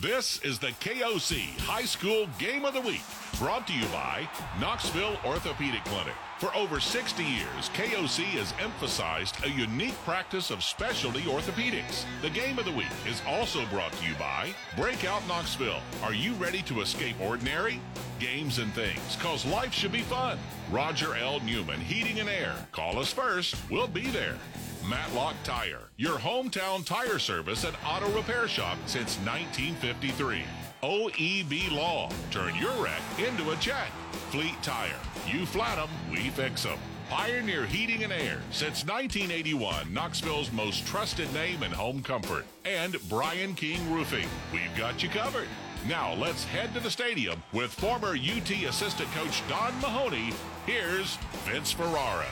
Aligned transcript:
This 0.00 0.40
is 0.40 0.58
the 0.58 0.68
KOC 0.68 1.58
High 1.60 1.84
School 1.84 2.26
Game 2.38 2.64
of 2.64 2.72
the 2.72 2.80
Week, 2.80 3.02
brought 3.38 3.66
to 3.66 3.74
you 3.74 3.84
by 3.88 4.26
Knoxville 4.58 5.18
Orthopedic 5.26 5.84
Clinic. 5.84 6.14
For 6.38 6.54
over 6.56 6.80
60 6.80 7.22
years, 7.22 7.68
KOC 7.74 8.24
has 8.38 8.54
emphasized 8.58 9.36
a 9.44 9.50
unique 9.50 9.96
practice 10.06 10.50
of 10.50 10.64
specialty 10.64 11.20
orthopedics. 11.24 12.06
The 12.22 12.30
Game 12.30 12.58
of 12.58 12.64
the 12.64 12.72
Week 12.72 12.86
is 13.06 13.20
also 13.28 13.66
brought 13.66 13.92
to 13.92 14.06
you 14.06 14.14
by 14.14 14.54
Breakout 14.74 15.20
Knoxville. 15.28 15.82
Are 16.02 16.14
you 16.14 16.32
ready 16.34 16.62
to 16.62 16.80
escape 16.80 17.20
ordinary? 17.20 17.78
Games 18.18 18.58
and 18.58 18.72
things, 18.72 19.16
cause 19.16 19.44
life 19.44 19.74
should 19.74 19.92
be 19.92 20.00
fun. 20.00 20.38
Roger 20.70 21.14
L. 21.14 21.40
Newman, 21.40 21.78
Heating 21.78 22.20
and 22.20 22.28
Air. 22.30 22.54
Call 22.72 22.98
us 22.98 23.12
first, 23.12 23.54
we'll 23.70 23.86
be 23.86 24.08
there. 24.08 24.38
Matlock 24.88 25.34
Tire, 25.44 25.90
your 25.96 26.18
hometown 26.18 26.84
tire 26.84 27.18
service 27.18 27.64
and 27.64 27.76
auto 27.84 28.10
repair 28.10 28.48
shop 28.48 28.78
since 28.86 29.16
1953. 29.18 30.42
OEB 30.82 31.70
Law, 31.70 32.10
turn 32.30 32.54
your 32.56 32.72
wreck 32.82 33.02
into 33.18 33.50
a 33.50 33.56
check. 33.56 33.90
Fleet 34.30 34.56
Tire, 34.62 34.88
you 35.26 35.44
flat 35.44 35.76
flat 35.76 35.78
'em, 35.78 35.90
we 36.10 36.30
fix 36.30 36.62
fix 36.62 36.66
'em. 36.66 36.78
Pioneer 37.10 37.66
Heating 37.66 38.04
and 38.04 38.12
Air 38.12 38.40
since 38.50 38.84
1981, 38.84 39.92
Knoxville's 39.92 40.52
most 40.52 40.86
trusted 40.86 41.32
name 41.34 41.62
in 41.62 41.72
home 41.72 42.02
comfort. 42.02 42.46
And 42.64 42.96
Brian 43.08 43.54
King 43.54 43.92
Roofing, 43.92 44.28
we've 44.52 44.74
got 44.76 45.02
you 45.02 45.08
covered. 45.08 45.48
Now 45.88 46.14
let's 46.14 46.44
head 46.44 46.72
to 46.74 46.80
the 46.80 46.90
stadium 46.90 47.42
with 47.52 47.72
former 47.72 48.14
UT 48.14 48.50
assistant 48.64 49.10
coach 49.12 49.42
Don 49.48 49.78
Mahoney. 49.80 50.32
Here's 50.66 51.16
Vince 51.44 51.72
Ferrara. 51.72 52.26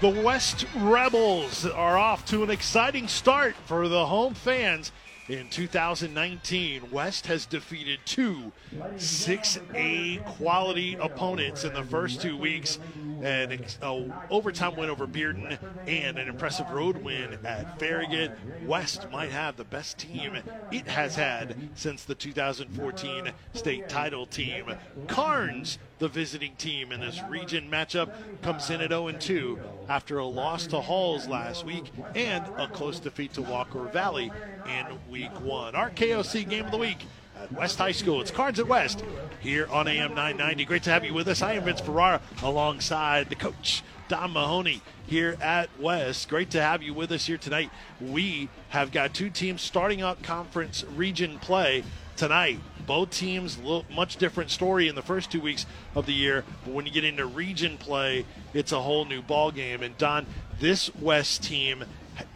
The 0.00 0.08
West 0.08 0.64
Rebels 0.76 1.66
are 1.66 1.98
off 1.98 2.24
to 2.26 2.44
an 2.44 2.50
exciting 2.50 3.08
start 3.08 3.56
for 3.64 3.88
the 3.88 4.06
home 4.06 4.34
fans 4.34 4.92
in 5.28 5.50
2019. 5.50 6.92
West 6.92 7.26
has 7.26 7.46
defeated 7.46 7.98
two 8.04 8.52
6A 8.76 10.24
quality 10.36 10.96
opponents 11.00 11.64
in 11.64 11.74
the 11.74 11.82
first 11.82 12.22
two 12.22 12.36
weeks 12.36 12.78
an 13.22 13.58
overtime 14.30 14.76
win 14.76 14.88
over 14.88 15.08
Bearden 15.08 15.58
and 15.88 16.16
an 16.16 16.28
impressive 16.28 16.70
road 16.70 16.98
win 16.98 17.36
at 17.44 17.80
Farragut. 17.80 18.38
West 18.64 19.10
might 19.10 19.32
have 19.32 19.56
the 19.56 19.64
best 19.64 19.98
team 19.98 20.38
it 20.70 20.86
has 20.86 21.16
had 21.16 21.56
since 21.74 22.04
the 22.04 22.14
2014 22.14 23.32
state 23.52 23.88
title 23.88 24.26
team. 24.26 24.66
Karns, 25.08 25.78
the 25.98 26.08
visiting 26.08 26.54
team 26.56 26.92
in 26.92 27.00
this 27.00 27.20
region 27.28 27.70
matchup, 27.70 28.10
comes 28.42 28.70
in 28.70 28.80
at 28.80 28.90
0 28.90 29.10
2 29.12 29.58
after 29.88 30.18
a 30.18 30.24
loss 30.24 30.66
to 30.68 30.80
Halls 30.80 31.26
last 31.26 31.64
week 31.64 31.90
and 32.14 32.44
a 32.56 32.68
close 32.68 33.00
defeat 33.00 33.32
to 33.34 33.42
Walker 33.42 33.84
Valley 33.84 34.30
in 34.66 34.86
week 35.10 35.40
one. 35.40 35.74
Our 35.74 35.90
KOC 35.90 36.48
game 36.48 36.66
of 36.66 36.70
the 36.70 36.78
week 36.78 37.04
at 37.40 37.52
West 37.52 37.78
High 37.78 37.92
School. 37.92 38.20
It's 38.20 38.30
Karns 38.30 38.58
at 38.58 38.68
West 38.68 39.04
here 39.40 39.66
on 39.68 39.88
AM 39.88 40.10
990. 40.10 40.64
Great 40.64 40.82
to 40.84 40.90
have 40.90 41.04
you 41.04 41.14
with 41.14 41.28
us. 41.28 41.42
I 41.42 41.54
am 41.54 41.64
Vince 41.64 41.80
Ferrara 41.80 42.20
alongside 42.42 43.28
the 43.28 43.34
coach, 43.34 43.82
Don 44.08 44.32
Mahoney, 44.32 44.82
here 45.06 45.36
at 45.40 45.68
West. 45.80 46.28
Great 46.28 46.50
to 46.50 46.60
have 46.60 46.82
you 46.82 46.94
with 46.94 47.10
us 47.10 47.26
here 47.26 47.38
tonight. 47.38 47.70
We 48.00 48.48
have 48.70 48.92
got 48.92 49.14
two 49.14 49.30
teams 49.30 49.62
starting 49.62 50.02
out 50.02 50.22
conference 50.22 50.84
region 50.94 51.38
play 51.38 51.82
tonight. 52.18 52.60
Both 52.86 53.10
teams 53.10 53.58
look 53.58 53.90
much 53.90 54.16
different 54.16 54.50
story 54.50 54.88
in 54.88 54.94
the 54.94 55.02
first 55.02 55.30
two 55.30 55.40
weeks 55.40 55.66
of 55.94 56.06
the 56.06 56.12
year, 56.12 56.44
but 56.64 56.74
when 56.74 56.84
you 56.84 56.92
get 56.92 57.04
into 57.04 57.24
region 57.24 57.78
play, 57.78 58.26
it's 58.52 58.72
a 58.72 58.80
whole 58.80 59.04
new 59.04 59.22
ball 59.22 59.50
game. 59.50 59.82
And 59.82 59.96
Don, 59.96 60.26
this 60.58 60.94
West 60.96 61.42
team 61.44 61.84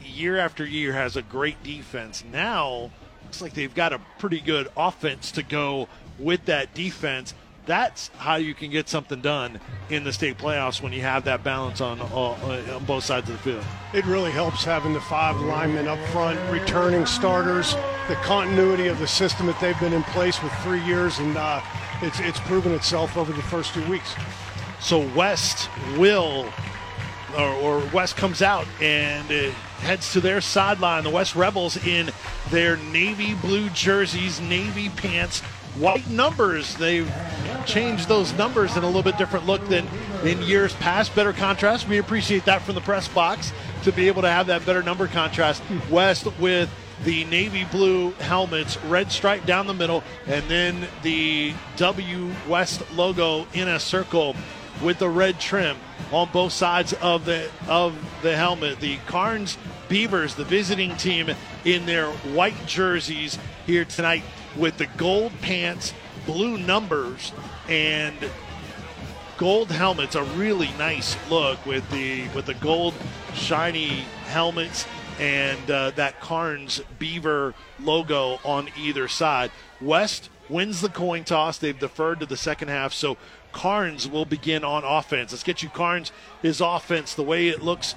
year 0.03 0.39
after 0.39 0.65
year 0.65 0.93
has 0.93 1.17
a 1.17 1.23
great 1.23 1.63
defense. 1.63 2.23
Now 2.31 2.91
looks 3.25 3.43
like 3.43 3.55
they've 3.55 3.75
got 3.75 3.93
a 3.93 4.01
pretty 4.19 4.41
good 4.41 4.69
offense 4.77 5.33
to 5.33 5.43
go 5.43 5.89
with 6.19 6.45
that 6.47 6.75
defense. 6.75 7.35
That's 7.65 8.09
how 8.17 8.37
you 8.37 8.55
can 8.55 8.71
get 8.71 8.89
something 8.89 9.21
done 9.21 9.61
in 9.89 10.03
the 10.03 10.13
state 10.13 10.37
playoffs 10.37 10.83
when 10.83 10.93
you 10.93 11.03
have 11.03 11.25
that 11.25 11.45
balance 11.45 11.81
on, 11.81 12.01
uh, 12.01 12.75
on 12.75 12.85
both 12.85 13.05
sides 13.05 13.31
of 13.31 13.37
the 13.37 13.43
field. 13.43 13.65
It 13.95 14.05
really 14.05 14.33
helps 14.33 14.65
having 14.65 14.93
the 14.93 15.01
five 15.01 15.41
linemen 15.41 15.87
up 15.87 15.99
front, 16.09 16.41
returning 16.51 17.07
starters, 17.07 17.75
the 18.09 18.17
continuity 18.17 18.89
of 18.89 18.99
the 18.99 19.07
system 19.07 19.47
that 19.47 19.61
they've 19.61 19.79
been 19.79 19.93
in 19.93 20.03
place 20.05 20.43
with 20.43 20.53
three 20.65 20.83
years, 20.85 21.21
and 21.21 21.37
uh, 21.37 21.61
it's, 22.01 22.19
it's 22.21 22.41
proven 22.41 22.73
itself 22.73 23.17
over 23.17 23.33
the 23.33 23.43
first 23.43 23.75
two 23.75 23.89
weeks. 23.89 24.15
So 24.81 25.09
West 25.15 25.71
will, 25.97 26.53
or, 27.39 27.53
or 27.55 27.91
West 27.93 28.17
comes 28.17 28.43
out 28.43 28.67
and. 28.81 29.31
Uh, 29.31 29.53
heads 29.83 30.13
to 30.13 30.21
their 30.21 30.41
sideline. 30.41 31.03
The 31.03 31.11
West 31.11 31.35
Rebels 31.35 31.77
in 31.85 32.11
their 32.51 32.77
navy 32.77 33.35
blue 33.35 33.69
jerseys, 33.71 34.41
navy 34.41 34.89
pants, 34.91 35.43
white 35.77 36.09
numbers. 36.09 36.75
They've 36.77 37.11
changed 37.67 38.09
those 38.09 38.33
numbers 38.35 38.77
in 38.77 38.83
a 38.83 38.87
little 38.87 39.03
bit 39.03 39.19
different 39.19 39.47
look 39.47 39.67
than 39.69 39.87
in 40.25 40.43
years 40.43 40.75
past. 40.75 41.15
Better 41.15 41.33
contrast. 41.33 41.89
We 41.89 41.99
appreciate 41.99 42.45
that 42.45 42.63
from 42.63 42.75
the 42.75 42.81
press 42.81 43.09
box 43.09 43.53
to 43.85 43.93
be 43.93 44.09
able 44.09 44.23
to 44.23 44.31
have 44.31 44.47
that 44.49 44.65
better 44.67 44.83
number 44.83 45.07
contrast. 45.07 45.63
West 45.91 46.27
with 46.39 46.71
the 47.05 47.25
navy 47.25 47.65
blue 47.65 48.13
helmets, 48.13 48.77
red 48.85 49.11
stripe 49.11 49.45
down 49.45 49.67
the 49.67 49.75
middle, 49.75 50.05
and 50.27 50.45
then 50.49 50.87
the 51.03 51.53
W 51.77 52.31
West 52.49 52.83
logo 52.93 53.47
in 53.55 53.67
a 53.69 53.81
circle 53.81 54.37
with 54.83 54.99
the 54.99 55.09
red 55.09 55.41
trim 55.41 55.77
on 56.13 56.29
both 56.33 56.53
sides 56.53 56.93
of 56.95 57.25
the 57.25 57.51
of 57.69 57.97
the 58.23 58.37
helmet. 58.37 58.79
The 58.81 58.99
Karns 59.07 59.59
Beavers, 59.89 60.35
the 60.35 60.45
visiting 60.45 60.97
team, 60.97 61.31
in 61.65 61.87
their 61.87 62.11
white 62.11 62.67
jerseys 62.67 63.39
here 63.67 63.85
tonight 63.85 64.23
with 64.57 64.79
the 64.79 64.87
gold 64.97 65.33
pants, 65.41 65.95
blue 66.27 66.59
numbers, 66.59 67.33
and 67.69 68.17
gold 69.37 69.71
helmets. 69.71 70.15
A 70.15 70.23
really 70.23 70.71
nice 70.79 71.17
look 71.31 71.65
with 71.67 71.89
the 71.91 72.29
with 72.29 72.47
the 72.47 72.55
gold 72.55 72.95
shiny 73.35 74.05
helmets 74.27 74.87
and 75.19 75.71
uh, 75.71 75.91
that 75.93 76.21
Karns 76.21 76.81
Beaver 76.99 77.55
logo 77.81 78.39
on 78.45 78.69
either 78.79 79.09
side. 79.09 79.51
West 79.81 80.31
wins 80.49 80.81
the 80.81 80.89
coin 80.89 81.25
toss. 81.25 81.59
They've 81.59 81.79
deferred 81.79 82.21
to 82.21 82.27
the 82.27 82.37
second 82.37 82.69
half, 82.69 82.93
so 82.93 83.17
Karns 83.53 84.09
will 84.09 84.25
begin 84.25 84.65
on 84.65 84.85
offense. 84.85 85.33
Let's 85.33 85.43
get 85.43 85.63
you 85.63 85.69
Karns 85.69 86.13
his 86.41 86.61
offense 86.61 87.15
the 87.15 87.23
way 87.23 87.49
it 87.49 87.63
looks 87.63 87.95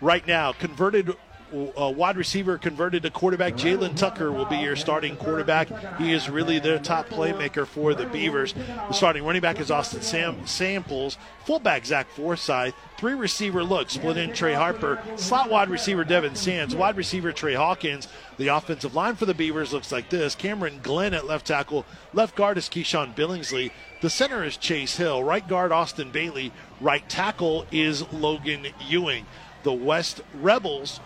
right 0.00 0.26
now. 0.26 0.52
Converted 0.52 1.16
uh, 1.52 1.90
wide 1.90 2.16
receiver 2.16 2.58
converted 2.58 3.02
to 3.02 3.10
quarterback. 3.10 3.54
Jalen 3.54 3.96
Tucker 3.96 4.30
will 4.30 4.44
be 4.44 4.56
your 4.58 4.76
starting 4.76 5.16
quarterback. 5.16 5.68
He 5.98 6.12
is 6.12 6.28
really 6.28 6.58
their 6.58 6.78
top 6.78 7.08
playmaker 7.08 7.66
for 7.66 7.94
the 7.94 8.06
Beavers. 8.06 8.52
The 8.52 8.92
starting 8.92 9.24
running 9.24 9.42
back 9.42 9.60
is 9.60 9.70
Austin 9.70 10.02
Sam- 10.02 10.46
Samples. 10.46 11.16
Fullback 11.44 11.86
Zach 11.86 12.08
Forsyth. 12.10 12.74
Three 12.98 13.14
receiver 13.14 13.62
look 13.64 13.90
split 13.90 14.16
in 14.16 14.32
Trey 14.32 14.54
Harper. 14.54 15.00
Slot 15.16 15.50
wide 15.50 15.70
receiver 15.70 16.04
Devin 16.04 16.34
Sands. 16.34 16.74
Wide 16.74 16.96
receiver 16.96 17.32
Trey 17.32 17.54
Hawkins. 17.54 18.08
The 18.36 18.48
offensive 18.48 18.94
line 18.94 19.14
for 19.14 19.24
the 19.24 19.34
Beavers 19.34 19.72
looks 19.72 19.90
like 19.90 20.10
this 20.10 20.34
Cameron 20.34 20.80
Glenn 20.82 21.14
at 21.14 21.26
left 21.26 21.46
tackle. 21.46 21.86
Left 22.12 22.36
guard 22.36 22.58
is 22.58 22.68
Keyshawn 22.68 23.14
Billingsley. 23.14 23.70
The 24.00 24.10
center 24.10 24.44
is 24.44 24.56
Chase 24.56 24.96
Hill. 24.96 25.22
Right 25.24 25.46
guard 25.46 25.72
Austin 25.72 26.10
Bailey. 26.10 26.52
Right 26.80 27.08
tackle 27.08 27.66
is 27.72 28.10
Logan 28.12 28.66
Ewing. 28.86 29.26
The 29.62 29.72
West 29.72 30.20
Rebels 30.34 31.00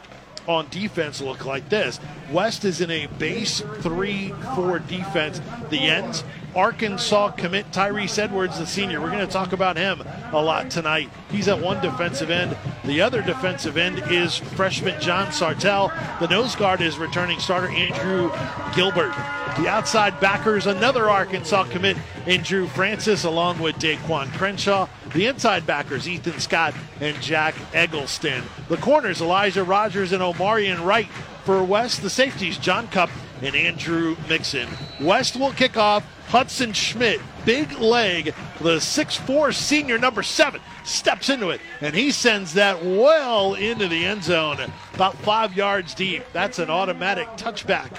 on 0.46 0.68
defense 0.68 1.20
look 1.20 1.44
like 1.44 1.68
this. 1.68 2.00
West 2.30 2.64
is 2.64 2.80
in 2.80 2.90
a 2.90 3.06
base 3.18 3.60
3 3.80 4.34
4 4.54 4.78
defense. 4.80 5.40
The 5.70 5.78
ends, 5.78 6.24
Arkansas 6.54 7.30
commit 7.32 7.70
Tyrese 7.70 8.18
Edwards, 8.18 8.58
the 8.58 8.66
senior. 8.66 9.00
We're 9.00 9.10
going 9.10 9.26
to 9.26 9.32
talk 9.32 9.52
about 9.52 9.76
him 9.76 10.02
a 10.32 10.42
lot 10.42 10.70
tonight. 10.70 11.08
He's 11.30 11.48
at 11.48 11.58
one 11.58 11.80
defensive 11.80 12.30
end. 12.30 12.56
The 12.84 13.00
other 13.00 13.22
defensive 13.22 13.76
end 13.76 14.02
is 14.10 14.36
freshman 14.36 15.00
John 15.00 15.28
Sartell. 15.28 15.90
The 16.20 16.28
nose 16.28 16.54
guard 16.54 16.80
is 16.80 16.98
returning 16.98 17.38
starter 17.38 17.68
Andrew 17.68 18.30
Gilbert. 18.74 19.14
The 19.58 19.68
outside 19.68 20.18
backers, 20.20 20.66
another 20.66 21.08
Arkansas 21.10 21.64
commit 21.64 21.96
in 22.26 22.42
Drew 22.42 22.66
Francis, 22.66 23.24
along 23.24 23.58
with 23.58 23.76
Daquan 23.76 24.32
Crenshaw. 24.34 24.88
The 25.14 25.26
inside 25.26 25.66
backers, 25.66 26.08
Ethan 26.08 26.38
Scott 26.38 26.74
and 27.00 27.20
Jack 27.20 27.54
Eggleston. 27.74 28.42
The 28.68 28.78
corners, 28.78 29.20
Elijah 29.20 29.64
Rogers 29.64 30.12
and 30.12 30.22
Omarion 30.22 30.84
Wright. 30.84 31.08
For 31.44 31.62
West, 31.64 32.02
the 32.02 32.10
safeties, 32.10 32.56
John 32.56 32.86
Cup 32.88 33.10
and 33.42 33.54
Andrew 33.54 34.16
Mixon. 34.28 34.68
West 35.00 35.36
will 35.36 35.52
kick 35.52 35.76
off. 35.76 36.04
Hudson 36.28 36.72
Schmidt, 36.72 37.20
big 37.44 37.72
leg, 37.72 38.34
the 38.60 38.80
six-four 38.80 39.52
senior 39.52 39.98
number 39.98 40.22
seven, 40.22 40.62
steps 40.82 41.28
into 41.28 41.50
it, 41.50 41.60
and 41.82 41.94
he 41.94 42.10
sends 42.10 42.54
that 42.54 42.82
well 42.82 43.52
into 43.52 43.86
the 43.86 44.06
end 44.06 44.24
zone, 44.24 44.56
about 44.94 45.14
five 45.18 45.54
yards 45.54 45.94
deep. 45.94 46.24
That's 46.32 46.58
an 46.58 46.70
automatic 46.70 47.26
touchback 47.36 47.98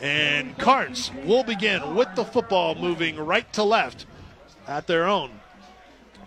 and 0.00 0.56
Karns 0.58 1.10
will 1.24 1.44
begin 1.44 1.94
with 1.94 2.14
the 2.14 2.24
football 2.24 2.74
moving 2.74 3.16
right 3.16 3.50
to 3.54 3.62
left 3.62 4.06
at 4.66 4.86
their 4.86 5.06
own 5.06 5.30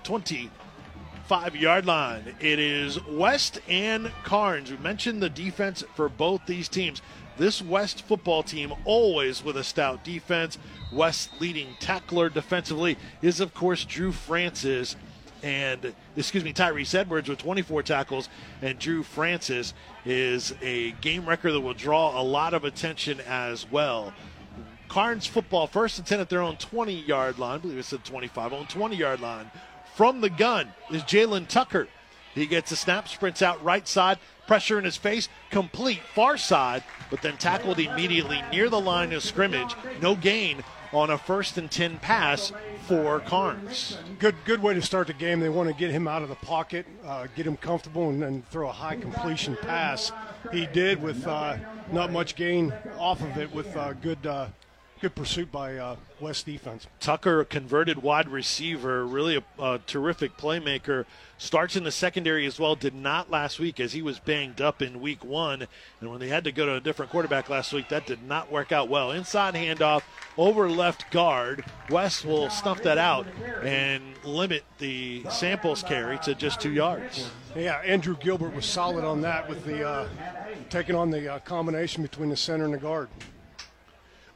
25 0.04 1.56
yard 1.56 1.86
line. 1.86 2.36
It 2.40 2.60
is 2.60 3.04
West 3.06 3.62
and 3.68 4.12
Karns. 4.24 4.72
We 4.72 4.78
mentioned 4.78 5.22
the 5.22 5.30
defense 5.30 5.84
for 5.96 6.10
both 6.10 6.46
these 6.46 6.68
teams. 6.68 7.02
This 7.40 7.62
West 7.62 8.02
football 8.02 8.44
team, 8.44 8.74
always 8.84 9.44
with 9.44 9.56
a 9.56 9.64
stout 9.64 10.04
defense. 10.04 10.58
West 10.92 11.30
leading 11.40 11.70
tackler 11.80 12.30
defensively 12.30 12.98
is, 13.22 13.40
of 13.40 13.54
course, 13.54 13.86
Drew 13.86 14.12
Francis 14.12 14.98
and 15.42 15.94
excuse 16.18 16.44
me, 16.44 16.52
Tyrese 16.52 16.94
Edwards 16.94 17.30
with 17.30 17.40
24 17.40 17.84
tackles, 17.84 18.28
and 18.62 18.78
Drew 18.78 19.04
Francis 19.04 19.74
is 20.06 20.54
a 20.62 20.92
game 21.00 21.26
record 21.26 21.54
that 21.54 21.62
will 21.62 21.74
draw 21.74 22.20
a 22.20 22.24
lot 22.24 22.54
of 22.54 22.66
attention 22.66 23.22
as 23.22 23.70
well. 23.72 24.14
Karns 24.90 25.26
football 25.26 25.66
first 25.66 25.98
and 25.98 26.06
10 26.06 26.20
at 26.20 26.30
their 26.30 26.42
own 26.42 26.58
20 26.58 26.94
yard 26.94 27.40
line. 27.40 27.56
I 27.56 27.58
believe 27.60 27.78
it's 27.78 27.88
said 27.88 28.04
25 28.04 28.52
on 28.52 28.68
20 28.68 28.98
yard 28.98 29.22
line. 29.22 29.50
From 29.96 30.20
the 30.20 30.30
gun 30.30 30.74
is 30.92 31.04
Jalen 31.04 31.48
Tucker. 31.48 31.88
He 32.36 32.46
gets 32.46 32.72
a 32.72 32.76
snap, 32.76 33.08
sprints 33.08 33.42
out 33.42 33.64
right 33.64 33.88
side, 33.88 34.20
pressure 34.50 34.80
in 34.80 34.84
his 34.84 34.98
face, 34.98 35.30
complete 35.52 36.00
far 36.16 36.36
side, 36.36 36.84
but 37.12 37.22
then 37.22 37.38
tackled 37.38 37.78
immediately 37.78 38.42
near 38.52 38.68
the 38.68 38.82
line 38.82 39.14
of 39.14 39.22
scrimmage. 39.22 39.76
No 40.02 40.16
gain 40.16 40.64
on 40.92 41.12
a 41.12 41.20
first 41.20 41.60
and 41.60 41.70
10 41.70 42.00
pass 42.00 42.52
for 42.88 43.20
Karns. 43.20 44.00
Good, 44.18 44.34
good 44.46 44.64
way 44.64 44.74
to 44.74 44.82
start 44.82 45.06
the 45.06 45.14
game. 45.14 45.40
They 45.40 45.50
want 45.50 45.70
to 45.70 45.76
get 45.76 45.92
him 45.92 46.08
out 46.08 46.24
of 46.24 46.30
the 46.30 46.36
pocket, 46.36 46.88
uh, 47.06 47.28
get 47.36 47.46
him 47.46 47.58
comfortable, 47.58 48.10
and 48.10 48.24
then 48.24 48.42
throw 48.50 48.70
a 48.70 48.72
high 48.72 48.96
completion 48.96 49.56
pass. 49.56 50.12
He 50.52 50.66
did 50.66 51.00
with 51.00 51.28
uh, 51.28 51.58
not 51.92 52.12
much 52.12 52.36
gain 52.36 52.74
off 52.98 53.22
of 53.22 53.38
it, 53.38 53.54
with 53.54 53.78
uh, 53.78 53.94
good 53.94 54.26
uh, 54.26 54.48
good 55.00 55.16
pursuit 55.16 55.52
by 55.52 55.78
uh, 55.78 55.96
West 56.20 56.46
defense. 56.46 56.86
Tucker, 57.00 57.40
a 57.40 57.46
converted 57.46 58.02
wide 58.02 58.28
receiver, 58.28 59.06
really 59.06 59.38
a, 59.38 59.44
a, 59.64 59.80
terrific 59.80 60.38
playmaker. 60.38 61.06
Starts 61.38 61.76
in 61.76 61.86
the 61.86 61.92
secondary 61.92 62.46
as 62.46 62.60
well. 62.60 62.76
Did 62.76 62.94
not 62.94 63.32
last 63.32 63.60
week 63.60 63.80
as 63.80 63.94
he 63.94 64.02
was 64.02 64.20
banged 64.20 64.60
up 64.60 64.82
in 64.82 65.00
week 65.00 65.24
one. 65.24 65.68
And 66.02 66.10
when 66.10 66.20
they 66.20 66.28
had 66.28 66.44
to 66.44 66.52
go 66.52 66.66
to 66.66 66.76
a 66.76 66.80
different 66.82 67.12
quarterback 67.12 67.50
last 67.50 67.72
week, 67.72 67.90
that 67.90 68.06
did 68.06 68.24
not 68.24 68.52
work 68.52 68.72
out 68.72 68.90
well. 68.90 69.12
Inside 69.12 69.54
handoff 69.54 70.02
over 70.38 70.70
left 70.70 71.10
guard. 71.12 71.64
West 71.90 72.26
will 72.26 72.50
snuff 72.50 72.84
that 72.84 72.98
out 72.98 73.26
and 73.64 74.04
limit 74.26 74.64
the 74.80 75.24
samples 75.30 75.82
carry 75.82 76.18
to 76.20 76.36
just 76.36 76.60
two 76.60 76.72
yards. 76.72 77.30
Yeah, 77.56 77.82
Andrew 77.86 78.18
Gilbert 78.18 78.54
was 78.54 78.66
solid 78.66 79.06
on 79.06 79.22
that 79.22 79.48
with 79.48 79.64
the 79.64 79.88
uh, 79.88 80.10
taking 80.70 80.96
on 80.96 81.10
the 81.10 81.36
uh, 81.36 81.40
combination 81.40 82.04
between 82.04 82.30
the 82.30 82.38
center 82.38 82.66
and 82.66 82.74
the 82.74 82.78
guard. 82.78 83.10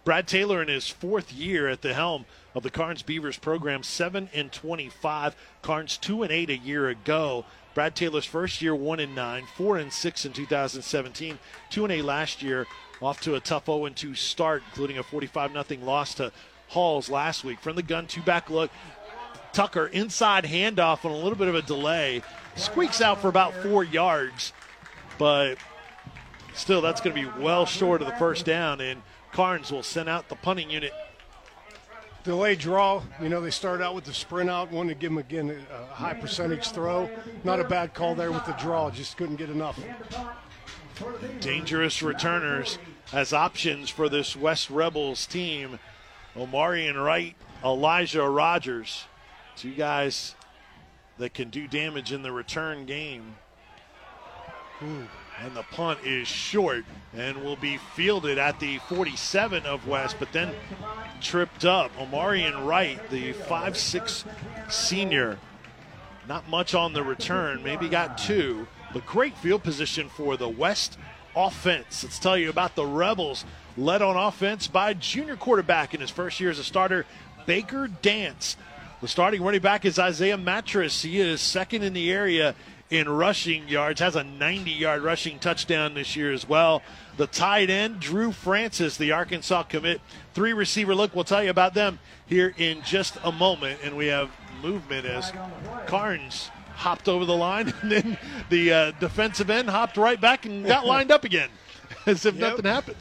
Brad 0.05 0.27
Taylor 0.27 0.61
in 0.61 0.67
his 0.67 0.89
fourth 0.89 1.31
year 1.31 1.69
at 1.69 1.81
the 1.81 1.94
helm 1.94 2.25
of 2.53 2.63
the 2.63 2.69
Karns 2.69 3.01
Beavers 3.03 3.38
program, 3.38 3.83
7 3.83 4.29
and 4.33 4.51
25. 4.51 5.35
Karns 5.61 5.97
2 5.97 6.23
and 6.23 6.31
8 6.31 6.50
a 6.50 6.57
year 6.57 6.89
ago. 6.89 7.45
Brad 7.73 7.95
Taylor's 7.95 8.25
first 8.25 8.61
year 8.61 8.75
1 8.75 9.00
and 9.00 9.15
9, 9.15 9.45
4 9.55 9.77
and 9.77 9.94
6 9.94 10.25
in 10.25 10.33
2017, 10.33 11.39
2 11.69 11.83
and 11.85 11.94
8 11.94 12.01
last 12.03 12.44
year, 12.44 12.67
off 13.01 13.21
to 13.21 13.35
a 13.35 13.39
tough 13.39 13.65
0 13.65 13.85
and 13.85 13.95
2 13.95 14.13
start, 14.13 14.61
including 14.69 14.97
a 14.97 15.03
45 15.03 15.51
0 15.51 15.81
loss 15.81 16.13
to 16.15 16.31
Halls 16.67 17.09
last 17.09 17.44
week. 17.44 17.59
From 17.59 17.75
the 17.75 17.83
gun, 17.83 18.07
two 18.07 18.21
back 18.21 18.50
look. 18.50 18.71
Tucker 19.51 19.85
inside 19.88 20.45
handoff 20.45 21.05
on 21.05 21.11
a 21.11 21.15
little 21.15 21.35
bit 21.35 21.47
of 21.47 21.55
a 21.55 21.61
delay. 21.61 22.23
Squeaks 22.55 23.00
out 23.00 23.21
for 23.21 23.27
about 23.27 23.53
four 23.53 23.83
yards, 23.83 24.53
but 25.19 25.57
still, 26.55 26.81
that's 26.81 27.00
going 27.00 27.15
to 27.15 27.21
be 27.21 27.41
well 27.41 27.67
short 27.67 28.01
of 28.01 28.07
the 28.07 28.15
first 28.15 28.45
down. 28.45 28.81
And 28.81 29.03
Karns 29.33 29.71
will 29.71 29.83
send 29.83 30.07
out 30.07 30.30
the 30.30 30.35
punting 30.35 30.69
unit. 30.69 30.94
Delay 32.24 32.56
draw. 32.56 33.03
You 33.21 33.27
know, 33.27 33.41
they 33.41 33.50
start 33.50 33.81
out 33.81 33.95
with 33.95 34.06
the 34.06 34.13
sprint 34.13 34.50
out, 34.50 34.71
wanted 34.71 34.94
to 34.94 35.00
give 35.00 35.12
them 35.12 35.18
again 35.18 35.65
a 35.71 35.94
high 35.94 36.13
percentage 36.13 36.71
throw. 36.71 37.09
Not 37.44 37.59
a 37.59 37.65
bad 37.65 37.94
call 37.94 38.15
there 38.15 38.31
with 38.31 38.45
the 38.45 38.53
draw, 38.53 38.89
just 38.91 39.18
couldn't 39.18 39.35
get 39.35 39.50
enough. 39.50 39.77
Dangerous 41.41 42.01
returners 42.01 42.77
as 43.12 43.33
options 43.33 43.89
for 43.89 44.07
this 44.07 44.35
West 44.35 44.69
Rebels 44.69 45.25
team. 45.25 45.79
Omarion 46.36 47.03
Wright, 47.03 47.36
Elijah 47.63 48.29
Rogers. 48.29 49.06
Two 49.56 49.74
guys 49.74 50.36
that 51.18 51.33
can 51.33 51.50
do 51.50 51.68
damage 51.68 52.13
in 52.13 52.21
the 52.21 52.31
return 52.31 52.86
game. 52.86 53.36
Ooh. 54.81 55.07
And 55.41 55.56
the 55.56 55.63
punt 55.63 56.00
is 56.06 56.27
short 56.27 56.85
and 57.13 57.44
will 57.44 57.56
be 57.56 57.77
fielded 57.95 58.38
at 58.38 58.59
the 58.59 58.77
47 58.89 59.65
of 59.65 59.88
West, 59.88 60.15
but 60.19 60.31
then 60.31 60.53
tripped 61.21 61.65
up. 61.65 61.95
Omarion 61.97 62.65
Wright, 62.65 63.00
the 63.09 63.33
five-six 63.33 64.25
senior, 64.69 65.38
not 66.27 66.47
much 66.47 66.74
on 66.74 66.94
the 66.94 67.03
return, 67.03 67.63
maybe 67.63 67.89
got 67.89 68.18
two, 68.18 68.68
but 68.94 69.06
great 69.06 69.38
field 69.38 69.63
position 69.63 70.07
for 70.09 70.38
the 70.38 70.47
West 70.47 70.97
offense. 71.36 72.03
Let's 72.03 72.19
tell 72.19 72.38
you 72.38 72.50
about 72.50 72.75
the 72.75 72.86
Rebels, 72.86 73.44
led 73.75 74.01
on 74.01 74.15
offense 74.15 74.68
by 74.68 74.94
junior 74.94 75.36
quarterback 75.36 75.94
in 75.94 76.01
his 76.01 76.09
first 76.09 76.39
year 76.39 76.51
as 76.51 76.59
a 76.59 76.63
starter, 76.63 77.06
Baker 77.45 77.88
Dance. 77.88 78.56
The 79.01 79.07
starting 79.07 79.41
running 79.41 79.62
back 79.62 79.83
is 79.83 80.00
Isaiah 80.00 80.38
Mattress. 80.38 81.01
He 81.01 81.19
is 81.19 81.41
second 81.41 81.83
in 81.83 81.94
the 81.94 82.09
area 82.12 82.56
in 82.94 83.10
rushing 83.10 83.68
yards, 83.68 84.00
has 84.00 84.16
a 84.16 84.24
90 84.24 84.69
yard 84.72 85.01
rushing 85.01 85.40
touchdown 85.40 85.95
this 85.95 86.16
year 86.16 86.31
as 86.31 86.48
well. 86.48 86.84
The 87.18 87.28
tight 87.28 87.69
end, 87.69 88.00
Drew 88.00 88.31
Francis, 88.31 88.98
the 88.98 89.12
Arkansas 89.12 89.63
commit, 89.63 90.00
three 90.34 90.54
receiver 90.54 90.94
look. 90.94 91.16
We'll 91.16 91.24
tell 91.24 91.44
you 91.44 91.50
about 91.50 91.74
them 91.74 92.00
here 92.28 92.54
in 92.57 92.84
just 92.84 93.18
a 93.24 93.31
moment. 93.31 93.80
And 93.84 93.98
we 93.98 94.07
have 94.07 94.30
movement 94.62 95.06
as 95.06 95.34
Karns 95.88 96.51
hopped 96.75 97.10
over 97.10 97.25
the 97.25 97.36
line, 97.36 97.74
and 97.81 97.92
then 97.92 98.18
the 98.50 98.72
uh, 98.72 98.92
defensive 99.00 99.50
end 99.50 99.69
hopped 99.69 99.98
right 99.98 100.19
back 100.19 100.46
and 100.46 100.66
got 100.66 100.86
lined 100.86 101.12
up 101.12 101.24
again 101.24 101.50
as 102.06 102.25
if 102.25 102.36
yep. 102.36 102.51
nothing 102.51 102.66
happened. 102.66 102.98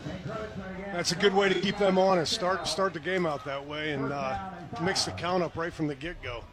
That's 0.92 1.12
a 1.12 1.16
good 1.16 1.34
way 1.34 1.48
to 1.48 1.58
keep 1.58 1.78
them 1.78 1.98
honest. 1.98 2.32
Start 2.32 2.66
start 2.66 2.92
the 2.92 3.00
game 3.00 3.24
out 3.26 3.44
that 3.44 3.66
way 3.66 3.92
and 3.92 4.12
uh, 4.12 4.38
mix 4.82 5.04
the 5.04 5.10
count 5.12 5.42
up 5.42 5.56
right 5.56 5.72
from 5.72 5.86
the 5.86 5.94
get 5.94 6.22
go. 6.22 6.44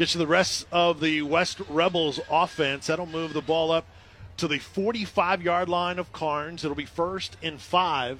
Gets 0.00 0.12
to 0.12 0.18
the 0.18 0.26
rest 0.26 0.66
of 0.72 1.00
the 1.00 1.20
West 1.20 1.60
Rebels 1.68 2.20
offense. 2.30 2.86
That'll 2.86 3.04
move 3.04 3.34
the 3.34 3.42
ball 3.42 3.70
up 3.70 3.84
to 4.38 4.48
the 4.48 4.58
45 4.58 5.42
yard 5.42 5.68
line 5.68 5.98
of 5.98 6.10
Karns. 6.10 6.64
It'll 6.64 6.74
be 6.74 6.86
first 6.86 7.36
and 7.42 7.60
five 7.60 8.18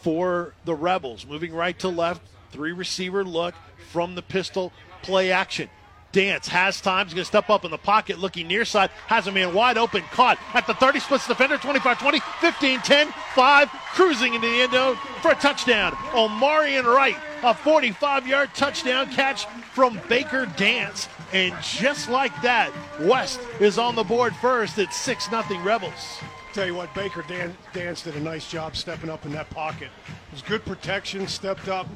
for 0.00 0.54
the 0.64 0.74
Rebels. 0.74 1.26
Moving 1.26 1.52
right 1.52 1.78
to 1.80 1.88
left, 1.88 2.22
three 2.50 2.72
receiver 2.72 3.24
look 3.24 3.54
from 3.90 4.14
the 4.14 4.22
pistol, 4.22 4.72
play 5.02 5.30
action. 5.30 5.68
Dance 6.12 6.46
has 6.48 6.80
time. 6.80 7.06
He's 7.06 7.14
going 7.14 7.22
to 7.22 7.28
step 7.28 7.48
up 7.48 7.64
in 7.64 7.70
the 7.70 7.78
pocket, 7.78 8.18
looking 8.18 8.46
near 8.46 8.64
side. 8.64 8.90
Has 9.06 9.26
a 9.26 9.32
man 9.32 9.54
wide 9.54 9.78
open, 9.78 10.02
caught 10.12 10.38
at 10.54 10.66
the 10.66 10.74
30, 10.74 11.00
splits 11.00 11.26
defender, 11.26 11.56
25 11.56 11.98
20, 11.98 12.20
15 12.40 12.80
10, 12.80 13.14
5, 13.34 13.68
cruising 13.94 14.34
into 14.34 14.46
the 14.46 14.60
end 14.60 14.72
zone 14.72 14.96
for 15.22 15.30
a 15.30 15.34
touchdown. 15.34 15.92
Omarion 16.12 16.84
Wright, 16.84 17.16
a 17.42 17.54
45 17.54 18.26
yard 18.26 18.50
touchdown 18.54 19.10
catch 19.10 19.46
from 19.74 20.00
Baker 20.08 20.46
Dance. 20.56 21.08
And 21.32 21.54
just 21.62 22.10
like 22.10 22.32
that, 22.42 22.70
West 23.00 23.40
is 23.58 23.78
on 23.78 23.94
the 23.94 24.04
board 24.04 24.36
first 24.36 24.78
at 24.78 24.92
6 24.92 25.30
0 25.30 25.42
Rebels. 25.62 26.18
Tell 26.52 26.66
you 26.66 26.74
what, 26.74 26.94
Baker 26.94 27.24
Dan- 27.26 27.56
Dance 27.72 28.02
did 28.02 28.14
a 28.14 28.20
nice 28.20 28.50
job 28.50 28.76
stepping 28.76 29.08
up 29.08 29.24
in 29.24 29.32
that 29.32 29.48
pocket. 29.48 29.88
It 30.28 30.32
was 30.32 30.42
good 30.42 30.62
protection, 30.66 31.26
stepped 31.26 31.68
up, 31.68 31.86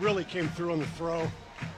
really 0.00 0.24
came 0.24 0.48
through 0.48 0.72
on 0.72 0.78
the 0.78 0.86
throw 0.86 1.30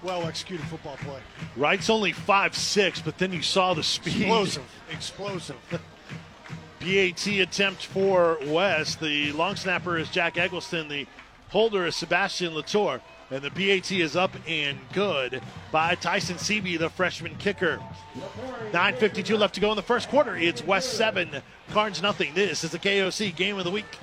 well 0.03 0.27
executed 0.27 0.67
football 0.67 0.97
play. 0.99 1.21
Wright's 1.57 1.91
only 1.91 2.13
five 2.13 2.57
six, 2.57 3.01
but 3.01 3.19
then 3.19 3.33
you 3.33 3.43
saw 3.43 3.75
the 3.75 3.83
speed. 3.83 4.23
Explosive. 4.23 4.65
Explosive. 4.91 5.57
PAT 6.81 7.27
attempt 7.27 7.87
for 7.87 8.39
West. 8.47 9.01
The 9.01 9.33
long 9.33 9.57
snapper 9.57 9.99
is 9.99 10.09
Jack 10.11 10.39
Eggleston. 10.39 10.89
The 10.89 11.07
holder 11.49 11.87
is 11.87 11.97
Sebastian 11.97 12.55
Latour. 12.55 13.01
And 13.31 13.43
the 13.43 13.51
PAT 13.51 13.93
is 13.93 14.17
up 14.17 14.35
and 14.47 14.79
good 14.95 15.43
by 15.71 15.97
Tyson 15.97 16.37
Seavey, 16.37 16.79
the 16.79 16.89
freshman 16.89 17.35
kicker. 17.37 17.79
9.52 18.73 19.39
left 19.39 19.55
to 19.57 19.61
go 19.61 19.71
in 19.71 19.77
the 19.77 19.83
first 19.83 20.09
quarter. 20.09 20.35
It's 20.35 20.65
West 20.65 20.95
7, 20.95 21.43
Karns 21.71 22.01
nothing. 22.01 22.33
This 22.33 22.65
is 22.65 22.71
the 22.71 22.79
KOC 22.79 23.37
Game 23.37 23.59
of 23.59 23.65
the 23.65 23.71
Week. 23.71 23.99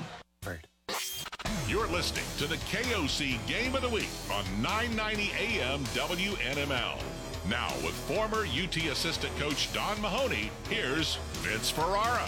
You're 1.68 1.88
listening 1.88 2.26
to 2.38 2.48
the 2.48 2.58
KOC 2.72 3.46
Game 3.48 3.76
of 3.76 3.82
the 3.82 3.90
Week 3.90 4.10
on 4.32 4.46
990 4.62 5.32
AM 5.38 5.84
WNML. 5.86 7.02
Now, 7.50 7.74
with 7.84 7.94
former 7.94 8.46
UT 8.46 8.78
assistant 8.78 9.38
coach 9.38 9.72
Don 9.74 10.00
Mahoney, 10.02 10.52
here's 10.70 11.16
Vince 11.42 11.70
Ferrara. 11.70 12.28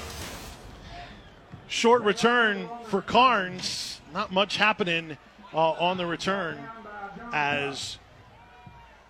Short 1.68 2.04
return 2.04 2.70
for 2.86 3.02
Karns. 3.02 4.02
Not 4.14 4.32
much 4.32 4.58
happening 4.58 5.18
uh, 5.54 5.72
on 5.72 5.98
the 5.98 6.06
return 6.06 6.60
as 7.34 7.98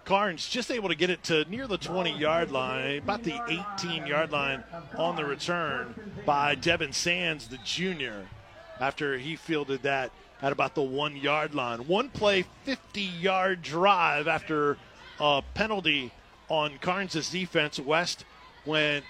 Karns 0.05 0.47
just 0.47 0.71
able 0.71 0.89
to 0.89 0.95
get 0.95 1.09
it 1.09 1.23
to 1.23 1.43
near 1.49 1.67
the 1.67 1.77
20 1.77 2.17
yard 2.17 2.51
line, 2.51 2.99
about 2.99 3.23
the 3.23 3.39
18 3.79 4.07
yard 4.07 4.31
line 4.31 4.63
on 4.97 5.15
the 5.15 5.25
return 5.25 5.93
by 6.25 6.55
Devin 6.55 6.93
Sands, 6.93 7.47
the 7.47 7.57
junior 7.65 8.27
after 8.79 9.17
he 9.17 9.35
fielded 9.35 9.83
that 9.83 10.11
at 10.41 10.51
about 10.51 10.75
the 10.75 10.81
one 10.81 11.15
yard 11.15 11.55
line. 11.55 11.87
One 11.87 12.09
play, 12.09 12.45
50 12.63 13.01
yard 13.01 13.61
drive 13.61 14.27
after 14.27 14.77
a 15.19 15.41
penalty 15.53 16.11
on 16.49 16.77
Karns' 16.79 17.29
defense. 17.29 17.79
West 17.79 18.25
went 18.65 19.03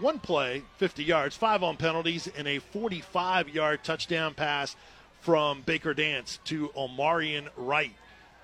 one 0.00 0.18
play, 0.18 0.62
50 0.76 1.04
yards, 1.04 1.36
five 1.36 1.62
on 1.62 1.76
penalties, 1.76 2.28
and 2.36 2.46
a 2.46 2.58
45 2.58 3.48
yard 3.48 3.82
touchdown 3.82 4.34
pass 4.34 4.76
from 5.20 5.62
Baker 5.62 5.94
Dance 5.94 6.38
to 6.44 6.68
Omarion 6.68 7.48
Wright. 7.56 7.94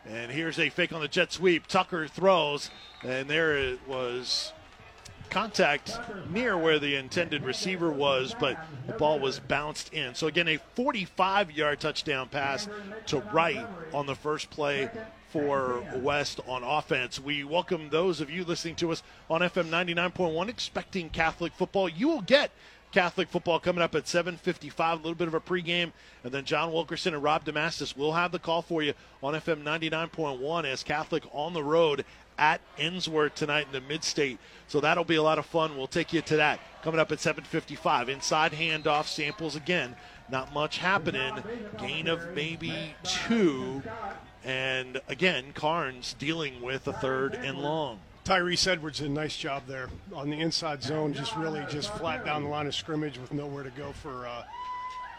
And 0.06 0.32
here's 0.32 0.58
a 0.58 0.68
fake 0.68 0.92
on 0.92 1.00
the 1.00 1.08
jet 1.08 1.32
sweep. 1.32 1.66
Tucker 1.66 2.08
throws, 2.08 2.70
and 3.04 3.28
there 3.28 3.56
it 3.56 3.86
was 3.86 4.52
contact 5.32 5.98
near 6.30 6.58
where 6.58 6.78
the 6.78 6.94
intended 6.94 7.42
receiver 7.42 7.90
was, 7.90 8.36
but 8.38 8.58
the 8.86 8.92
ball 8.92 9.18
was 9.18 9.40
bounced 9.40 9.90
in. 9.94 10.14
So 10.14 10.26
again, 10.26 10.46
a 10.46 10.58
45-yard 10.76 11.80
touchdown 11.80 12.28
pass 12.28 12.68
to 13.06 13.20
Wright 13.32 13.66
on 13.94 14.04
the 14.04 14.14
first 14.14 14.50
play 14.50 14.90
for 15.30 15.82
West 15.94 16.40
on 16.46 16.62
offense. 16.62 17.18
We 17.18 17.44
welcome 17.44 17.88
those 17.88 18.20
of 18.20 18.28
you 18.28 18.44
listening 18.44 18.76
to 18.76 18.92
us 18.92 19.02
on 19.30 19.40
FM 19.40 19.70
99.1 19.70 20.48
expecting 20.50 21.08
Catholic 21.08 21.54
football. 21.54 21.88
You 21.88 22.08
will 22.08 22.20
get 22.20 22.50
Catholic 22.92 23.30
football 23.30 23.58
coming 23.58 23.82
up 23.82 23.94
at 23.94 24.04
7:55. 24.04 24.92
A 24.92 24.96
little 24.96 25.14
bit 25.14 25.28
of 25.28 25.32
a 25.32 25.40
pregame, 25.40 25.92
and 26.22 26.32
then 26.32 26.44
John 26.44 26.74
Wilkerson 26.74 27.14
and 27.14 27.22
Rob 27.22 27.46
Damastis 27.46 27.96
will 27.96 28.12
have 28.12 28.32
the 28.32 28.38
call 28.38 28.60
for 28.60 28.82
you 28.82 28.92
on 29.22 29.32
FM 29.32 29.62
99.1 29.62 30.66
as 30.66 30.82
Catholic 30.82 31.24
on 31.32 31.54
the 31.54 31.64
road 31.64 32.04
at 32.38 32.60
Ensworth 32.78 33.34
tonight 33.34 33.66
in 33.66 33.72
the 33.72 33.80
Mid-State. 33.80 34.38
So 34.68 34.80
that'll 34.80 35.04
be 35.04 35.16
a 35.16 35.22
lot 35.22 35.38
of 35.38 35.46
fun. 35.46 35.76
We'll 35.76 35.86
take 35.86 36.12
you 36.12 36.20
to 36.22 36.36
that 36.36 36.60
coming 36.82 37.00
up 37.00 37.12
at 37.12 37.20
7:55. 37.20 38.08
Inside 38.08 38.52
handoff 38.52 39.06
samples 39.06 39.56
again. 39.56 39.96
Not 40.28 40.52
much 40.52 40.78
happening. 40.78 41.42
Gain 41.78 42.08
of 42.08 42.34
maybe 42.34 42.94
two, 43.02 43.82
and 44.44 45.00
again 45.08 45.52
Karns 45.52 46.14
dealing 46.14 46.62
with 46.62 46.86
a 46.86 46.92
third 46.92 47.34
and 47.34 47.58
long. 47.58 48.00
Tyrese 48.24 48.68
Edwards 48.68 49.00
did 49.00 49.08
a 49.08 49.12
nice 49.12 49.36
job 49.36 49.64
there 49.66 49.88
on 50.14 50.30
the 50.30 50.40
inside 50.40 50.82
zone, 50.82 51.12
just 51.12 51.34
really 51.36 51.64
just 51.68 51.92
flat 51.94 52.24
down 52.24 52.44
the 52.44 52.48
line 52.48 52.66
of 52.66 52.74
scrimmage 52.74 53.18
with 53.18 53.32
nowhere 53.32 53.64
to 53.64 53.70
go 53.70 53.92
for 53.92 54.26
uh, 54.26 54.44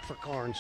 for 0.08 0.16
Karns. 0.16 0.58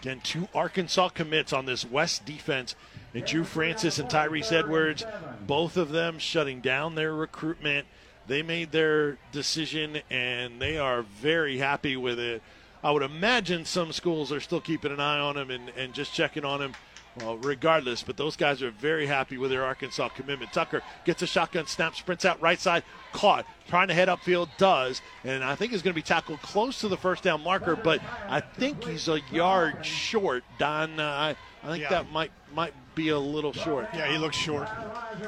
Again, 0.00 0.20
two 0.22 0.48
Arkansas 0.54 1.10
commits 1.10 1.52
on 1.52 1.66
this 1.66 1.84
West 1.84 2.24
defense, 2.24 2.74
and 3.14 3.24
Drew 3.24 3.44
Francis 3.44 3.98
and 3.98 4.08
Tyrese 4.08 4.52
Edwards, 4.52 5.04
both 5.46 5.76
of 5.76 5.90
them 5.90 6.18
shutting 6.18 6.60
down 6.60 6.94
their 6.94 7.14
recruitment. 7.14 7.86
They 8.26 8.42
made 8.42 8.72
their 8.72 9.18
decision, 9.32 10.00
and 10.10 10.60
they 10.60 10.78
are 10.78 11.02
very 11.02 11.58
happy 11.58 11.96
with 11.96 12.18
it. 12.18 12.42
I 12.82 12.90
would 12.90 13.02
imagine 13.02 13.64
some 13.64 13.92
schools 13.92 14.32
are 14.32 14.40
still 14.40 14.60
keeping 14.60 14.92
an 14.92 15.00
eye 15.00 15.18
on 15.18 15.36
him 15.36 15.50
and, 15.50 15.70
and 15.70 15.94
just 15.94 16.12
checking 16.12 16.44
on 16.44 16.60
him 16.60 16.74
well, 17.20 17.38
regardless, 17.38 18.02
but 18.02 18.16
those 18.16 18.36
guys 18.36 18.62
are 18.62 18.70
very 18.70 19.06
happy 19.06 19.38
with 19.38 19.50
their 19.50 19.64
Arkansas 19.64 20.10
commitment. 20.10 20.52
Tucker 20.52 20.82
gets 21.04 21.22
a 21.22 21.26
shotgun 21.26 21.66
snap, 21.66 21.96
sprints 21.96 22.26
out 22.26 22.40
right 22.42 22.60
side, 22.60 22.82
caught, 23.12 23.46
trying 23.68 23.88
to 23.88 23.94
head 23.94 24.08
upfield, 24.08 24.48
does, 24.58 25.00
and 25.24 25.42
I 25.42 25.54
think 25.54 25.72
he's 25.72 25.80
going 25.80 25.94
to 25.94 25.98
be 25.98 26.02
tackled 26.02 26.42
close 26.42 26.80
to 26.80 26.88
the 26.88 26.96
first 26.96 27.22
down 27.22 27.42
marker, 27.42 27.74
but 27.74 28.00
I 28.28 28.40
think 28.40 28.84
he's 28.84 29.08
a 29.08 29.20
yard 29.32 29.84
short. 29.84 30.44
Don, 30.58 31.00
uh, 31.00 31.04
I, 31.04 31.36
I 31.64 31.70
think 31.70 31.84
yeah. 31.84 31.90
that 31.90 32.12
might 32.12 32.32
might 32.54 32.74
be 32.96 33.10
a 33.10 33.18
little 33.18 33.52
short. 33.52 33.86
Yeah, 33.94 34.10
he 34.10 34.18
looks 34.18 34.36
short. 34.36 34.68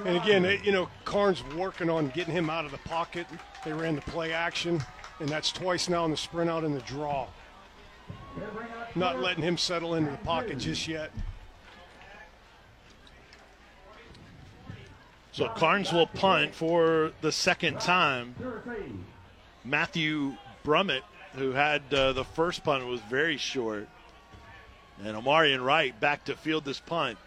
And 0.05 0.17
again, 0.17 0.61
you 0.65 0.73
know, 0.73 0.89
Karns 1.05 1.45
working 1.55 1.89
on 1.89 2.09
getting 2.09 2.35
him 2.35 2.51
out 2.51 2.65
of 2.65 2.73
the 2.73 2.79
pocket. 2.79 3.27
They 3.65 3.73
ran 3.73 3.95
the 3.95 4.01
play 4.01 4.33
action, 4.33 4.83
and 5.21 5.29
that's 5.29 5.53
twice 5.53 5.89
now 5.89 6.05
in 6.07 6.11
the 6.11 6.17
sprint 6.17 6.51
out 6.51 6.65
in 6.65 6.75
the 6.75 6.81
draw. 6.81 7.29
Not 8.97 9.21
letting 9.21 9.45
him 9.45 9.59
settle 9.59 9.95
into 9.95 10.11
the 10.11 10.17
pocket 10.19 10.59
just 10.59 10.89
yet. 10.89 11.13
So 15.33 15.49
Karns 15.49 15.93
will 15.93 16.07
punt 16.07 16.55
for 16.55 17.13
the 17.21 17.31
second 17.31 17.81
time. 17.81 18.35
Matthew 19.65 20.35
Brummett, 20.65 21.03
who 21.35 21.53
had 21.53 21.83
uh, 21.93 22.13
the 22.13 22.25
first 22.25 22.65
punt, 22.65 22.87
was 22.87 23.01
very 23.03 23.37
short. 23.37 23.89
And 25.05 25.17
Omarion 25.17 25.65
Wright 25.65 25.99
back 26.01 26.25
to 26.25 26.35
field 26.35 26.65
this 26.65 26.81
punt. 26.81 27.19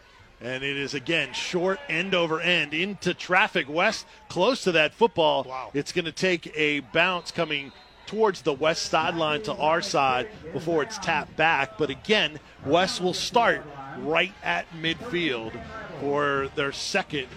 And 0.41 0.63
it 0.63 0.75
is 0.75 0.93
again 0.93 1.33
short 1.33 1.79
end 1.87 2.15
over 2.15 2.41
end 2.41 2.73
into 2.73 3.13
traffic 3.13 3.69
west, 3.69 4.07
close 4.27 4.63
to 4.63 4.71
that 4.73 4.93
football. 4.93 5.43
Wow. 5.43 5.69
It's 5.73 5.91
going 5.91 6.05
to 6.05 6.11
take 6.11 6.51
a 6.57 6.79
bounce 6.79 7.31
coming 7.31 7.71
towards 8.07 8.41
the 8.41 8.53
west 8.53 8.87
sideline 8.87 9.41
to 9.43 9.53
our 9.53 9.81
side 9.81 10.27
before 10.51 10.83
it's 10.83 10.97
tapped 10.97 11.35
back. 11.37 11.77
But 11.77 11.89
again, 11.89 12.39
West 12.65 12.99
will 12.99 13.13
start 13.13 13.63
right 13.99 14.33
at 14.43 14.65
midfield 14.81 15.53
for 16.01 16.49
their 16.55 16.73
second 16.73 17.27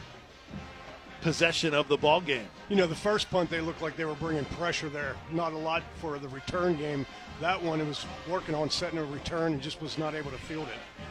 possession 1.20 1.74
of 1.74 1.86
the 1.88 1.96
ball 1.96 2.20
game. 2.20 2.46
You 2.68 2.76
know, 2.76 2.86
the 2.86 2.94
first 2.94 3.30
punt 3.30 3.50
they 3.50 3.60
looked 3.60 3.82
like 3.82 3.96
they 3.96 4.04
were 4.04 4.14
bringing 4.14 4.44
pressure 4.46 4.88
there. 4.88 5.14
Not 5.30 5.52
a 5.52 5.56
lot 5.56 5.82
for 6.00 6.18
the 6.18 6.28
return 6.28 6.76
game. 6.76 7.06
That 7.40 7.62
one, 7.62 7.80
it 7.80 7.86
was 7.86 8.04
working 8.28 8.54
on 8.54 8.68
setting 8.68 8.98
a 8.98 9.04
return 9.04 9.52
and 9.52 9.62
just 9.62 9.80
was 9.80 9.96
not 9.96 10.14
able 10.14 10.32
to 10.32 10.38
field 10.38 10.66
it. 10.68 11.04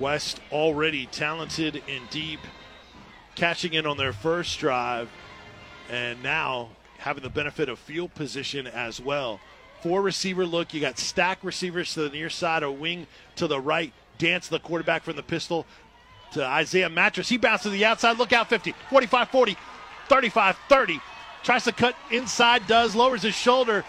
West 0.00 0.40
already 0.50 1.06
talented 1.06 1.82
and 1.88 2.08
deep, 2.10 2.40
catching 3.34 3.74
in 3.74 3.86
on 3.86 3.98
their 3.98 4.12
first 4.12 4.58
drive, 4.58 5.10
and 5.90 6.22
now 6.22 6.70
having 6.98 7.22
the 7.22 7.30
benefit 7.30 7.68
of 7.68 7.78
field 7.78 8.14
position 8.14 8.66
as 8.66 9.00
well. 9.00 9.38
Four 9.82 10.02
receiver 10.02 10.44
look. 10.44 10.74
You 10.74 10.80
got 10.80 10.98
stack 10.98 11.38
receivers 11.42 11.94
to 11.94 12.02
the 12.02 12.10
near 12.10 12.30
side, 12.30 12.62
a 12.62 12.70
wing 12.70 13.06
to 13.36 13.46
the 13.46 13.60
right. 13.60 13.92
Dance 14.18 14.48
the 14.48 14.58
quarterback 14.58 15.02
from 15.02 15.16
the 15.16 15.22
pistol 15.22 15.66
to 16.32 16.44
Isaiah 16.44 16.90
Mattress. 16.90 17.28
He 17.28 17.38
bounces 17.38 17.64
to 17.64 17.70
the 17.70 17.84
outside. 17.84 18.18
Look 18.18 18.32
out 18.32 18.48
50, 18.48 18.74
45 18.90 19.28
40, 19.30 19.56
35 20.08 20.56
30. 20.68 21.00
Tries 21.42 21.64
to 21.64 21.72
cut 21.72 21.94
inside, 22.10 22.66
does, 22.66 22.94
lowers 22.94 23.22
his 23.22 23.34
shoulder 23.34 23.84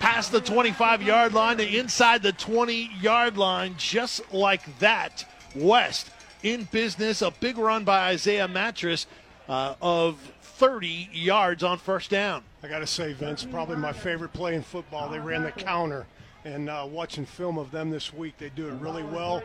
past 0.00 0.32
the 0.32 0.40
25 0.40 1.02
yard 1.02 1.32
line 1.32 1.58
to 1.58 1.78
inside 1.78 2.22
the 2.22 2.32
20 2.32 2.90
yard 3.00 3.38
line. 3.38 3.74
Just 3.78 4.32
like 4.32 4.78
that, 4.80 5.24
West 5.54 6.10
in 6.42 6.64
business. 6.64 7.22
A 7.22 7.30
big 7.30 7.58
run 7.58 7.84
by 7.84 8.08
Isaiah 8.08 8.48
Mattress 8.48 9.06
uh, 9.48 9.74
of 9.80 10.18
30 10.42 11.10
yards 11.12 11.62
on 11.62 11.78
first 11.78 12.10
down. 12.10 12.42
I 12.62 12.68
got 12.68 12.80
to 12.80 12.86
say, 12.86 13.12
Vince, 13.12 13.44
probably 13.44 13.76
my 13.76 13.92
favorite 13.92 14.32
play 14.32 14.54
in 14.54 14.62
football. 14.62 15.08
They 15.08 15.18
ran 15.18 15.42
the 15.42 15.52
counter 15.52 16.06
and 16.44 16.70
uh, 16.70 16.86
watching 16.90 17.26
film 17.26 17.58
of 17.58 17.70
them 17.70 17.90
this 17.90 18.12
week, 18.12 18.38
they 18.38 18.48
do 18.50 18.68
it 18.68 18.72
really 18.74 19.02
well. 19.02 19.42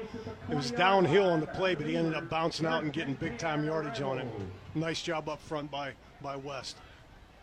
It 0.50 0.56
was 0.56 0.72
downhill 0.72 1.30
on 1.30 1.42
the 1.42 1.48
play, 1.48 1.76
but 1.76 1.88
he 1.88 1.98
ended 1.98 2.14
up 2.14 2.30
bouncing 2.30 2.66
out 2.66 2.84
and 2.84 2.94
getting 2.94 3.16
big 3.16 3.38
time 3.38 3.66
yardage 3.66 4.02
on 4.02 4.20
it. 4.20 4.28
Nice 4.76 5.02
job 5.02 5.28
up 5.28 5.42
front 5.42 5.70
by 5.70 5.94
by 6.22 6.36
West. 6.36 6.78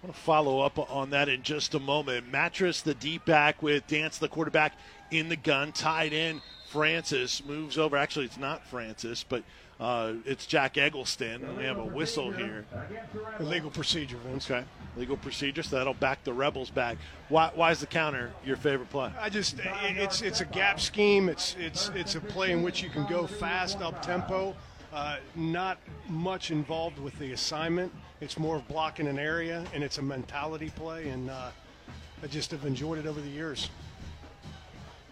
I 0.03 0.07
want 0.07 0.17
to 0.17 0.23
follow 0.23 0.61
up 0.61 0.79
on 0.91 1.11
that 1.11 1.29
in 1.29 1.43
just 1.43 1.75
a 1.75 1.79
moment. 1.79 2.31
Mattress, 2.33 2.81
the 2.81 2.95
deep 2.95 3.25
back 3.25 3.63
with 3.63 3.87
Dance, 3.87 4.19
the 4.19 4.29
quarterback 4.29 4.77
in 5.11 5.29
the 5.29 5.37
gun, 5.37 5.71
tied 5.73 6.13
in. 6.13 6.41
Francis 6.73 7.45
moves 7.45 7.77
over. 7.77 7.99
Actually, 7.99 8.25
it's 8.25 8.39
not 8.39 8.67
Francis, 8.67 9.25
but 9.29 9.43
uh, 9.79 10.15
it's 10.25 10.47
Jack 10.47 10.79
Eggleston. 10.79 11.45
And 11.45 11.59
We 11.59 11.65
have 11.65 11.77
a 11.77 11.85
whistle 11.85 12.31
here. 12.31 12.65
Legal 13.41 13.71
procedure, 13.71 14.17
Vince. 14.27 14.51
Okay. 14.51 14.65
Legal 14.97 15.19
procedure, 15.19 15.63
so 15.63 15.77
that'll 15.77 15.93
back 15.95 16.25
the 16.25 16.33
Rebels 16.33 16.71
back. 16.71 16.97
Why, 17.29 17.51
why 17.55 17.73
is 17.73 17.81
the 17.81 17.87
counter 17.87 18.33
your 18.45 18.57
favorite 18.57 18.89
play? 18.91 19.11
I 19.21 19.29
just 19.29 19.57
it's 19.83 20.23
it's 20.23 20.41
a 20.41 20.47
gap 20.47 20.81
scheme. 20.81 21.29
It's 21.29 21.57
it's 21.59 21.91
it's 21.95 22.15
a 22.15 22.21
play 22.21 22.53
in 22.53 22.63
which 22.63 22.83
you 22.83 22.89
can 22.89 23.07
go 23.07 23.27
fast, 23.27 23.83
up 23.83 24.01
tempo. 24.03 24.55
Uh, 24.95 25.17
not 25.35 25.79
much 26.09 26.51
involved 26.51 26.99
with 26.99 27.19
the 27.19 27.33
assignment. 27.33 27.93
It's 28.21 28.39
more 28.39 28.57
of 28.57 28.69
blocking 28.69 29.07
an 29.09 29.19
area, 29.19 29.65
and 29.75 29.83
it's 29.83 29.99
a 29.99 30.03
mentality 30.03 30.71
play. 30.77 31.09
And 31.09 31.31
uh, 31.31 31.51
I 32.23 32.27
just 32.27 32.51
have 32.51 32.65
enjoyed 32.65 32.99
it 32.99 33.07
over 33.07 33.21
the 33.21 33.29
years. 33.29 33.71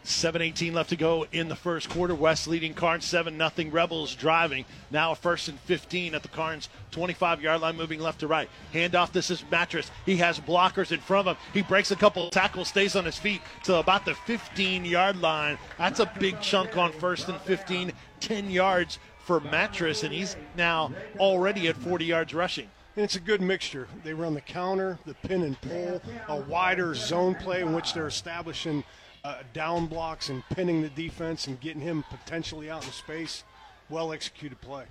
7.18 0.05 0.73
left 0.73 0.91
to 0.91 0.97
go 0.97 1.27
in 1.33 1.49
the 1.49 1.57
first 1.57 1.89
quarter. 1.89 2.15
West 2.15 2.49
leading 2.49 2.75
Karns 2.75 3.05
7 3.05 3.37
nothing. 3.37 3.71
Rebels 3.71 4.15
driving. 4.15 4.65
Now 4.91 5.13
a 5.13 5.15
first 5.15 5.49
and 5.49 5.59
15 5.61 6.15
at 6.15 6.23
the 6.23 6.29
Karns 6.29 6.69
25 6.91 7.43
yard 7.43 7.61
line, 7.61 7.77
moving 7.77 8.01
left 8.01 8.21
to 8.21 8.27
right. 8.27 8.49
Handoff. 8.73 9.13
This 9.13 9.31
is 9.31 9.45
Mattress. 9.51 9.91
He 10.07 10.17
has 10.17 10.41
blockers 10.41 10.93
in 10.93 11.01
front 11.01 11.29
of 11.29 11.37
him. 11.37 11.43
He 11.53 11.63
breaks 11.63 11.91
a 11.91 11.97
couple 11.97 12.31
tackles, 12.31 12.69
stays 12.69 12.97
on 12.97 13.05
his 13.05 13.19
feet 13.19 13.43
to 13.65 13.77
about 13.77 14.05
the 14.05 14.15
15 14.15 14.85
yard 14.85 15.21
line. 15.21 15.59
That's 15.79 16.01
a 16.01 16.11
big 16.19 16.41
chunk 16.41 16.77
on 16.77 16.93
first 16.93 17.29
and 17.29 17.41
15. 17.43 17.93
10 18.21 18.51
yards 18.51 18.99
for 19.19 19.41
Mattress, 19.41 20.03
and 20.03 20.13
he's 20.13 20.37
now 20.57 20.93
already 21.19 21.69
at 21.69 21.77
40 21.77 22.05
yards 22.05 22.35
rushing. 22.35 22.69
And 22.97 23.05
it's 23.05 23.17
a 23.17 23.21
good 23.21 23.41
mixture. 23.41 23.89
They 24.05 24.13
run 24.13 24.35
the 24.35 24.41
counter, 24.41 24.99
the 25.07 25.15
pin 25.15 25.43
and 25.43 25.61
pull, 25.61 26.03
a 26.29 26.41
wider 26.41 26.95
zone 26.95 27.35
play 27.35 27.61
in 27.61 27.73
which 27.73 27.95
they're 27.95 28.09
establishing 28.09 28.85
uh, 29.25 29.39
down 29.53 29.87
blocks 29.87 30.29
and 30.29 30.43
pinning 30.51 30.83
the 30.83 30.89
defense 30.89 31.47
and 31.47 31.61
getting 31.61 31.83
him 31.83 32.05
potentially 32.11 32.71
out 32.71 32.85
in 32.85 32.93
space. 32.93 33.45
Well 33.89 34.13
executed 34.13 34.61
play. 34.61 34.85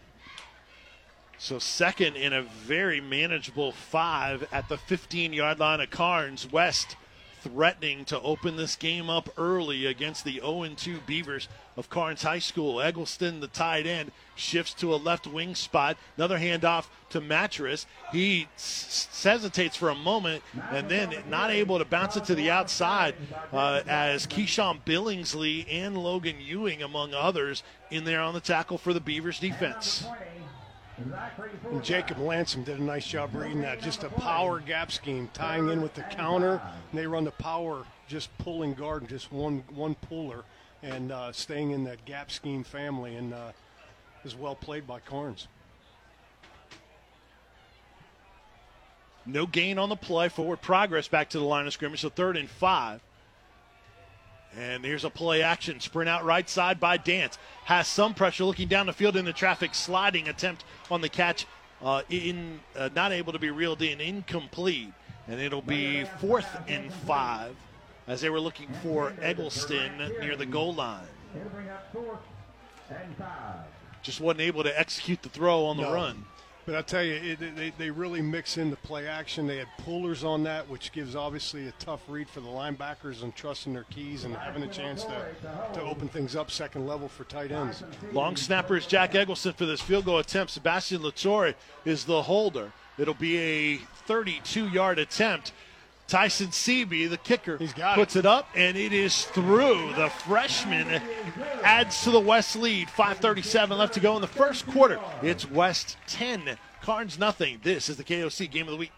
So 1.38 1.58
second 1.58 2.18
in 2.18 2.34
a 2.34 2.42
very 2.42 3.00
manageable 3.00 3.72
five 3.72 4.48
at 4.52 4.68
the 4.68 4.78
15 4.78 5.32
yard 5.32 5.60
line 5.60 5.80
of 5.80 5.90
Karns. 5.90 6.52
West 6.52 6.98
threatening 7.42 8.06
to 8.06 8.20
open 8.22 8.58
this 8.58 8.76
game 8.76 9.10
up 9.10 9.30
early 9.38 9.86
against 9.86 10.24
the 10.24 10.40
0-2 10.44 11.06
Beavers 11.06 11.48
of 11.78 11.90
Karns 11.90 12.24
High 12.24 12.40
School. 12.40 12.82
Eggleston, 12.82 13.40
the 13.40 13.48
tight 13.48 13.86
end, 13.86 14.12
shifts 14.36 14.74
to 14.76 14.94
a 14.94 14.98
left 14.98 15.26
wing 15.28 15.56
spot. 15.56 15.98
Another 16.18 16.38
handoff 16.38 16.88
to 17.10 17.22
Mattress. 17.22 17.86
He 18.12 18.48
s- 18.56 19.08
hesitates 19.24 19.76
for 19.76 19.90
a 19.90 19.96
moment 19.96 20.44
and 20.72 20.90
then 20.90 21.14
not 21.30 21.50
able 21.52 21.78
to 21.80 21.86
bounce 21.86 22.16
it 22.18 22.26
to 22.26 22.36
the 22.36 22.50
outside 22.52 23.16
uh, 23.54 23.82
as 23.88 24.28
Keyshawn 24.28 24.82
Billingsley 24.86 25.66
and 25.70 25.98
Logan 25.98 26.36
Ewing, 26.40 26.84
among 26.84 27.14
others, 27.14 27.64
in 27.90 28.04
there 28.04 28.22
on 28.22 28.34
the 28.34 28.40
tackle 28.40 28.78
for 28.78 28.94
the 28.94 29.00
Beavers 29.00 29.40
defense. 29.40 30.06
And 31.72 31.84
Jacob 31.84 32.20
Lansom 32.20 32.64
did 32.64 32.80
a 32.80 32.84
nice 32.84 33.08
job 33.08 33.34
reading 33.34 33.62
that. 33.62 33.82
Just 33.82 34.04
a 34.04 34.10
power 34.10 34.60
gap 34.60 34.92
scheme, 34.92 35.30
tying 35.34 35.70
in 35.70 35.82
with 35.82 35.94
the 35.94 36.04
counter. 36.04 36.62
And 36.92 37.00
they 37.00 37.08
run 37.08 37.24
the 37.24 37.32
power, 37.32 37.86
just 38.08 38.36
pulling 38.38 38.74
guard, 38.74 39.08
just 39.08 39.32
one 39.32 39.64
one 39.74 39.96
puller, 39.96 40.44
and 40.84 41.12
uh, 41.12 41.32
staying 41.32 41.72
in 41.72 41.84
that 41.86 42.04
gap 42.06 42.32
scheme 42.32 42.64
family. 42.64 43.16
And 43.16 43.34
uh, 43.34 43.52
is 44.26 44.36
well 44.36 44.56
played 44.56 44.86
by 44.86 45.00
Karns. 45.00 45.48
No 49.26 49.46
gain 49.46 49.78
on 49.78 49.90
the 49.90 49.96
play. 49.96 50.30
Forward 50.30 50.62
progress 50.62 51.08
back 51.08 51.30
to 51.30 51.40
the 51.40 51.46
line 51.46 51.68
of 51.68 51.74
scrimmage. 51.74 52.02
So 52.02 52.10
third 52.10 52.36
and 52.36 52.50
five. 52.50 53.02
And 54.58 54.84
here's 54.84 55.06
a 55.06 55.10
play 55.10 55.44
action. 55.44 55.80
Sprint 55.80 56.10
out 56.10 56.26
right 56.26 56.50
side 56.50 56.80
by 56.80 56.98
Dance. 56.98 57.38
Has 57.66 57.88
some 57.88 58.14
pressure 58.14 58.46
looking 58.46 58.68
down 58.68 58.88
the 58.88 58.94
field 58.94 59.16
in 59.16 59.26
the 59.26 59.34
traffic. 59.34 59.76
Sliding 59.76 60.28
attempt 60.28 60.64
on 60.90 61.02
the 61.02 61.10
catch. 61.10 61.46
Uh, 61.82 62.02
in 62.10 62.60
uh, 62.76 62.90
Not 62.96 63.12
able 63.12 63.32
to 63.34 63.40
be 63.40 63.52
reeled 63.52 63.82
in. 63.82 64.02
Incomplete. 64.02 64.92
And 65.28 65.40
it'll 65.40 65.62
be 65.62 66.06
fourth 66.20 66.48
and 66.68 66.92
five 66.92 67.56
as 68.08 68.22
they 68.22 68.30
were 68.32 68.40
looking 68.40 68.70
for 68.82 69.14
Eggleston 69.22 69.92
near 70.20 70.36
the 70.36 70.46
goal 70.46 70.74
line. 70.74 71.06
Just 74.02 74.20
wasn't 74.20 74.42
able 74.42 74.64
to 74.64 74.80
execute 74.80 75.22
the 75.22 75.30
throw 75.30 75.66
on 75.66 75.78
the 75.78 75.84
No. 75.84 75.94
run. 75.94 76.26
But 76.70 76.78
I 76.78 76.82
tell 76.84 77.04
you, 77.04 77.16
it, 77.16 77.56
they, 77.56 77.74
they 77.80 77.90
really 77.90 78.22
mix 78.22 78.56
in 78.60 78.70
the 78.70 78.76
play 78.76 79.08
action. 79.08 79.48
They 79.48 79.58
had 79.58 79.70
pullers 79.80 80.24
on 80.24 80.44
that, 80.44 80.70
which 80.70 80.92
gives 80.92 81.16
obviously 81.16 81.68
a 81.68 81.72
tough 81.80 82.02
read 82.08 82.30
for 82.30 82.42
the 82.42 82.48
linebackers 82.48 83.24
and 83.24 83.36
trusting 83.36 83.74
their 83.74 83.86
keys 83.86 84.24
and 84.24 84.36
having 84.36 84.62
a 84.62 84.68
chance 84.68 85.04
to, 85.06 85.26
to 85.74 85.82
open 85.82 86.08
things 86.10 86.36
up 86.36 86.52
second 86.52 86.86
level 86.86 87.08
for 87.08 87.24
tight 87.24 87.52
ends. 87.52 87.84
Long 88.14 88.36
snapper 88.36 88.78
is 88.78 88.86
Jack 88.86 89.16
Eggleston 89.16 89.54
for 89.54 89.66
this 89.66 89.82
field 89.82 90.06
goal 90.06 90.20
attempt. 90.20 90.52
Sebastian 90.52 91.02
Latorre 91.02 91.56
is 91.86 92.06
the 92.06 92.22
holder. 92.22 92.72
It'll 93.00 93.16
be 93.16 93.40
a 93.40 93.78
32 94.06 94.68
yard 94.68 95.00
attempt. 95.00 95.54
Tyson 96.10 96.48
Seaby, 96.48 97.08
the 97.10 97.18
kicker, 97.18 97.58
He's 97.58 97.72
got 97.74 97.96
puts 97.96 98.16
it. 98.16 98.26
up, 98.26 98.50
and 98.56 98.76
it 98.76 98.92
is 98.94 99.26
through. 99.26 99.94
The 99.94 100.10
freshman 100.10 101.02
adds 101.64 102.04
to 102.04 102.12
the 102.12 102.20
West 102.20 102.56
lead. 102.56 102.88
5.37 102.90 103.78
left 103.78 103.94
to 103.94 104.00
go 104.00 104.16
in 104.16 104.22
the 104.22 104.28
first 104.28 104.66
quarter. 104.68 105.00
It's 105.22 105.50
West 105.50 105.98
10, 106.08 106.58
Karns 106.82 107.20
nothing. 107.20 107.60
This 107.64 107.90
is 107.90 107.98
the 107.98 108.04
KOC 108.04 108.50
Game 108.50 108.68
of 108.68 108.72
the 108.72 108.78
Week. 108.78 108.92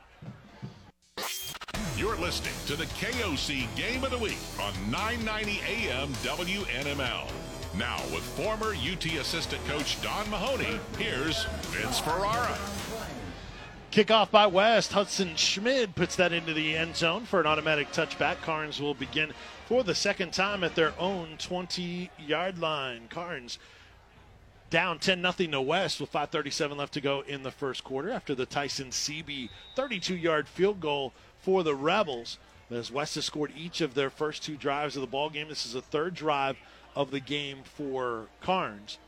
You're 1.98 2.18
listening 2.18 2.54
to 2.68 2.76
the 2.76 2.86
KOC 2.86 3.68
Game 3.76 4.04
of 4.04 4.12
the 4.12 4.18
Week 4.18 4.38
on 4.60 4.74
990 4.90 5.60
AM 5.68 6.08
WNML. 6.24 7.30
Now, 7.78 7.98
with 8.14 8.24
former 8.24 8.74
UT 8.74 9.06
assistant 9.06 9.66
coach 9.68 10.02
Don 10.02 10.30
Mahoney, 10.30 10.80
here's 10.98 11.46
Vince 11.72 12.00
Ferrara. 12.00 12.58
Kickoff 13.92 14.32
by 14.32 14.48
West. 14.48 14.94
Hudson 14.94 15.36
Schmid 15.36 15.96
puts 15.96 16.16
that 16.16 16.32
into 16.32 16.54
the 16.54 16.78
end 16.78 16.96
zone 16.96 17.26
for 17.26 17.42
an 17.42 17.46
automatic 17.46 17.92
touchback. 17.92 18.38
Karns 18.38 18.80
will 18.80 18.94
begin 18.94 19.34
for 19.66 19.84
the 19.84 19.94
second 19.94 20.32
time 20.32 20.64
at 20.64 20.76
their 20.76 20.94
own 20.98 21.36
20 21.38 22.10
yard 22.18 22.58
line. 22.58 23.10
Karns 23.10 23.60
down 24.70 24.98
10 24.98 25.22
0 25.22 25.52
to 25.52 25.62
West 25.62 26.00
with 26.00 26.10
5.37 26.10 26.78
left 26.78 26.94
to 26.94 27.02
go 27.02 27.20
in 27.28 27.44
the 27.44 27.52
first 27.52 27.84
quarter 27.84 28.10
after 28.10 28.34
the 28.34 28.46
Tyson 28.46 28.92
Seaby 28.92 29.50
32 29.76 30.16
yard 30.16 30.48
field 30.48 30.80
goal 30.80 31.12
for 31.42 31.62
the 31.62 31.76
Rebels. 31.76 32.38
As 32.70 32.94
West 32.94 33.16
has 33.16 33.26
scored 33.26 33.52
each 33.58 33.82
of 33.82 33.94
their 33.94 34.10
first 34.10 34.42
two 34.42 34.56
drives 34.56 34.96
of 34.96 35.02
the 35.02 35.08
ball 35.08 35.30
game. 35.30 35.50
This 35.50 35.66
is 35.66 35.74
the 35.74 35.82
third 35.82 36.14
drive 36.14 36.56
of 36.96 37.12
the 37.12 37.20
game 37.20 37.58
for 37.66 38.28
Karns. 38.40 39.00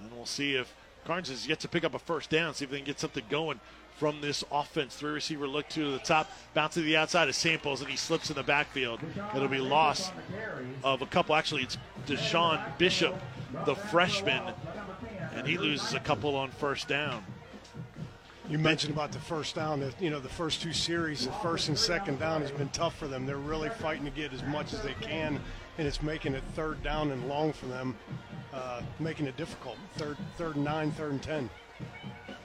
And 0.00 0.12
we'll 0.12 0.26
see 0.26 0.54
if 0.54 0.72
Karns 1.04 1.28
is 1.28 1.48
yet 1.48 1.58
to 1.60 1.68
pick 1.68 1.82
up 1.82 1.94
a 1.94 1.98
first 1.98 2.30
down, 2.30 2.54
see 2.54 2.66
if 2.66 2.70
they 2.70 2.76
can 2.76 2.86
get 2.86 3.00
something 3.00 3.24
going 3.28 3.58
from 3.96 4.20
this 4.20 4.44
offense. 4.52 4.94
Three 4.94 5.12
receiver 5.12 5.46
look 5.46 5.68
to 5.70 5.92
the 5.92 5.98
top, 5.98 6.30
bounce 6.54 6.74
to 6.74 6.82
the 6.82 6.96
outside 6.96 7.28
of 7.28 7.34
Samples, 7.34 7.80
and 7.80 7.90
he 7.90 7.96
slips 7.96 8.30
in 8.30 8.36
the 8.36 8.42
backfield. 8.42 9.00
It'll 9.34 9.48
be 9.48 9.58
loss 9.58 10.10
of 10.84 11.02
a 11.02 11.06
couple. 11.06 11.34
Actually, 11.34 11.62
it's 11.62 11.78
Deshaun 12.06 12.60
Bishop, 12.78 13.14
the 13.64 13.74
freshman, 13.74 14.54
and 15.34 15.46
he 15.46 15.58
loses 15.58 15.94
a 15.94 16.00
couple 16.00 16.36
on 16.36 16.50
first 16.50 16.88
down. 16.88 17.24
You 18.48 18.58
mentioned 18.58 18.92
about 18.92 19.10
the 19.10 19.18
first 19.18 19.56
down. 19.56 19.80
That 19.80 20.00
you 20.00 20.10
know 20.10 20.20
the 20.20 20.28
first 20.28 20.62
two 20.62 20.72
series, 20.72 21.26
the 21.26 21.32
first 21.32 21.68
and 21.68 21.76
second 21.76 22.20
down 22.20 22.42
has 22.42 22.52
been 22.52 22.68
tough 22.68 22.96
for 22.96 23.08
them. 23.08 23.26
They're 23.26 23.38
really 23.38 23.70
fighting 23.70 24.04
to 24.04 24.10
get 24.10 24.32
as 24.32 24.42
much 24.44 24.72
as 24.72 24.82
they 24.82 24.94
can, 25.00 25.40
and 25.78 25.88
it's 25.88 26.00
making 26.00 26.34
it 26.34 26.44
third 26.54 26.80
down 26.82 27.10
and 27.10 27.28
long 27.28 27.52
for 27.52 27.66
them, 27.66 27.96
uh, 28.54 28.82
making 29.00 29.26
it 29.26 29.36
difficult. 29.36 29.76
Third, 29.96 30.16
third 30.36 30.54
and 30.54 30.64
nine, 30.64 30.92
third 30.92 31.12
and 31.12 31.22
ten. 31.22 31.50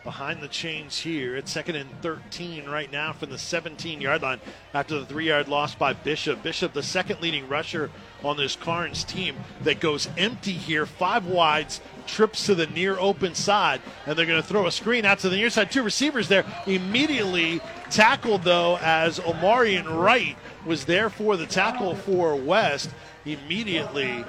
Behind 0.03 0.41
the 0.41 0.47
chains 0.47 0.97
here. 0.97 1.35
It's 1.35 1.51
second 1.51 1.75
and 1.75 2.01
13 2.01 2.67
right 2.67 2.91
now 2.91 3.13
from 3.13 3.29
the 3.29 3.37
17 3.37 4.01
yard 4.01 4.23
line 4.23 4.41
after 4.73 4.99
the 4.99 5.05
three 5.05 5.27
yard 5.27 5.47
loss 5.47 5.75
by 5.75 5.93
Bishop. 5.93 6.41
Bishop, 6.41 6.73
the 6.73 6.81
second 6.81 7.21
leading 7.21 7.47
rusher 7.47 7.91
on 8.23 8.35
this 8.35 8.55
Karns 8.55 9.03
team 9.03 9.35
that 9.61 9.79
goes 9.79 10.09
empty 10.17 10.53
here, 10.53 10.87
five 10.87 11.27
wides, 11.27 11.81
trips 12.07 12.47
to 12.47 12.55
the 12.55 12.65
near 12.65 12.97
open 12.97 13.35
side, 13.35 13.79
and 14.07 14.17
they're 14.17 14.25
going 14.25 14.41
to 14.41 14.47
throw 14.47 14.65
a 14.65 14.71
screen 14.71 15.05
out 15.05 15.19
to 15.19 15.29
the 15.29 15.35
near 15.35 15.51
side. 15.51 15.71
Two 15.71 15.83
receivers 15.83 16.27
there 16.27 16.45
immediately 16.65 17.61
tackled 17.91 18.41
though 18.41 18.77
as 18.81 19.19
Omarion 19.19 20.01
Wright 20.01 20.35
was 20.65 20.85
there 20.85 21.11
for 21.11 21.37
the 21.37 21.45
tackle 21.45 21.93
for 21.93 22.35
West 22.35 22.89
immediately. 23.25 24.25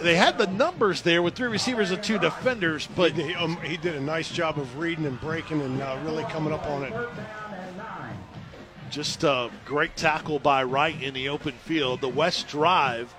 They 0.00 0.16
had 0.16 0.38
the 0.38 0.46
numbers 0.46 1.02
there 1.02 1.22
with 1.22 1.34
three 1.34 1.48
receivers 1.48 1.90
and 1.90 2.02
two 2.02 2.18
defenders, 2.18 2.88
but 2.96 3.12
He, 3.12 3.34
um, 3.34 3.56
he 3.58 3.76
did 3.76 3.94
a 3.94 4.00
nice 4.00 4.30
job 4.30 4.58
of 4.58 4.78
reading 4.78 5.06
and 5.06 5.20
breaking 5.20 5.60
and 5.60 5.80
uh, 5.80 5.98
really 6.04 6.24
coming 6.24 6.52
up 6.52 6.66
on 6.66 6.84
it. 6.84 6.92
Just 8.90 9.24
a 9.24 9.50
great 9.64 9.96
tackle 9.96 10.38
by 10.38 10.62
Wright 10.62 11.00
in 11.02 11.14
the 11.14 11.28
open 11.28 11.52
field. 11.52 12.00
The 12.00 12.08
West 12.08 12.46
drive, 12.48 13.14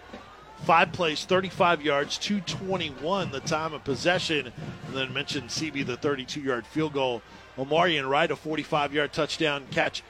five 0.64 0.94
plays, 0.94 1.26
35 1.26 1.82
yards, 1.82 2.18
221 2.18 3.32
the 3.32 3.42
time 3.42 3.74
of 3.74 3.84
possession. 3.84 4.52
And 4.88 4.96
then 4.96 5.14
mentioned 5.14 5.50
CB, 5.50 5.86
the 5.86 5.98
32 5.98 6.40
yard 6.40 6.66
field 6.66 6.94
goal. 6.94 7.22
Omarion 7.58 8.10
Wright, 8.10 8.32
a 8.32 8.36
45 8.36 8.94
yard 8.94 9.14
touchdown 9.14 9.66
catch 9.72 10.04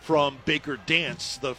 from 0.00 0.38
Baker 0.44 0.76
Dance, 0.76 1.36
the 1.36 1.54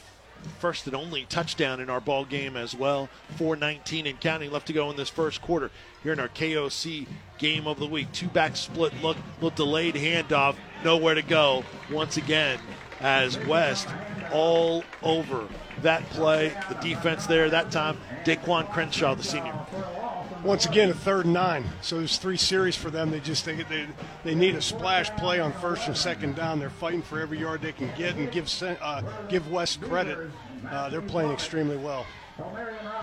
first 0.60 0.86
and 0.88 0.96
only 0.96 1.26
touchdown 1.26 1.80
in 1.80 1.90
our 1.90 2.02
ball 2.02 2.26
game 2.26 2.56
as 2.56 2.76
well. 2.76 3.10
419 3.38 4.08
and 4.08 4.20
counting 4.20 4.52
left 4.52 4.68
to 4.68 4.74
go 4.74 4.90
in 4.90 4.98
this 4.98 5.10
first 5.10 5.42
quarter. 5.42 5.72
Here 6.04 6.14
in 6.14 6.20
our 6.20 6.30
KOC 6.30 7.08
game 7.38 7.68
of 7.68 7.80
the 7.80 7.88
week. 7.88 8.12
Two 8.12 8.28
back 8.28 8.56
split 8.56 8.94
look, 9.02 9.18
little 9.36 9.50
delayed 9.52 9.96
handoff, 9.96 10.56
nowhere 10.84 11.16
to 11.16 11.22
go 11.22 11.64
once 11.92 12.18
again 12.18 12.60
as 13.00 13.38
West 13.46 13.88
all 14.32 14.84
over 15.02 15.48
that 15.82 16.04
play. 16.12 16.54
The 16.70 16.76
defense 16.76 17.28
there 17.28 17.50
that 17.50 17.72
time, 17.72 17.98
Daquan 18.24 18.72
Crenshaw, 18.72 19.16
the 19.16 19.24
senior. 19.24 19.54
Once 20.44 20.66
again, 20.66 20.90
a 20.90 20.94
third 20.94 21.24
and 21.24 21.34
nine. 21.34 21.64
So 21.82 21.98
there's 21.98 22.18
three 22.18 22.36
series 22.36 22.76
for 22.76 22.90
them. 22.90 23.12
They 23.12 23.22
just 23.22 23.46
they, 23.46 23.56
they, 23.56 23.88
they 24.26 24.36
need 24.36 24.56
a 24.56 24.62
splash 24.62 25.10
play 25.12 25.40
on 25.40 25.54
first 25.54 25.88
and 25.88 25.96
second 25.96 26.36
down. 26.36 26.60
They're 26.60 26.70
fighting 26.70 27.02
for 27.02 27.22
every 27.22 27.40
yard 27.40 27.62
they 27.62 27.72
can 27.72 27.90
get 27.98 28.18
and 28.18 28.30
give 28.30 28.52
uh, 28.62 29.02
give 29.30 29.50
West 29.50 29.82
credit. 29.82 30.18
Uh, 30.70 30.90
they're 30.90 31.02
playing 31.02 31.32
extremely 31.32 31.78
well. 31.78 32.06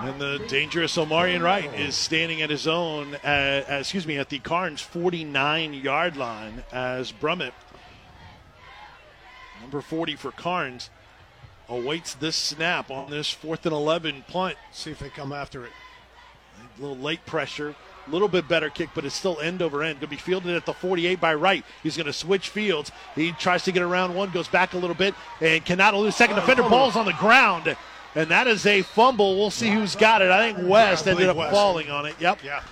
And 0.00 0.20
the 0.20 0.44
dangerous 0.48 0.96
Omarion 0.96 1.40
Wright 1.42 1.72
is 1.72 1.94
standing 1.94 2.42
at 2.42 2.50
his 2.50 2.66
own, 2.66 3.14
uh, 3.24 3.64
uh, 3.70 3.74
excuse 3.74 4.06
me, 4.06 4.18
at 4.18 4.28
the 4.28 4.38
Karns 4.38 4.82
49 4.82 5.72
yard 5.72 6.16
line 6.18 6.64
as 6.72 7.10
Brummett, 7.10 7.52
number 9.62 9.80
40 9.80 10.16
for 10.16 10.32
Karns, 10.32 10.90
awaits 11.70 12.14
this 12.14 12.36
snap 12.36 12.90
on 12.90 13.08
this 13.08 13.30
fourth 13.30 13.64
and 13.64 13.74
11 13.74 14.24
punt. 14.28 14.56
See 14.72 14.90
if 14.90 14.98
they 14.98 15.08
come 15.08 15.32
after 15.32 15.64
it. 15.64 15.72
A 16.80 16.82
little 16.82 16.96
late 16.96 17.24
pressure, 17.26 17.74
a 18.06 18.10
little 18.10 18.26
bit 18.28 18.48
better 18.48 18.70
kick, 18.70 18.88
but 18.94 19.04
it's 19.04 19.14
still 19.14 19.38
end 19.40 19.60
over 19.60 19.82
end. 19.82 20.00
Going 20.00 20.08
to 20.08 20.16
be 20.16 20.16
fielded 20.16 20.56
at 20.56 20.64
the 20.64 20.72
48 20.72 21.20
by 21.20 21.34
Wright. 21.34 21.62
He's 21.82 21.94
going 21.94 22.06
to 22.06 22.12
switch 22.12 22.48
fields. 22.48 22.90
He 23.14 23.32
tries 23.32 23.64
to 23.64 23.72
get 23.72 23.82
around 23.82 24.14
one, 24.14 24.30
goes 24.30 24.48
back 24.48 24.72
a 24.72 24.78
little 24.78 24.96
bit, 24.96 25.14
and 25.42 25.62
cannot 25.62 25.94
lose. 25.94 26.16
Second 26.16 26.38
uh, 26.38 26.40
defender, 26.40 26.62
ball's 26.62 26.96
on 26.96 27.04
the 27.04 27.12
ground. 27.12 27.76
And 28.14 28.30
that 28.30 28.46
is 28.46 28.64
a 28.64 28.80
fumble. 28.80 29.36
We'll 29.38 29.50
see 29.50 29.68
who's 29.68 29.94
got 29.94 30.22
it. 30.22 30.30
I 30.30 30.52
think 30.52 30.66
West 30.68 31.06
I 31.06 31.10
ended 31.10 31.28
up 31.28 31.36
West. 31.36 31.52
falling 31.52 31.90
on 31.90 32.06
it. 32.06 32.14
Yep. 32.18 32.42
Yeah. 32.42 32.62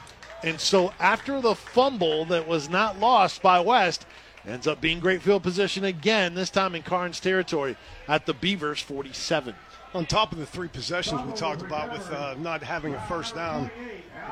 And 0.43 0.59
so 0.59 0.93
after 0.99 1.41
the 1.43 1.55
fumble 1.55 2.25
that 2.27 2.49
was 2.49 2.71
not 2.71 2.99
lost 2.99 3.43
by 3.43 3.61
West, 3.61 4.07
ends 4.47 4.67
up 4.67 4.81
being 4.81 5.01
great 5.01 5.21
field 5.21 5.43
position 5.43 5.85
again, 5.85 6.35
this 6.35 6.49
time 6.49 6.75
in 6.75 6.83
Karns 6.83 7.21
territory 7.21 7.77
at 8.09 8.25
the 8.25 8.33
Beavers 8.33 8.81
47. 8.81 9.55
On 9.95 10.05
top 10.05 10.33
of 10.33 10.39
the 10.39 10.47
three 10.47 10.69
possessions 10.69 11.23
we 11.23 11.33
talked 11.33 11.63
about 11.63 11.93
with 11.93 12.11
uh, 12.13 12.35
not 12.39 12.63
having 12.63 12.95
a 12.95 13.01
first 13.07 13.35
down, 13.35 13.71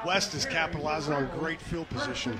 West 0.04 0.34
is 0.34 0.44
capitalizing 0.44 1.14
on 1.14 1.28
great 1.38 1.60
field 1.60 1.88
position. 1.88 2.38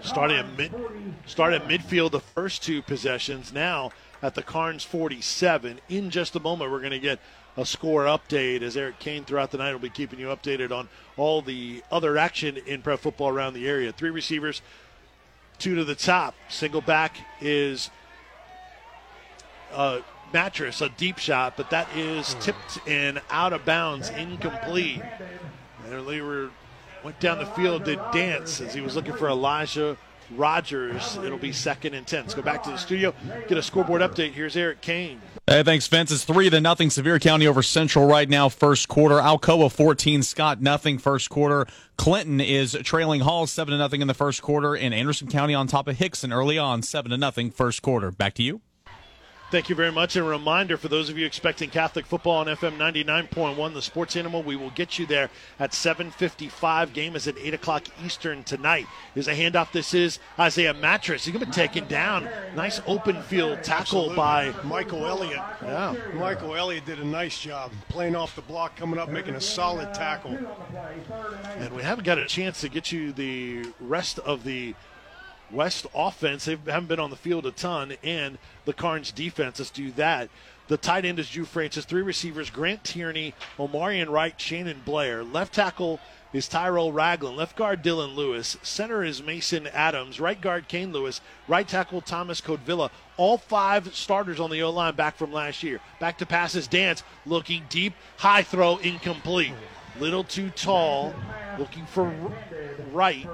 Started 0.00 0.38
at 0.38 0.56
mid, 0.56 0.72
at 0.74 1.68
midfield 1.68 2.12
the 2.12 2.20
first 2.20 2.62
two 2.62 2.80
possessions. 2.80 3.52
Now 3.52 3.90
at 4.22 4.34
the 4.34 4.42
Karns 4.42 4.82
47. 4.84 5.80
In 5.88 6.10
just 6.10 6.36
a 6.36 6.40
moment, 6.40 6.70
we're 6.70 6.80
going 6.80 6.90
to 6.90 6.98
get 6.98 7.18
a 7.56 7.66
score 7.66 8.04
update 8.04 8.62
as 8.62 8.76
Eric 8.76 8.98
Kane 8.98 9.24
throughout 9.24 9.50
the 9.50 9.58
night 9.58 9.72
will 9.72 9.78
be 9.78 9.90
keeping 9.90 10.18
you 10.18 10.26
updated 10.28 10.70
on 10.70 10.88
all 11.16 11.42
the 11.42 11.82
other 11.90 12.18
action 12.18 12.56
in 12.66 12.82
prep 12.82 13.00
football 13.00 13.28
around 13.28 13.54
the 13.54 13.68
area. 13.68 13.92
Three 13.92 14.10
receivers, 14.10 14.62
two 15.58 15.74
to 15.74 15.84
the 15.84 15.94
top. 15.94 16.34
Single 16.48 16.80
back 16.80 17.18
is 17.40 17.90
a 19.72 20.00
mattress, 20.36 20.82
a 20.82 20.90
deep 20.90 21.16
shot, 21.16 21.56
but 21.56 21.70
that 21.70 21.88
is 21.96 22.36
tipped 22.40 22.78
and 22.86 23.22
out 23.30 23.54
of 23.54 23.64
bounds, 23.64 24.10
incomplete. 24.10 25.00
And 25.86 26.06
they 26.06 26.20
were 26.20 26.50
went 27.02 27.18
down 27.20 27.38
the 27.38 27.46
field, 27.46 27.84
did 27.84 27.98
dance 28.12 28.60
as 28.60 28.74
he 28.74 28.82
was 28.82 28.94
looking 28.94 29.14
for 29.14 29.30
Elijah 29.30 29.96
Rogers. 30.32 31.16
It'll 31.16 31.38
be 31.38 31.52
second 31.52 31.94
and 31.94 32.06
10. 32.06 32.24
Let's 32.24 32.34
go 32.34 32.42
back 32.42 32.62
to 32.64 32.70
the 32.70 32.76
studio, 32.76 33.14
get 33.48 33.56
a 33.56 33.62
scoreboard 33.62 34.02
update. 34.02 34.32
Here's 34.32 34.58
Eric 34.58 34.82
Kane. 34.82 35.22
Hey, 35.46 35.62
thanks, 35.62 35.86
Vince. 35.86 36.12
It's 36.12 36.24
three 36.24 36.50
to 36.50 36.60
nothing. 36.60 36.90
Sevier 36.90 37.18
County 37.18 37.46
over 37.46 37.62
Central 37.62 38.06
right 38.06 38.28
now. 38.28 38.50
First 38.50 38.88
quarter. 38.88 39.14
Alcoa 39.14 39.72
14, 39.72 40.22
Scott 40.22 40.60
nothing. 40.60 40.98
First 40.98 41.30
quarter. 41.30 41.66
Clinton 41.96 42.42
is 42.42 42.76
trailing 42.82 43.22
Hall 43.22 43.46
seven 43.46 43.72
to 43.72 43.78
nothing 43.78 44.02
in 44.02 44.08
the 44.08 44.12
first 44.12 44.42
quarter, 44.42 44.76
and 44.76 44.92
Anderson 44.92 45.28
County 45.28 45.54
on 45.54 45.66
top 45.66 45.88
of 45.88 45.96
Hixson 45.96 46.30
early 46.30 46.58
on 46.58 46.82
seven 46.82 47.10
to 47.10 47.16
nothing. 47.16 47.50
First 47.50 47.80
quarter. 47.80 48.10
Back 48.10 48.34
to 48.34 48.42
you. 48.42 48.60
Thank 49.48 49.68
you 49.68 49.76
very 49.76 49.92
much. 49.92 50.16
And 50.16 50.26
a 50.26 50.28
reminder 50.28 50.76
for 50.76 50.88
those 50.88 51.08
of 51.08 51.16
you 51.16 51.24
expecting 51.24 51.70
Catholic 51.70 52.04
football 52.04 52.38
on 52.38 52.46
FM 52.48 52.76
99.1, 52.78 53.74
the 53.74 53.80
sports 53.80 54.16
animal, 54.16 54.42
we 54.42 54.56
will 54.56 54.70
get 54.70 54.98
you 54.98 55.06
there 55.06 55.30
at 55.60 55.70
7.55. 55.70 56.92
Game 56.92 57.14
is 57.14 57.28
at 57.28 57.38
8 57.38 57.54
o'clock 57.54 57.84
Eastern 58.04 58.42
tonight. 58.42 58.86
Here's 59.14 59.28
a 59.28 59.34
handoff. 59.34 59.70
This 59.70 59.94
is 59.94 60.18
Isaiah 60.36 60.74
Mattress. 60.74 61.24
He's 61.24 61.32
going 61.32 61.44
to 61.44 61.46
be 61.46 61.52
taken 61.52 61.86
down. 61.86 62.28
Nice 62.56 62.80
open 62.88 63.22
field 63.22 63.62
tackle 63.62 64.10
Absolutely. 64.10 64.16
by 64.16 64.52
Michael 64.64 65.06
Elliott. 65.06 65.42
Yeah. 65.62 65.94
Michael 66.14 66.56
Elliott 66.56 66.84
did 66.84 66.98
a 66.98 67.06
nice 67.06 67.38
job 67.38 67.70
playing 67.88 68.16
off 68.16 68.34
the 68.34 68.42
block, 68.42 68.74
coming 68.74 68.98
up, 68.98 69.10
making 69.10 69.36
a 69.36 69.40
solid 69.40 69.94
tackle. 69.94 70.36
And 71.44 71.72
we 71.72 71.84
haven't 71.84 72.04
got 72.04 72.18
a 72.18 72.26
chance 72.26 72.62
to 72.62 72.68
get 72.68 72.90
you 72.90 73.12
the 73.12 73.64
rest 73.78 74.18
of 74.18 74.42
the 74.42 74.74
West 75.50 75.86
offense. 75.94 76.46
They 76.46 76.56
haven't 76.66 76.88
been 76.88 77.00
on 77.00 77.10
the 77.10 77.16
field 77.16 77.46
a 77.46 77.52
ton, 77.52 77.94
and 78.02 78.38
the 78.66 78.74
Karns 78.74 79.10
defense. 79.10 79.58
Let's 79.58 79.70
do 79.70 79.90
that. 79.92 80.28
The 80.68 80.76
tight 80.76 81.04
end 81.04 81.18
is 81.18 81.30
Drew 81.30 81.44
Francis. 81.44 81.84
Three 81.84 82.02
receivers: 82.02 82.50
Grant 82.50 82.84
Tierney, 82.84 83.34
Omarion 83.58 84.10
Wright, 84.10 84.38
Shannon 84.38 84.82
Blair. 84.84 85.24
Left 85.24 85.54
tackle 85.54 86.00
is 86.32 86.48
Tyrell 86.48 86.92
Ragland. 86.92 87.36
Left 87.36 87.56
guard 87.56 87.82
Dylan 87.82 88.14
Lewis. 88.14 88.56
Center 88.62 89.02
is 89.04 89.22
Mason 89.22 89.68
Adams. 89.68 90.20
Right 90.20 90.40
guard 90.40 90.68
Kane 90.68 90.92
Lewis. 90.92 91.20
Right 91.48 91.66
tackle 91.66 92.00
Thomas 92.00 92.40
Codevilla. 92.40 92.90
All 93.16 93.38
five 93.38 93.94
starters 93.94 94.40
on 94.40 94.50
the 94.50 94.62
O 94.62 94.70
line 94.70 94.96
back 94.96 95.16
from 95.16 95.32
last 95.32 95.62
year. 95.62 95.80
Back 96.00 96.18
to 96.18 96.26
passes. 96.26 96.66
Dance 96.66 97.04
looking 97.24 97.62
deep. 97.68 97.94
High 98.18 98.42
throw 98.42 98.76
incomplete. 98.78 99.54
Little 100.00 100.24
too 100.24 100.50
tall. 100.50 101.14
Looking 101.58 101.86
for 101.86 102.12
right. 102.92 103.26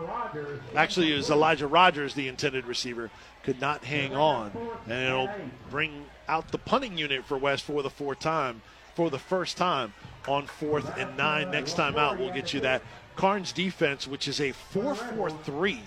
Actually, 0.76 1.12
it 1.12 1.16
was 1.16 1.30
Elijah 1.30 1.66
Rogers, 1.66 2.14
the 2.14 2.28
intended 2.28 2.66
receiver, 2.66 3.10
could 3.42 3.60
not 3.60 3.84
hang 3.84 4.14
on, 4.14 4.52
and 4.86 5.06
it'll 5.06 5.30
bring 5.70 6.06
out 6.28 6.52
the 6.52 6.58
punting 6.58 6.96
unit 6.96 7.24
for 7.24 7.36
West 7.36 7.64
for 7.64 7.82
the 7.82 7.90
fourth 7.90 8.20
time, 8.20 8.62
for 8.94 9.10
the 9.10 9.18
first 9.18 9.56
time 9.56 9.92
on 10.28 10.46
fourth 10.46 10.96
and 10.96 11.16
nine. 11.16 11.50
Next 11.50 11.74
time 11.74 11.96
out, 11.96 12.18
we'll 12.18 12.32
get 12.32 12.54
you 12.54 12.60
that 12.60 12.82
Karns 13.16 13.52
defense, 13.52 14.06
which 14.06 14.28
is 14.28 14.40
a 14.40 14.52
4-4-3. 14.72 15.80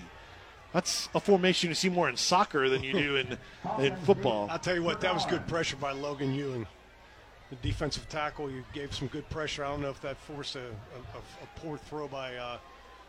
That's 0.72 1.08
a 1.14 1.20
formation 1.20 1.70
you 1.70 1.74
see 1.74 1.88
more 1.88 2.08
in 2.08 2.18
soccer 2.18 2.68
than 2.68 2.82
you 2.82 2.92
do 2.92 3.16
in 3.16 3.38
in 3.78 3.96
football. 3.96 4.48
I'll 4.50 4.58
tell 4.58 4.74
you 4.74 4.82
what, 4.82 5.00
that 5.00 5.14
was 5.14 5.24
good 5.24 5.46
pressure 5.46 5.76
by 5.76 5.92
Logan 5.92 6.34
Ewing. 6.34 6.66
The 7.50 7.56
defensive 7.56 8.08
tackle, 8.08 8.50
you 8.50 8.64
gave 8.72 8.92
some 8.94 9.08
good 9.08 9.28
pressure. 9.30 9.64
I 9.64 9.68
don't 9.68 9.80
know 9.80 9.90
if 9.90 10.00
that 10.00 10.16
forced 10.16 10.56
a, 10.56 10.60
a, 10.60 11.18
a 11.18 11.60
poor 11.60 11.78
throw 11.78 12.08
by 12.08 12.34
uh, 12.34 12.58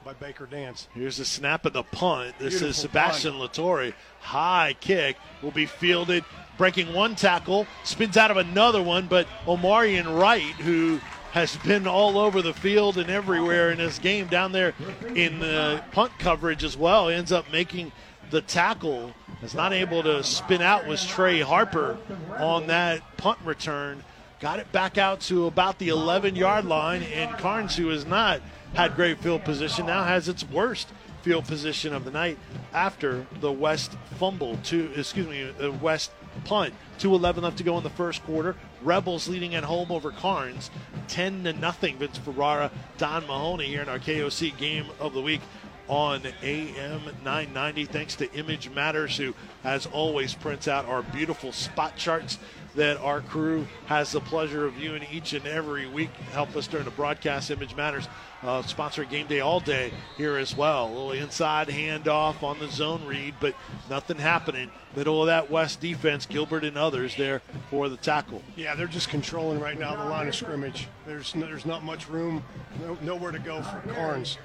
by 0.06 0.14
Baker 0.14 0.46
Dance. 0.46 0.88
Here's 0.94 1.18
the 1.18 1.26
snap 1.26 1.66
of 1.66 1.74
the 1.74 1.84
punt. 1.84 2.36
This 2.38 2.54
Beautiful 2.54 2.70
is 2.70 2.78
Sebastian 2.78 3.34
Latore. 3.34 3.94
High 4.20 4.76
kick 4.80 5.18
will 5.42 5.52
be 5.52 5.66
fielded, 5.66 6.24
breaking 6.58 6.94
one 6.94 7.16
tackle, 7.16 7.68
spins 7.84 8.16
out 8.16 8.32
of 8.32 8.38
another 8.38 8.82
one, 8.82 9.08
but 9.08 9.28
Omarion 9.46 10.20
Wright, 10.20 10.42
who 10.42 11.00
has 11.32 11.58
been 11.58 11.88
all 11.88 12.18
over 12.18 12.42
the 12.42 12.54
field 12.54 12.98
and 12.98 13.10
everywhere 13.10 13.72
in 13.72 13.80
this 13.80 14.00
game, 14.00 14.28
down 14.28 14.52
there 14.52 14.74
in 15.14 15.40
the 15.40 15.84
punt 15.92 16.12
coverage 16.20 16.64
as 16.64 16.78
well, 16.78 17.10
ends 17.10 17.32
up 17.32 17.52
making 17.52 17.92
the 18.30 18.42
tackle. 18.42 19.14
Is 19.44 19.54
not 19.54 19.74
able 19.74 20.02
to 20.04 20.24
spin 20.24 20.62
out 20.62 20.88
was 20.88 21.06
Trey 21.06 21.42
Harper 21.42 21.98
on 22.38 22.68
that 22.68 23.18
punt 23.18 23.40
return. 23.44 24.04
Got 24.40 24.60
it 24.60 24.72
back 24.72 25.00
out 25.00 25.22
to 25.22 25.48
about 25.48 25.80
the 25.80 25.90
11 25.90 26.36
yard 26.36 26.66
line, 26.66 27.02
and 27.02 27.36
Karns, 27.38 27.76
who 27.76 27.88
has 27.88 28.06
not 28.06 28.40
had 28.76 28.96
great 28.96 29.18
field 29.18 29.44
position, 29.44 29.88
now 29.88 30.04
has 30.04 30.30
its 30.30 30.48
worst 30.48 30.90
field 31.24 31.46
position 31.46 31.92
of 31.92 32.06
the 32.06 32.12
night 32.12 32.38
after 32.72 33.26
the 33.42 33.52
West 33.52 33.98
fumble 34.20 34.58
to, 34.58 34.92
excuse 34.96 35.28
me, 35.28 35.52
the 35.58 35.72
West 35.72 36.12
punt. 36.46 36.76
2.11 37.00 37.42
left 37.42 37.58
to 37.58 37.64
go 37.64 37.78
in 37.78 37.84
the 37.84 37.90
first 37.90 38.24
quarter. 38.26 38.56
Rebels 38.84 39.28
leading 39.28 39.56
at 39.56 39.64
home 39.64 39.92
over 39.92 40.12
Karns, 40.12 40.70
10 41.08 41.46
to 41.46 41.54
nothing. 41.54 41.98
Vince 41.98 42.20
Ferrara, 42.20 42.70
Don 43.00 43.26
Mahoney 43.26 43.66
here 43.66 43.82
in 43.82 43.90
our 43.90 43.98
KOC 43.98 44.56
game 44.56 44.86
of 45.00 45.14
the 45.14 45.22
week 45.22 45.42
on 45.88 46.22
AM 46.44 47.02
990. 47.24 47.86
Thanks 47.86 48.16
to 48.18 48.32
Image 48.34 48.70
Matters, 48.70 49.18
who, 49.18 49.34
as 49.64 49.86
always, 49.86 50.34
prints 50.34 50.68
out 50.68 50.86
our 50.86 51.04
beautiful 51.04 51.52
spot 51.52 51.96
charts 51.96 52.38
that 52.78 52.98
our 52.98 53.22
crew 53.22 53.68
has 53.88 54.12
the 54.12 54.22
pleasure 54.22 54.66
of 54.66 54.74
viewing 54.74 55.04
each 55.12 55.34
and 55.34 55.46
every 55.48 55.88
week. 55.88 56.12
Help 56.32 56.56
us 56.56 56.68
during 56.68 56.86
the 56.86 56.92
broadcast. 56.92 57.50
Image 57.50 57.76
Matters, 57.76 58.08
uh, 58.44 58.62
sponsor 58.62 59.04
game 59.04 59.26
day 59.26 59.40
all 59.40 59.60
day 59.60 59.92
here 60.16 60.38
as 60.38 60.56
well. 60.56 60.88
A 60.88 60.90
little 60.90 61.12
inside 61.12 61.70
handoff 61.70 62.44
on 62.44 62.60
the 62.60 62.68
zone 62.68 63.04
read, 63.06 63.34
but 63.40 63.56
nothing 63.90 64.18
happening. 64.18 64.70
Middle 64.96 65.22
of 65.22 65.28
that 65.28 65.50
West 65.50 65.82
defense, 65.82 66.28
Gilbert 66.28 66.64
and 66.64 66.78
others 66.78 67.16
there 67.16 67.42
for 67.72 67.90
the 67.90 67.98
tackle. 67.98 68.44
Yeah, 68.56 68.76
they're 68.76 68.86
just 68.86 69.10
controlling 69.10 69.60
right 69.60 69.78
now 69.78 69.96
the 69.96 70.06
line 70.06 70.28
of 70.28 70.36
scrimmage. 70.36 70.88
There's 71.08 71.34
no, 71.34 71.48
there's 71.48 71.66
not 71.66 71.84
much 71.84 72.08
room, 72.08 72.44
no, 72.82 72.96
nowhere 73.02 73.32
to 73.32 73.40
go 73.40 73.64
for 73.64 73.80
Karns. 73.94 74.38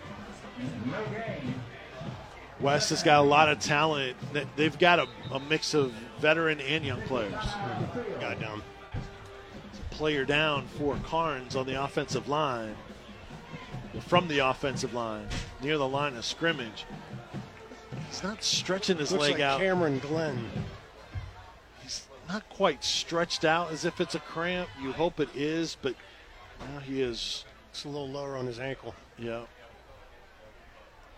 West 2.61 2.91
has 2.91 3.03
got 3.03 3.19
a 3.19 3.27
lot 3.27 3.49
of 3.49 3.59
talent. 3.59 4.17
They've 4.57 4.79
got 4.79 5.01
a, 5.01 5.09
a 5.33 5.41
mix 5.41 5.75
of 5.75 5.93
veteran 6.21 6.61
and 6.61 6.85
young 6.85 7.03
players. 7.03 7.35
Guy 8.21 8.35
down. 8.35 8.63
Player 9.91 10.25
down 10.25 10.67
for 10.79 10.97
Karns 11.05 11.57
on 11.57 11.67
the 11.67 11.83
offensive 11.83 12.29
line. 12.29 12.77
From 14.07 14.27
the 14.29 14.39
offensive 14.39 14.95
line, 14.95 15.27
near 15.61 15.77
the 15.77 15.87
line 15.87 16.17
of 16.17 16.25
scrimmage. 16.25 16.87
He's 18.09 18.23
not 18.23 18.43
stretching 18.43 18.97
his 18.97 19.13
Looks 19.13 19.23
leg 19.23 19.33
like 19.33 19.41
out. 19.43 19.61
Cameron 19.61 19.99
Glenn. 19.99 20.49
He's 21.83 22.07
not 22.29 22.49
quite 22.49 22.85
stretched 22.85 23.45
out 23.45 23.71
as 23.71 23.85
if 23.85 24.01
it's 24.01 24.15
a 24.15 24.21
cramp. 24.21 24.69
You 24.81 24.93
hope 24.93 25.21
it 25.21 25.29
is, 25.35 25.77
but 25.83 25.95
now 26.61 26.81
he 26.81 27.03
is. 27.03 27.45
It's 27.71 27.85
a 27.85 27.89
little 27.89 28.09
lower 28.09 28.37
on 28.37 28.47
his 28.47 28.59
ankle. 28.59 28.95
Yeah. 29.19 29.43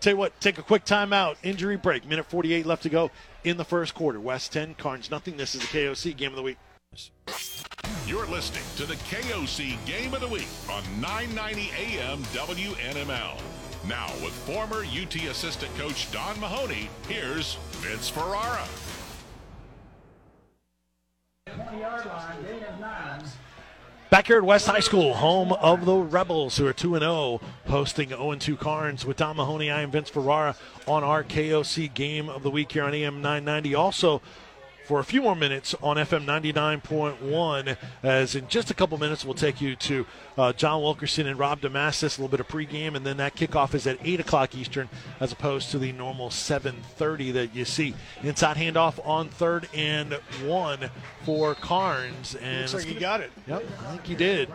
Tell 0.05 0.13
you 0.13 0.17
what, 0.17 0.39
take 0.39 0.59
a 0.59 0.61
quick 0.61 0.85
timeout. 0.85 1.35
Injury 1.41 1.77
break. 1.77 2.07
Minute 2.07 2.27
48 2.27 2.63
left 2.67 2.83
to 2.83 2.89
go 2.89 3.09
in 3.43 3.57
the 3.57 3.65
first 3.65 3.95
quarter. 3.95 4.19
West 4.19 4.53
10, 4.53 4.75
Karns 4.75 5.09
nothing. 5.09 5.35
This 5.35 5.55
is 5.55 5.61
the 5.61 5.67
KOC 5.67 6.15
game 6.15 6.29
of 6.29 6.35
the 6.35 6.43
week. 6.43 6.57
You're 8.05 8.27
listening 8.27 8.61
to 8.75 8.85
the 8.85 8.93
KOC 9.09 9.83
Game 9.87 10.13
of 10.13 10.21
the 10.21 10.27
Week 10.27 10.45
on 10.69 10.83
990 11.01 11.71
AM 11.75 12.21
WNML. 12.25 13.41
Now, 13.89 14.05
with 14.23 14.31
former 14.45 14.85
UT 14.85 15.15
assistant 15.15 15.75
coach 15.75 16.11
Don 16.11 16.39
Mahoney, 16.39 16.87
here's 17.07 17.55
Vince 17.81 18.07
Ferrara. 18.07 18.67
Back 24.15 24.27
here 24.27 24.37
at 24.37 24.45
West 24.45 24.67
High 24.67 24.79
School, 24.79 25.15
home 25.15 25.51
of 25.51 25.83
the 25.83 25.97
Rebels, 25.97 26.55
who 26.55 26.65
are 26.65 26.71
2 26.71 26.97
0, 26.99 27.41
hosting 27.67 28.07
0 28.07 28.33
2 28.35 28.55
Karns 28.55 29.05
with 29.05 29.17
Don 29.17 29.35
Mahoney. 29.35 29.69
I 29.69 29.81
am 29.81 29.91
Vince 29.91 30.09
Ferrara 30.09 30.55
on 30.87 31.03
our 31.03 31.21
KOC 31.21 31.93
game 31.93 32.29
of 32.29 32.41
the 32.41 32.49
week 32.49 32.71
here 32.71 32.85
on 32.85 32.93
AM 32.93 33.15
990. 33.15 33.75
Also, 33.75 34.21
for 34.85 34.99
a 34.99 35.03
few 35.03 35.21
more 35.21 35.35
minutes 35.35 35.73
on 35.81 35.97
FM 35.97 36.25
99.1. 36.25 37.77
As 38.03 38.35
in 38.35 38.47
just 38.47 38.69
a 38.69 38.73
couple 38.73 38.97
minutes, 38.97 39.25
we'll 39.25 39.33
take 39.33 39.59
you 39.59 39.75
to 39.75 40.05
uh, 40.37 40.53
John 40.53 40.81
Wilkerson 40.81 41.27
and 41.27 41.39
Rob 41.39 41.61
Damastis, 41.61 42.17
a 42.17 42.21
little 42.21 42.27
bit 42.27 42.39
of 42.39 42.47
pregame, 42.47 42.95
and 42.95 43.05
then 43.05 43.17
that 43.17 43.35
kickoff 43.35 43.73
is 43.73 43.87
at 43.87 43.97
8 44.03 44.19
o'clock 44.19 44.55
Eastern 44.55 44.89
as 45.19 45.31
opposed 45.31 45.71
to 45.71 45.79
the 45.79 45.91
normal 45.91 46.29
7.30 46.29 47.33
that 47.33 47.55
you 47.55 47.65
see. 47.65 47.95
Inside 48.21 48.57
handoff 48.57 49.05
on 49.05 49.29
third 49.29 49.67
and 49.73 50.13
one 50.43 50.89
for 51.23 51.55
Karns. 51.55 52.35
And 52.35 52.71
Looks 52.71 52.73
like 52.73 52.85
he 52.85 52.99
got 52.99 53.21
it. 53.21 53.31
Yep, 53.47 53.63
I 53.81 53.91
think 53.91 54.05
he 54.05 54.15
did. 54.15 54.49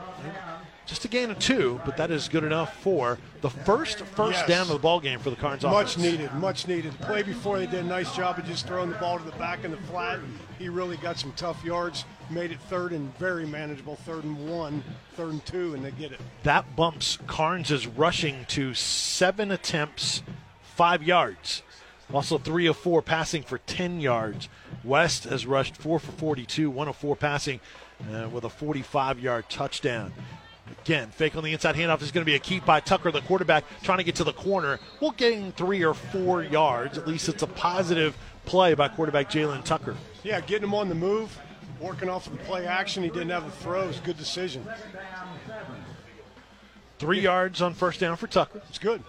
Just 0.87 1.05
a 1.05 1.09
gain 1.09 1.31
of 1.31 1.39
two, 1.39 1.81
but 1.85 1.97
that 1.99 2.11
is 2.11 2.29
good 2.29 2.43
enough 2.43 2.77
for 2.83 3.19
the 3.43 3.51
first 3.51 4.01
first 4.01 4.41
Yes. 4.41 4.49
down 4.49 4.63
of 4.63 4.69
the 4.69 4.79
ball 4.79 4.99
game 4.99 5.21
for 5.21 5.31
the 5.31 5.37
Karns 5.37 5.63
Much 5.63 5.97
offense. 5.97 5.97
needed, 5.99 6.35
much 6.35 6.67
needed. 6.67 6.93
The 6.99 7.07
play 7.07 7.23
before 7.23 7.59
they 7.61 7.67
did 7.67 7.85
a 7.85 7.89
nice 7.89 8.15
job 8.17 8.39
of 8.39 8.45
just 8.47 8.67
throwing 8.67 8.91
the 8.91 8.97
ball 8.97 9.19
to 9.19 9.25
the 9.25 9.31
back 9.33 9.63
in 9.65 9.71
the 9.71 9.77
flat. 9.77 10.19
He 10.59 10.69
really 10.69 10.97
got 10.97 11.17
some 11.17 11.33
tough 11.37 11.63
yards, 11.65 12.05
made 12.29 12.51
it 12.51 12.59
third 12.63 12.93
and 12.93 13.17
very 13.19 13.47
manageable, 13.47 13.97
third 13.97 14.25
and 14.25 14.49
one, 14.51 14.83
third 15.15 15.31
and 15.31 15.47
two, 15.47 15.75
and 15.75 15.85
they 15.85 15.93
get 15.93 16.11
it. 16.11 16.21
That 16.43 16.75
bumps 16.75 17.19
Karns' 17.29 17.71
is 17.71 17.87
rushing 17.87 18.45
to 18.47 18.75
seven 18.75 19.53
attempts, 19.53 20.23
five 20.63 21.05
yards. 21.05 21.63
Also, 22.13 22.37
three 22.37 22.67
of 22.67 22.77
four 22.77 23.01
passing 23.01 23.45
for 23.45 23.59
10 23.59 24.01
yards. 24.01 24.49
West 24.83 25.23
has 25.25 25.47
rushed 25.47 25.77
four 25.77 26.01
for 26.01 26.11
42, 26.11 26.69
one 26.69 26.89
of 26.89 26.97
four 26.97 27.15
passing 27.15 27.61
uh, 28.13 28.29
with 28.29 28.43
a 28.43 28.49
45 28.51 29.21
yard 29.21 29.45
touchdown. 29.49 30.13
Again, 30.83 31.11
fake 31.11 31.37
on 31.37 31.45
the 31.45 31.53
inside 31.53 31.75
handoff 31.77 32.03
is 32.03 32.11
going 32.11 32.25
to 32.25 32.31
be 32.31 32.35
a 32.35 32.39
keep 32.39 32.65
by 32.65 32.81
Tucker, 32.81 33.11
the 33.11 33.21
quarterback, 33.23 33.65
trying 33.83 33.99
to 33.99 34.05
get 34.05 34.15
to 34.17 34.25
the 34.25 34.33
corner. 34.33 34.81
We'll 35.01 35.11
gain 35.13 35.53
three 35.53 35.85
or 35.85 35.95
four 35.95 36.43
yards. 36.43 36.99
At 36.99 37.07
least 37.07 37.29
it's 37.29 37.43
a 37.43 37.47
positive 37.47 38.17
play 38.47 38.75
by 38.75 38.89
quarterback 38.89 39.31
Jalen 39.31 39.65
Tucker. 39.65 39.97
Yeah, 40.23 40.41
getting 40.41 40.65
him 40.65 40.75
on 40.75 40.89
the 40.89 40.95
move, 40.95 41.39
working 41.81 42.09
off 42.09 42.27
of 42.27 42.33
the 42.33 42.45
play 42.45 42.67
action. 42.67 43.03
He 43.03 43.11
didn't 43.11 43.31
have 43.31 43.45
a 43.45 43.51
the 43.51 43.57
throws. 43.57 44.01
Good 44.01 44.17
decision. 44.17 44.65
Three 46.99 47.21
yards 47.21 47.63
on 47.63 47.75
first 47.75 48.01
down 48.01 48.17
for 48.17 48.27
Tucker. 48.27 48.63
It's 48.69 48.79
good. 48.79 49.03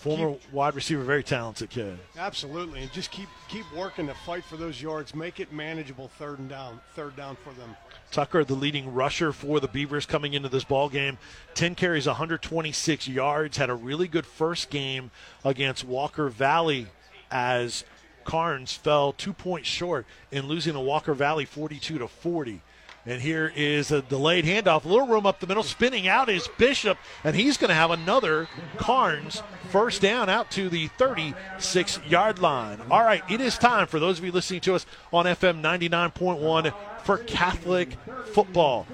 Former 0.00 0.36
wide 0.50 0.74
receiver, 0.74 1.02
very 1.02 1.22
talented 1.22 1.68
kid. 1.68 1.98
Absolutely, 2.16 2.80
and 2.80 2.90
just 2.90 3.10
keep 3.10 3.28
keep 3.50 3.66
working 3.76 4.06
to 4.06 4.14
fight 4.14 4.42
for 4.42 4.56
those 4.56 4.80
yards. 4.80 5.14
Make 5.14 5.40
it 5.40 5.52
manageable. 5.52 6.08
Third 6.08 6.38
and 6.38 6.48
down. 6.48 6.80
Third 6.94 7.16
down 7.16 7.36
for 7.36 7.52
them. 7.52 7.76
Tucker, 8.10 8.42
the 8.42 8.54
leading 8.54 8.94
rusher 8.94 9.30
for 9.30 9.60
the 9.60 9.68
Beavers 9.68 10.06
coming 10.06 10.32
into 10.32 10.48
this 10.48 10.64
ball 10.64 10.88
game. 10.88 11.18
10 11.52 11.74
carries, 11.74 12.06
126 12.06 13.08
yards. 13.08 13.58
Had 13.58 13.68
a 13.68 13.74
really 13.74 14.08
good 14.08 14.24
first 14.24 14.70
game 14.70 15.10
against 15.44 15.84
Walker 15.84 16.30
Valley 16.30 16.86
as 17.30 17.84
Karns 18.24 18.72
fell 18.72 19.12
two 19.12 19.34
points 19.34 19.68
short 19.68 20.06
in 20.30 20.48
losing 20.48 20.72
to 20.72 20.80
Walker 20.80 21.12
Valley 21.12 21.44
42 21.44 21.98
to 21.98 22.08
40. 22.08 22.62
And 23.10 23.20
here 23.20 23.52
is 23.56 23.90
a 23.90 24.02
delayed 24.02 24.44
handoff. 24.44 24.84
A 24.84 24.88
little 24.88 25.08
room 25.08 25.26
up 25.26 25.40
the 25.40 25.48
middle. 25.48 25.64
Spinning 25.64 26.06
out 26.06 26.28
is 26.28 26.46
Bishop, 26.58 26.96
and 27.24 27.34
he's 27.34 27.56
going 27.56 27.70
to 27.70 27.74
have 27.74 27.90
another 27.90 28.46
Karns 28.76 29.42
first 29.70 30.00
down 30.00 30.28
out 30.28 30.48
to 30.52 30.68
the 30.68 30.86
36 30.96 31.98
yard 32.06 32.38
line. 32.38 32.78
All 32.88 33.02
right, 33.02 33.24
it 33.28 33.40
is 33.40 33.58
time 33.58 33.88
for 33.88 33.98
those 33.98 34.20
of 34.20 34.24
you 34.24 34.30
listening 34.30 34.60
to 34.60 34.76
us 34.76 34.86
on 35.12 35.26
FM 35.26 35.60
99.1 35.60 36.72
for 37.02 37.18
Catholic 37.18 37.96
football. 38.26 38.86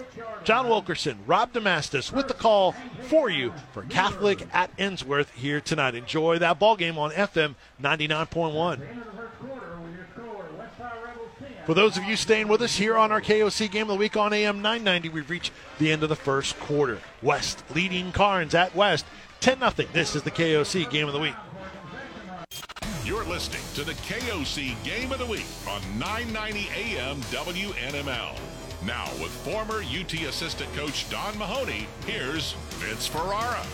John 0.45 0.67
Wilkerson, 0.71 1.19
Rob 1.27 1.53
Damastis 1.53 2.11
with 2.11 2.27
the 2.27 2.35
call 2.35 2.75
for 3.03 3.29
you 3.29 3.53
for 3.73 3.83
Catholic 3.83 4.49
at 4.55 4.75
Ensworth 4.79 5.29
here 5.33 5.61
tonight. 5.61 5.95
Enjoy 5.95 6.39
that 6.39 6.59
ball 6.59 6.77
game 6.77 6.97
on 6.97 7.11
FM 7.11 7.55
99.1. 7.83 8.81
For 11.67 11.75
those 11.75 11.97
of 11.97 12.05
you 12.05 12.15
staying 12.15 12.47
with 12.47 12.63
us 12.63 12.77
here 12.77 12.97
on 12.97 13.11
our 13.11 13.21
KOC 13.21 13.69
Game 13.69 13.83
of 13.83 13.89
the 13.89 13.97
Week 13.97 14.17
on 14.17 14.33
AM 14.33 14.63
990, 14.63 15.09
we've 15.09 15.29
reached 15.29 15.51
the 15.81 15.91
end 15.91 16.05
of 16.05 16.09
the 16.09 16.15
first 16.15 16.57
quarter. 16.61 17.01
West 17.23 17.65
leading 17.75 18.13
Karns 18.13 18.55
at 18.55 18.73
West 18.77 19.05
10 19.41 19.59
0. 19.59 19.73
This 19.93 20.15
is 20.15 20.23
the 20.23 20.31
KOC 20.31 20.89
Game 20.91 21.09
of 21.09 21.13
the 21.13 21.19
Week. 21.19 21.35
You're 23.05 23.25
listening 23.25 23.63
to 23.75 23.83
the 23.83 23.95
KOC 23.95 24.81
Game 24.85 25.11
of 25.11 25.19
the 25.19 25.27
Week 25.27 25.45
on 25.69 25.83
990 25.99 26.69
AM 26.73 27.17
WNML. 27.23 28.39
Now, 28.85 29.07
with 29.21 29.33
former 29.33 29.83
UT 29.83 30.13
assistant 30.13 30.73
coach 30.77 31.11
Don 31.11 31.37
Mahoney, 31.37 31.89
here's 32.07 32.53
Vince 32.79 33.09
Ferrara. 33.09 33.67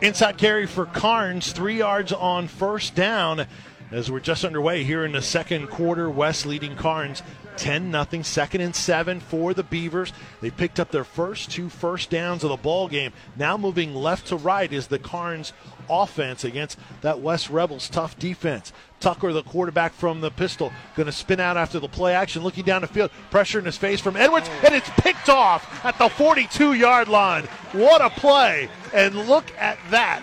Inside 0.00 0.38
carry 0.38 0.64
for 0.64 0.86
Karns, 0.86 1.52
three 1.52 1.76
yards 1.76 2.12
on 2.12 2.48
first 2.48 2.94
down. 2.94 3.46
As 3.90 4.08
we're 4.08 4.20
just 4.20 4.44
underway 4.44 4.84
here 4.84 5.04
in 5.04 5.12
the 5.12 5.22
second 5.22 5.66
quarter, 5.68 6.08
West 6.08 6.46
leading 6.46 6.76
Karns 6.76 7.24
10 7.56 7.90
0. 7.92 8.22
Second 8.22 8.60
and 8.60 8.74
seven 8.74 9.18
for 9.18 9.52
the 9.52 9.64
Beavers. 9.64 10.12
They 10.40 10.50
picked 10.50 10.78
up 10.78 10.92
their 10.92 11.04
first 11.04 11.50
two 11.50 11.68
first 11.68 12.08
downs 12.08 12.44
of 12.44 12.50
the 12.50 12.56
ball 12.56 12.86
game. 12.86 13.12
Now 13.36 13.56
moving 13.56 13.92
left 13.94 14.28
to 14.28 14.36
right 14.36 14.72
is 14.72 14.86
the 14.86 15.00
Karns 15.00 15.52
offense 15.88 16.44
against 16.44 16.78
that 17.00 17.20
West 17.20 17.50
Rebels 17.50 17.88
tough 17.88 18.16
defense. 18.16 18.72
Tucker, 19.00 19.32
the 19.32 19.42
quarterback 19.42 19.92
from 19.92 20.20
the 20.20 20.30
pistol, 20.30 20.72
going 20.94 21.06
to 21.06 21.12
spin 21.12 21.40
out 21.40 21.56
after 21.56 21.80
the 21.80 21.88
play 21.88 22.14
action, 22.14 22.42
looking 22.42 22.64
down 22.64 22.82
the 22.82 22.86
field, 22.86 23.10
pressure 23.30 23.58
in 23.58 23.64
his 23.64 23.76
face 23.76 24.00
from 24.00 24.16
Edwards, 24.16 24.48
and 24.64 24.74
it's 24.74 24.90
picked 24.90 25.28
off 25.28 25.84
at 25.84 25.98
the 25.98 26.08
42 26.08 26.74
yard 26.74 27.08
line. 27.08 27.44
What 27.72 28.00
a 28.00 28.10
play! 28.10 28.68
And 28.94 29.28
look 29.28 29.50
at 29.58 29.78
that. 29.90 30.22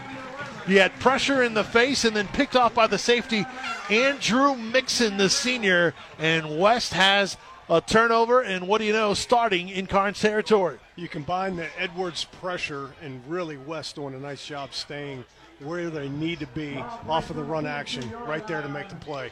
You 0.67 0.79
had 0.79 0.97
pressure 0.99 1.43
in 1.43 1.53
the 1.53 1.63
face 1.63 2.03
and 2.03 2.15
then 2.15 2.27
picked 2.27 2.55
off 2.55 2.73
by 2.73 2.87
the 2.87 2.97
safety, 2.97 3.45
Andrew 3.89 4.55
Mixon, 4.55 5.17
the 5.17 5.29
senior. 5.29 5.93
And 6.19 6.59
West 6.59 6.93
has 6.93 7.37
a 7.69 7.81
turnover, 7.81 8.41
and 8.41 8.67
what 8.67 8.79
do 8.79 8.85
you 8.85 8.93
know, 8.93 9.13
starting 9.13 9.69
in 9.69 9.87
Karns 9.87 10.19
territory. 10.19 10.77
You 10.95 11.07
combine 11.07 11.55
the 11.55 11.67
Edwards 11.79 12.25
pressure 12.25 12.91
and 13.01 13.21
really 13.27 13.57
West 13.57 13.95
doing 13.95 14.13
a 14.13 14.19
nice 14.19 14.45
job 14.45 14.73
staying 14.73 15.25
where 15.59 15.89
they 15.89 16.07
need 16.09 16.39
to 16.39 16.47
be 16.47 16.77
off 17.07 17.29
of 17.29 17.35
the 17.35 17.43
run 17.43 17.65
action, 17.65 18.09
right 18.25 18.45
there 18.47 18.61
to 18.61 18.69
make 18.69 18.89
the 18.89 18.95
play. 18.95 19.31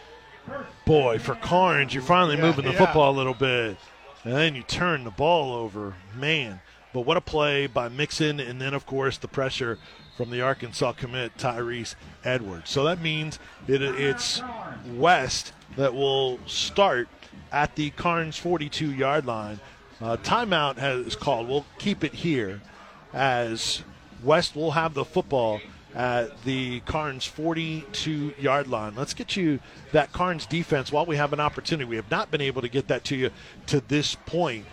Boy, 0.86 1.20
for 1.20 1.36
Karns, 1.36 1.94
you're 1.94 2.04
finally 2.04 2.36
Yeah, 2.36 2.44
moving 2.44 2.66
the 2.66 2.72
yeah. 2.72 2.78
football 2.78 3.12
a 3.12 3.18
little 3.18 3.34
bit. 3.34 3.78
And 4.24 4.34
then 4.34 4.56
you 4.56 4.64
turn 4.64 5.04
the 5.04 5.12
ball 5.12 5.54
over. 5.54 5.96
Man. 6.16 6.62
But 6.94 7.02
what 7.02 7.18
a 7.18 7.22
play 7.22 7.68
by 7.68 7.90
Mixon, 7.90 8.40
and 8.40 8.62
then, 8.62 8.74
of 8.74 8.86
course, 8.86 9.18
the 9.18 9.28
pressure 9.28 9.78
from 10.16 10.30
the 10.32 10.42
Arkansas 10.42 10.94
commit, 10.94 11.38
Tyrese 11.38 11.96
Edwards. 12.24 12.70
So 12.70 12.84
that 12.86 13.02
means 13.02 13.40
it, 13.68 13.82
it's 13.82 14.42
West 14.94 15.54
that 15.76 15.94
will 15.94 16.40
start 16.46 17.08
at 17.52 17.76
the 17.76 17.90
Karns 17.92 18.38
42 18.38 18.92
yard 18.92 19.26
line. 19.26 19.60
Uh, 20.02 20.18
timeout 20.18 20.78
has 20.78 21.16
called. 21.16 21.48
We'll 21.48 21.66
keep 21.80 22.04
it 22.04 22.14
here 22.14 22.62
as 23.14 23.84
West 24.24 24.56
will 24.56 24.72
have 24.72 24.94
the 24.94 25.06
football 25.06 25.62
at 25.94 26.44
the 26.44 26.82
Karns 26.82 27.26
42 27.26 28.34
yard 28.40 28.68
line. 28.68 28.96
Let's 28.96 29.14
get 29.14 29.36
you 29.36 29.60
that 29.94 30.12
Karns 30.12 30.46
defense 30.46 30.92
while 30.92 31.06
we 31.06 31.16
have 31.16 31.32
an 31.32 31.40
opportunity. 31.40 31.86
We 31.86 31.96
have 31.96 32.12
not 32.12 32.32
been 32.32 32.42
able 32.42 32.62
to 32.62 32.68
get 32.68 32.88
that 32.90 33.06
to 33.06 33.16
you 33.16 33.32
to 33.68 33.80
this 33.80 34.16
point. 34.26 34.66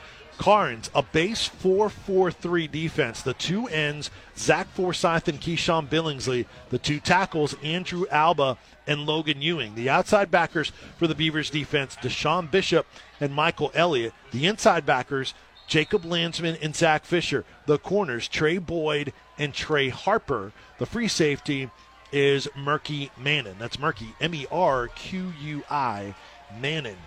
Karns, 0.43 0.91
a 0.93 1.05
base 1.05 1.47
4 1.47 1.89
4 1.89 2.33
3 2.33 2.67
defense. 2.67 3.23
The 3.23 3.33
two 3.33 3.69
ends, 3.69 4.11
Zach 4.37 4.67
Forsyth 4.75 5.29
and 5.29 5.41
Keyshawn 5.41 5.89
Billingsley. 5.89 6.47
The 6.71 6.81
two 6.81 6.99
tackles, 6.99 7.55
Andrew 7.63 8.07
Alba 8.11 8.59
and 8.85 9.07
Logan 9.07 9.41
Ewing. 9.41 9.77
The 9.77 9.89
outside 9.89 10.33
backers 10.33 10.73
for 10.99 11.07
the 11.07 11.15
Beavers 11.15 11.49
defense, 11.49 11.95
Deshaun 11.95 12.51
Bishop 12.51 12.89
and 13.21 13.33
Michael 13.33 13.71
Elliott. 13.73 14.15
The 14.33 14.49
inside 14.49 14.85
backers, 14.85 15.33
Jacob 15.69 16.05
Landsman 16.05 16.57
and 16.61 16.75
Zach 16.75 17.05
Fisher. 17.05 17.45
The 17.67 17.79
corners, 17.79 18.27
Trey 18.27 18.59
Boyd 18.59 19.13
and 19.39 19.55
Trey 19.55 19.91
Harper. 19.91 20.51
The 20.79 20.87
free 20.87 21.07
safety 21.07 21.71
is 22.11 22.49
Murky 22.57 23.13
Mannon. 23.17 23.55
That's 23.61 23.79
Murky, 23.79 24.17
M 24.21 24.35
E 24.35 24.49
R 24.51 24.89
Q 24.89 25.33
U 25.41 25.63
I, 25.71 26.17
Mannon. 26.61 26.99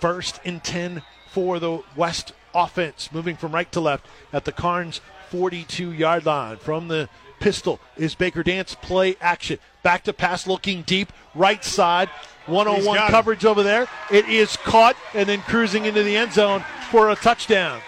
First 0.00 0.40
and 0.44 0.64
10 0.64 1.02
for 1.30 1.60
the 1.60 1.84
West 1.94 2.32
offense, 2.54 3.10
moving 3.12 3.36
from 3.36 3.52
right 3.52 3.70
to 3.72 3.80
left 3.80 4.06
at 4.32 4.44
the 4.44 4.52
Karns 4.52 5.00
42 5.30 5.92
yard 5.92 6.26
line. 6.26 6.56
From 6.56 6.88
the 6.88 7.08
pistol 7.38 7.80
is 7.96 8.14
Baker 8.14 8.42
Dance 8.42 8.74
play 8.74 9.16
action. 9.20 9.58
Back 9.82 10.04
to 10.04 10.12
pass, 10.12 10.46
looking 10.46 10.82
deep, 10.82 11.12
right 11.34 11.64
side. 11.64 12.08
One 12.46 12.68
on 12.68 12.84
one 12.84 12.98
coverage 13.10 13.44
over 13.44 13.62
there. 13.62 13.88
It 14.10 14.28
is 14.28 14.56
caught 14.58 14.96
and 15.14 15.28
then 15.28 15.40
cruising 15.42 15.84
into 15.84 16.02
the 16.02 16.16
end 16.16 16.32
zone 16.32 16.64
for 16.90 17.10
a 17.10 17.16
touchdown. 17.16 17.80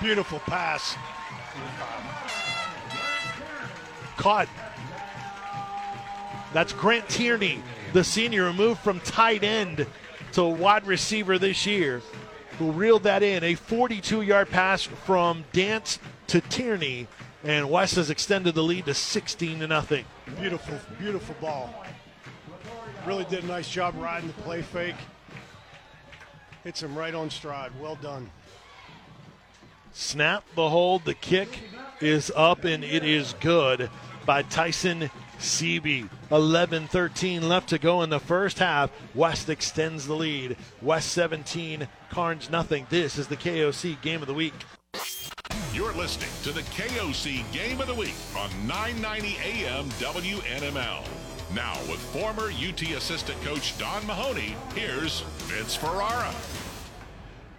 Beautiful 0.00 0.40
pass. 0.40 0.96
Caught. 4.16 4.48
That's 6.52 6.72
Grant 6.72 7.08
Tierney, 7.08 7.62
the 7.92 8.02
senior, 8.02 8.52
moved 8.52 8.80
from 8.80 9.00
tight 9.00 9.44
end 9.44 9.86
to 10.32 10.44
wide 10.44 10.86
receiver 10.86 11.38
this 11.38 11.66
year, 11.66 12.02
who 12.58 12.72
reeled 12.72 13.02
that 13.04 13.22
in. 13.22 13.44
A 13.44 13.54
42 13.54 14.22
yard 14.22 14.50
pass 14.50 14.82
from 14.82 15.44
Dance 15.52 15.98
to 16.28 16.40
Tierney, 16.40 17.06
and 17.44 17.70
West 17.70 17.96
has 17.96 18.10
extended 18.10 18.54
the 18.54 18.62
lead 18.62 18.86
to 18.86 18.94
16 18.94 19.60
to 19.60 19.66
nothing. 19.66 20.04
Beautiful, 20.40 20.78
beautiful 20.98 21.34
ball. 21.40 21.84
Really 23.06 23.24
did 23.24 23.44
a 23.44 23.46
nice 23.46 23.68
job 23.68 23.94
riding 23.98 24.28
the 24.28 24.34
play 24.42 24.62
fake. 24.62 24.96
Hits 26.64 26.82
him 26.82 26.96
right 26.98 27.14
on 27.14 27.30
stride. 27.30 27.70
Well 27.80 27.96
done. 27.96 28.30
Snap, 29.92 30.44
behold, 30.54 31.04
the 31.04 31.14
kick 31.14 31.60
is 32.00 32.32
up 32.34 32.64
and 32.64 32.84
it 32.84 33.04
is 33.04 33.34
good 33.40 33.88
by 34.26 34.42
Tyson 34.42 35.10
Seaby. 35.38 36.10
11 36.30 36.88
13 36.88 37.48
left 37.48 37.68
to 37.68 37.78
go 37.78 38.02
in 38.02 38.10
the 38.10 38.20
first 38.20 38.58
half. 38.58 38.90
West 39.14 39.48
extends 39.48 40.06
the 40.06 40.14
lead. 40.14 40.56
West 40.82 41.12
17, 41.12 41.88
Karns 42.10 42.50
nothing. 42.50 42.86
This 42.90 43.16
is 43.16 43.28
the 43.28 43.36
KOC 43.36 44.00
game 44.02 44.20
of 44.20 44.26
the 44.26 44.34
week. 44.34 44.54
You're 45.72 45.92
listening 45.92 46.30
to 46.42 46.52
the 46.52 46.62
KOC 46.72 47.52
Game 47.52 47.80
of 47.82 47.86
the 47.86 47.94
Week 47.94 48.14
on 48.34 48.48
990 48.66 49.36
AM 49.44 49.84
WNML. 49.90 51.06
Now, 51.54 51.74
with 51.82 52.00
former 52.00 52.50
UT 52.50 52.80
assistant 52.82 53.40
coach 53.42 53.76
Don 53.78 54.06
Mahoney, 54.06 54.56
here's 54.74 55.20
Vince 55.20 55.76
Ferrara. 55.76 56.34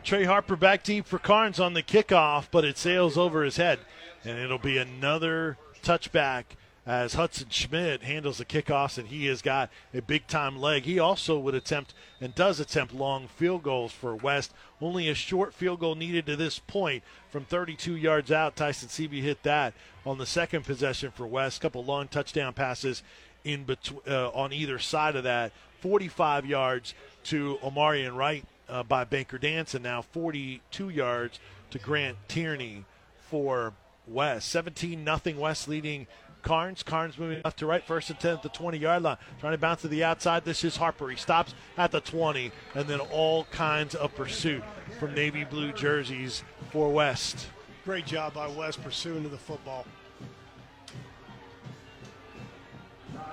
Trey 0.03 0.23
Harper 0.23 0.55
back 0.55 0.83
deep 0.83 1.05
for 1.05 1.19
Karns 1.19 1.59
on 1.59 1.73
the 1.73 1.83
kickoff, 1.83 2.47
but 2.49 2.65
it 2.65 2.77
sails 2.77 3.17
over 3.17 3.43
his 3.43 3.57
head, 3.57 3.79
and 4.25 4.39
it'll 4.39 4.57
be 4.57 4.79
another 4.79 5.57
touchback 5.81 6.43
as 6.87 7.15
Hudson 7.15 7.49
Schmidt 7.49 8.03
handles 8.03 8.37
the 8.37 8.45
kickoffs, 8.45 8.97
and 8.97 9.09
he 9.09 9.25
has 9.25 9.41
got 9.41 9.69
a 9.93 10.01
big 10.01 10.25
time 10.25 10.57
leg. 10.57 10.83
He 10.83 10.99
also 10.99 11.37
would 11.37 11.53
attempt 11.53 11.93
and 12.21 12.33
does 12.33 12.61
attempt 12.61 12.93
long 12.93 13.27
field 13.27 13.63
goals 13.63 13.91
for 13.91 14.15
West. 14.15 14.53
Only 14.81 15.09
a 15.09 15.13
short 15.13 15.53
field 15.53 15.81
goal 15.81 15.95
needed 15.95 16.25
to 16.27 16.37
this 16.37 16.59
point 16.59 17.03
from 17.29 17.43
32 17.43 17.97
yards 17.97 18.31
out. 18.31 18.55
Tyson 18.55 18.87
Seaby 18.87 19.21
hit 19.21 19.43
that 19.43 19.73
on 20.05 20.17
the 20.17 20.25
second 20.25 20.63
possession 20.63 21.11
for 21.11 21.27
West. 21.27 21.59
Couple 21.59 21.83
long 21.83 22.07
touchdown 22.07 22.53
passes 22.53 23.03
in 23.43 23.65
between 23.65 23.99
uh, 24.07 24.29
on 24.29 24.53
either 24.53 24.79
side 24.79 25.17
of 25.17 25.25
that. 25.25 25.51
45 25.81 26.45
yards 26.45 26.93
to 27.25 27.59
Omarion 27.61 28.15
Wright 28.15 28.45
uh, 28.69 28.83
by 28.83 29.03
Baker 29.03 29.37
Dance, 29.37 29.73
and 29.73 29.83
now 29.83 30.01
42 30.01 30.89
yards 30.89 31.37
to 31.71 31.79
Grant 31.79 32.17
Tierney 32.29 32.85
for 33.29 33.73
West. 34.07 34.49
17 34.49 35.03
nothing 35.03 35.37
West 35.37 35.67
leading 35.67 36.07
Karns. 36.41 36.83
Karns 36.83 37.17
moving 37.17 37.41
left 37.43 37.59
to 37.59 37.65
right, 37.65 37.83
first 37.83 38.09
and 38.09 38.19
10 38.19 38.35
at 38.35 38.43
the 38.43 38.49
20 38.49 38.77
yard 38.77 39.03
line. 39.03 39.17
Trying 39.39 39.53
to 39.53 39.57
bounce 39.57 39.81
to 39.81 39.87
the 39.87 40.03
outside. 40.03 40.45
This 40.45 40.63
is 40.63 40.77
Harper. 40.77 41.09
He 41.09 41.17
stops 41.17 41.53
at 41.77 41.91
the 41.91 41.99
20, 41.99 42.51
and 42.75 42.87
then 42.87 42.99
all 42.99 43.45
kinds 43.45 43.95
of 43.95 44.15
pursuit 44.15 44.63
from 44.99 45.13
navy 45.13 45.43
blue 45.43 45.71
jerseys 45.73 46.43
for 46.71 46.89
West. 46.89 47.47
Great 47.85 48.05
job 48.05 48.33
by 48.33 48.47
West 48.47 48.83
pursuing 48.83 49.23
to 49.23 49.29
the 49.29 49.37
football. 49.37 49.85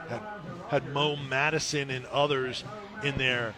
Had, 0.09 0.21
had 0.69 0.93
Mo 0.93 1.17
Madison 1.17 1.91
and 1.91 2.07
others 2.07 2.65
in 3.03 3.17
there 3.17 3.55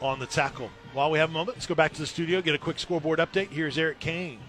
on 0.00 0.18
the 0.18 0.26
tackle. 0.26 0.70
While 0.92 1.10
we 1.10 1.18
have 1.18 1.30
a 1.30 1.32
moment, 1.32 1.56
let's 1.56 1.66
go 1.66 1.74
back 1.74 1.92
to 1.94 2.00
the 2.00 2.06
studio, 2.06 2.40
get 2.40 2.54
a 2.54 2.58
quick 2.58 2.78
scoreboard 2.78 3.18
update. 3.18 3.48
Here's 3.48 3.78
Eric 3.78 4.00
Kane. 4.00 4.40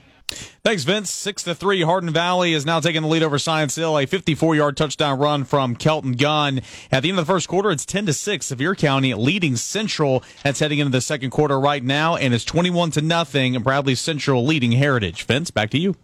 Thanks, 0.62 0.84
Vince. 0.84 1.10
Six 1.10 1.44
to 1.44 1.56
three. 1.56 1.84
Hardin 1.84 2.12
Valley 2.12 2.54
is 2.54 2.66
now 2.66 2.82
taking 2.82 3.02
the 3.02 3.08
lead 3.08 3.24
over 3.24 3.40
Science 3.40 3.76
Hill. 3.76 3.98
A 3.98 4.06
54-yard 4.06 4.76
touchdown 4.76 5.18
run 5.18 5.46
from 5.46 5.76
Kelton 5.76 6.14
Gunn. 6.14 6.62
At 6.92 7.04
the 7.04 7.10
end 7.10 7.18
of 7.18 7.26
the 7.26 7.32
first 7.32 7.48
quarter, 7.48 7.72
it's 7.72 7.86
10 7.86 8.08
to 8.08 8.14
six. 8.14 8.48
Sevier 8.48 8.76
County 8.76 9.14
leading 9.14 9.56
Central. 9.56 10.22
That's 10.44 10.60
heading 10.60 10.80
into 10.80 10.92
the 10.92 11.02
second 11.02 11.30
quarter 11.30 11.58
right 11.58 11.84
now, 11.84 12.18
and 12.18 12.34
it's 12.34 12.44
21 12.44 12.92
to 12.92 13.02
nothing. 13.02 13.62
Bradley 13.62 13.96
Central 13.96 14.46
leading 14.46 14.74
Heritage. 14.74 15.24
Vince, 15.24 15.50
back 15.50 15.70
to 15.70 15.78
you. 15.78 15.96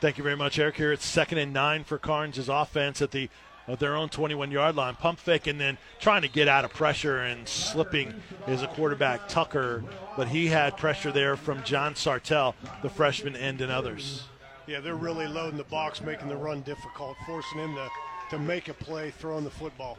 Thank 0.00 0.16
you 0.16 0.22
very 0.22 0.36
much, 0.36 0.60
Eric. 0.60 0.76
Here 0.76 0.92
it's 0.92 1.04
second 1.04 1.38
and 1.38 1.52
nine 1.52 1.82
for 1.82 1.98
Karns' 1.98 2.48
offense 2.48 3.02
at 3.02 3.10
the 3.10 3.28
of 3.68 3.78
their 3.78 3.94
own 3.94 4.08
21 4.08 4.50
yard 4.50 4.74
line. 4.74 4.94
Pump 4.96 5.18
fake 5.18 5.46
and 5.46 5.60
then 5.60 5.78
trying 6.00 6.22
to 6.22 6.28
get 6.28 6.48
out 6.48 6.64
of 6.64 6.72
pressure 6.72 7.18
and 7.18 7.46
slipping 7.46 8.14
is 8.48 8.62
a 8.62 8.66
quarterback, 8.66 9.28
Tucker. 9.28 9.84
But 10.16 10.28
he 10.28 10.46
had 10.46 10.76
pressure 10.76 11.12
there 11.12 11.36
from 11.36 11.62
John 11.62 11.94
Sartell, 11.94 12.54
the 12.82 12.88
freshman 12.88 13.36
end, 13.36 13.60
and 13.60 13.70
others. 13.70 14.24
Yeah, 14.66 14.80
they're 14.80 14.96
really 14.96 15.26
loading 15.26 15.58
the 15.58 15.64
box, 15.64 16.02
making 16.02 16.28
the 16.28 16.36
run 16.36 16.62
difficult, 16.62 17.16
forcing 17.26 17.58
him 17.58 17.74
to, 17.74 17.88
to 18.30 18.38
make 18.38 18.68
a 18.68 18.74
play 18.74 19.10
throwing 19.10 19.44
the 19.44 19.50
football, 19.50 19.98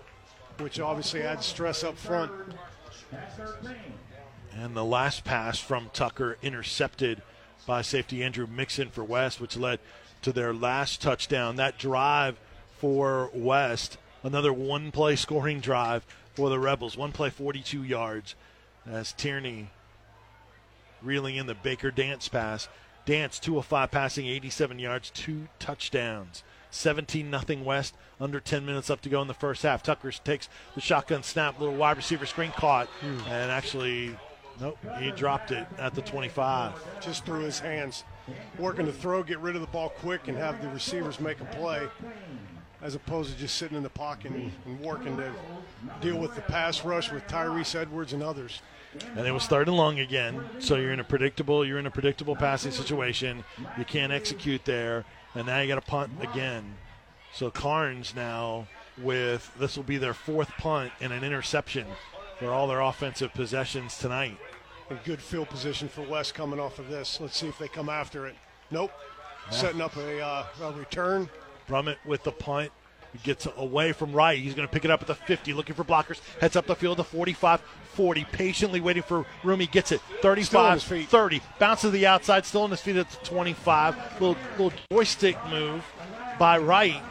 which 0.58 0.80
obviously 0.80 1.22
adds 1.22 1.46
stress 1.46 1.84
up 1.84 1.98
front. 1.98 2.32
And 4.54 4.76
the 4.76 4.84
last 4.84 5.24
pass 5.24 5.60
from 5.60 5.90
Tucker 5.94 6.38
intercepted 6.42 7.22
by 7.66 7.82
safety 7.82 8.24
Andrew 8.24 8.48
Mixon 8.48 8.90
for 8.90 9.04
West, 9.04 9.40
which 9.40 9.56
led 9.56 9.80
to 10.22 10.32
their 10.32 10.54
last 10.54 11.02
touchdown. 11.02 11.56
That 11.56 11.78
drive 11.78 12.40
for 12.80 13.30
West. 13.34 13.98
Another 14.24 14.52
one 14.52 14.92
play 14.92 15.16
scoring 15.16 15.60
drive 15.60 16.06
for 16.34 16.50
the 16.50 16.60
Rebels. 16.60 16.98
One 16.98 17.12
play, 17.12 17.30
42 17.30 17.84
yards. 17.84 18.36
As 18.90 19.14
Tierney 19.14 19.70
reeling 21.02 21.36
in 21.36 21.46
the 21.46 21.56
Baker 21.56 21.92
Dance 21.92 22.28
pass. 22.28 22.68
Dance, 23.06 23.40
2 23.40 23.58
of 23.58 23.66
5 23.66 23.92
passing, 23.92 24.28
87 24.28 24.80
yards, 24.80 25.10
two 25.10 25.48
touchdowns. 25.58 26.44
17 26.72 27.30
nothing 27.30 27.66
West. 27.66 27.96
Under 28.20 28.40
10 28.40 28.66
minutes 28.66 28.90
left 28.90 29.04
to 29.04 29.10
go 29.10 29.22
in 29.22 29.28
the 29.28 29.34
first 29.34 29.64
half. 29.64 29.82
Tucker 29.82 30.12
takes 30.12 30.50
the 30.76 30.82
shotgun 30.82 31.24
snap, 31.24 31.60
little 31.60 31.76
wide 31.76 31.98
receiver 31.98 32.26
screen 32.26 32.52
caught, 32.52 32.88
mm. 33.02 33.28
and 33.28 33.50
actually, 33.50 34.16
nope, 34.60 34.78
he 35.00 35.10
dropped 35.12 35.52
it 35.52 35.66
at 35.78 35.96
the 35.96 36.02
25. 36.02 36.74
Just 37.02 37.26
through 37.26 37.42
his 37.42 37.60
hands. 37.60 38.04
Working 38.60 38.86
to 38.86 38.94
throw, 38.94 39.24
get 39.24 39.40
rid 39.40 39.56
of 39.56 39.62
the 39.62 39.68
ball 39.68 39.90
quick, 39.90 40.28
and 40.28 40.38
have 40.38 40.62
the 40.62 40.70
receivers 40.70 41.20
make 41.20 41.40
a 41.42 41.46
play 41.46 41.88
as 42.82 42.96
opposed 42.96 43.32
to 43.32 43.38
just 43.38 43.56
sitting 43.56 43.78
in 43.78 43.84
the 43.84 43.90
pocket 43.90 44.32
and, 44.32 44.52
and 44.66 44.80
working 44.80 45.18
to 45.18 45.32
deal 46.02 46.18
with 46.18 46.36
the 46.36 46.42
pass 46.42 46.84
rush 46.86 47.12
with 47.12 47.28
Tyrese 47.28 47.76
Edwards 47.76 48.14
and 48.14 48.24
others. 48.24 48.62
And 49.16 49.28
it 49.28 49.32
was 49.32 49.46
third 49.46 49.68
and 49.68 49.78
long 49.78 50.00
again, 50.00 50.44
so 50.60 50.76
you're 50.76 50.94
in 50.94 51.00
a 51.00 51.04
predictable 51.04 51.64
you're 51.66 51.78
in 51.78 51.86
a 51.86 51.92
predictable 51.92 52.36
passing 52.36 52.72
situation. 52.72 53.44
You 53.78 53.86
can't 53.86 54.12
execute 54.12 54.66
there, 54.66 55.06
and 55.36 55.46
now 55.46 55.60
you 55.60 55.68
got 55.68 55.76
to 55.76 55.82
punt 55.82 56.12
again. 56.22 56.76
So 57.34 57.52
Karns 57.52 58.16
now 58.16 58.68
with 58.98 59.52
this 59.60 59.76
will 59.76 59.84
be 59.84 59.98
their 59.98 60.16
fourth 60.16 60.50
punt 60.58 60.92
and 61.00 61.14
an 61.14 61.24
interception 61.24 61.86
for 62.40 62.52
all 62.52 62.68
their 62.68 62.82
offensive 62.82 63.34
possessions 63.34 63.98
tonight. 63.98 64.38
A 64.90 64.96
good 65.06 65.22
field 65.22 65.50
position 65.50 65.88
for 65.88 66.02
West 66.02 66.34
coming 66.34 66.60
off 66.60 66.80
of 66.80 66.90
this. 66.90 67.20
Let's 67.22 67.38
see 67.38 67.48
if 67.48 67.60
they 67.60 67.68
come 67.68 67.90
after 67.90 68.26
it. 68.26 68.36
Nope. 68.72 68.92
Yeah. 69.52 69.58
Setting 69.58 69.82
up 69.82 69.96
a, 69.98 70.20
uh, 70.20 70.46
a 70.64 70.72
return. 70.72 71.30
Brummett 71.70 71.98
with 72.06 72.24
the 72.24 72.32
punt. 72.32 72.72
He 73.14 73.20
gets 73.20 73.48
away 73.58 73.92
from 73.92 74.14
Wright. 74.14 74.38
He's 74.38 74.54
going 74.54 74.68
to 74.68 74.72
pick 74.72 74.86
it 74.86 74.92
up 74.92 75.02
at 75.02 75.08
the 75.08 75.16
50, 75.16 75.54
looking 75.54 75.76
for 75.76 75.84
blockers. 75.84 76.20
Heads 76.40 76.56
up 76.56 76.68
the 76.68 76.76
field 76.76 76.98
to 76.98 77.04
45, 77.04 77.62
40, 77.94 78.26
patiently 78.26 78.82
waiting 78.82 79.04
for 79.04 79.26
room. 79.44 79.60
He 79.60 79.68
gets 79.68 79.92
it. 79.92 80.02
35, 80.22 80.84
30. 80.84 81.42
Bounces 81.58 81.82
to 81.82 81.90
the 81.90 82.06
outside, 82.06 82.46
still 82.46 82.64
on 82.64 82.72
his 82.72 82.82
feet 82.82 82.98
at 82.98 83.10
the 83.10 83.26
25. 83.26 84.22
Little, 84.22 84.38
little 84.58 84.74
joystick 84.92 85.38
move 85.50 85.84
by 86.38 86.58
Wright. 86.60 87.02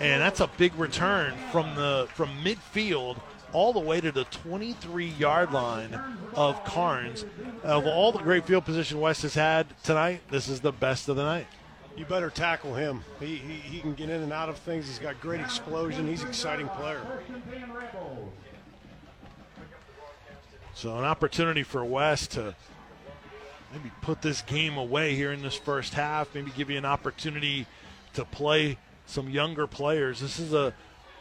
And 0.00 0.20
that's 0.20 0.40
a 0.40 0.50
big 0.58 0.74
return 0.74 1.34
from 1.52 1.74
the 1.74 2.08
from 2.12 2.28
midfield 2.44 3.18
all 3.52 3.72
the 3.72 3.80
way 3.80 4.00
to 4.00 4.12
the 4.12 4.24
23 4.24 5.06
yard 5.06 5.52
line 5.52 5.98
of 6.34 6.62
Karns. 6.64 7.24
Of 7.62 7.86
all 7.86 8.12
the 8.12 8.18
great 8.18 8.44
field 8.44 8.66
position 8.66 9.00
West 9.00 9.22
has 9.22 9.34
had 9.34 9.66
tonight, 9.82 10.20
this 10.30 10.48
is 10.48 10.60
the 10.60 10.72
best 10.72 11.08
of 11.08 11.16
the 11.16 11.22
night 11.22 11.46
you 11.96 12.04
better 12.04 12.30
tackle 12.30 12.74
him. 12.74 13.04
He, 13.20 13.36
he, 13.36 13.54
he 13.54 13.80
can 13.80 13.94
get 13.94 14.10
in 14.10 14.22
and 14.22 14.32
out 14.32 14.48
of 14.48 14.58
things. 14.58 14.86
He's 14.86 14.98
got 14.98 15.20
great 15.20 15.40
explosion. 15.40 16.06
He's 16.06 16.22
an 16.22 16.28
exciting 16.28 16.68
player. 16.68 17.00
So 20.74 20.96
an 20.98 21.04
opportunity 21.04 21.62
for 21.62 21.84
West 21.84 22.32
to 22.32 22.54
maybe 23.72 23.90
put 24.02 24.20
this 24.22 24.42
game 24.42 24.76
away 24.76 25.14
here 25.14 25.32
in 25.32 25.42
this 25.42 25.54
first 25.54 25.94
half. 25.94 26.34
Maybe 26.34 26.52
give 26.56 26.70
you 26.70 26.76
an 26.78 26.84
opportunity 26.84 27.66
to 28.14 28.24
play 28.24 28.78
some 29.06 29.30
younger 29.30 29.66
players. 29.66 30.20
This 30.20 30.38
is 30.38 30.52
a 30.52 30.74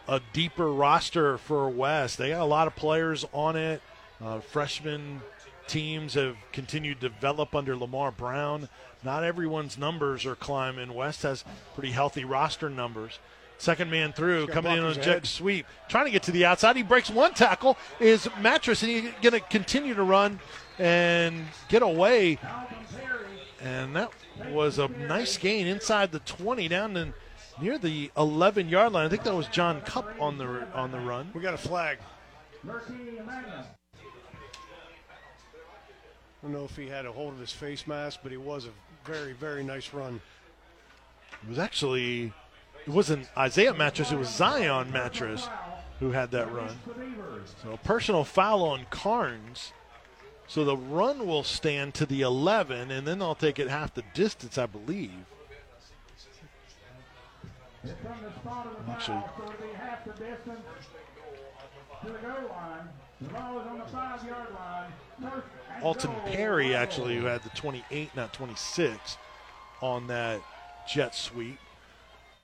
a 0.08 0.22
deeper 0.34 0.72
roster 0.72 1.38
for 1.38 1.70
West. 1.70 2.18
They 2.18 2.30
got 2.30 2.42
a 2.42 2.46
lot 2.46 2.68
of 2.68 2.76
players 2.76 3.26
on 3.34 3.56
it. 3.56 3.82
Uh, 4.24 4.40
freshman 4.40 5.22
teams 5.67 6.13
have 6.15 6.36
continued 6.51 7.01
to 7.01 7.10
develop 7.10 7.56
under 7.56 7.75
Lamar 7.75 8.12
Brown 8.12 8.69
not 9.06 9.23
everyone's 9.23 9.78
numbers 9.78 10.25
are 10.25 10.36
climbing. 10.36 10.93
West 10.93 11.21
has 11.21 11.45
pretty 11.75 11.91
healthy 11.91 12.25
roster 12.25 12.69
numbers. 12.69 13.19
Second 13.58 13.89
man 13.89 14.12
through, 14.12 14.47
coming 14.47 14.73
in 14.73 14.80
on 14.80 14.91
a 14.91 15.01
jet 15.01 15.25
sweep, 15.25 15.65
trying 15.88 16.06
to 16.06 16.12
get 16.12 16.23
to 16.23 16.32
the 16.32 16.43
outside. 16.43 16.75
He 16.75 16.84
breaks 16.84 17.10
one 17.10 17.34
tackle, 17.34 17.78
is 18.01 18.28
Mattress, 18.41 18.84
and 18.84 18.91
he's 18.91 19.04
going 19.21 19.32
to 19.32 19.39
continue 19.39 19.93
to 19.93 20.04
run 20.04 20.39
and 20.78 21.45
get 21.69 21.82
away. 21.82 22.38
And 23.62 23.95
that 23.95 24.12
was 24.49 24.78
a 24.78 24.89
nice 24.89 25.38
gain 25.38 25.67
inside 25.67 26.12
the 26.12 26.19
20 26.19 26.67
down 26.67 26.97
in 26.97 27.13
near 27.62 27.78
the 27.78 28.12
11 28.17 28.67
yard 28.67 28.91
line. 28.91 29.06
I 29.06 29.10
think 29.10 29.23
that 29.23 29.34
was 29.34 29.47
John 29.47 29.80
Cup 29.82 30.13
on 30.19 30.38
the 30.38 30.67
on 30.73 30.91
the 30.91 30.99
run. 30.99 31.32
We 31.34 31.41
got 31.41 31.54
a 31.54 31.58
flag. 31.58 31.99
I 36.46 36.48
don't 36.48 36.60
know 36.60 36.66
if 36.66 36.76
he 36.76 36.88
had 36.88 37.08
a 37.08 37.12
hold 37.12 37.34
of 37.34 37.39
his 37.39 37.52
face 37.52 37.88
mask, 37.88 38.20
but 38.22 38.32
he 38.32 38.38
was 38.38 38.68
a 38.68 38.70
very, 39.04 39.34
very 39.34 39.64
nice 39.64 39.91
run. 39.96 40.22
It 41.41 41.50
was 41.50 41.58
actually, 41.58 42.34
it 42.86 42.89
wasn't 42.91 43.28
Isaiah 43.36 43.74
Mattress, 43.74 44.12
it 44.12 44.20
was 44.20 44.30
Zion 44.30 44.91
Mattress 44.91 45.50
who 46.00 46.12
had 46.12 46.30
that 46.32 46.54
run. 46.54 46.78
So 47.64 47.72
a 47.72 47.78
personal 47.78 48.24
foul 48.24 48.62
on 48.62 48.86
Karns. 48.91 49.74
So 50.48 50.64
the 50.64 50.78
run 50.78 51.26
will 51.26 51.43
stand 51.43 51.96
to 51.96 52.06
the 52.06 52.22
11, 52.22 52.91
and 52.91 53.08
then 53.08 53.18
they'll 53.18 53.34
take 53.34 53.58
it 53.58 53.68
half 53.68 53.96
the 53.96 54.04
distance, 54.14 54.60
I 54.60 54.68
believe. 54.68 55.10
Actually, 58.88 59.24
Alton 65.82 66.11
Perry, 66.26 66.73
actually, 66.73 67.17
who 67.17 67.26
had 67.26 67.43
the 67.43 67.49
28, 67.49 68.15
not 68.15 68.34
26, 68.34 69.17
on 69.82 70.07
that 70.07 70.41
jet 70.91 71.13
sweep. 71.13 71.59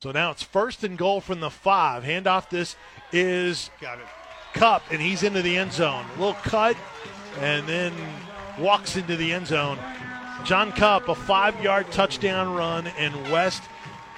So 0.02 0.12
now 0.12 0.32
it's 0.32 0.44
first 0.44 0.84
and 0.84 0.98
goal 0.98 1.22
from 1.22 1.40
the 1.40 1.50
five. 1.50 2.04
Handoff. 2.04 2.50
This 2.50 2.76
is 3.12 3.70
Got 3.80 4.00
it. 4.00 4.06
Cup, 4.54 4.84
and 4.92 5.02
he's 5.02 5.24
into 5.24 5.42
the 5.42 5.56
end 5.56 5.72
zone. 5.72 6.06
A 6.18 6.20
little 6.20 6.34
cut, 6.42 6.76
and 7.40 7.68
then 7.68 7.94
walks 8.60 8.98
into 8.98 9.16
the 9.16 9.32
end 9.32 9.48
zone. 9.48 9.78
John 10.44 10.72
Cup, 10.72 11.08
a 11.08 11.16
five 11.16 11.62
yard 11.64 11.92
touchdown 11.92 12.54
run, 12.56 12.88
and 12.98 13.14
West 13.32 13.64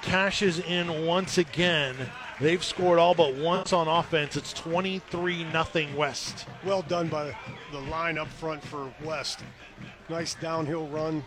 cashes 0.02 0.58
in 0.58 1.06
once 1.06 1.38
again. 1.38 1.94
They've 2.40 2.62
scored 2.64 2.98
all 2.98 3.14
but 3.14 3.34
once 3.34 3.72
on 3.72 3.86
offense. 3.86 4.36
It's 4.36 4.52
23 4.52 5.44
nothing 5.44 5.94
West. 5.96 6.46
Well 6.64 6.82
done 6.82 7.08
by 7.08 7.36
the 7.72 7.80
line 7.80 8.18
up 8.18 8.28
front 8.28 8.62
for 8.64 8.92
West. 9.04 9.40
Nice 10.08 10.34
downhill 10.34 10.86
run, 10.88 11.24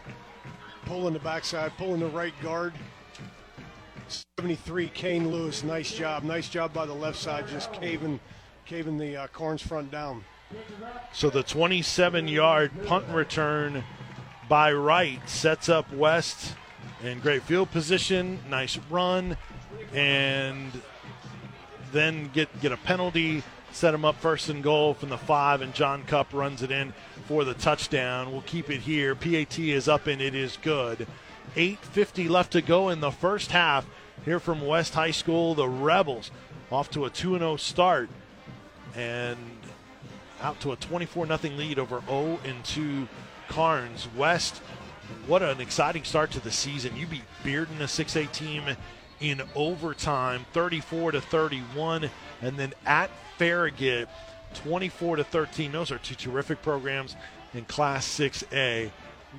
pulling 0.86 1.14
the 1.14 1.20
backside, 1.20 1.72
pulling 1.78 2.01
the 2.01 2.08
right 2.08 2.34
guard. 2.41 2.74
73, 4.38 4.89
Kane 4.89 5.32
Lewis. 5.32 5.64
Nice 5.64 5.93
job. 5.93 6.24
Nice 6.24 6.49
job 6.49 6.74
by 6.74 6.86
the 6.86 6.93
left 6.93 7.18
side, 7.18 7.47
just 7.47 7.72
caving, 7.74 8.20
caving 8.66 8.97
the 8.97 9.16
uh, 9.16 9.28
Karns 9.28 9.62
front 9.62 9.91
down. 9.91 10.24
So 11.14 11.30
the 11.30 11.43
27 11.43 12.28
yard 12.28 12.72
punt 12.86 13.08
return 13.10 13.84
by 14.47 14.72
Wright 14.72 15.28
sets 15.28 15.70
up 15.70 15.91
West 15.91 16.55
in 17.03 17.20
great 17.20 17.43
field 17.43 17.72
position. 17.72 18.39
Nice 18.49 18.78
run. 18.89 19.38
And 19.93 20.72
then 21.91 22.29
get, 22.33 22.61
get 22.61 22.71
a 22.71 22.77
penalty, 22.77 23.43
set 23.71 23.93
him 23.93 24.05
up 24.05 24.15
first 24.15 24.49
and 24.49 24.63
goal 24.63 24.93
from 24.93 25.09
the 25.09 25.17
five, 25.17 25.61
and 25.61 25.73
John 25.73 26.03
Cup 26.03 26.33
runs 26.33 26.63
it 26.63 26.71
in 26.71 26.93
for 27.25 27.43
the 27.43 27.53
touchdown. 27.53 28.31
We'll 28.31 28.41
keep 28.41 28.69
it 28.69 28.81
here. 28.81 29.15
PAT 29.15 29.59
is 29.59 29.88
up 29.88 30.07
and 30.07 30.21
it 30.21 30.35
is 30.35 30.57
good. 30.61 31.07
8.50 31.55 32.29
left 32.29 32.51
to 32.53 32.61
go 32.61 32.89
in 32.89 32.99
the 32.99 33.11
first 33.11 33.51
half. 33.51 33.85
Here 34.25 34.39
from 34.39 34.65
West 34.65 34.93
High 34.93 35.11
School, 35.11 35.55
the 35.55 35.69
Rebels 35.69 36.31
off 36.71 36.89
to 36.91 37.05
a 37.05 37.09
2 37.09 37.38
0 37.38 37.55
start. 37.57 38.09
And 38.95 39.38
out 40.41 40.59
to 40.61 40.71
a 40.71 40.75
24 40.75 41.27
0 41.27 41.55
lead 41.55 41.79
over 41.79 42.01
0 42.07 42.39
and 42.45 42.63
2 42.65 43.07
Karns. 43.47 44.07
West, 44.15 44.57
what 45.25 45.41
an 45.41 45.61
exciting 45.61 46.03
start 46.03 46.31
to 46.31 46.39
the 46.39 46.51
season. 46.51 46.95
You 46.95 47.07
beat 47.07 47.23
Bearden, 47.43 47.79
a 47.79 47.83
6A 47.83 48.31
team, 48.31 48.63
in 49.20 49.41
overtime, 49.55 50.45
34 50.53 51.13
to 51.13 51.22
31, 51.22 52.09
and 52.41 52.57
then 52.57 52.74
at 52.86 53.09
Farragut, 53.38 54.09
24 54.55 55.18
to 55.18 55.24
13. 55.24 55.72
Those 55.72 55.91
are 55.91 55.97
two 55.97 56.15
terrific 56.15 56.61
programs 56.61 57.15
in 57.53 57.65
Class 57.65 58.07
6A. 58.07 58.91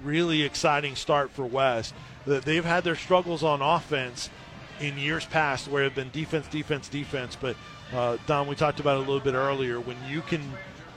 Really 0.03 0.43
exciting 0.43 0.97
start 0.97 1.31
for 1.31 1.45
West. 1.45 1.95
They've 2.27 2.65
had 2.65 2.85
their 2.85 2.95
struggles 2.95 3.43
on 3.43 3.63
offense 3.63 4.31
in 4.81 4.99
years 4.99 5.25
past 5.27 5.69
where 5.69 5.85
it's 5.85 5.95
been 5.95 6.11
defense, 6.11 6.47
defense, 6.49 6.89
defense. 6.89 7.37
But 7.41 7.57
uh, 7.93 8.19
Don, 8.27 8.47
we 8.47 8.55
talked 8.55 8.81
about 8.81 8.97
it 8.99 9.07
a 9.07 9.11
little 9.11 9.21
bit 9.21 9.35
earlier. 9.35 9.81
When 9.81 9.97
you 10.09 10.21
can 10.21 10.43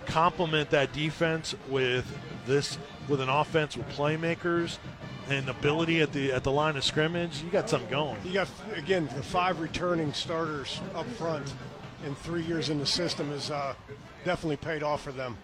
complement 0.05 0.71
that 0.71 0.91
defense 0.93 1.55
with 1.69 2.05
this, 2.45 2.77
with 3.07 3.21
an 3.21 3.29
offense 3.29 3.77
with 3.77 3.87
playmakers 3.89 4.77
and 5.31 5.49
ability 5.49 6.01
at 6.01 6.11
the 6.11 6.31
at 6.31 6.43
the 6.43 6.51
line 6.51 6.75
of 6.75 6.83
scrimmage, 6.83 7.41
you 7.41 7.49
got 7.49 7.69
something 7.69 7.89
going. 7.89 8.17
You 8.25 8.33
got 8.33 8.49
again 8.75 9.09
the 9.15 9.23
five 9.23 9.59
returning 9.59 10.13
starters 10.13 10.81
up 10.93 11.07
front 11.11 11.53
in 12.05 12.15
three 12.15 12.43
years 12.43 12.69
in 12.69 12.79
the 12.79 12.85
system 12.85 13.31
is 13.31 13.51
uh, 13.51 13.73
definitely 14.25 14.57
paid 14.57 14.83
off 14.83 15.03
for 15.03 15.11
them. 15.11 15.37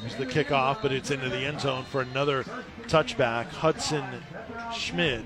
Here's 0.00 0.16
the 0.16 0.26
kickoff, 0.26 0.82
but 0.82 0.92
it's 0.92 1.10
into 1.10 1.28
the 1.28 1.38
end 1.38 1.60
zone 1.60 1.84
for 1.84 2.00
another 2.00 2.44
touchback. 2.84 3.46
Hudson 3.46 4.04
Schmidt 4.74 5.24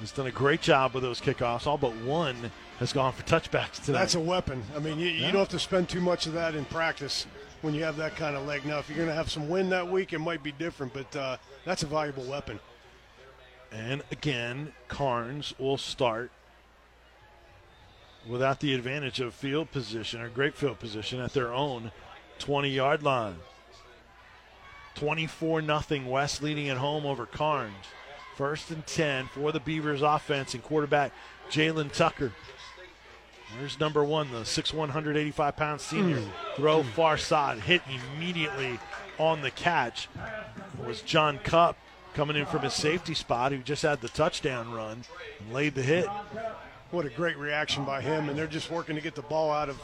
has 0.00 0.12
done 0.12 0.26
a 0.26 0.32
great 0.32 0.60
job 0.60 0.94
with 0.94 1.02
those 1.02 1.20
kickoffs. 1.20 1.66
All 1.66 1.78
but 1.78 1.94
one 1.96 2.50
has 2.78 2.92
gone 2.92 3.12
for 3.12 3.22
touchbacks 3.24 3.76
today. 3.76 3.92
That's 3.92 4.14
a 4.14 4.20
weapon. 4.20 4.62
I 4.74 4.78
mean, 4.78 4.98
you, 4.98 5.08
you 5.08 5.32
don't 5.32 5.40
have 5.40 5.48
to 5.50 5.58
spend 5.58 5.88
too 5.88 6.00
much 6.00 6.26
of 6.26 6.32
that 6.34 6.54
in 6.54 6.64
practice 6.66 7.26
when 7.66 7.74
you 7.74 7.82
have 7.82 7.96
that 7.96 8.14
kind 8.14 8.36
of 8.36 8.46
leg. 8.46 8.64
Now, 8.64 8.78
if 8.78 8.88
you're 8.88 8.96
going 8.96 9.08
to 9.08 9.14
have 9.14 9.28
some 9.28 9.48
wind 9.48 9.72
that 9.72 9.90
week, 9.90 10.12
it 10.12 10.20
might 10.20 10.40
be 10.40 10.52
different, 10.52 10.92
but 10.92 11.16
uh, 11.16 11.36
that's 11.64 11.82
a 11.82 11.86
valuable 11.86 12.22
weapon. 12.22 12.60
And 13.72 14.04
again, 14.12 14.72
Karns 14.86 15.52
will 15.58 15.76
start 15.76 16.30
without 18.24 18.60
the 18.60 18.72
advantage 18.72 19.18
of 19.18 19.34
field 19.34 19.72
position 19.72 20.20
or 20.20 20.28
great 20.28 20.54
field 20.54 20.78
position 20.78 21.18
at 21.18 21.32
their 21.32 21.52
own 21.52 21.90
20 22.38 22.70
yard 22.70 23.02
line. 23.02 23.38
24 24.94 25.60
0 25.60 26.06
West 26.06 26.44
leading 26.44 26.68
at 26.68 26.76
home 26.76 27.04
over 27.04 27.26
Karns. 27.26 27.74
First 28.36 28.70
and 28.70 28.86
10 28.86 29.26
for 29.34 29.50
the 29.50 29.58
Beavers 29.58 30.02
offense 30.02 30.54
and 30.54 30.62
quarterback 30.62 31.10
Jalen 31.50 31.90
Tucker. 31.92 32.32
There's 33.58 33.78
number 33.78 34.04
one, 34.04 34.30
the 34.32 34.40
6'1", 34.40 34.74
185 34.74 35.56
pound 35.56 35.80
senior. 35.80 36.18
Mm. 36.18 36.30
Throw 36.56 36.82
far 36.82 37.16
side, 37.16 37.60
hit 37.60 37.82
immediately 38.16 38.78
on 39.18 39.42
the 39.42 39.50
catch. 39.50 40.08
It 40.78 40.86
was 40.86 41.00
John 41.00 41.38
Cup 41.38 41.76
coming 42.14 42.36
in 42.36 42.46
from 42.46 42.62
his 42.62 42.74
safety 42.74 43.14
spot 43.14 43.52
who 43.52 43.58
just 43.58 43.82
had 43.82 44.00
the 44.00 44.08
touchdown 44.08 44.72
run 44.72 45.04
and 45.38 45.52
laid 45.52 45.74
the 45.74 45.82
hit. 45.82 46.06
What 46.90 47.04
a 47.04 47.10
great 47.10 47.36
reaction 47.36 47.84
by 47.84 48.00
him, 48.00 48.28
and 48.28 48.38
they're 48.38 48.46
just 48.46 48.70
working 48.70 48.94
to 48.94 49.02
get 49.02 49.14
the 49.14 49.22
ball 49.22 49.52
out 49.52 49.68
of 49.68 49.80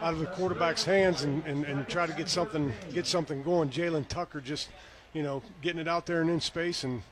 out 0.00 0.14
of 0.14 0.20
the 0.20 0.26
quarterback's 0.26 0.84
hands 0.84 1.22
and, 1.22 1.44
and, 1.44 1.64
and 1.64 1.86
try 1.88 2.06
to 2.06 2.12
get 2.12 2.28
something 2.28 2.72
get 2.92 3.06
something 3.06 3.42
going. 3.42 3.70
Jalen 3.70 4.08
Tucker 4.08 4.40
just, 4.40 4.68
you 5.12 5.22
know, 5.22 5.42
getting 5.60 5.80
it 5.80 5.88
out 5.88 6.06
there 6.06 6.20
and 6.20 6.30
in 6.30 6.40
space, 6.40 6.84
and 6.84 7.02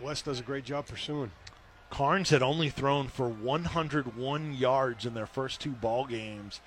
West 0.00 0.26
does 0.26 0.38
a 0.38 0.42
great 0.42 0.64
job 0.64 0.86
pursuing. 0.86 1.30
Karns 1.90 2.30
had 2.30 2.42
only 2.42 2.68
thrown 2.68 3.08
for 3.08 3.28
101 3.28 4.54
yards 4.54 5.06
in 5.06 5.14
their 5.14 5.26
first 5.26 5.60
two 5.60 5.70
ball 5.70 6.06
games, 6.06 6.60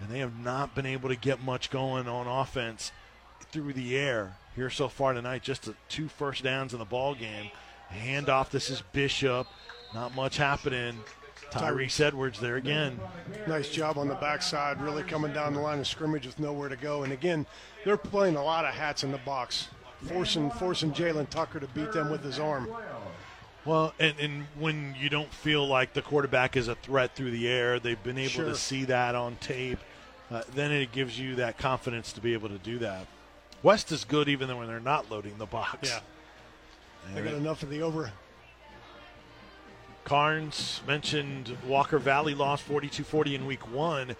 and 0.00 0.10
they 0.10 0.18
have 0.18 0.38
not 0.38 0.74
been 0.74 0.86
able 0.86 1.08
to 1.08 1.16
get 1.16 1.42
much 1.42 1.70
going 1.70 2.08
on 2.08 2.26
offense 2.26 2.92
through 3.52 3.72
the 3.72 3.96
air 3.96 4.36
here 4.54 4.70
so 4.70 4.88
far 4.88 5.12
tonight. 5.12 5.42
Just 5.42 5.68
two 5.88 6.08
first 6.08 6.42
downs 6.42 6.72
in 6.72 6.78
the 6.78 6.84
ball 6.84 7.14
game. 7.14 7.50
Handoff. 7.92 8.50
This 8.50 8.70
is 8.70 8.82
Bishop. 8.92 9.46
Not 9.94 10.14
much 10.14 10.36
happening. 10.36 10.98
Tyrese 11.50 12.00
Edwards 12.00 12.40
there 12.40 12.56
again. 12.56 12.98
Nice 13.46 13.70
job 13.70 13.98
on 13.98 14.08
the 14.08 14.14
backside, 14.16 14.80
really 14.80 15.04
coming 15.04 15.32
down 15.32 15.54
the 15.54 15.60
line 15.60 15.78
of 15.78 15.86
scrimmage 15.86 16.26
with 16.26 16.40
nowhere 16.40 16.68
to 16.68 16.76
go. 16.76 17.04
And 17.04 17.12
again, 17.12 17.46
they're 17.84 17.96
playing 17.96 18.36
a 18.36 18.42
lot 18.42 18.64
of 18.64 18.74
hats 18.74 19.04
in 19.04 19.12
the 19.12 19.18
box, 19.18 19.68
forcing 20.02 20.50
forcing 20.50 20.92
Jalen 20.92 21.30
Tucker 21.30 21.60
to 21.60 21.68
beat 21.68 21.92
them 21.92 22.10
with 22.10 22.24
his 22.24 22.40
arm. 22.40 22.68
Well, 23.66 23.92
and, 23.98 24.14
and 24.20 24.46
when 24.58 24.94
you 24.98 25.08
don't 25.10 25.32
feel 25.32 25.66
like 25.66 25.92
the 25.92 26.02
quarterback 26.02 26.56
is 26.56 26.68
a 26.68 26.76
threat 26.76 27.16
through 27.16 27.32
the 27.32 27.48
air, 27.48 27.80
they've 27.80 28.02
been 28.02 28.16
able 28.16 28.30
Sure. 28.30 28.44
to 28.46 28.54
see 28.54 28.84
that 28.84 29.14
on 29.16 29.36
tape. 29.36 29.80
Uh, 30.30 30.42
then 30.54 30.70
it 30.72 30.92
gives 30.92 31.18
you 31.18 31.34
that 31.36 31.58
confidence 31.58 32.12
to 32.12 32.20
be 32.20 32.32
able 32.32 32.48
to 32.48 32.58
do 32.58 32.78
that. 32.78 33.06
West 33.62 33.90
is 33.90 34.04
good 34.04 34.28
even 34.28 34.56
when 34.56 34.68
they're 34.68 34.80
not 34.80 35.10
loading 35.10 35.36
the 35.38 35.46
box. 35.46 35.88
Yeah, 35.90 36.00
they 37.14 37.22
got 37.22 37.34
enough 37.34 37.62
of 37.62 37.70
the 37.70 37.82
over. 37.82 38.12
Karns 40.06 40.82
mentioned 40.86 41.56
Walker 41.66 41.98
Valley 41.98 42.32
lost 42.32 42.66
42-40 42.68 43.34
in 43.34 43.44
week 43.44 43.72
one. 43.72 44.14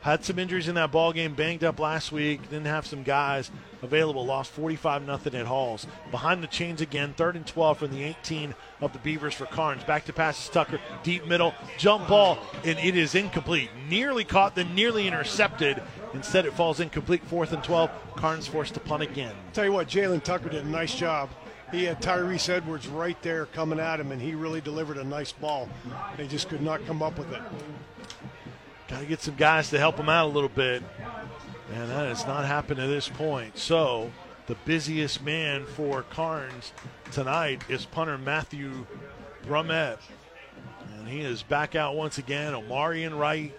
Had 0.00 0.24
some 0.24 0.36
injuries 0.36 0.66
in 0.66 0.74
that 0.74 0.90
ball 0.90 1.12
game, 1.12 1.34
banged 1.34 1.62
up 1.62 1.78
last 1.78 2.10
week, 2.10 2.42
didn't 2.50 2.66
have 2.66 2.88
some 2.88 3.04
guys 3.04 3.52
available, 3.80 4.26
lost 4.26 4.50
45 4.50 5.06
nothing 5.06 5.36
at 5.36 5.46
Halls. 5.46 5.86
Behind 6.10 6.42
the 6.42 6.48
chains 6.48 6.80
again, 6.80 7.14
third 7.16 7.36
and 7.36 7.46
12 7.46 7.78
from 7.78 7.92
the 7.92 8.02
18 8.02 8.52
of 8.80 8.92
the 8.92 8.98
Beavers 8.98 9.32
for 9.32 9.46
Karns. 9.46 9.84
Back 9.84 10.06
to 10.06 10.12
passes 10.12 10.48
Tucker, 10.48 10.80
deep 11.04 11.24
middle, 11.24 11.54
jump 11.78 12.08
ball, 12.08 12.38
and 12.64 12.76
it 12.80 12.96
is 12.96 13.14
incomplete. 13.14 13.70
Nearly 13.88 14.24
caught, 14.24 14.56
then 14.56 14.74
nearly 14.74 15.06
intercepted. 15.06 15.80
Instead, 16.14 16.46
it 16.46 16.52
falls 16.54 16.80
incomplete, 16.80 17.22
fourth 17.22 17.52
and 17.52 17.62
12. 17.62 17.90
Karns 18.16 18.48
forced 18.48 18.74
to 18.74 18.80
punt 18.80 19.04
again. 19.04 19.36
Tell 19.52 19.64
you 19.64 19.72
what, 19.72 19.86
Jalen 19.86 20.24
Tucker 20.24 20.48
did 20.48 20.64
a 20.64 20.68
nice 20.68 20.96
job. 20.96 21.30
He 21.70 21.84
had 21.84 22.00
Tyrese 22.00 22.48
Edwards 22.48 22.88
right 22.88 23.20
there 23.22 23.46
coming 23.46 23.78
at 23.78 24.00
him, 24.00 24.10
and 24.10 24.22
he 24.22 24.34
really 24.34 24.60
delivered 24.60 24.96
a 24.96 25.04
nice 25.04 25.32
ball. 25.32 25.68
They 26.16 26.26
just 26.26 26.48
could 26.48 26.62
not 26.62 26.84
come 26.86 27.02
up 27.02 27.18
with 27.18 27.30
it. 27.32 27.42
Got 28.88 29.00
to 29.00 29.06
get 29.06 29.20
some 29.20 29.34
guys 29.34 29.68
to 29.70 29.78
help 29.78 29.98
him 29.98 30.08
out 30.08 30.26
a 30.26 30.32
little 30.32 30.48
bit. 30.48 30.82
And 31.74 31.90
that 31.90 32.08
has 32.08 32.26
not 32.26 32.46
happened 32.46 32.80
to 32.80 32.86
this 32.86 33.08
point. 33.08 33.58
So 33.58 34.10
the 34.46 34.54
busiest 34.64 35.22
man 35.22 35.66
for 35.66 36.02
Karns 36.04 36.72
tonight 37.12 37.62
is 37.68 37.84
punter 37.84 38.16
Matthew 38.16 38.86
Brummett. 39.46 39.98
And 40.96 41.06
he 41.06 41.20
is 41.20 41.42
back 41.42 41.74
out 41.74 41.94
once 41.94 42.16
again. 42.16 42.54
Omarion 42.54 43.18
Wright 43.18 43.54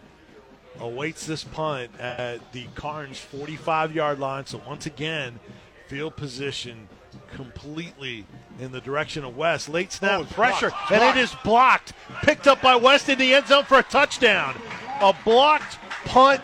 awaits 0.80 1.28
this 1.28 1.44
punt 1.44 1.92
at 2.00 2.52
the 2.54 2.66
Karns 2.74 3.20
45 3.20 3.94
yard 3.94 4.20
line. 4.20 4.48
So 4.48 4.60
once 4.68 4.88
again, 4.88 5.40
field 5.88 6.16
position 6.16 6.90
completely 7.34 8.26
in 8.60 8.72
the 8.72 8.82
direction 8.82 9.24
of 9.24 9.36
West. 9.38 9.70
Late 9.70 9.92
snap 9.92 10.22
Oh, 10.22 10.24
pressure, 10.26 10.70
blocked. 10.70 10.92
and 10.92 11.18
it 11.18 11.22
is 11.22 11.34
blocked. 11.44 11.94
Picked 12.24 12.48
up 12.48 12.62
by 12.62 12.76
West 12.76 13.10
in 13.10 13.18
the 13.18 13.34
end 13.34 13.48
zone 13.48 13.64
for 13.66 13.80
a 13.80 13.84
touchdown. 13.84 14.56
A 15.02 15.14
blocked 15.24 15.78
punt 16.06 16.42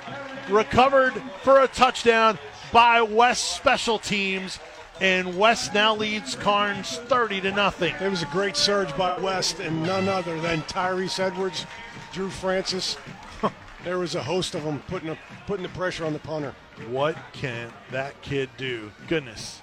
recovered 0.49 1.13
for 1.43 1.61
a 1.61 1.67
touchdown 1.67 2.37
by 2.71 3.01
West 3.01 3.55
special 3.55 3.99
teams. 3.99 4.59
And 5.01 5.37
West 5.37 5.73
now 5.73 5.93
leads 5.93 6.35
Karns 6.35 6.97
30 6.97 7.41
to 7.41 7.51
nothing. 7.51 7.93
It 7.99 8.09
was 8.09 8.23
a 8.23 8.27
great 8.27 8.55
surge 8.55 8.95
by 8.95 9.17
West, 9.19 9.59
and 9.59 9.83
none 9.83 10.07
other 10.07 10.39
than 10.39 10.61
Tyrese 10.61 11.19
Edwards, 11.19 11.65
Drew 12.13 12.29
Francis. 12.29 12.95
there 13.83 13.99
was 13.99 14.15
a 14.15 14.23
host 14.23 14.55
of 14.55 14.63
them 14.63 14.81
putting 14.87 15.09
a, 15.09 15.17
putting 15.47 15.63
the 15.63 15.69
pressure 15.69 16.05
on 16.05 16.13
the 16.13 16.19
punter. 16.19 16.55
What 16.87 17.17
can 17.33 17.73
that 17.91 18.21
kid 18.21 18.49
do? 18.55 18.89
Goodness. 19.09 19.61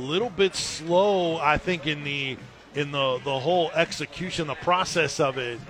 Little 0.00 0.30
bit 0.30 0.54
slow, 0.54 1.36
I 1.36 1.58
think, 1.58 1.86
in 1.86 2.04
the 2.04 2.36
in 2.74 2.90
the 2.90 3.20
the 3.22 3.38
whole 3.38 3.70
execution, 3.74 4.46
the 4.46 4.54
process 4.54 5.20
of 5.20 5.36
it, 5.36 5.60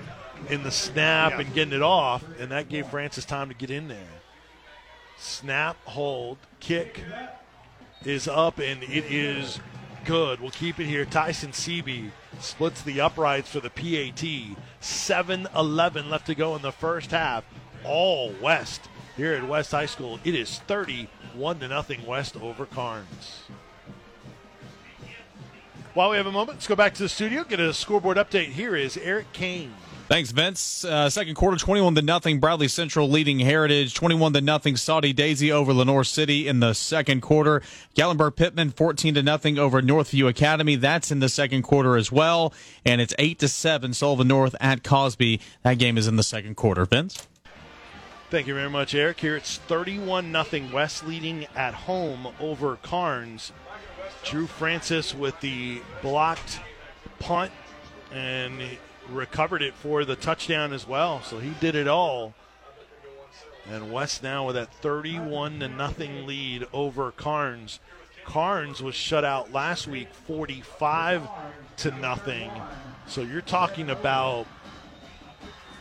in 0.49 0.63
the 0.63 0.71
snap 0.71 1.33
Yeah. 1.33 1.41
and 1.41 1.55
getting 1.55 1.75
it 1.75 1.83
off, 1.83 2.25
and 2.39 2.51
that 2.53 2.69
gave 2.69 2.87
Francis 2.87 3.25
time 3.25 3.49
to 3.49 3.55
get 3.55 3.71
in 3.71 3.89
there. 3.89 4.21
Snap, 5.19 5.77
hold, 5.85 6.39
kick 6.61 7.05
is 8.05 8.29
up, 8.29 8.59
and 8.59 8.83
it 8.85 9.05
is 9.13 9.59
good. 10.05 10.41
We'll 10.41 10.51
keep 10.51 10.79
it 10.79 10.87
here. 10.87 11.05
Tyson 11.05 11.51
Seeby 11.51 12.11
splits 12.39 12.83
the 12.83 13.01
uprights 13.01 13.51
for 13.51 13.61
the 13.61 13.69
PAT. 13.69 14.57
7 14.81 15.49
11 15.55 16.09
left 16.09 16.27
to 16.27 16.35
go 16.35 16.55
in 16.57 16.63
the 16.63 16.73
first 16.73 17.11
half. 17.11 17.45
All 17.85 18.33
West 18.41 18.89
here 19.17 19.35
at 19.35 19.47
West 19.47 19.73
High 19.73 19.87
School. 19.87 20.21
It 20.25 20.35
is 20.35 20.61
31 20.61 21.59
to 21.59 21.69
nothing 21.69 22.07
West 22.07 22.37
over 22.37 22.65
Karns. 22.65 23.43
While 25.93 26.11
we 26.11 26.17
have 26.19 26.27
a 26.27 26.33
moment, 26.33 26.59
let's 26.59 26.69
go 26.69 26.77
back 26.77 26.95
to 26.95 27.03
the 27.03 27.09
studio, 27.09 27.43
get 27.43 27.59
a 27.59 27.75
scoreboard 27.75 28.17
update. 28.17 28.51
Here 28.51 28.77
is 28.77 28.97
Eric 28.97 29.33
Kane. 29.33 29.73
Thanks, 30.07 30.31
Vince. 30.31 30.85
Uh, 30.85 31.11
second 31.11 31.35
quarter, 31.35 31.57
21 31.57 31.97
to 31.97 32.03
nothing. 32.03 32.39
Bradley 32.39 32.69
Central 32.69 33.09
leading 33.09 33.41
Heritage, 33.41 33.95
21 33.95 34.33
to 34.35 34.41
nothing. 34.41 34.77
Soddy-Daisy 34.77 35.51
over 35.51 35.73
Lenoir 35.73 36.05
City 36.05 36.47
in 36.47 36.61
the 36.61 36.75
second 36.75 37.23
quarter. 37.23 37.61
Gatlinburg-Pittman, 37.97 38.71
14 38.71 39.15
to 39.15 39.23
nothing 39.23 39.59
over 39.59 39.83
Northview 39.83 40.29
Academy. 40.29 40.77
That's 40.77 41.11
in 41.11 41.19
the 41.19 41.29
second 41.29 41.63
quarter 41.63 41.97
as 41.97 42.13
well. 42.13 42.53
And 42.85 43.01
it's 43.01 43.15
8 43.19 43.41
to 43.41 43.49
7. 43.49 43.93
Sullivan 43.93 44.29
North 44.29 44.55
at 44.61 44.85
Cosby. 44.85 45.41
That 45.65 45.79
game 45.79 45.99
is 45.99 46.07
in 46.07 46.15
the 46.15 46.23
second 46.23 46.57
quarter. 46.57 46.85
Vince? 46.85 47.27
Thank 48.31 48.47
you 48.47 48.55
very 48.55 48.71
much, 48.71 48.95
Eric. 48.95 49.19
Here 49.19 49.37
it's 49.37 49.59
31 49.59 50.31
nothing. 50.31 50.71
West 50.71 51.05
leading 51.05 51.47
at 51.57 51.75
home 51.75 52.29
over 52.39 52.77
Karns. 52.77 53.53
Drew 54.25 54.47
Francis 54.47 55.15
with 55.15 55.39
the 55.41 55.81
blocked 56.03 56.61
punt 57.19 57.53
and 58.13 58.61
recovered 59.09 59.63
it 59.63 59.75
for 59.75 60.05
the 60.05 60.17
touchdown 60.17 60.73
as 60.73 60.87
well. 60.87 61.23
So 61.23 61.39
he 61.39 61.51
did 61.61 61.75
it 61.75 61.89
all. 61.89 62.35
And 63.71 63.93
West 63.93 64.23
now 64.23 64.47
with 64.47 64.57
that 64.57 64.73
31 64.75 65.61
to 65.61 65.69
nothing 65.69 66.27
lead 66.27 66.67
over 66.73 67.13
Karns. 67.13 67.79
Karns 68.25 68.83
was 68.83 68.95
shut 68.95 69.25
out 69.25 69.53
last 69.53 69.87
week 69.87 70.13
45 70.13 71.29
to 71.79 71.91
nothing. 71.93 72.51
So 73.07 73.23
you're 73.23 73.41
talking 73.41 73.91
about 73.91 74.47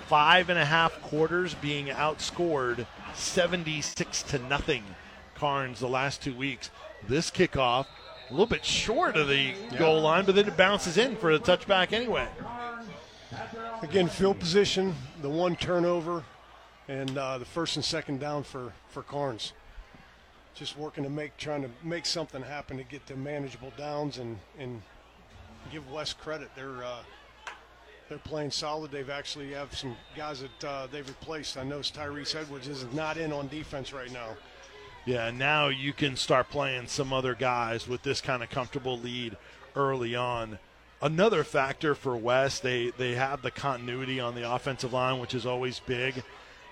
five 0.08 0.50
and 0.50 0.58
a 0.58 0.66
half 0.66 1.00
quarters 1.02 1.54
being 1.56 1.88
outscored 1.88 2.86
76 3.14 4.24
to 4.24 4.40
nothing. 4.40 4.84
Karns 5.36 5.80
the 5.80 5.88
last 5.88 6.22
two 6.22 6.34
weeks. 6.34 6.70
This 7.08 7.32
kickoff 7.32 7.86
a 8.30 8.34
little 8.34 8.46
bit 8.46 8.64
short 8.64 9.16
of 9.16 9.28
the 9.28 9.54
goal 9.78 10.02
line, 10.02 10.26
but 10.26 10.36
then 10.36 10.48
it 10.48 10.56
bounces 10.56 10.98
in 10.98 11.16
for 11.16 11.32
a 11.32 11.40
touchback 11.40 11.94
anyway. 11.94 12.28
Again, 13.82 14.08
field 14.08 14.40
position, 14.40 14.94
the 15.22 15.30
one 15.30 15.56
turnover, 15.56 16.24
and 16.88 17.18
uh, 17.18 17.38
the 17.38 17.46
first 17.46 17.76
and 17.76 17.84
second 17.84 18.20
down 18.20 18.44
for, 18.44 18.74
for 18.90 19.04
Karns. 19.04 19.54
Just 20.54 20.78
working 20.78 21.04
to 21.04 21.10
make, 21.10 21.38
trying 21.38 21.62
to 21.64 21.70
make 21.84 22.06
something 22.06 22.42
happen 22.42 22.78
to 22.78 22.84
get 22.84 23.06
to 23.08 23.16
manageable 23.16 23.72
downs 23.78 24.18
and, 24.18 24.38
and 24.60 24.82
give 25.72 25.90
West 25.92 26.20
credit. 26.20 26.50
They're 26.56 26.84
uh, 26.84 27.04
they're 28.10 28.18
playing 28.18 28.50
solid. 28.50 28.90
They've 28.90 29.10
actually 29.10 29.54
have 29.54 29.76
some 29.78 29.96
guys 30.18 30.42
that 30.42 30.68
uh, 30.68 30.88
they've 30.92 31.08
replaced. 31.08 31.58
I 31.58 31.64
know 31.64 31.80
Tyrese 31.80 32.36
Edwards 32.36 32.68
is 32.68 32.86
not 32.92 33.18
in 33.18 33.32
on 33.32 33.48
defense 33.50 33.94
right 33.94 34.12
now. 34.12 34.36
Yeah, 35.10 35.32
now 35.32 35.70
you 35.70 35.92
can 35.92 36.16
start 36.16 36.52
playing 36.52 36.86
some 36.86 37.12
other 37.12 37.34
guys 37.34 37.88
with 37.88 38.04
this 38.04 38.22
kind 38.22 38.44
of 38.44 38.52
comfortable 38.52 38.96
lead 38.96 39.38
early 39.76 40.16
on. 40.16 40.60
Another 41.02 41.44
factor 41.44 41.96
for 41.96 42.16
West, 42.16 42.62
they 42.62 42.92
they 42.96 43.16
have 43.16 43.42
the 43.42 43.50
continuity 43.50 44.20
on 44.20 44.36
the 44.36 44.48
offensive 44.48 44.94
line, 44.94 45.20
which 45.20 45.34
is 45.34 45.48
always 45.48 45.80
big. 45.80 46.22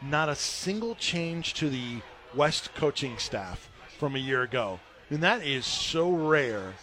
Not 0.04 0.30
a 0.30 0.36
single 0.36 0.94
change 0.94 1.56
to 1.56 1.68
the 1.68 2.02
West 2.36 2.76
coaching 2.76 3.18
staff 3.18 3.72
from 3.98 4.16
a 4.16 4.20
year 4.20 4.44
ago, 4.44 4.82
and 5.10 5.24
that 5.24 5.42
is 5.42 5.66
so 5.66 6.12
rare 6.12 6.76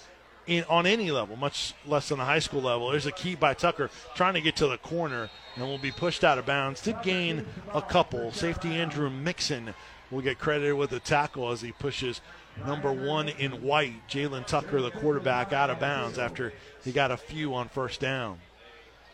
in 0.48 0.64
on 0.64 0.86
any 0.86 1.12
level, 1.12 1.36
much 1.36 1.72
less 1.86 2.10
on 2.10 2.18
the 2.18 2.24
high 2.24 2.40
school 2.40 2.62
level. 2.62 2.90
There's 2.90 3.06
a 3.06 3.12
key 3.12 3.36
by 3.36 3.54
Tucker 3.54 3.90
trying 4.16 4.34
to 4.34 4.40
get 4.40 4.56
to 4.56 4.66
the 4.66 4.78
corner 4.78 5.30
and 5.54 5.64
will 5.64 5.78
be 5.78 5.92
pushed 5.92 6.24
out 6.24 6.38
of 6.38 6.46
bounds. 6.46 6.82
Did 6.82 7.00
gain 7.04 7.46
a 7.72 7.80
couple. 7.80 8.32
Safety 8.32 8.74
Andrew 8.74 9.08
Mixon 9.08 9.72
will 10.10 10.22
get 10.22 10.38
credited 10.38 10.74
with 10.74 10.92
a 10.92 11.00
tackle 11.00 11.50
as 11.50 11.60
he 11.60 11.72
pushes 11.72 12.20
number 12.66 12.92
one 12.92 13.28
in 13.28 13.62
white, 13.62 14.08
Jalen 14.08 14.46
Tucker, 14.46 14.80
the 14.80 14.90
quarterback, 14.90 15.52
out 15.52 15.70
of 15.70 15.80
bounds 15.80 16.18
after 16.18 16.52
he 16.84 16.92
got 16.92 17.10
a 17.10 17.16
few 17.16 17.54
on 17.54 17.68
first 17.68 18.00
down. 18.00 18.38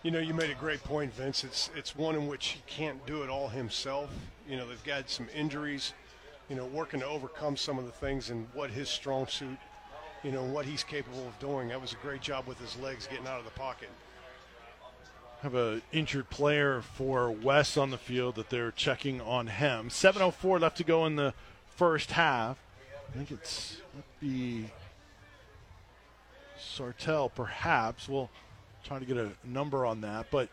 You 0.03 0.11
know, 0.11 0.19
you 0.19 0.33
made 0.33 0.51
a 0.51 0.55
great 0.55 0.83
point, 0.83 1.13
Vince. 1.13 1.45
It's 1.45 1.71
it's 1.77 1.95
one 1.95 2.15
in 2.15 2.27
which 2.27 2.49
he 2.49 2.63
can't 2.67 3.05
do 3.07 3.23
it 3.23 3.29
all 3.29 3.49
himself. 3.49 4.11
You 4.49 4.57
know, 4.57 4.67
they've 4.67 4.83
got 4.85 5.11
some 5.11 5.29
injuries. 5.35 5.93
You 6.49 6.57
know, 6.57 6.67
working 6.67 7.01
to 7.01 7.07
overcome 7.07 7.57
some 7.57 7.79
of 7.79 7.85
the 7.85 7.93
things 7.93 8.31
and 8.31 8.49
what 8.55 8.71
his 8.71 8.89
strong 8.89 9.27
suit. 9.27 9.59
You 10.25 10.33
know, 10.33 10.43
what 10.43 10.67
he's 10.67 10.83
capable 10.83 11.27
of 11.27 11.39
doing. 11.39 11.69
That 11.69 11.81
was 11.81 11.93
a 11.93 11.97
great 11.97 12.23
job 12.23 12.47
with 12.47 12.59
his 12.59 12.77
legs 12.79 13.07
getting 13.07 13.27
out 13.27 13.39
of 13.39 13.45
the 13.45 13.53
pocket. 13.53 13.89
Have 15.43 15.55
a 15.55 15.81
injured 15.91 16.29
player 16.29 16.83
for 16.83 17.31
West 17.31 17.79
on 17.79 17.91
the 17.91 17.97
field 17.97 18.35
that 18.35 18.51
they're 18.51 18.71
checking 18.71 19.23
on 19.23 19.47
him. 19.47 19.89
7:04 19.89 20.61
left 20.61 20.77
to 20.77 20.85
go 20.85 21.07
in 21.07 21.17
the 21.17 21.33
first 21.77 22.13
half. 22.13 22.59
I 23.09 23.17
think 23.17 23.31
it's 23.31 23.79
be 24.21 24.71
Sartell, 26.59 27.33
perhaps. 27.35 28.07
We'll 28.07 28.29
try 28.85 28.99
to 28.99 29.07
get 29.07 29.17
a 29.17 29.31
number 29.43 29.87
on 29.87 30.03
that, 30.03 30.31
but 30.31 30.51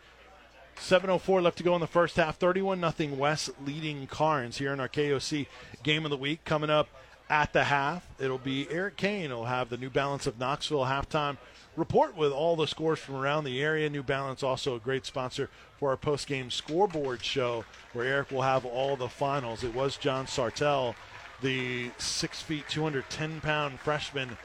7:04 0.76 1.42
left 1.42 1.58
to 1.58 1.62
go 1.62 1.74
in 1.74 1.82
the 1.82 1.86
first 1.86 2.16
half. 2.16 2.38
31 2.38 2.80
nothing 2.80 3.18
West 3.18 3.50
leading 3.64 4.06
Karns 4.06 4.56
here 4.56 4.72
in 4.72 4.80
our 4.80 4.88
KOC 4.88 5.48
game 5.82 6.06
of 6.06 6.10
the 6.10 6.16
week 6.16 6.46
coming 6.46 6.70
up 6.70 6.88
at 7.28 7.52
the 7.52 7.64
half. 7.64 8.06
It'll 8.18 8.38
be 8.38 8.66
Eric 8.70 8.96
Kane. 8.96 9.30
will 9.30 9.44
have 9.44 9.68
the 9.68 9.76
New 9.76 9.90
Balance 9.90 10.26
of 10.26 10.38
Knoxville 10.38 10.86
halftime 10.86 11.36
report 11.78 12.16
with 12.16 12.32
all 12.32 12.56
the 12.56 12.66
scores 12.66 12.98
from 12.98 13.14
around 13.14 13.44
the 13.44 13.62
area. 13.62 13.88
New 13.88 14.02
Balance 14.02 14.42
also 14.42 14.74
a 14.74 14.80
great 14.80 15.06
sponsor 15.06 15.48
for 15.78 15.90
our 15.90 15.96
post-game 15.96 16.50
scoreboard 16.50 17.24
show, 17.24 17.64
where 17.92 18.04
Eric 18.04 18.30
will 18.30 18.42
have 18.42 18.64
all 18.64 18.96
the 18.96 19.08
finals. 19.08 19.62
It 19.62 19.74
was 19.74 19.96
John 19.96 20.26
Sartell, 20.26 20.94
the 21.40 21.90
six 21.96 22.42
feet, 22.42 22.64
210 22.68 23.40
pound 23.40 23.78
freshman 23.78 24.36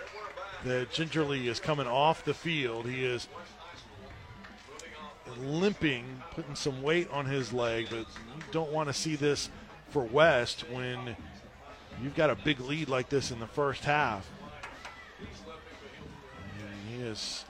that 0.63 0.91
gingerly 0.91 1.47
is 1.47 1.59
coming 1.59 1.88
off 1.88 2.23
the 2.23 2.34
field. 2.34 2.88
He 2.88 3.03
is 3.03 3.27
limping, 5.39 6.21
putting 6.31 6.55
some 6.55 6.84
weight 6.84 7.09
on 7.11 7.25
his 7.25 7.51
leg, 7.51 7.88
but 7.89 7.99
you 7.99 8.43
don't 8.51 8.71
want 8.71 8.88
to 8.89 8.93
see 8.93 9.15
this 9.15 9.49
for 9.89 10.03
West 10.03 10.69
when 10.69 11.15
you've 12.01 12.15
got 12.15 12.29
a 12.29 12.36
big 12.36 12.59
lead 12.59 12.89
like 12.89 13.09
this 13.09 13.31
in 13.31 13.39
the 13.39 13.47
first 13.47 13.84
half. 13.84 14.29
Is 17.04 17.43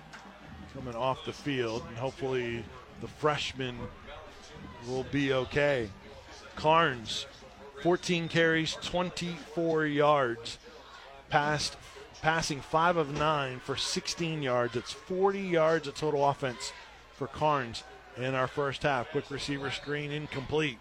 coming 0.73 0.95
off 0.95 1.25
the 1.25 1.31
field, 1.31 1.83
and 1.87 1.95
hopefully 1.95 2.65
the 3.01 3.07
freshman 3.07 3.77
will 4.87 5.05
be 5.11 5.31
okay. 5.31 5.91
Karns, 6.55 7.27
14 7.83 8.29
carries, 8.29 8.75
24 8.81 9.85
yards, 9.85 10.57
passed, 11.29 11.77
passing 12.23 12.61
five 12.61 12.97
of 12.97 13.15
nine 13.15 13.59
for 13.59 13.75
16 13.75 14.41
yards. 14.41 14.75
It's 14.75 14.91
40 14.91 15.39
yards 15.39 15.87
of 15.87 15.93
total 15.93 16.27
offense 16.27 16.73
for 17.13 17.27
Karns 17.27 17.83
in 18.17 18.33
our 18.33 18.47
first 18.47 18.81
half. 18.81 19.11
Quick 19.11 19.29
receiver 19.29 19.69
screen 19.69 20.11
incomplete. 20.11 20.79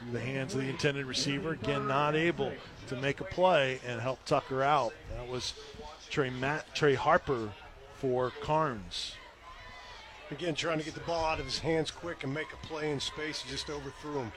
Through 0.00 0.12
the 0.12 0.20
hands 0.20 0.54
of 0.54 0.62
the 0.62 0.68
intended 0.68 1.06
receiver. 1.06 1.52
Again, 1.52 1.86
not 1.86 2.16
able 2.16 2.52
to 2.88 2.96
make 2.96 3.20
a 3.20 3.24
play 3.24 3.78
and 3.86 4.00
help 4.00 4.24
Tucker 4.24 4.64
out. 4.64 4.94
That 5.14 5.28
was 5.28 5.54
Trey 6.08 6.30
Matt 6.30 6.74
Trey 6.74 6.94
Harper 6.94 7.50
for 8.00 8.32
Karns. 8.40 9.14
Again, 10.30 10.54
trying 10.54 10.78
to 10.78 10.84
get 10.84 10.94
the 10.94 11.00
ball 11.00 11.24
out 11.24 11.38
of 11.38 11.44
his 11.44 11.58
hands 11.58 11.90
quick 11.90 12.24
and 12.24 12.32
make 12.32 12.46
a 12.52 12.66
play 12.66 12.90
in 12.90 13.00
space. 13.00 13.42
He 13.42 13.50
just 13.50 13.68
overthrew 13.68 14.20
him. 14.20 14.32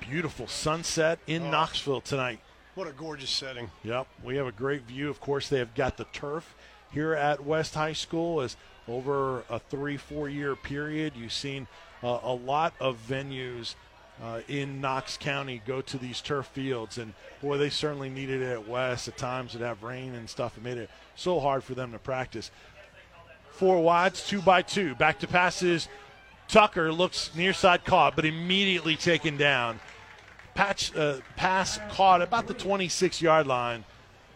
Beautiful 0.00 0.46
sunset 0.46 1.18
in 1.26 1.50
Knoxville 1.50 2.00
tonight. 2.00 2.40
What 2.74 2.88
a 2.88 2.92
gorgeous 2.92 3.30
setting. 3.30 3.70
Yep, 3.82 4.06
we 4.22 4.36
have 4.36 4.46
a 4.46 4.52
great 4.52 4.82
view. 4.82 5.10
Of 5.10 5.20
course, 5.20 5.48
they 5.48 5.58
have 5.58 5.74
got 5.74 5.96
the 5.96 6.06
turf 6.12 6.54
here 6.92 7.14
at 7.14 7.44
West 7.44 7.74
High 7.74 7.92
School. 7.92 8.40
As 8.40 8.56
over 8.88 9.44
a 9.50 9.58
three, 9.58 9.96
four 9.96 10.28
year 10.28 10.56
period, 10.56 11.14
you've 11.16 11.32
seen 11.32 11.66
uh, 12.02 12.20
a 12.22 12.32
lot 12.32 12.74
of 12.80 12.98
venues 13.08 13.74
uh, 14.22 14.40
in 14.48 14.80
Knox 14.80 15.16
County 15.16 15.60
go 15.66 15.80
to 15.80 15.98
these 15.98 16.20
turf 16.20 16.46
fields, 16.46 16.98
and 16.98 17.14
boy, 17.42 17.58
they 17.58 17.70
certainly 17.70 18.08
needed 18.08 18.42
it 18.42 18.52
at 18.52 18.68
West. 18.68 19.08
At 19.08 19.16
times, 19.16 19.54
it 19.54 19.60
have 19.60 19.82
rain 19.82 20.14
and 20.14 20.28
stuff. 20.30 20.56
It 20.56 20.62
made 20.62 20.78
it 20.78 20.90
so 21.16 21.40
hard 21.40 21.64
for 21.64 21.74
them 21.74 21.92
to 21.92 21.98
practice. 21.98 22.50
Four 23.50 23.82
wides, 23.82 24.26
two 24.26 24.40
by 24.40 24.62
two. 24.62 24.94
Back 24.94 25.20
to 25.20 25.26
passes. 25.26 25.88
Tucker 26.48 26.92
looks 26.92 27.30
near 27.34 27.52
side 27.52 27.84
caught, 27.84 28.16
but 28.16 28.24
immediately 28.24 28.96
taken 28.96 29.36
down. 29.36 29.80
Patch 30.54 30.94
uh, 30.94 31.18
pass 31.36 31.80
caught 31.90 32.22
about 32.22 32.46
the 32.46 32.54
26 32.54 33.20
yard 33.20 33.46
line. 33.46 33.84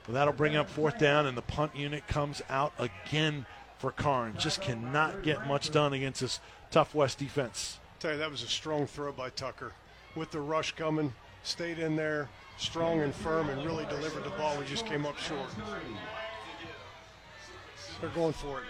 Well, 0.06 0.14
that'll 0.14 0.32
bring 0.32 0.56
up 0.56 0.68
fourth 0.68 0.98
down, 0.98 1.26
and 1.26 1.36
the 1.36 1.42
punt 1.42 1.76
unit 1.76 2.06
comes 2.08 2.42
out 2.48 2.72
again 2.78 3.46
for 3.78 3.92
Karn. 3.92 4.34
Just 4.38 4.60
cannot 4.60 5.22
get 5.22 5.46
much 5.46 5.70
done 5.70 5.92
against 5.92 6.22
this 6.22 6.40
tough 6.70 6.94
West 6.94 7.18
defense. 7.18 7.78
Tell 8.00 8.12
you, 8.12 8.18
that 8.18 8.30
was 8.30 8.42
a 8.42 8.48
strong 8.48 8.86
throw 8.86 9.12
by 9.12 9.30
Tucker. 9.30 9.72
With 10.14 10.30
the 10.30 10.40
rush 10.40 10.72
coming, 10.72 11.12
stayed 11.42 11.78
in 11.78 11.96
there, 11.96 12.28
strong 12.56 13.00
and 13.00 13.14
firm, 13.14 13.48
and 13.50 13.64
really 13.64 13.84
delivered 13.86 14.24
the 14.24 14.30
ball. 14.30 14.56
We 14.58 14.64
just 14.64 14.86
came 14.86 15.06
up 15.06 15.18
short. 15.18 15.48
They're 18.00 18.10
going 18.10 18.32
for 18.32 18.58
it. 18.58 18.64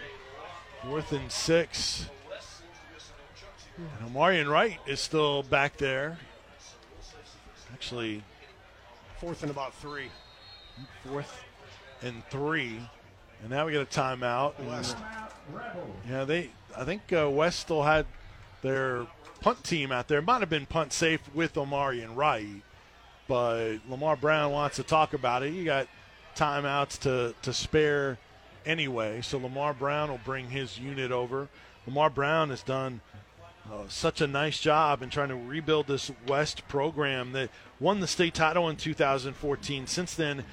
Fourth 0.82 1.12
and 1.12 1.30
six. 1.30 2.08
And 4.00 4.14
Omarion 4.14 4.50
Wright 4.50 4.78
is 4.86 5.00
still 5.00 5.42
back 5.44 5.76
there. 5.76 6.18
Actually, 7.72 8.22
Fourth 9.20 9.42
and 9.42 9.50
about 9.50 9.74
three. 9.74 10.10
fourth 11.04 11.44
and 12.02 12.22
three. 12.30 12.80
And 13.42 13.50
now 13.50 13.66
we 13.66 13.72
get 13.72 13.82
a 13.82 13.84
timeout. 13.84 14.58
West. 14.64 14.96
Yeah, 16.08 16.24
they. 16.24 16.50
I 16.76 16.84
think 16.84 17.12
uh, 17.12 17.28
West 17.28 17.60
still 17.60 17.82
had 17.82 18.06
their 18.62 19.06
punt 19.40 19.64
team 19.64 19.92
out 19.92 20.08
there. 20.08 20.22
Might 20.22 20.40
have 20.40 20.50
been 20.50 20.66
punt 20.66 20.92
safe 20.92 21.20
with 21.34 21.54
Omarion 21.54 22.16
Wright, 22.16 22.62
but 23.26 23.78
Lamar 23.88 24.16
Brown 24.16 24.52
wants 24.52 24.76
to 24.76 24.82
talk 24.82 25.14
about 25.14 25.42
it. 25.42 25.52
You 25.52 25.64
got 25.64 25.88
timeouts 26.36 26.98
to 27.00 27.34
to 27.42 27.52
spare 27.52 28.18
anyway, 28.66 29.20
so 29.22 29.38
Lamar 29.38 29.74
Brown 29.74 30.10
will 30.10 30.20
bring 30.24 30.50
his 30.50 30.78
unit 30.78 31.10
over. 31.12 31.48
Lamar 31.86 32.10
Brown 32.10 32.50
has 32.50 32.62
done 32.62 33.00
uh, 33.70 33.88
such 33.88 34.20
a 34.20 34.26
nice 34.26 34.60
job 34.60 35.02
in 35.02 35.10
trying 35.10 35.28
to 35.28 35.36
rebuild 35.36 35.86
this 35.86 36.10
West 36.26 36.66
program 36.68 37.32
that 37.32 37.50
won 37.80 38.00
the 38.00 38.06
state 38.06 38.34
title 38.34 38.68
in 38.68 38.76
2014. 38.76 39.86
Since 39.86 40.14
then, 40.14 40.44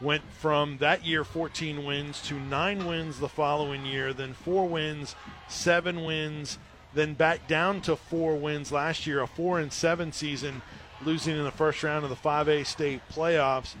went 0.00 0.22
from 0.38 0.78
that 0.78 1.04
year 1.04 1.24
14 1.24 1.84
wins 1.84 2.22
to 2.22 2.34
nine 2.34 2.86
wins 2.86 3.20
the 3.20 3.28
following 3.28 3.84
year, 3.84 4.12
then 4.12 4.32
four 4.32 4.68
wins, 4.68 5.14
seven 5.48 6.04
wins, 6.04 6.58
then 6.94 7.14
back 7.14 7.46
down 7.46 7.80
to 7.82 7.96
four 7.96 8.36
wins 8.36 8.72
last 8.72 9.06
year, 9.06 9.20
a 9.20 9.26
four 9.26 9.58
and 9.58 9.72
seven 9.72 10.12
season, 10.12 10.62
losing 11.04 11.36
in 11.36 11.44
the 11.44 11.50
first 11.50 11.82
round 11.82 12.04
of 12.04 12.10
the 12.10 12.16
5A 12.16 12.66
state 12.66 13.00
playoffs. 13.10 13.74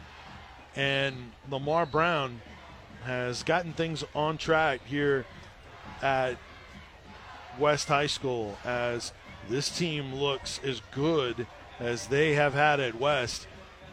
And 0.76 1.32
Lamar 1.50 1.86
Brown 1.86 2.40
has 3.04 3.42
gotten 3.42 3.72
things 3.72 4.04
on 4.14 4.38
track 4.38 4.80
here 4.84 5.24
at 6.02 6.36
West 7.58 7.88
High 7.88 8.06
School 8.06 8.58
as 8.64 9.12
this 9.48 9.76
team 9.76 10.14
looks 10.14 10.60
as 10.62 10.82
good 10.92 11.46
as 11.80 12.08
they 12.08 12.34
have 12.34 12.54
had 12.54 12.80
at 12.80 13.00
West 13.00 13.46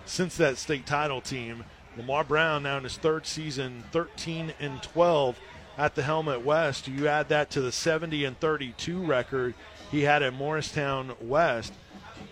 since 0.05 0.38
that 0.38 0.57
state 0.57 0.86
title 0.86 1.22
team. 1.22 1.63
Lamar 1.97 2.24
Brown 2.24 2.63
now 2.63 2.78
in 2.78 2.84
his 2.84 2.97
third 2.97 3.26
season, 3.26 3.86
13 3.91 4.53
and 4.59 4.84
12 4.84 5.39
at 5.78 5.95
the 5.95 6.03
helm 6.03 6.30
at 6.30 6.43
West. 6.43 6.88
You 6.88 7.07
add 7.07 7.30
that 7.30 7.49
to 7.51 7.61
the 7.61 7.71
70 7.71 8.26
and 8.26 8.39
32 8.39 9.03
record 9.03 9.53
he 9.91 10.01
had 10.01 10.23
at 10.23 10.34
Morristown 10.34 11.13
West. 11.21 11.73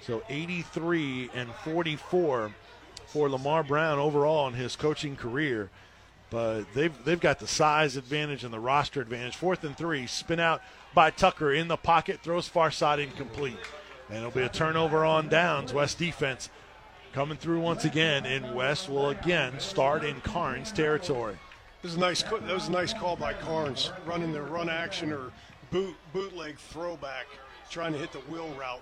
So 0.02 0.24
83 0.30 1.30
and 1.34 1.50
44 1.64 2.54
for 3.08 3.30
Lamar 3.30 3.64
Brown 3.64 4.00
overall 4.00 4.48
in 4.48 4.54
his 4.54 4.76
coaching 4.76 5.16
career. 5.16 5.70
But 6.30 6.64
they've 6.74 6.94
they've 7.06 7.20
got 7.20 7.40
the 7.40 7.48
size 7.48 7.96
advantage 7.96 8.44
and 8.44 8.52
the 8.52 8.60
roster 8.60 9.02
advantage. 9.02 9.36
Fourth 9.36 9.64
and 9.64 9.78
three, 9.78 10.08
spin 10.08 10.40
out 10.40 10.62
by 10.96 11.12
Tucker 11.12 11.54
in 11.54 11.68
the 11.68 11.78
pocket, 11.78 12.22
throws 12.22 12.48
far 12.48 12.72
side 12.72 13.00
incomplete. 13.00 13.58
And 14.10 14.18
it'll 14.18 14.32
be 14.32 14.42
a 14.42 14.50
turnover 14.50 15.06
on 15.06 15.30
downs. 15.30 15.74
West 15.74 16.00
defense 16.00 16.50
coming 17.14 17.38
through 17.38 17.60
once 17.60 17.86
again, 17.86 18.26
and 18.26 18.56
West 18.56 18.90
will 18.90 19.10
again 19.10 19.60
start 19.60 20.04
in 20.04 20.20
Karns 20.22 20.72
territory. 20.72 21.38
Is 21.84 21.96
a 21.96 22.00
nice. 22.00 22.24
That 22.24 22.42
was 22.44 22.70
a 22.70 22.72
nice 22.72 22.94
call 22.94 23.18
by 23.18 23.34
Karns, 23.34 23.92
running 24.06 24.32
the 24.32 24.42
run 24.42 24.70
action 24.70 25.12
or 25.12 25.34
boot 25.70 25.94
bootleg 26.14 26.58
throwback, 26.58 27.26
trying 27.70 27.92
to 27.92 28.00
hit 28.00 28.14
the 28.14 28.20
wheel 28.20 28.48
route. 28.58 28.80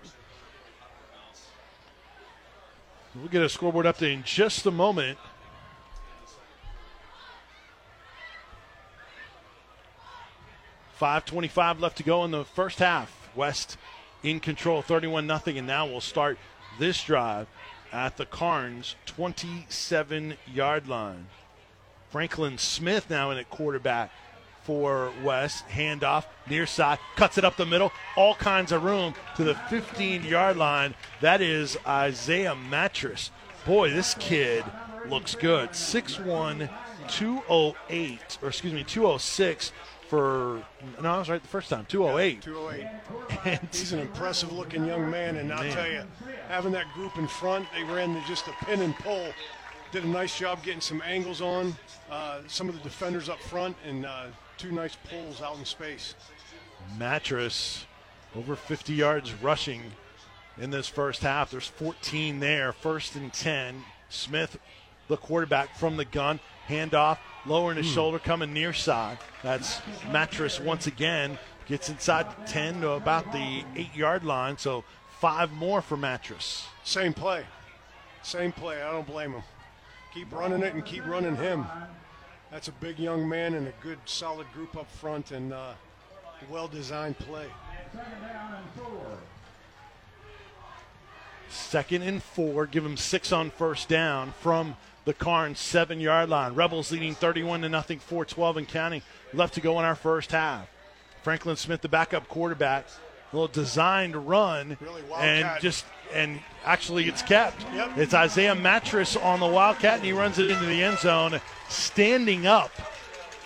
We'll 3.16 3.28
get 3.28 3.42
a 3.42 3.50
scoreboard 3.50 3.88
update 3.88 4.14
in 4.14 4.24
just 4.24 4.68
a 4.68 4.72
moment. 4.72 5.18
Five 10.94 11.26
twenty-five 11.26 11.80
left 11.80 11.98
to 11.98 12.04
go 12.04 12.24
in 12.24 12.30
the 12.30 12.46
first 12.46 12.78
half. 12.78 13.32
West 13.36 13.78
in 14.22 14.40
control, 14.40 14.84
thirty-one 14.84 15.26
nothing, 15.26 15.58
and 15.58 15.66
now 15.66 15.88
we'll 15.88 16.02
start 16.02 16.38
this 16.78 17.04
drive 17.04 17.48
at 17.92 18.18
the 18.18 18.28
Karns 18.28 18.96
twenty-seven 19.08 20.36
yard 20.54 20.88
line. 20.88 21.26
Franklin 22.12 22.58
Smith 22.58 23.10
now 23.10 23.32
in 23.32 23.38
at 23.38 23.50
quarterback 23.50 24.12
for 24.64 25.12
West. 25.24 25.68
Handoff 25.70 26.26
near 26.48 26.66
side, 26.66 27.00
cuts 27.16 27.38
it 27.38 27.46
up 27.46 27.56
the 27.56 27.66
middle, 27.66 27.92
all 28.16 28.36
kinds 28.36 28.72
of 28.72 28.84
room 28.84 29.16
to 29.38 29.44
the 29.44 29.56
15 29.56 30.24
yard 30.24 30.58
line. 30.58 30.94
That 31.22 31.42
is 31.42 31.78
Isaiah 31.88 32.56
Mattress. 32.56 33.32
Boy, 33.66 33.92
this 33.92 34.14
kid 34.16 34.64
looks 35.08 35.36
good. 35.36 35.70
6'1, 35.72 36.70
208, 37.08 38.38
or 38.42 38.50
excuse 38.50 38.74
me, 38.74 38.84
206 38.84 39.72
for, 40.08 40.62
no, 41.02 41.10
I 41.10 41.20
was 41.20 41.30
right 41.30 41.42
the 41.42 41.48
first 41.48 41.70
time, 41.70 41.86
208. 41.86 42.42
208. 42.42 42.88
And 43.46 43.60
He's 43.72 43.94
an 43.94 44.00
impressive 44.00 44.52
looking 44.52 44.86
young 44.86 45.10
man, 45.10 45.38
and 45.38 45.54
I'll 45.54 45.64
Man. 45.64 45.74
tell 45.74 45.90
you, 45.90 46.04
having 46.50 46.74
that 46.74 46.92
group 46.94 47.18
in 47.18 47.28
front, 47.28 47.66
they 47.74 47.84
ran 47.84 48.14
the, 48.14 48.22
just 48.28 48.46
a 48.48 48.52
pin 48.66 48.82
and 48.82 48.94
pull. 48.96 49.32
Did 49.92 50.06
a 50.06 50.08
nice 50.08 50.38
job 50.38 50.64
getting 50.64 50.80
some 50.80 51.02
angles 51.06 51.42
on 51.42 51.76
uh, 52.10 52.40
some 52.48 52.70
of 52.70 52.76
the 52.76 52.82
defenders 52.82 53.28
up 53.28 53.40
front, 53.40 53.76
and 53.86 54.06
uh, 54.06 54.28
two 54.58 54.72
nice 54.72 54.96
pulls 55.10 55.42
out 55.42 55.58
in 55.58 55.66
space. 55.66 56.16
Mattress 56.98 57.86
over 58.36 58.56
50 58.56 58.94
yards 58.94 59.34
rushing 59.42 59.82
in 60.58 60.70
this 60.70 60.88
first 60.88 61.22
half. 61.22 61.52
There's 61.52 61.68
14 61.68 62.40
there, 62.40 62.72
first 62.72 63.16
and 63.16 63.34
10. 63.34 63.84
Smith, 64.10 64.58
the 65.08 65.18
quarterback 65.18 65.76
from 65.76 65.98
the 65.98 66.06
gun, 66.06 66.40
handoff, 66.68 67.18
lowering 67.46 67.78
his 67.78 67.88
shoulder, 67.88 68.20
coming 68.20 68.54
near 68.54 68.74
side. 68.74 69.18
That's 69.44 69.82
Mattress 70.12 70.60
once 70.60 70.88
again. 70.88 71.38
Gets 71.68 71.90
inside 71.90 72.28
the 72.30 72.48
10 72.48 72.82
to 72.82 72.92
about 72.92 73.32
the 73.32 73.64
8 73.76 73.96
yard 73.96 74.24
line, 74.24 74.58
so 74.58 74.84
five 75.20 75.52
more 75.52 75.82
for 75.82 75.98
Mattress. 75.98 76.66
Same 76.84 77.14
play. 77.14 77.46
Same 78.24 78.52
play. 78.52 78.82
I 78.82 78.92
don't 78.92 79.08
blame 79.08 79.34
him. 79.34 79.44
Keep 80.14 80.34
running 80.34 80.62
it 80.62 80.74
and 80.74 80.86
keep 80.86 81.06
running 81.06 81.36
him. 81.36 81.66
That's 82.52 82.68
a 82.68 82.74
big 82.74 83.00
young 83.00 83.28
man 83.28 83.54
and 83.54 83.68
a 83.68 83.74
good, 83.82 83.98
solid 84.06 84.52
group 84.54 84.76
up 84.76 84.92
front 84.92 85.32
and 85.32 85.54
uh, 85.54 85.74
well 86.50 86.68
designed 86.68 87.18
play. 87.18 87.48
Second 91.50 92.04
and 92.04 92.22
four. 92.22 92.66
Give 92.66 92.86
him 92.86 92.98
six 92.98 93.32
on 93.32 93.52
first 93.52 93.88
down 93.88 94.34
from 94.42 94.76
the 95.06 95.14
Karns 95.14 95.60
seven 95.60 96.00
yard 96.00 96.30
line. 96.30 96.56
Rebels 96.56 96.92
leading 96.92 97.16
31 97.16 97.62
to 97.62 97.70
nothing, 97.70 98.00
412 98.00 98.58
and 98.58 98.68
counting. 98.68 99.02
Left 99.34 99.54
to 99.54 99.62
go 99.62 99.80
in 99.80 99.86
our 99.86 99.96
first 99.96 100.32
half. 100.32 100.68
Franklin 101.24 101.56
Smith, 101.56 101.82
the 101.82 101.90
backup 101.90 102.28
quarterback, 102.28 102.86
a 103.32 103.36
little 103.36 103.48
designed 103.48 104.16
run, 104.28 104.78
Really 104.82 105.04
and 105.18 105.62
just 105.62 105.86
and 106.14 106.40
actually 106.66 107.08
it's 107.08 107.22
kept. 107.22 107.64
Yep. 107.74 107.98
It's 107.98 108.14
Isaiah 108.14 108.56
Mattress 108.56 109.16
on 109.16 109.40
the 109.40 109.48
Wildcat, 109.48 109.98
and 109.98 110.06
he 110.06 110.12
runs 110.12 110.40
it 110.40 110.50
into 110.50 110.66
the 110.66 110.84
end 110.84 111.00
zone, 111.00 111.40
standing 111.70 112.46
up 112.48 112.72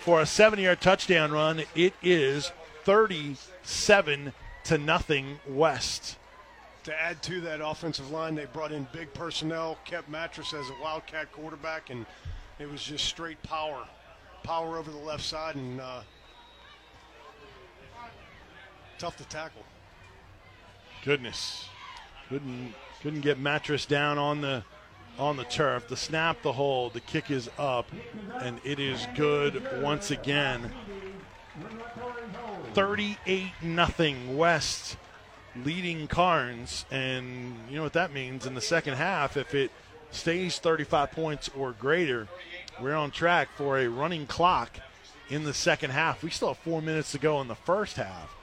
for 0.00 0.20
a 0.20 0.26
seven-yard 0.26 0.80
touchdown 0.80 1.32
run. 1.32 1.62
It 1.74 1.94
is 2.02 2.52
37 2.84 4.32
to 4.64 4.78
nothing 4.78 5.40
West. 5.48 6.16
To 6.84 7.02
add 7.02 7.20
to 7.24 7.40
that 7.40 7.60
offensive 7.60 8.10
line, 8.12 8.36
they 8.36 8.44
brought 8.44 8.70
in 8.70 8.86
big 8.92 9.12
personnel, 9.12 9.78
kept 9.84 10.08
Mattress 10.08 10.54
as 10.54 10.68
a 10.70 10.82
Wildcat 10.82 11.32
quarterback, 11.32 11.90
and 11.90 12.06
it 12.60 12.70
was 12.70 12.82
just 12.82 13.04
straight 13.04 13.42
power. 13.42 13.84
Power 14.44 14.78
over 14.78 14.90
the 14.90 14.96
left 14.96 15.24
side, 15.24 15.56
and 15.56 15.80
uh, 15.80 16.02
tough 18.98 19.16
to 19.16 19.24
tackle. 19.24 19.64
Goodness, 21.04 21.68
couldn't 22.28 22.74
couldn't 23.02 23.20
get 23.20 23.38
mattress 23.38 23.86
down 23.86 24.18
on 24.18 24.40
the 24.40 24.64
on 25.18 25.36
the 25.36 25.44
turf. 25.44 25.88
The 25.88 25.96
snap, 25.96 26.42
the 26.42 26.52
hold, 26.52 26.92
the 26.92 27.00
kick 27.00 27.30
is 27.30 27.48
up, 27.58 27.90
and 28.40 28.60
it 28.64 28.78
is 28.78 29.06
good 29.14 29.62
once 29.82 30.10
again. 30.10 30.72
38 32.74 33.46
nothing 33.62 34.36
West 34.36 34.96
leading 35.64 36.06
Karns, 36.06 36.84
and 36.90 37.56
you 37.70 37.76
know 37.76 37.82
what 37.82 37.94
that 37.94 38.12
means 38.12 38.44
in 38.44 38.54
the 38.54 38.60
second 38.60 38.94
half. 38.94 39.36
If 39.36 39.54
it 39.54 39.70
stays 40.10 40.58
35 40.58 41.12
points 41.12 41.48
or 41.56 41.72
greater, 41.72 42.28
we're 42.80 42.94
on 42.94 43.10
track 43.10 43.48
for 43.56 43.78
a 43.78 43.88
running 43.88 44.26
clock 44.26 44.80
in 45.30 45.44
the 45.44 45.54
second 45.54 45.90
half. 45.90 46.22
We 46.22 46.30
still 46.30 46.48
have 46.48 46.58
four 46.58 46.82
minutes 46.82 47.12
to 47.12 47.18
go 47.18 47.40
in 47.40 47.48
the 47.48 47.54
first 47.54 47.96
half, 47.96 48.34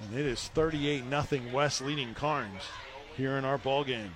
and 0.00 0.16
it 0.16 0.26
is 0.26 0.46
38 0.48 1.04
nothing 1.06 1.52
West 1.52 1.80
leading 1.80 2.14
Karns 2.14 2.62
here 3.20 3.36
in 3.36 3.44
our 3.44 3.58
ball 3.58 3.84
game. 3.84 4.10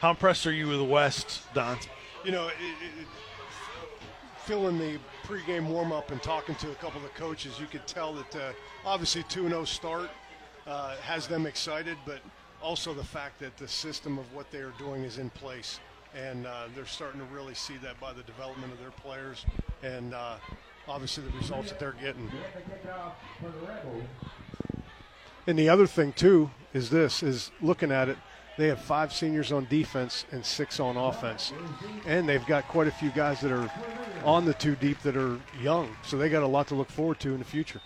How 0.00 0.10
impressed 0.10 0.44
are 0.46 0.52
you 0.52 0.66
with 0.66 0.78
the 0.78 0.84
West, 0.84 1.42
Don? 1.54 1.78
You 2.24 2.32
know, 2.32 2.48
it, 2.48 2.52
it, 2.52 3.06
filling 4.44 4.76
the 4.76 4.98
pregame 5.24 5.68
warm 5.68 5.92
up 5.92 6.10
and 6.10 6.20
talking 6.20 6.56
to 6.56 6.70
a 6.72 6.74
couple 6.74 6.96
of 6.96 7.04
the 7.04 7.18
coaches, 7.20 7.60
you 7.60 7.66
could 7.66 7.86
tell 7.86 8.12
that 8.12 8.36
uh, 8.36 8.52
obviously 8.84 9.22
2 9.24 9.48
0 9.48 9.64
start 9.64 10.10
uh, 10.66 10.96
has 10.96 11.28
them 11.28 11.46
excited, 11.46 11.96
but 12.04 12.18
also 12.60 12.92
the 12.92 13.04
fact 13.04 13.38
that 13.38 13.56
the 13.56 13.68
system 13.68 14.18
of 14.18 14.32
what 14.34 14.50
they 14.50 14.58
are 14.58 14.74
doing 14.78 15.04
is 15.04 15.18
in 15.18 15.30
place. 15.30 15.78
And 16.16 16.46
uh, 16.46 16.64
they're 16.74 16.86
starting 16.86 17.20
to 17.20 17.26
really 17.26 17.54
see 17.54 17.76
that 17.82 18.00
by 18.00 18.12
the 18.12 18.22
development 18.22 18.72
of 18.72 18.80
their 18.80 18.90
players 18.90 19.46
and 19.84 20.12
uh, 20.12 20.36
obviously 20.88 21.22
the 21.22 21.36
results 21.38 21.68
that 21.68 21.78
they're 21.78 21.92
getting. 21.92 22.28
And 25.48 25.58
the 25.58 25.70
other 25.70 25.86
thing 25.86 26.12
too 26.12 26.50
is 26.74 26.90
this: 26.90 27.22
is 27.22 27.50
looking 27.62 27.90
at 27.90 28.10
it, 28.10 28.18
they 28.58 28.68
have 28.68 28.82
five 28.82 29.14
seniors 29.14 29.50
on 29.50 29.66
defense 29.70 30.26
and 30.30 30.44
six 30.44 30.78
on 30.78 30.98
offense, 30.98 31.54
and 32.06 32.28
they've 32.28 32.44
got 32.44 32.68
quite 32.68 32.86
a 32.86 32.90
few 32.90 33.08
guys 33.10 33.40
that 33.40 33.50
are 33.50 33.70
on 34.24 34.44
the 34.44 34.52
two 34.52 34.76
deep 34.76 35.00
that 35.00 35.16
are 35.16 35.40
young, 35.58 35.96
so 36.02 36.18
they 36.18 36.28
got 36.28 36.42
a 36.42 36.46
lot 36.46 36.68
to 36.68 36.74
look 36.74 36.90
forward 36.90 37.18
to 37.20 37.32
in 37.32 37.38
the 37.38 37.46
future. 37.46 37.80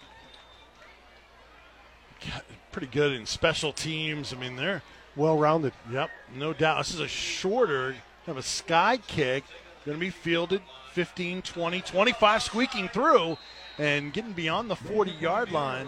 Pretty 2.73 2.89
good 2.89 3.13
in 3.13 3.27
special 3.27 3.73
teams. 3.73 4.33
I 4.33 4.39
mean, 4.39 4.57
they're 4.57 4.83
well 5.15 5.39
rounded. 5.39 5.73
Yep, 5.89 6.11
no 6.35 6.53
doubt. 6.53 6.79
This 6.79 6.95
is 6.95 7.01
a 7.01 7.07
shorter, 7.07 7.95
have 8.27 8.39
a 8.39 8.43
sky 8.43 8.97
kick, 9.07 9.45
going 9.87 9.99
to 9.99 10.01
be 10.01 10.11
fielded 10.11 10.63
15, 10.95 11.43
20, 11.43 11.81
25, 11.81 12.43
squeaking 12.43 12.89
through 12.89 13.37
and 13.79 14.13
getting 14.13 14.33
beyond 14.33 14.69
the 14.69 14.77
40 14.77 15.13
yard 15.13 15.53
line. 15.53 15.87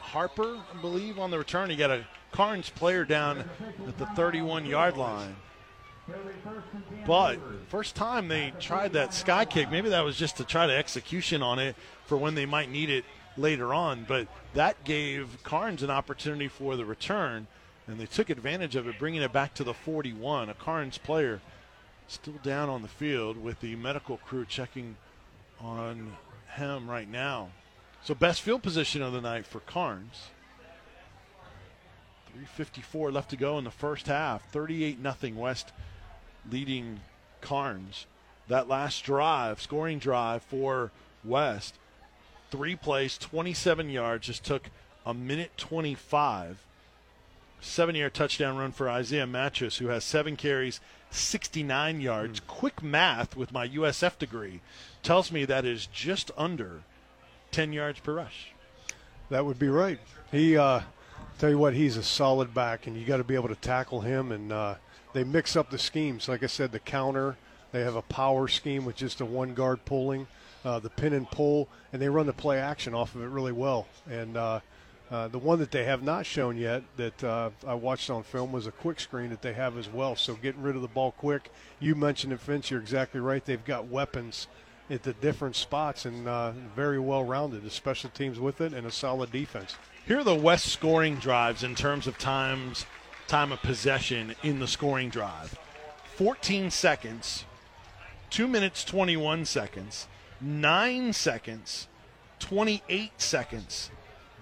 Harper, 0.00 0.60
I 0.72 0.80
believe, 0.80 1.18
on 1.18 1.30
the 1.30 1.38
return. 1.38 1.70
He 1.70 1.76
got 1.76 1.90
a 1.90 2.04
Karns 2.32 2.70
player 2.70 3.04
down 3.04 3.38
at 3.86 3.98
the 3.98 4.06
31 4.06 4.66
yard 4.66 4.96
line. 4.96 5.36
But 7.06 7.38
first 7.68 7.94
time 7.94 8.28
they 8.28 8.52
tried 8.58 8.94
that 8.94 9.14
sky 9.14 9.44
kick, 9.44 9.70
maybe 9.70 9.90
that 9.90 10.04
was 10.04 10.16
just 10.16 10.36
to 10.38 10.44
try 10.44 10.66
to 10.66 10.76
execution 10.76 11.42
on 11.42 11.58
it 11.58 11.76
for 12.06 12.16
when 12.16 12.34
they 12.34 12.46
might 12.46 12.70
need 12.70 12.90
it 12.90 13.04
later 13.36 13.72
on. 13.72 14.04
But 14.06 14.28
that 14.54 14.84
gave 14.84 15.38
Karns 15.42 15.82
an 15.82 15.90
opportunity 15.90 16.48
for 16.48 16.76
the 16.76 16.84
return, 16.84 17.46
and 17.86 17.98
they 17.98 18.06
took 18.06 18.30
advantage 18.30 18.76
of 18.76 18.86
it, 18.88 18.98
bringing 18.98 19.22
it 19.22 19.32
back 19.32 19.54
to 19.54 19.64
the 19.64 19.74
41. 19.74 20.48
A 20.48 20.54
Karns 20.54 20.98
player 20.98 21.40
still 22.08 22.34
down 22.42 22.68
on 22.68 22.82
the 22.82 22.88
field 22.88 23.36
with 23.36 23.60
the 23.60 23.76
medical 23.76 24.18
crew 24.18 24.44
checking 24.44 24.96
on 25.60 26.16
him 26.56 26.90
right 26.90 27.08
now. 27.08 27.50
So 28.04 28.14
best 28.14 28.42
field 28.42 28.62
position 28.62 29.00
of 29.00 29.12
the 29.12 29.20
night 29.20 29.46
for 29.46 29.60
Karns. 29.60 30.30
354 32.32 33.12
left 33.12 33.30
to 33.30 33.36
go 33.36 33.58
in 33.58 33.64
the 33.64 33.70
first 33.70 34.06
half. 34.06 34.50
38 34.50 34.98
nothing 34.98 35.36
West 35.36 35.72
leading 36.50 37.00
Karns. 37.40 38.06
That 38.48 38.68
last 38.68 39.04
drive, 39.04 39.60
scoring 39.62 40.00
drive 40.00 40.42
for 40.42 40.90
West, 41.22 41.76
three 42.50 42.74
plays, 42.74 43.16
27 43.18 43.88
yards, 43.88 44.26
just 44.26 44.44
took 44.44 44.70
a 45.06 45.14
minute 45.14 45.52
25. 45.56 46.64
Seven 47.60 47.94
yard 47.94 48.14
touchdown 48.14 48.56
run 48.56 48.72
for 48.72 48.90
Isaiah 48.90 49.26
Mattress, 49.28 49.76
who 49.76 49.86
has 49.86 50.02
seven 50.02 50.34
carries, 50.34 50.80
69 51.10 52.00
yards. 52.00 52.40
Mm. 52.40 52.46
Quick 52.48 52.82
math 52.82 53.36
with 53.36 53.52
my 53.52 53.68
USF 53.68 54.18
degree 54.18 54.60
tells 55.04 55.30
me 55.30 55.44
that 55.44 55.64
is 55.64 55.86
just 55.86 56.32
under 56.36 56.82
10 57.52 57.72
yards 57.72 58.00
per 58.00 58.14
rush. 58.14 58.52
That 59.30 59.46
would 59.46 59.58
be 59.58 59.68
right. 59.68 59.98
He, 60.30 60.56
uh, 60.56 60.80
tell 61.38 61.50
you 61.50 61.58
what, 61.58 61.74
he's 61.74 61.96
a 61.96 62.02
solid 62.02 62.52
back, 62.52 62.86
and 62.86 62.96
you 62.96 63.06
got 63.06 63.18
to 63.18 63.24
be 63.24 63.34
able 63.34 63.48
to 63.48 63.54
tackle 63.54 64.00
him. 64.00 64.32
And 64.32 64.52
uh, 64.52 64.74
they 65.12 65.24
mix 65.24 65.54
up 65.56 65.70
the 65.70 65.78
schemes. 65.78 66.28
Like 66.28 66.42
I 66.42 66.46
said, 66.46 66.72
the 66.72 66.78
counter, 66.78 67.36
they 67.70 67.80
have 67.82 67.96
a 67.96 68.02
power 68.02 68.48
scheme 68.48 68.84
with 68.84 68.96
just 68.96 69.20
a 69.20 69.24
one 69.24 69.54
guard 69.54 69.84
pulling, 69.84 70.26
uh, 70.64 70.78
the 70.78 70.90
pin 70.90 71.12
and 71.12 71.30
pull, 71.30 71.68
and 71.92 72.00
they 72.00 72.08
run 72.08 72.26
the 72.26 72.32
play 72.32 72.58
action 72.58 72.94
off 72.94 73.14
of 73.14 73.22
it 73.22 73.28
really 73.28 73.52
well. 73.52 73.86
And 74.10 74.36
uh, 74.36 74.60
uh, 75.10 75.28
the 75.28 75.38
one 75.38 75.58
that 75.58 75.70
they 75.70 75.84
have 75.84 76.02
not 76.02 76.24
shown 76.24 76.56
yet 76.56 76.82
that 76.96 77.22
uh, 77.22 77.50
I 77.66 77.74
watched 77.74 78.08
on 78.08 78.22
film 78.22 78.50
was 78.50 78.66
a 78.66 78.72
quick 78.72 78.98
screen 78.98 79.30
that 79.30 79.42
they 79.42 79.52
have 79.52 79.76
as 79.76 79.88
well. 79.88 80.16
So 80.16 80.34
getting 80.34 80.62
rid 80.62 80.74
of 80.74 80.82
the 80.82 80.88
ball 80.88 81.12
quick. 81.12 81.50
You 81.80 81.94
mentioned 81.94 82.32
it, 82.32 82.40
Vince. 82.40 82.70
You're 82.70 82.80
exactly 82.80 83.20
right. 83.20 83.44
They've 83.44 83.64
got 83.64 83.88
weapons 83.88 84.46
at 84.92 85.02
the 85.02 85.14
different 85.14 85.56
spots 85.56 86.04
and 86.04 86.28
uh, 86.28 86.52
very 86.76 86.98
well 86.98 87.24
rounded. 87.24 87.64
The 87.64 87.70
special 87.70 88.10
teams 88.10 88.38
with 88.38 88.60
it 88.60 88.74
and 88.74 88.86
a 88.86 88.90
solid 88.90 89.32
defense. 89.32 89.76
Here 90.06 90.18
are 90.18 90.24
the 90.24 90.34
West 90.34 90.66
scoring 90.66 91.16
drives 91.16 91.64
in 91.64 91.74
terms 91.74 92.06
of 92.06 92.18
times, 92.18 92.84
time 93.26 93.52
of 93.52 93.62
possession 93.62 94.34
in 94.42 94.58
the 94.58 94.66
scoring 94.68 95.08
drive. 95.08 95.58
14 96.16 96.70
seconds, 96.70 97.46
2 98.30 98.46
minutes 98.46 98.84
21 98.84 99.46
seconds, 99.46 100.08
9 100.42 101.12
seconds, 101.14 101.88
28 102.38 103.12
seconds. 103.16 103.90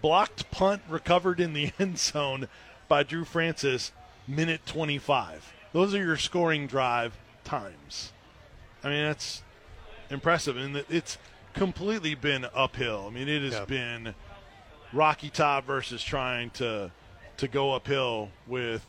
Blocked 0.02 0.50
punt 0.50 0.82
recovered 0.88 1.38
in 1.38 1.52
the 1.52 1.70
end 1.78 1.98
zone 1.98 2.48
by 2.88 3.04
Drew 3.04 3.24
Francis, 3.24 3.92
minute 4.26 4.66
25. 4.66 5.52
Those 5.72 5.94
are 5.94 6.04
your 6.04 6.16
scoring 6.16 6.66
drive 6.66 7.16
times. 7.44 8.12
I 8.82 8.88
mean, 8.88 9.04
that's 9.04 9.42
impressive, 10.10 10.56
and 10.56 10.84
it's 10.88 11.18
completely 11.54 12.14
been 12.14 12.46
uphill. 12.54 13.06
I 13.08 13.10
mean, 13.10 13.28
it 13.28 13.52
has 13.52 13.66
been 13.66 14.14
Rocky 14.92 15.30
Top 15.30 15.66
versus 15.66 16.02
trying 16.02 16.50
to 16.50 16.90
to 17.36 17.48
go 17.48 17.72
uphill 17.72 18.28
with 18.46 18.86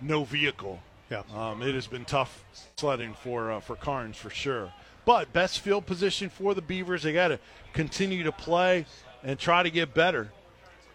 no 0.00 0.24
vehicle. 0.24 0.80
Yeah, 1.10 1.22
um, 1.34 1.62
it 1.62 1.74
has 1.74 1.86
been 1.86 2.04
tough 2.04 2.44
sledding 2.76 3.14
for 3.14 3.50
uh, 3.50 3.60
for 3.60 3.76
Karns 3.76 4.16
for 4.16 4.30
sure. 4.30 4.72
But 5.04 5.32
best 5.32 5.60
field 5.60 5.86
position 5.86 6.28
for 6.28 6.54
the 6.54 6.60
Beavers. 6.60 7.02
They 7.02 7.14
got 7.14 7.28
to 7.28 7.40
continue 7.72 8.24
to 8.24 8.32
play 8.32 8.84
and 9.24 9.38
try 9.38 9.62
to 9.62 9.70
get 9.70 9.94
better. 9.94 10.30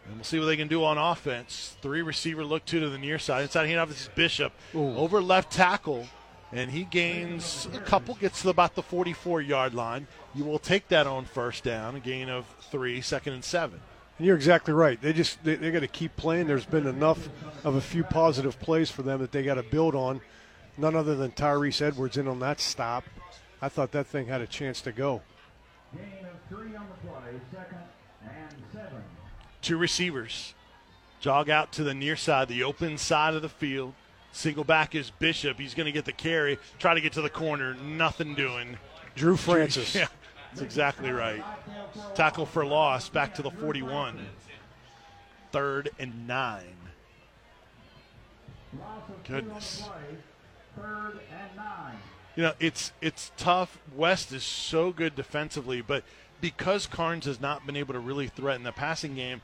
And 0.05 0.15
we'll 0.15 0.23
see 0.23 0.37
what 0.37 0.45
they 0.45 0.57
can 0.57 0.67
do 0.67 0.83
on 0.83 0.97
offense. 0.97 1.75
Three 1.81 2.01
receiver 2.01 2.43
look 2.43 2.65
two 2.65 2.79
to 2.79 2.89
the 2.89 2.97
near 2.97 3.17
side. 3.17 3.43
Inside 3.43 3.67
handoff, 3.69 3.87
this 3.87 4.01
is 4.01 4.09
Bishop. 4.09 4.53
Ooh. 4.75 4.95
Over 4.95 5.21
left 5.21 5.51
tackle 5.51 6.07
and 6.53 6.69
he 6.69 6.83
gains 6.83 7.67
a 7.73 7.79
couple, 7.79 8.15
gets 8.15 8.43
to 8.43 8.49
about 8.49 8.75
the 8.75 8.83
44 8.83 9.41
yard 9.41 9.73
line. 9.73 10.07
You 10.35 10.45
will 10.45 10.59
take 10.59 10.87
that 10.89 11.07
on 11.07 11.25
first 11.25 11.63
down, 11.63 11.95
a 11.95 11.99
gain 11.99 12.29
of 12.29 12.45
three, 12.71 13.01
second 13.01 13.33
and 13.33 13.43
seven. 13.43 13.81
And 14.17 14.27
you're 14.27 14.35
exactly 14.35 14.73
right. 14.73 15.01
They 15.01 15.13
just 15.13 15.43
they, 15.43 15.55
they 15.55 15.71
got 15.71 15.79
to 15.79 15.87
keep 15.87 16.15
playing. 16.15 16.47
There's 16.47 16.65
been 16.65 16.85
enough 16.85 17.29
of 17.63 17.75
a 17.75 17.81
few 17.81 18.03
positive 18.03 18.59
plays 18.59 18.91
for 18.91 19.01
them 19.01 19.19
that 19.21 19.31
they 19.31 19.43
got 19.43 19.55
to 19.55 19.63
build 19.63 19.95
on. 19.95 20.21
None 20.77 20.95
other 20.95 21.15
than 21.15 21.31
Tyrese 21.31 21.81
Edwards 21.81 22.17
in 22.17 22.27
on 22.27 22.39
that 22.39 22.59
stop. 22.59 23.03
I 23.61 23.69
thought 23.69 23.91
that 23.91 24.07
thing 24.07 24.27
had 24.27 24.41
a 24.41 24.47
chance 24.47 24.81
to 24.81 24.91
go. 24.91 25.21
Gain 25.95 26.03
of 26.25 26.49
three 26.49 26.75
on 26.75 26.85
the 26.87 27.07
play, 27.07 27.39
second 27.51 27.77
and 28.23 28.53
seven. 28.71 29.03
Two 29.61 29.77
receivers 29.77 30.53
jog 31.19 31.49
out 31.49 31.71
to 31.71 31.83
the 31.83 31.93
near 31.93 32.17
side, 32.17 32.49
the 32.49 32.63
open 32.63 32.97
side 32.97 33.33
of 33.33 33.41
the 33.41 33.49
field. 33.49 33.93
Single 34.33 34.63
back 34.63 34.95
is 34.95 35.11
Bishop. 35.11 35.59
He's 35.59 35.75
going 35.75 35.85
to 35.85 35.91
get 35.91 36.05
the 36.05 36.11
carry, 36.11 36.57
try 36.79 36.95
to 36.95 37.01
get 37.01 37.13
to 37.13 37.21
the 37.21 37.29
corner. 37.29 37.75
Nothing 37.75 38.33
doing. 38.33 38.77
Drew 39.15 39.37
Francis. 39.37 39.93
yeah, 39.95 40.07
that's 40.49 40.61
exactly 40.61 41.11
right. 41.11 41.43
Tackle 42.15 42.47
for 42.47 42.65
loss, 42.65 43.09
back 43.09 43.35
to 43.35 43.43
the 43.43 43.51
41. 43.51 44.19
Third 45.51 45.91
and 45.99 46.27
nine. 46.27 46.63
Goodness. 49.27 49.83
Third 50.75 51.19
and 51.31 51.55
nine. 51.55 51.97
You 52.35 52.43
know, 52.43 52.53
it's 52.59 52.91
it's 53.01 53.31
tough. 53.37 53.77
West 53.95 54.31
is 54.31 54.43
so 54.43 54.91
good 54.91 55.15
defensively, 55.15 55.81
but 55.81 56.03
because 56.41 56.87
Karns 56.87 57.25
has 57.25 57.39
not 57.39 57.67
been 57.67 57.75
able 57.75 57.93
to 57.93 57.99
really 57.99 58.27
threaten 58.27 58.63
the 58.63 58.71
passing 58.71 59.13
game, 59.13 59.43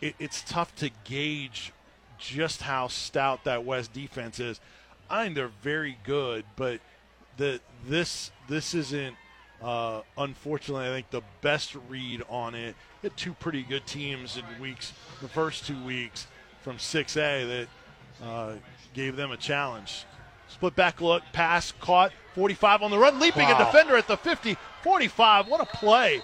it, 0.00 0.14
it's 0.18 0.42
tough 0.42 0.74
to 0.76 0.90
gauge 1.04 1.74
just 2.20 2.62
how 2.62 2.88
stout 2.88 3.44
that 3.44 3.64
West 3.64 3.92
defense 3.92 4.38
is. 4.38 4.60
I 5.08 5.24
think 5.24 5.34
they're 5.34 5.50
very 5.62 5.98
good, 6.04 6.44
but 6.56 6.80
the 7.36 7.60
this 7.86 8.30
this 8.48 8.74
isn't 8.74 9.16
Uh, 9.62 10.00
unfortunately, 10.16 10.86
I 10.86 10.90
think 10.90 11.10
the 11.10 11.20
best 11.42 11.76
read 11.90 12.22
on 12.30 12.54
it, 12.54 12.74
had 13.02 13.14
two 13.18 13.34
pretty 13.34 13.62
good 13.62 13.84
teams 13.86 14.38
in 14.38 14.44
weeks, 14.58 14.94
the 15.20 15.28
first 15.28 15.66
two 15.66 15.78
weeks 15.84 16.26
from 16.62 16.78
6A 16.78 17.46
that 17.46 18.26
uh, 18.26 18.52
gave 18.94 19.16
them 19.16 19.30
a 19.32 19.36
challenge. 19.36 20.06
Split 20.48 20.74
back 20.76 21.02
look, 21.02 21.22
pass, 21.34 21.72
caught, 21.72 22.10
45 22.34 22.82
on 22.84 22.90
the 22.90 22.96
run, 22.98 23.20
leaping 23.20 23.48
Wow. 23.48 23.56
a 23.60 23.64
defender 23.66 23.98
at 23.98 24.06
the 24.08 24.16
50, 24.16 24.56
45. 24.82 25.46
What 25.48 25.60
a 25.60 25.66
play! 25.66 26.22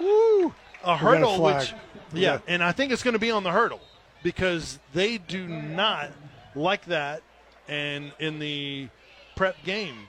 Woo! 0.00 0.52
A 0.82 0.96
hurdle, 0.96 1.36
flag. 1.36 1.60
which, 1.60 1.70
yeah, 2.14 2.32
Yeah. 2.32 2.38
and 2.48 2.64
I 2.64 2.72
think 2.72 2.90
it's 2.90 3.04
going 3.04 3.12
to 3.14 3.20
be 3.20 3.30
on 3.30 3.44
the 3.44 3.52
hurdle 3.52 3.80
because 4.22 4.78
they 4.92 5.18
do 5.18 5.46
not 5.46 6.10
like 6.54 6.84
that, 6.86 7.22
and 7.68 8.12
in 8.18 8.38
the 8.38 8.88
prep 9.36 9.62
game, 9.64 10.08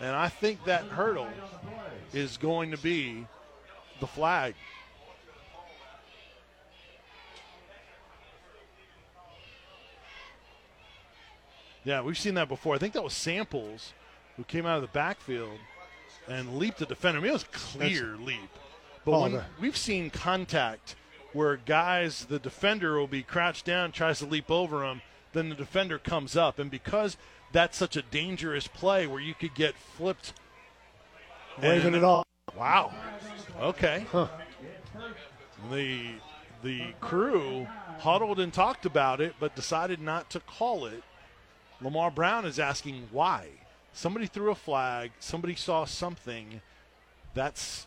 and 0.00 0.14
I 0.14 0.28
think 0.28 0.64
that 0.64 0.84
hurdle 0.84 1.28
is 2.12 2.36
going 2.36 2.70
to 2.72 2.78
be 2.78 3.26
the 4.00 4.06
flag. 4.06 4.54
Yeah, 11.84 12.02
we've 12.02 12.18
seen 12.18 12.34
that 12.34 12.48
before. 12.48 12.74
I 12.74 12.78
think 12.78 12.94
that 12.94 13.04
was 13.04 13.12
Samples 13.14 13.92
who 14.36 14.44
came 14.44 14.66
out 14.66 14.76
of 14.76 14.82
the 14.82 14.88
backfield 14.88 15.58
and 16.28 16.58
leaped 16.58 16.78
the 16.78 16.86
defender. 16.86 17.18
I 17.18 17.22
mean, 17.22 17.30
it 17.30 17.34
was 17.34 17.44
a 17.44 17.46
clear 17.46 18.16
leap. 18.16 18.50
But 19.04 19.12
Oh, 19.12 19.22
when 19.22 19.40
we've 19.60 19.76
seen 19.76 20.10
contact 20.10 20.96
where 21.36 21.56
guys, 21.56 22.24
the 22.24 22.38
defender 22.38 22.98
will 22.98 23.06
be 23.06 23.22
crouched 23.22 23.64
down, 23.64 23.92
tries 23.92 24.18
to 24.20 24.26
leap 24.26 24.50
over 24.50 24.84
him, 24.84 25.02
then 25.32 25.48
the 25.48 25.54
defender 25.54 25.98
comes 25.98 26.36
up, 26.36 26.58
and 26.58 26.70
because 26.70 27.16
that's 27.52 27.76
such 27.76 27.96
a 27.96 28.02
dangerous 28.02 28.66
play 28.66 29.06
where 29.06 29.20
you 29.20 29.34
could 29.34 29.54
get 29.54 29.74
flipped, 29.76 30.32
Waving 31.62 31.94
it 31.94 32.04
off. 32.04 32.24
Wow. 32.56 32.92
Okay. 33.60 34.06
Huh. 34.12 34.28
The 35.70 36.10
the 36.62 36.94
crew 37.00 37.66
huddled 38.00 38.40
and 38.40 38.52
talked 38.52 38.84
about 38.84 39.20
it, 39.20 39.34
but 39.40 39.54
decided 39.56 40.00
not 40.00 40.28
to 40.30 40.40
call 40.40 40.86
it. 40.86 41.02
Lamar 41.80 42.10
Brown 42.10 42.44
is 42.44 42.58
asking 42.58 43.08
why. 43.10 43.48
Somebody 43.92 44.26
threw 44.26 44.50
a 44.50 44.54
flag. 44.54 45.12
Somebody 45.18 45.54
saw 45.54 45.86
something. 45.86 46.60
That's 47.32 47.86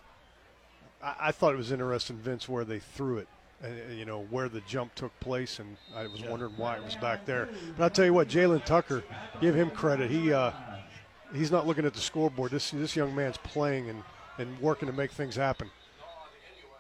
I, 1.04 1.16
I 1.20 1.32
thought 1.32 1.54
it 1.54 1.58
was 1.58 1.72
interesting, 1.72 2.18
Vince, 2.18 2.50
where 2.50 2.66
they 2.66 2.80
threw 2.80 3.18
it. 3.18 3.28
Uh, 3.62 3.68
you 3.94 4.06
know 4.06 4.22
where 4.30 4.48
the 4.48 4.62
jump 4.62 4.96
took 4.96 5.18
place, 5.20 5.60
and 5.60 5.76
I 5.94 6.08
was 6.08 6.24
wondering 6.24 6.54
why 6.56 6.78
it 6.78 6.84
was 6.84 6.96
back 6.96 7.26
there. 7.26 7.50
But 7.76 7.84
I'll 7.84 7.90
tell 7.90 8.06
you 8.06 8.14
what, 8.14 8.30
Jalen 8.30 8.64
Tucker, 8.64 9.04
give 9.42 9.54
him 9.54 9.70
credit. 9.70 10.10
He 10.10 10.32
uh, 10.32 10.52
he's 11.34 11.52
not 11.52 11.68
looking 11.68 11.86
at 11.86 11.94
the 11.94 12.00
scoreboard. 12.00 12.52
This 12.52 12.72
this 12.72 12.96
young 12.96 13.14
man's 13.14 13.38
playing 13.38 13.90
and, 13.90 14.04
and 14.38 14.58
working 14.62 14.88
to 14.88 14.94
make 14.94 15.12
things 15.12 15.36
happen. 15.36 15.70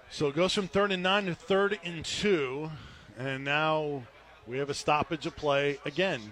So 0.10 0.28
it 0.28 0.36
goes 0.36 0.54
from 0.54 0.70
third 0.70 0.94
and 0.94 1.04
nine 1.04 1.26
to 1.26 1.36
third 1.36 1.78
and 1.84 2.06
two, 2.06 2.72
and 3.18 3.44
now 3.44 4.04
we 4.48 4.58
have 4.58 4.70
a 4.70 4.74
stoppage 4.74 5.26
of 5.26 5.36
play 5.36 5.80
again, 5.86 6.32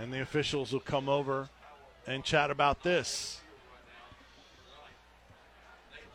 and 0.00 0.10
the 0.10 0.22
officials 0.22 0.72
will 0.72 0.80
come 0.80 1.08
over 1.08 1.50
and 2.06 2.24
chat 2.24 2.50
about 2.50 2.82
this. 2.82 3.40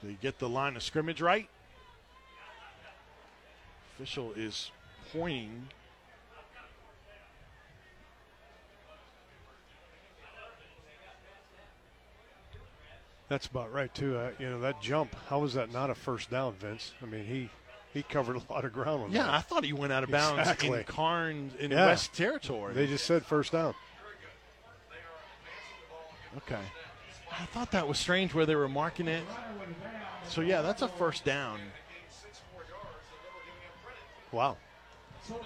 They 0.01 0.17
get 0.19 0.39
the 0.39 0.49
line 0.49 0.75
of 0.75 0.83
scrimmage 0.83 1.21
right. 1.21 1.47
Official 3.97 4.31
is 4.33 4.69
pointing. 5.11 5.69
That's 13.29 13.47
about 13.47 13.73
right 13.73 13.93
too. 13.93 14.17
Uh, 14.17 14.31
you 14.39 14.49
know 14.49 14.59
that 14.61 14.81
jump. 14.81 15.15
How 15.27 15.39
was 15.39 15.53
that 15.55 15.71
not 15.73 15.89
a 15.89 15.95
first 15.95 16.29
down, 16.29 16.53
Vince? 16.59 16.93
I 17.01 17.05
mean 17.05 17.25
he 17.25 17.49
he 17.93 18.03
covered 18.03 18.37
a 18.37 18.41
lot 18.53 18.63
of 18.63 18.71
ground 18.73 19.03
on 19.03 19.11
Yeah, 19.11 19.23
that. 19.23 19.33
I 19.33 19.41
thought 19.41 19.65
he 19.65 19.73
went 19.73 19.91
out 19.91 20.03
of 20.03 20.11
bounds 20.11 20.39
Exactly. 20.39 20.79
in 20.79 20.83
Karns 20.85 21.53
in 21.59 21.71
Yeah. 21.71 21.87
West 21.87 22.13
Territory. 22.13 22.73
They 22.73 22.87
just 22.87 23.05
said 23.05 23.25
first 23.25 23.51
down. 23.51 23.73
Okay. 26.37 26.59
I 27.31 27.45
thought 27.45 27.71
that 27.71 27.87
was 27.87 27.97
strange 27.99 28.33
where 28.33 28.45
they 28.45 28.55
were 28.55 28.69
marking 28.69 29.07
it. 29.07 29.23
So 30.29 30.41
yeah, 30.41 30.61
that's 30.61 30.81
a 30.81 30.87
first 30.87 31.25
down. 31.25 31.59
Wow. 34.31 34.57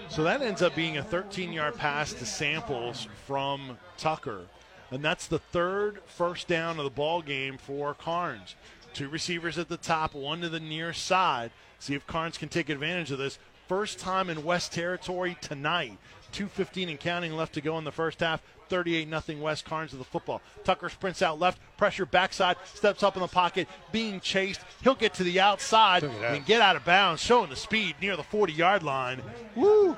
So 0.09 0.23
that 0.23 0.41
ends 0.41 0.61
up 0.61 0.75
being 0.75 0.97
a 0.97 1.03
13-yard 1.03 1.75
pass 1.75 2.13
to 2.13 2.25
Samples 2.25 3.07
from 3.25 3.77
Tucker, 3.97 4.45
and 4.91 5.03
that's 5.03 5.27
the 5.27 5.39
third 5.39 6.01
first 6.05 6.47
down 6.47 6.77
of 6.77 6.83
the 6.83 6.91
ball 6.91 7.21
game 7.21 7.57
for 7.57 7.93
Karns. 7.93 8.55
Two 8.93 9.09
receivers 9.09 9.57
at 9.57 9.69
the 9.69 9.77
top, 9.77 10.13
one 10.13 10.41
to 10.41 10.49
the 10.49 10.59
near 10.59 10.93
side. 10.93 11.51
See 11.79 11.95
if 11.95 12.05
Karns 12.05 12.37
can 12.37 12.49
take 12.49 12.69
advantage 12.69 13.09
of 13.11 13.17
this. 13.17 13.39
First 13.67 13.99
time 13.99 14.29
in 14.29 14.43
West 14.43 14.73
Territory 14.73 15.37
tonight. 15.41 15.97
2.15 16.33 16.89
and 16.89 16.99
counting 16.99 17.35
left 17.35 17.53
to 17.53 17.61
go 17.61 17.77
in 17.77 17.83
the 17.83 17.91
first 17.91 18.19
half. 18.19 18.41
38 18.71 19.09
nothing 19.09 19.41
West 19.41 19.65
Karns 19.65 19.91
of 19.91 19.99
the 19.99 20.05
football. 20.05 20.41
Tucker 20.63 20.87
sprints 20.89 21.21
out 21.21 21.39
left, 21.39 21.59
pressure 21.75 22.05
backside, 22.05 22.55
steps 22.73 23.03
up 23.03 23.17
in 23.17 23.21
the 23.21 23.27
pocket, 23.27 23.67
being 23.91 24.21
chased. 24.21 24.61
He'll 24.81 24.95
get 24.95 25.13
to 25.15 25.23
the 25.23 25.41
outside 25.41 26.03
Look 26.03 26.13
at 26.13 26.21
that. 26.21 26.35
and 26.35 26.45
get 26.45 26.61
out 26.61 26.77
of 26.77 26.85
bounds, 26.85 27.21
showing 27.21 27.49
the 27.49 27.57
speed 27.57 27.97
near 28.01 28.15
the 28.15 28.23
40 28.23 28.53
yard 28.53 28.81
line. 28.81 29.21
Woo! 29.55 29.97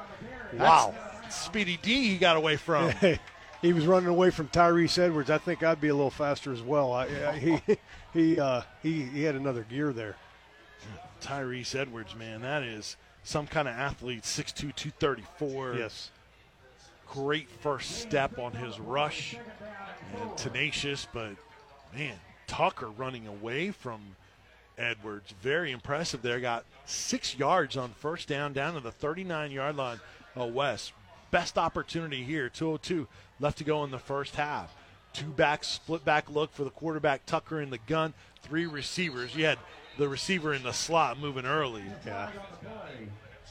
Wow. 0.53 0.95
That's 1.21 1.35
Speedy 1.35 1.77
D 1.81 2.09
he 2.09 2.17
got 2.17 2.35
away 2.35 2.57
from. 2.57 2.91
he 3.61 3.73
was 3.73 3.85
running 3.85 4.09
away 4.09 4.31
from 4.31 4.47
Tyrese 4.47 4.97
Edwards. 4.97 5.29
I 5.29 5.37
think 5.37 5.61
I'd 5.61 5.79
be 5.79 5.89
a 5.89 5.95
little 5.95 6.09
faster 6.09 6.51
as 6.51 6.61
well. 6.61 6.93
I, 6.93 7.05
I, 7.05 7.37
he 7.37 7.61
he 8.13 8.39
uh, 8.39 8.61
he 8.81 9.03
he 9.03 9.23
had 9.23 9.35
another 9.35 9.63
gear 9.69 9.93
there. 9.93 10.15
Tyrese 11.21 11.75
Edwards, 11.75 12.15
man, 12.15 12.41
that 12.41 12.63
is 12.63 12.97
some 13.23 13.47
kind 13.47 13.67
of 13.69 13.75
athlete, 13.75 14.23
6'2", 14.23 14.75
234. 14.75 15.75
Yes. 15.75 16.11
Great 17.13 17.47
first 17.47 18.01
step 18.01 18.39
on 18.39 18.53
his 18.53 18.79
rush. 18.79 19.37
And 20.19 20.37
tenacious, 20.37 21.07
but, 21.13 21.35
man, 21.95 22.15
Tucker 22.47 22.87
running 22.87 23.27
away 23.27 23.69
from 23.69 24.01
Edwards. 24.79 25.33
Very 25.41 25.71
impressive 25.71 26.23
there. 26.23 26.39
Got 26.39 26.65
six 26.85 27.37
yards 27.37 27.77
on 27.77 27.91
first 27.91 28.27
down 28.27 28.53
down 28.53 28.73
to 28.73 28.79
the 28.79 28.91
39-yard 28.91 29.75
line 29.75 29.99
oh, 30.35 30.47
of 30.47 30.55
West. 30.55 30.93
Best 31.29 31.57
opportunity 31.57 32.23
here, 32.23 32.49
202 32.49 33.07
left 33.39 33.59
to 33.59 33.63
go 33.63 33.83
in 33.83 33.91
the 33.91 33.99
first 33.99 34.35
half. 34.35 34.73
Two 35.13 35.27
back, 35.27 35.63
split 35.63 36.03
back 36.03 36.31
look 36.31 36.51
for 36.51 36.63
the 36.63 36.71
quarterback, 36.71 37.25
Tucker 37.27 37.61
in 37.61 37.69
the 37.69 37.77
gun, 37.77 38.15
three 38.41 38.65
receivers. 38.65 39.35
You 39.35 39.45
had 39.45 39.59
the 39.97 40.07
receiver 40.07 40.53
in 40.53 40.63
the 40.63 40.73
slot 40.73 41.19
moving 41.19 41.45
early. 41.45 41.83
Yeah. 42.05 42.29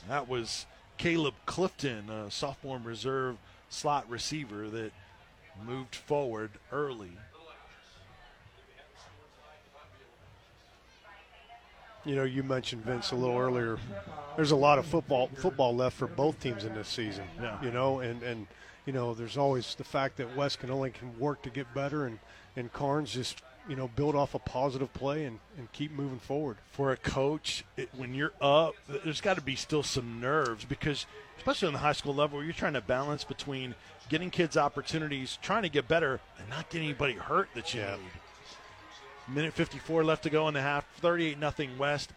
That 0.09 0.29
was 0.29 0.67
Caleb 0.99 1.35
Clifton, 1.47 2.11
a 2.11 2.31
sophomore 2.31 2.79
reserve 2.79 3.37
slot 3.73 4.09
receiver 4.09 4.69
that 4.69 4.93
moved 5.67 5.95
forward 5.95 6.51
early. 6.71 7.13
You 12.05 12.17
know, 12.17 12.25
you 12.25 12.43
mentioned 12.43 12.85
Vince 12.85 13.13
a 13.13 13.15
little 13.15 13.39
earlier. 13.39 13.79
There's 14.35 14.51
a 14.51 14.57
lot 14.57 14.79
of 14.79 14.87
football 14.87 15.29
football 15.37 15.75
left 15.75 15.97
for 15.97 16.09
both 16.09 16.41
teams 16.41 16.65
in 16.65 16.75
this 16.75 16.89
season. 16.89 17.25
Yeah. 17.41 17.63
You 17.63 17.71
know, 17.71 18.01
and 18.01 18.23
and 18.23 18.47
you 18.87 18.93
know, 18.93 19.15
there's 19.15 19.37
always 19.37 19.75
the 19.77 19.85
fact 19.85 20.17
that 20.17 20.37
West 20.37 20.59
can 20.59 20.71
only 20.71 20.91
can 20.91 21.17
work 21.19 21.43
to 21.43 21.51
get 21.51 21.73
better, 21.75 22.07
and 22.07 22.19
and 22.57 22.73
Karns 22.73 23.13
just 23.13 23.41
you 23.69 23.77
know 23.77 23.89
build 23.95 24.17
off 24.17 24.35
a 24.35 24.41
positive 24.41 24.93
play 24.93 25.25
and 25.25 25.39
and 25.57 25.71
keep 25.73 25.93
moving 25.93 26.19
forward. 26.19 26.57
For 26.73 26.91
a 26.91 26.97
coach, 26.97 27.65
it, 27.77 27.91
when 27.97 28.15
you're 28.15 28.33
up, 28.41 28.75
there's 28.89 29.21
got 29.21 29.37
to 29.37 29.43
be 29.43 29.55
still 29.55 29.85
some 29.85 30.21
nerves 30.21 30.65
because, 30.65 31.07
especially 31.43 31.67
on 31.67 31.73
the 31.73 31.81
high 31.81 31.93
school 31.93 32.15
level, 32.15 32.37
where 32.39 32.45
you're 32.45 32.55
trying 32.55 32.75
to 32.75 32.81
balance 32.81 33.25
between 33.25 33.75
getting 34.09 34.31
kids 34.31 34.57
opportunities, 34.57 35.39
trying 35.43 35.63
to 35.63 35.69
get 35.69 35.89
better, 35.89 36.21
and 36.39 36.49
not 36.49 36.71
getting 36.71 36.87
anybody 36.89 37.15
hurt 37.15 37.49
that 37.55 37.75
you 37.75 37.81
Yeah. 37.81 37.97
need. 37.97 39.35
Minute 39.35 39.53
54 39.53 40.05
left 40.05 40.23
to 40.23 40.31
go 40.31 40.47
in 40.47 40.55
the 40.55 40.63
half. 40.63 40.85
38 41.01 41.39
nothing 41.39 41.77
West. 41.79 42.11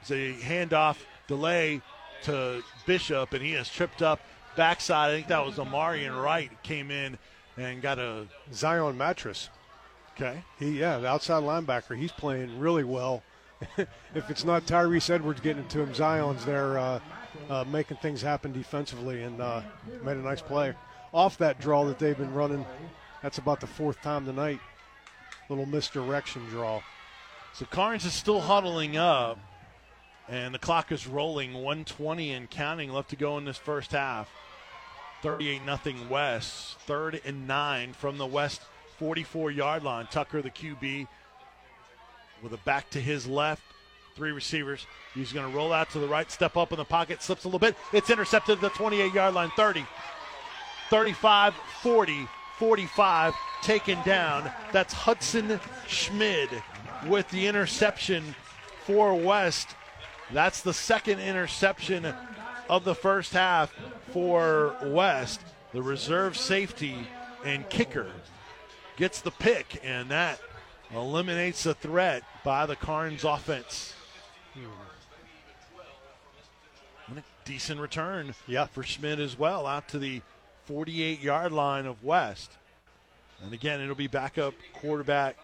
It's 0.00 0.12
a 0.12 0.32
handoff 0.34 0.98
delay 1.26 1.82
to 2.22 2.62
Bishop, 2.86 3.32
and 3.32 3.42
he 3.42 3.52
has 3.52 3.68
tripped 3.68 4.00
up 4.00 4.20
backside. 4.54 5.10
I 5.10 5.14
think 5.16 5.26
that 5.26 5.44
was 5.44 5.56
Omarion 5.56 6.20
Wright 6.22 6.50
came 6.62 6.92
in 6.92 7.18
and 7.56 7.82
got 7.82 7.98
a 7.98 8.26
Zion 8.52 8.96
Mattress. 8.96 9.48
okay. 10.14 10.44
He 10.60 10.78
yeah, 10.78 10.98
the 10.98 11.08
outside 11.08 11.42
linebacker. 11.42 11.96
He's 11.96 12.12
playing 12.12 12.60
really 12.60 12.84
well. 12.84 13.24
if 14.14 14.30
it's 14.30 14.44
not 14.44 14.66
Tyrese 14.66 15.10
Edwards 15.10 15.40
getting 15.40 15.64
it 15.64 15.70
to 15.70 15.80
him, 15.80 15.92
Zion's 15.94 16.44
there 16.44 16.78
uh, 16.78 17.00
uh, 17.48 17.64
making 17.70 17.96
things 17.98 18.22
happen 18.22 18.52
defensively 18.52 19.22
and 19.22 19.40
uh, 19.40 19.62
made 20.04 20.16
a 20.16 20.22
nice 20.22 20.42
play 20.42 20.74
off 21.12 21.38
that 21.38 21.60
draw 21.60 21.84
that 21.84 21.98
they've 21.98 22.18
been 22.18 22.34
running. 22.34 22.64
That's 23.22 23.38
about 23.38 23.60
the 23.60 23.66
fourth 23.66 24.00
time 24.02 24.24
tonight. 24.24 24.60
Little 25.48 25.66
misdirection 25.66 26.44
draw. 26.46 26.82
So 27.54 27.64
Karns 27.64 28.04
is 28.04 28.12
still 28.12 28.40
huddling 28.40 28.96
up, 28.96 29.38
and 30.28 30.54
the 30.54 30.58
clock 30.58 30.92
is 30.92 31.06
rolling. 31.06 31.54
120 31.54 32.32
and 32.32 32.50
counting 32.50 32.92
left 32.92 33.10
to 33.10 33.16
go 33.16 33.38
in 33.38 33.44
this 33.44 33.56
first 33.56 33.92
half. 33.92 34.28
38 35.22 35.64
nothing 35.64 36.08
West. 36.08 36.78
Third 36.80 37.20
and 37.24 37.48
nine 37.48 37.92
from 37.92 38.18
the 38.18 38.26
West 38.26 38.62
44 38.98 39.50
yard 39.50 39.82
line. 39.82 40.06
Tucker, 40.10 40.42
the 40.42 40.50
QB, 40.50 41.08
with 42.42 42.52
a 42.52 42.58
back 42.58 42.90
to 42.90 43.00
his 43.00 43.26
left. 43.26 43.62
Three 44.18 44.32
receivers. 44.32 44.84
He's 45.14 45.32
going 45.32 45.48
to 45.48 45.56
roll 45.56 45.72
out 45.72 45.90
to 45.90 46.00
the 46.00 46.08
right, 46.08 46.28
step 46.28 46.56
up 46.56 46.72
in 46.72 46.78
the 46.78 46.84
pocket, 46.84 47.22
slips 47.22 47.44
a 47.44 47.46
little 47.46 47.60
bit. 47.60 47.76
It's 47.92 48.10
intercepted 48.10 48.56
at 48.56 48.60
the 48.60 48.68
28 48.70 49.14
yard 49.14 49.32
line, 49.32 49.52
30, 49.54 49.86
35, 50.90 51.54
40, 51.84 52.28
45, 52.58 53.34
taken 53.62 53.96
down. 54.04 54.50
That's 54.72 54.92
Hudson 54.92 55.60
Schmidt 55.86 56.50
with 57.06 57.30
the 57.30 57.46
interception 57.46 58.34
for 58.84 59.14
West. 59.14 59.68
That's 60.32 60.62
the 60.62 60.74
second 60.74 61.20
interception 61.20 62.12
of 62.68 62.82
the 62.82 62.96
first 62.96 63.32
half 63.32 63.72
for 64.12 64.74
West. 64.82 65.40
The 65.72 65.80
reserve 65.80 66.36
safety 66.36 67.06
and 67.44 67.68
kicker 67.68 68.10
gets 68.96 69.20
the 69.20 69.30
pick, 69.30 69.80
and 69.84 70.08
that 70.08 70.40
eliminates 70.92 71.62
the 71.62 71.74
threat 71.74 72.24
by 72.42 72.66
the 72.66 72.74
Karns 72.74 73.22
offense. 73.22 73.94
And 77.08 77.18
a 77.18 77.22
decent 77.44 77.80
return 77.80 78.34
Yeah. 78.46 78.66
for 78.66 78.82
Schmidt 78.82 79.18
as 79.18 79.38
well, 79.38 79.66
out 79.66 79.88
to 79.88 79.98
the 79.98 80.22
48 80.66 81.20
yard 81.20 81.52
line 81.52 81.86
of 81.86 82.04
West. 82.04 82.52
And 83.42 83.52
again, 83.54 83.80
it'll 83.80 83.94
be 83.94 84.06
backup 84.08 84.54
quarterback 84.74 85.36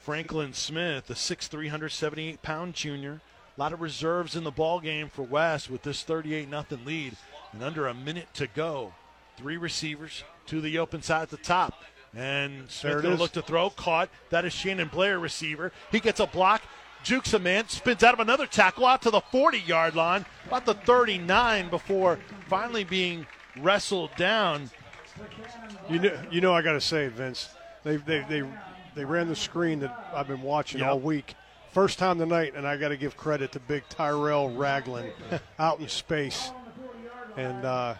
Franklin 0.00 0.52
Smith, 0.54 1.06
the 1.08 1.14
6'3", 1.14 1.66
178 1.66 2.42
pound 2.42 2.74
junior. 2.74 3.20
A 3.56 3.60
lot 3.60 3.72
of 3.72 3.80
reserves 3.80 4.36
in 4.36 4.44
the 4.44 4.50
ball 4.50 4.80
game 4.80 5.08
for 5.08 5.22
West 5.22 5.68
with 5.68 5.82
this 5.82 6.02
38 6.02 6.48
nothing 6.48 6.84
lead, 6.84 7.16
and 7.52 7.62
under 7.62 7.86
a 7.88 7.94
minute 7.94 8.28
to 8.34 8.46
go. 8.46 8.94
Three 9.36 9.56
receivers 9.56 10.22
to 10.46 10.60
the 10.60 10.78
open 10.78 11.02
side 11.02 11.22
at 11.22 11.30
the 11.30 11.36
top. 11.36 11.82
And 12.14 12.70
Smith 12.70 12.98
it 12.98 13.02
going 13.02 13.12
is. 13.14 13.18
to 13.18 13.22
look 13.22 13.32
to 13.32 13.42
throw. 13.42 13.70
Caught. 13.70 14.08
That 14.30 14.44
is 14.44 14.52
Shannon 14.52 14.88
Blair, 14.88 15.18
receiver. 15.18 15.72
He 15.92 16.00
gets 16.00 16.18
a 16.20 16.26
block. 16.26 16.62
Jukes 17.02 17.32
a 17.32 17.38
man, 17.38 17.68
spins 17.68 18.02
out 18.02 18.14
of 18.14 18.20
another 18.20 18.46
tackle 18.46 18.86
out 18.86 19.02
to 19.02 19.10
the 19.10 19.20
40 19.20 19.58
yard 19.60 19.94
line, 19.94 20.26
about 20.46 20.66
the 20.66 20.74
39 20.74 21.70
before 21.70 22.18
finally 22.48 22.84
being 22.84 23.26
wrestled 23.58 24.10
down. 24.16 24.70
You 25.88 25.98
know, 25.98 26.22
you 26.30 26.40
know, 26.40 26.54
I 26.54 26.62
got 26.62 26.72
to 26.72 26.80
say, 26.80 27.08
Vince, 27.08 27.48
they 27.84 27.96
they 27.96 28.24
they 28.28 28.42
they 28.94 29.04
ran 29.04 29.28
the 29.28 29.36
screen 29.36 29.80
that 29.80 30.10
I've 30.14 30.28
been 30.28 30.42
watching 30.42 30.80
Yep. 30.80 30.88
all 30.88 31.00
week. 31.00 31.34
First 31.72 31.98
time 31.98 32.18
tonight, 32.18 32.54
and 32.56 32.66
I 32.66 32.76
got 32.76 32.88
to 32.88 32.96
give 32.96 33.16
credit 33.16 33.52
to 33.52 33.60
Big 33.60 33.84
Tyrell 33.88 34.50
Ragland 34.50 35.12
out 35.58 35.78
in 35.80 35.88
space, 35.88 36.50
and 37.36 37.64
uh, 37.64 37.94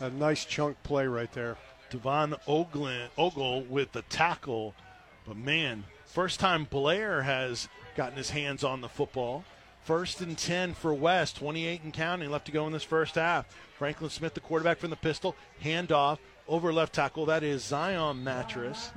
a 0.00 0.10
nice 0.10 0.44
chunk 0.44 0.82
play 0.82 1.06
right 1.06 1.30
there. 1.32 1.56
Devon 1.90 2.34
Oglin, 2.46 3.08
Ogle 3.16 3.62
with 3.62 3.92
the 3.92 4.02
tackle. 4.02 4.74
But 5.26 5.36
man, 5.36 5.84
first 6.08 6.40
time 6.40 6.64
Blair 6.64 7.22
has 7.22 7.68
gotten 7.94 8.16
his 8.16 8.30
hands 8.30 8.64
on 8.64 8.80
the 8.80 8.88
football. 8.88 9.44
First 9.84 10.20
and 10.20 10.36
10 10.36 10.74
for 10.74 10.92
West, 10.92 11.36
28 11.36 11.82
and 11.82 11.92
counting 11.92 12.30
left 12.30 12.46
to 12.46 12.52
go 12.52 12.66
in 12.66 12.72
this 12.72 12.82
first 12.82 13.14
half. 13.14 13.46
Franklin 13.78 14.10
Smith, 14.10 14.34
the 14.34 14.40
quarterback 14.40 14.78
from 14.78 14.90
the 14.90 14.96
pistol, 14.96 15.34
handoff 15.62 16.18
over 16.46 16.72
left 16.72 16.94
tackle. 16.94 17.26
That 17.26 17.42
is 17.42 17.64
Zion 17.64 18.24
Mattress. 18.24 18.90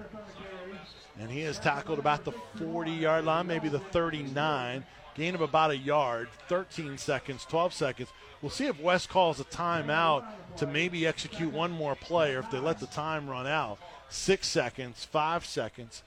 And 1.19 1.29
he 1.29 1.41
has 1.41 1.59
tackled 1.59 1.99
about 1.99 2.25
the 2.25 2.31
40 2.57 2.91
yard 2.91 3.25
line, 3.25 3.47
maybe 3.47 3.69
the 3.69 3.79
39. 3.79 4.83
Gain 5.13 5.35
of 5.35 5.41
about 5.41 5.71
a 5.71 5.77
yard, 5.77 6.29
13 6.47 6.97
seconds, 6.97 7.45
12 7.45 7.73
seconds. 7.73 8.09
We'll 8.41 8.49
see 8.49 8.67
if 8.67 8.79
West 8.79 9.09
calls 9.09 9.39
a 9.39 9.43
timeout 9.43 10.25
to 10.57 10.65
maybe 10.65 11.05
execute 11.05 11.53
one 11.53 11.71
more 11.71 11.95
play 11.95 12.33
or 12.33 12.39
if 12.39 12.49
they 12.49 12.59
let 12.59 12.79
the 12.79 12.87
time 12.87 13.29
run 13.29 13.45
out. 13.45 13.77
Six 14.09 14.47
seconds, 14.47 15.05
five 15.05 15.45
seconds, 15.45 16.01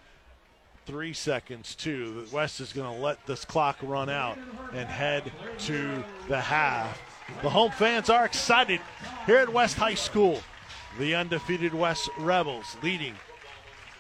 three 0.86 1.12
seconds, 1.12 1.74
two. 1.74 2.26
West 2.32 2.60
is 2.60 2.72
going 2.72 2.94
to 2.94 3.02
let 3.02 3.24
this 3.26 3.44
clock 3.44 3.78
run 3.82 4.08
out 4.08 4.38
and 4.72 4.88
head 4.88 5.32
to 5.60 6.04
the 6.28 6.40
half. 6.40 7.00
The 7.42 7.50
home 7.50 7.70
fans 7.70 8.10
are 8.10 8.24
excited 8.24 8.80
here 9.26 9.38
at 9.38 9.52
West 9.52 9.76
High 9.76 9.94
School. 9.94 10.42
The 10.98 11.14
undefeated 11.14 11.74
West 11.74 12.08
Rebels 12.18 12.76
leading 12.82 13.14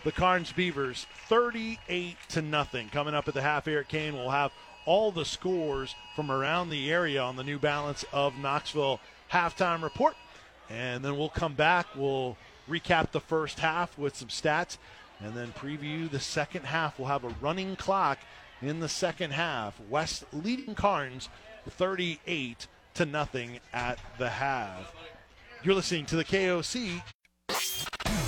the 0.04 0.12
Karns 0.12 0.52
Beavers 0.52 1.06
38 1.28 2.16
to 2.30 2.42
nothing. 2.42 2.88
Coming 2.90 3.14
up 3.14 3.26
at 3.26 3.34
the 3.34 3.42
half, 3.42 3.66
Eric 3.66 3.88
Kane 3.88 4.14
will 4.14 4.30
have 4.30 4.52
all 4.84 5.10
the 5.10 5.24
scores 5.24 5.94
from 6.14 6.30
around 6.30 6.68
the 6.68 6.92
area 6.92 7.22
on 7.22 7.36
the 7.36 7.44
New 7.44 7.58
Balance 7.58 8.04
of 8.12 8.36
Knoxville 8.38 9.00
halftime 9.32 9.82
report. 9.82 10.14
And 10.68 11.04
then 11.04 11.16
we'll 11.16 11.30
come 11.30 11.54
back. 11.54 11.86
We'll 11.96 12.36
recap 12.68 13.10
the 13.10 13.20
first 13.20 13.60
half 13.60 13.96
with 13.98 14.14
some 14.14 14.28
stats 14.28 14.76
and 15.20 15.34
then 15.34 15.52
preview 15.52 16.10
the 16.10 16.20
second 16.20 16.66
half. 16.66 16.98
We'll 16.98 17.08
have 17.08 17.24
a 17.24 17.34
running 17.40 17.76
clock 17.76 18.18
in 18.62 18.80
the 18.80 18.88
second 18.88 19.32
half. 19.32 19.78
West 19.88 20.24
leading 20.32 20.74
Karns 20.74 21.28
38 21.68 22.66
to 22.94 23.06
nothing 23.06 23.60
at 23.72 23.98
the 24.18 24.30
half. 24.30 24.94
You're 25.62 25.74
listening 25.74 26.06
to 26.06 26.16
the 26.16 26.24
KOC 26.24 27.02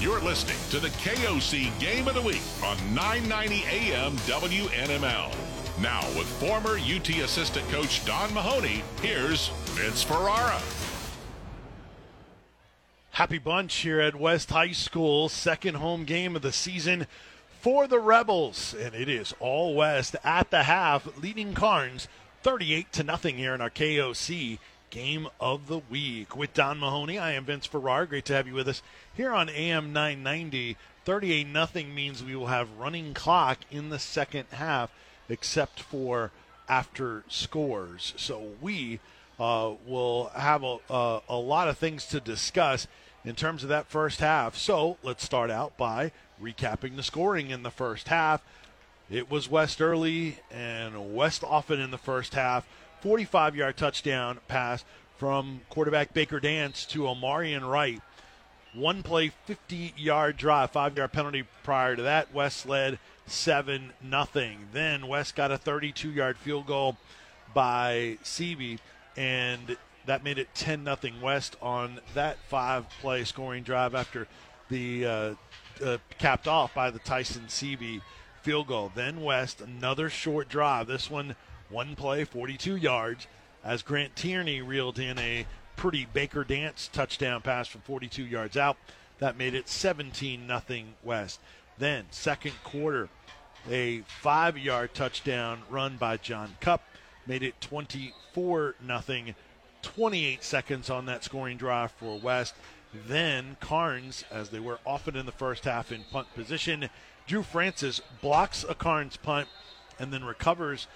You're 0.01 0.20
listening 0.20 0.57
to 0.70 0.80
the 0.80 0.89
KOC 0.99 1.78
Game 1.78 2.09
of 2.09 2.14
the 2.14 2.22
Week 2.22 2.43
on 2.62 2.76
990 2.95 3.64
AM 3.64 4.16
WNML. 4.18 5.34
Now, 5.80 6.01
with 6.16 6.26
former 6.41 6.78
UT 6.78 7.09
assistant 7.09 7.68
coach 7.68 8.05
Don 8.07 8.32
Mahoney, 8.32 8.82
here's 9.03 9.49
Vince 9.74 10.03
Ferrara. 10.03 10.61
Happy 13.17 13.39
bunch 13.39 13.77
here 13.77 13.99
at 13.99 14.14
West 14.14 14.51
High 14.51 14.73
School, 14.73 15.31
second 15.31 15.77
home 15.77 16.05
game 16.05 16.37
of 16.37 16.43
the 16.43 16.53
season 16.53 17.07
for 17.62 17.87
the 17.87 17.99
Rebels, 17.99 18.75
and 18.79 18.95
it 18.95 19.09
is 19.09 19.35
all 19.41 19.75
West 19.75 20.17
at 20.23 20.51
the 20.51 20.64
half, 20.64 21.09
leading 21.17 21.55
Karns 21.55 22.09
38 22.43 22.93
to 22.93 23.03
nothing 23.03 23.39
here 23.39 23.55
in 23.55 23.62
our 23.62 23.71
KOC 23.71 24.59
game 24.91 25.29
of 25.41 25.67
the 25.67 25.79
week. 25.79 26.37
With 26.37 26.53
Don 26.53 26.79
Mahoney, 26.79 27.19
I 27.19 27.33
am 27.33 27.47
Vince 27.47 27.64
Ferrara. 27.64 28.07
Great 28.07 28.27
to 28.27 28.35
have 28.35 28.47
you 28.47 28.53
with 28.53 28.69
us 28.69 28.83
here 29.14 29.33
on 29.33 29.49
AM 29.49 29.95
990. 29.95 30.77
38 31.07 31.47
nothing 31.47 31.95
means 31.95 32.23
we 32.23 32.37
will 32.37 32.49
have 32.49 32.69
running 32.77 33.14
clock 33.14 33.61
in 33.71 33.89
the 33.89 33.99
second 33.99 34.45
half, 34.51 34.93
except 35.31 35.81
for 35.81 36.33
after 36.69 37.25
scores. 37.29 38.12
So 38.19 38.51
we 38.61 39.01
uh, 39.41 39.73
will 39.87 40.27
have 40.35 40.62
a, 40.62 40.77
a, 40.91 41.21
a 41.31 41.37
lot 41.37 41.69
of 41.69 41.79
things 41.79 42.05
to 42.09 42.21
discuss 42.21 42.87
in 43.27 43.35
terms 43.35 43.64
of 43.64 43.68
that 43.68 43.89
first 43.89 44.20
half. 44.20 44.57
So 44.57 44.97
let's 45.03 45.24
start 45.24 45.51
out 45.51 45.77
by 45.77 46.12
recapping 46.41 46.97
the 46.97 47.03
scoring 47.03 47.51
in 47.51 47.64
the 47.64 47.70
first 47.70 48.09
half. 48.09 48.43
It 49.11 49.31
was 49.31 49.51
West 49.51 49.83
early 49.83 50.39
and 50.51 51.14
West 51.14 51.45
often 51.45 51.81
in 51.81 51.91
the 51.91 51.99
first 51.99 52.35
half. 52.35 52.66
45 53.03 53.57
yard 53.57 53.77
touchdown 53.77 54.39
pass 54.49 54.85
from 55.18 55.61
quarterback 55.68 56.14
Baker 56.14 56.41
Dance 56.41 56.87
to 56.87 57.01
Omarion 57.01 57.68
Wright. 57.68 58.01
One 58.74 59.03
play, 59.03 59.33
50 59.47 59.95
yard 59.97 60.37
drive, 60.37 60.70
five 60.70 60.97
yard 60.97 61.12
penalty 61.12 61.45
prior 61.64 61.97
to 61.97 62.03
that. 62.03 62.33
West 62.33 62.66
led 62.66 62.99
7 63.27 63.93
nothing. 64.03 64.68
Then 64.72 65.09
West 65.09 65.35
got 65.35 65.51
a 65.51 65.59
32 65.59 66.11
yard 66.11 66.37
field 66.37 66.66
goal 66.66 66.97
by 67.55 68.18
Seavey, 68.22 68.79
and 69.16 69.77
that 70.07 70.25
made 70.25 70.39
it 70.39 70.55
10 70.55 70.85
nothing 70.85 71.21
West 71.21 71.57
on 71.61 72.01
that 72.15 72.39
five 72.49 72.89
play 73.01 73.25
scoring 73.25 73.63
drive 73.63 73.95
after 73.95 74.27
the 74.69 75.07
uh, 75.07 75.35
uh, 75.85 75.99
capped 76.19 76.49
off 76.49 76.75
by 76.75 76.91
the 76.91 76.99
Tyson 77.01 77.45
Seavey 77.49 78.01
field 78.43 78.69
goal. 78.69 78.91
Then 78.95 79.23
West, 79.23 79.61
another 79.61 80.09
short 80.09 80.49
drive. 80.49 80.87
This 80.87 81.11
one, 81.11 81.35
one 81.69 81.97
play, 81.97 82.25
42 82.25 82.77
yards, 82.77 83.27
as 83.65 83.83
Grant 83.83 84.17
Tierney 84.17 84.63
reeled 84.63 84.99
in 84.99 85.19
a 85.19 85.47
pretty 85.77 86.07
Baker 86.13 86.45
Dance 86.45 86.89
touchdown 86.93 87.43
pass 87.43 87.69
from 87.69 87.83
42 87.83 88.25
yards 88.25 88.57
out. 88.57 88.77
That 89.19 89.37
made 89.37 89.55
it 89.55 89.69
17 89.69 90.47
nothing 90.47 90.95
West. 91.03 91.41
Then, 91.79 92.05
second 92.11 92.55
quarter, 92.65 93.09
a 93.71 94.01
five 94.07 94.57
yard 94.59 94.95
touchdown 94.95 95.63
run 95.69 95.97
by 95.97 96.17
John 96.17 96.57
Cup 96.61 96.83
made 97.27 97.43
it 97.43 97.61
24 97.61 98.77
nothing. 98.81 99.35
28 99.87 100.43
seconds 100.43 100.91
on 100.91 101.07
that 101.07 101.22
scoring 101.22 101.57
drive 101.57 101.93
for 101.93 102.18
West. 102.18 102.55
Then 103.07 103.57
Karns, 103.61 104.24
as 104.32 104.49
they 104.49 104.59
were 104.59 104.80
often 104.84 105.14
in 105.14 105.26
the 105.26 105.32
first 105.32 105.64
half 105.64 105.93
in 105.93 106.03
punt 106.11 106.26
position, 106.34 106.91
Drew 107.28 107.45
Francis 107.45 108.01
blocks 108.20 108.64
a 108.68 108.74
Karns 108.74 109.16
punt 109.16 109.47
and 110.01 110.12
then 110.12 110.24
recovers 110.24 110.89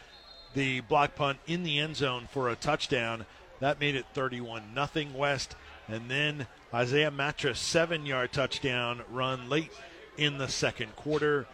the 0.55 0.81
block 0.81 1.15
punt 1.15 1.39
in 1.47 1.63
the 1.63 1.79
end 1.79 1.97
zone 1.97 2.29
for 2.33 2.49
a 2.49 2.57
touchdown. 2.57 3.27
That 3.61 3.79
made 3.79 3.95
it 3.95 4.07
31 4.13 4.75
nothing 4.75 5.15
West. 5.15 5.55
And 5.87 6.11
then 6.11 6.49
Isaiah 6.75 7.13
Mattress 7.13 7.61
seven 7.61 8.07
yard 8.07 8.33
touchdown 8.33 9.03
run 9.09 9.49
late 9.49 9.71
in 10.17 10.39
the 10.39 10.49
second 10.49 10.97
quarter. 10.97 11.47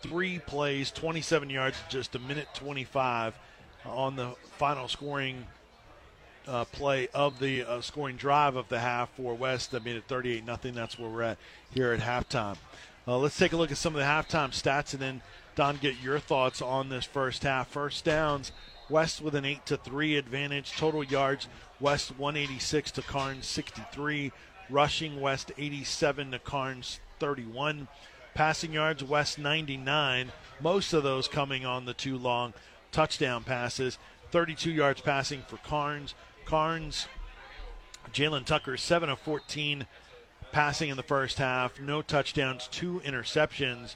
Three 0.00 0.38
plays, 0.38 0.90
27 0.90 1.50
yards, 1.50 1.76
just 1.90 2.14
a 2.14 2.18
minute 2.18 2.48
25 2.54 3.38
on 3.84 4.16
the 4.16 4.30
final 4.56 4.88
scoring 4.88 5.46
uh, 6.50 6.64
play 6.66 7.08
of 7.14 7.38
the 7.38 7.64
uh, 7.64 7.80
scoring 7.80 8.16
drive 8.16 8.56
of 8.56 8.68
the 8.68 8.80
half 8.80 9.08
for 9.16 9.34
West. 9.34 9.74
I 9.74 9.78
mean, 9.78 9.96
it 9.96 10.04
38 10.08 10.44
nothing. 10.44 10.74
That's 10.74 10.98
where 10.98 11.08
we're 11.08 11.22
at 11.22 11.38
here 11.70 11.92
at 11.92 12.00
halftime. 12.00 12.56
Uh, 13.06 13.16
let's 13.16 13.38
take 13.38 13.52
a 13.52 13.56
look 13.56 13.70
at 13.70 13.78
some 13.78 13.94
of 13.94 14.00
the 14.00 14.06
halftime 14.06 14.50
stats 14.50 14.92
and 14.92 15.00
then 15.00 15.22
Don, 15.56 15.76
get 15.76 16.00
your 16.02 16.18
thoughts 16.18 16.62
on 16.62 16.88
this 16.88 17.04
first 17.04 17.42
half. 17.42 17.68
First 17.68 18.04
downs, 18.04 18.52
West 18.88 19.20
with 19.20 19.34
an 19.34 19.44
8 19.44 19.66
to 19.66 19.76
3 19.76 20.16
advantage. 20.16 20.72
Total 20.72 21.04
yards, 21.04 21.48
West 21.80 22.16
186 22.18 22.92
to 22.92 23.02
Karns 23.02 23.46
63. 23.46 24.32
Rushing, 24.68 25.20
West 25.20 25.52
87 25.58 26.30
to 26.30 26.38
Karns 26.38 27.00
31. 27.18 27.88
Passing 28.34 28.72
yards, 28.72 29.02
West 29.02 29.38
99. 29.38 30.32
Most 30.60 30.92
of 30.92 31.02
those 31.02 31.26
coming 31.26 31.66
on 31.66 31.84
the 31.84 31.94
two 31.94 32.16
long 32.16 32.54
touchdown 32.92 33.44
passes. 33.44 33.98
32 34.30 34.70
yards 34.70 35.00
passing 35.00 35.42
for 35.48 35.56
Karns. 35.58 36.14
Karns, 36.44 37.06
Jalen 38.12 38.44
Tucker, 38.44 38.76
7 38.76 39.08
of 39.08 39.18
14 39.20 39.86
passing 40.52 40.90
in 40.90 40.96
the 40.96 41.02
first 41.02 41.38
half. 41.38 41.80
No 41.80 42.02
touchdowns, 42.02 42.68
two 42.68 43.00
interceptions. 43.04 43.94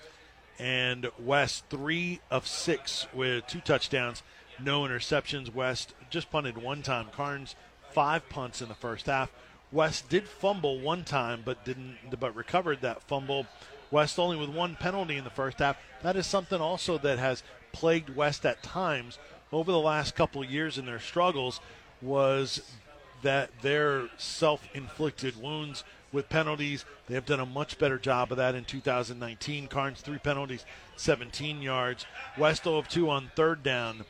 And 0.59 1.11
West, 1.19 1.65
3 1.69 2.21
of 2.31 2.47
6 2.47 3.07
with 3.13 3.47
two 3.47 3.61
touchdowns, 3.61 4.23
no 4.63 4.83
interceptions. 4.83 5.53
West 5.53 5.95
just 6.11 6.31
punted 6.31 6.57
one 6.57 6.83
time. 6.83 7.09
Karns, 7.15 7.57
five 7.91 8.29
punts 8.29 8.63
in 8.63 8.69
the 8.69 8.75
first 8.75 9.07
half. 9.07 9.33
West 9.73 10.09
did 10.09 10.29
fumble 10.29 10.79
one 10.79 11.03
time, 11.03 11.43
but 11.45 11.65
didn't, 11.65 11.97
but 12.21 12.37
recovered 12.37 12.81
that 12.83 13.03
fumble. 13.03 13.47
West 13.91 14.19
only 14.19 14.37
with 14.37 14.49
one 14.49 14.77
penalty 14.77 15.17
in 15.17 15.25
the 15.25 15.31
first 15.31 15.59
half. 15.59 15.77
That 16.03 16.17
is 16.17 16.27
something 16.27 16.61
also 16.61 16.99
that 16.99 17.19
has 17.19 17.43
plagued 17.73 18.15
West 18.15 18.47
at 18.47 18.63
times 18.63 19.19
over 19.53 19.73
the 19.73 19.81
last 19.81 20.15
couple 20.15 20.45
years 20.45 20.79
in 20.79 20.87
their 20.87 21.01
struggles 21.01 21.61
was 22.03 22.63
that 23.23 23.51
their 23.63 24.09
self-inflicted 24.19 25.41
wounds 25.41 25.83
with 26.13 26.29
penalties. 26.29 26.85
They 27.09 27.15
have 27.15 27.27
done 27.27 27.41
a 27.41 27.47
much 27.47 27.79
better 27.79 27.99
job 27.99 28.31
of 28.31 28.39
that 28.39 28.55
in 28.55 28.65
2019. 28.65 29.67
Karns, 29.67 30.01
three 30.01 30.19
penalties, 30.19 30.65
17 30.97 31.61
yards. 31.61 32.07
West 32.39 32.65
0 32.65 32.77
of 32.77 32.89
2 32.89 33.11
on 33.11 33.31
third 33.35 33.63
down. 33.63 34.05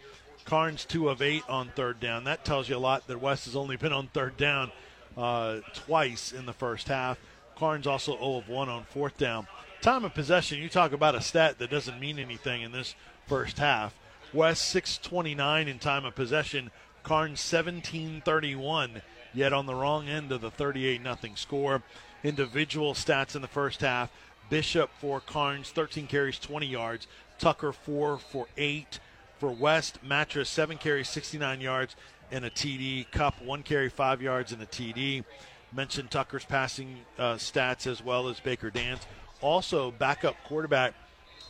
Karns, 0.45 0.85
2 0.85 1.09
of 1.09 1.23
8 1.23 1.43
on 1.49 1.71
third 1.75 1.99
down. 1.99 2.25
That 2.25 2.45
tells 2.45 2.69
you 2.69 2.77
a 2.77 2.79
lot 2.79 3.07
that 3.07 3.21
West 3.21 3.47
has 3.47 3.57
only 3.57 3.77
been 3.77 3.93
on 3.93 4.09
third 4.09 4.37
down 4.37 4.71
uh, 5.17 5.61
twice 5.73 6.33
in 6.33 6.47
the 6.47 6.53
first 6.53 6.89
half. 6.89 7.19
Karns 7.57 7.87
also 7.87 8.17
0 8.17 8.37
of 8.37 8.49
1 8.49 8.69
on 8.69 8.85
fourth 8.85 9.17
down. 9.17 9.47
Time 9.81 10.05
of 10.05 10.15
possession, 10.15 10.59
you 10.59 10.69
talk 10.69 10.93
about 10.93 11.15
a 11.15 11.21
stat 11.21 11.59
that 11.59 11.71
doesn't 11.71 12.01
mean 12.01 12.19
anything 12.19 12.63
in 12.63 12.73
this 12.73 12.95
first 13.27 13.59
half. 13.59 13.95
West 14.33 14.67
629 14.71 15.69
in 15.69 15.79
time 15.79 16.05
of 16.05 16.15
possession. 16.15 16.71
Karns 17.05 17.53
1731, 17.53 19.03
yet 19.35 19.53
on 19.53 19.67
the 19.67 19.75
wrong 19.75 20.09
end 20.09 20.33
of 20.33 20.41
the 20.41 20.51
38 20.51 21.03
0 21.03 21.17
score. 21.37 21.83
Individual 22.25 22.95
stats 22.95 23.37
in 23.37 23.43
the 23.43 23.49
first 23.49 23.83
half. 23.83 24.11
Bishop 24.49 24.91
for 24.99 25.21
Karns, 25.21 25.71
13 25.71 26.07
carries, 26.07 26.39
20 26.39 26.67
yards. 26.67 27.07
Tucker, 27.39 27.73
4 27.73 28.19
for 28.19 28.47
8. 28.57 28.99
For 29.39 29.51
West, 29.51 29.99
Mattress, 30.03 30.49
7 30.49 30.79
carries, 30.79 31.09
69 31.11 31.61
yards, 31.61 31.95
and 32.33 32.45
a 32.45 32.51
TD. 32.51 33.11
Cup, 33.11 33.43
1 33.43 33.63
carry, 33.63 33.91
5 33.91 34.23
yards, 34.23 34.53
and 34.53 34.63
a 34.63 34.67
TD. 34.67 35.25
Mentioned 35.73 36.11
Tucker's 36.11 36.45
passing 36.45 37.01
uh, 37.19 37.35
stats 37.35 37.87
as 37.87 38.03
well 38.03 38.29
as 38.29 38.41
Baker 38.41 38.71
Dance. 38.71 39.07
Also, 39.43 39.91
backup 39.91 40.37
quarterback 40.45 40.95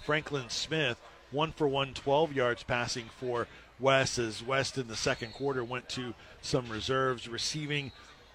Franklin 0.05 0.49
Smith, 0.49 1.01
1 1.31 1.53
for 1.53 1.69
1, 1.69 1.95
12 1.95 2.33
yards 2.33 2.63
passing 2.65 3.05
for 3.21 3.47
West 3.81 4.19
as 4.19 4.43
West 4.43 4.79
in 4.79 4.89
the 4.89 4.97
second 4.97 5.33
quarter 5.33 5.65
went 5.65 5.89
to 5.91 6.15
some 6.41 6.69
reserves. 6.69 7.29
Receiving 7.29 7.93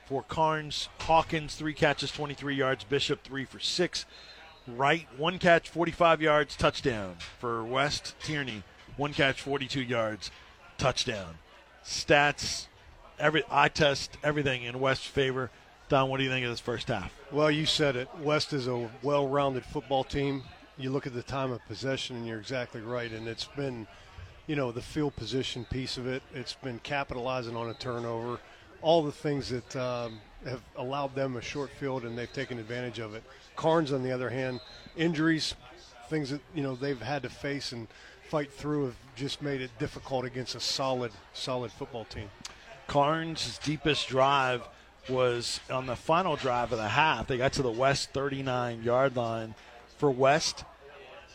for 0.07 0.23
Karns. 0.23 0.89
Hawkins, 1.01 1.55
three 1.55 1.73
catches, 1.73 2.11
23 2.11 2.55
yards. 2.55 2.83
Bishop, 2.83 3.23
three 3.23 3.45
for 3.45 3.59
six. 3.59 4.05
Wright, 4.67 5.07
one 5.17 5.39
catch, 5.39 5.69
45 5.69 6.21
yards, 6.21 6.55
touchdown. 6.55 7.15
For 7.39 7.63
West, 7.63 8.15
Tierney, 8.21 8.63
one 8.97 9.13
catch, 9.13 9.41
42 9.41 9.81
yards, 9.81 10.31
touchdown. 10.77 11.35
Stats, 11.83 12.67
every 13.17 13.43
eye 13.49 13.69
test, 13.69 14.17
everything 14.23 14.63
in 14.63 14.79
West's 14.79 15.05
favor. 15.05 15.49
Don, 15.87 16.09
what 16.09 16.17
do 16.17 16.23
you 16.23 16.29
think 16.29 16.45
of 16.45 16.51
this 16.51 16.59
first 16.59 16.87
half? 16.87 17.11
Well, 17.31 17.49
you 17.49 17.65
said 17.65 17.95
it. 17.95 18.09
West 18.21 18.53
is 18.53 18.67
a 18.67 18.89
well 19.01 19.27
rounded 19.27 19.65
football 19.65 20.03
team. 20.03 20.43
You 20.77 20.91
look 20.91 21.07
at 21.07 21.13
the 21.13 21.23
time 21.23 21.51
of 21.51 21.65
possession, 21.65 22.17
and 22.17 22.27
you're 22.27 22.39
exactly 22.39 22.81
right. 22.81 23.11
And 23.11 23.27
it's 23.27 23.45
been 23.45 23.87
you 24.49 24.55
know, 24.55 24.71
the 24.71 24.81
field 24.81 25.15
position 25.15 25.63
piece 25.65 25.97
of 25.97 26.07
it. 26.07 26.23
It's 26.33 26.55
been 26.55 26.79
capitalizing 26.79 27.55
on 27.55 27.69
a 27.69 27.75
turnover, 27.75 28.39
all 28.81 29.03
the 29.03 29.11
things 29.11 29.49
that 29.49 29.75
um, 29.75 30.19
have 30.43 30.61
allowed 30.75 31.13
them 31.13 31.37
a 31.37 31.41
short 31.41 31.69
field, 31.69 32.03
and 32.03 32.17
they've 32.17 32.33
taken 32.33 32.57
advantage 32.57 32.97
of 32.97 33.13
it. 33.13 33.21
Karns, 33.55 33.93
on 33.93 34.01
the 34.01 34.11
other 34.11 34.31
hand, 34.31 34.59
injuries, 34.97 35.53
things 36.09 36.31
that 36.31 36.41
you 36.55 36.63
know 36.63 36.73
they've 36.73 36.99
had 36.99 37.21
to 37.21 37.29
face 37.29 37.73
and 37.73 37.87
fight 38.27 38.51
through 38.51 38.85
have 38.85 38.95
just 39.15 39.43
made 39.43 39.61
it 39.61 39.69
difficult 39.77 40.25
against 40.25 40.55
a 40.55 40.59
solid, 40.59 41.11
solid 41.31 41.71
football 41.71 42.05
team. 42.05 42.31
Karns' 42.87 43.59
deepest 43.63 44.07
drive 44.07 44.63
was 45.07 45.59
on 45.69 45.85
the 45.85 45.95
final 45.95 46.35
drive 46.35 46.71
of 46.71 46.79
the 46.79 46.87
half. 46.87 47.27
They 47.27 47.37
got 47.37 47.53
to 47.53 47.61
the 47.61 47.69
West 47.69 48.13
39 48.13 48.81
yard 48.81 49.15
line. 49.15 49.53
For 49.99 50.09
West, 50.09 50.63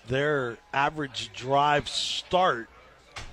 their 0.09 0.59
average 0.73 1.31
drive 1.33 1.89
start 1.89 2.69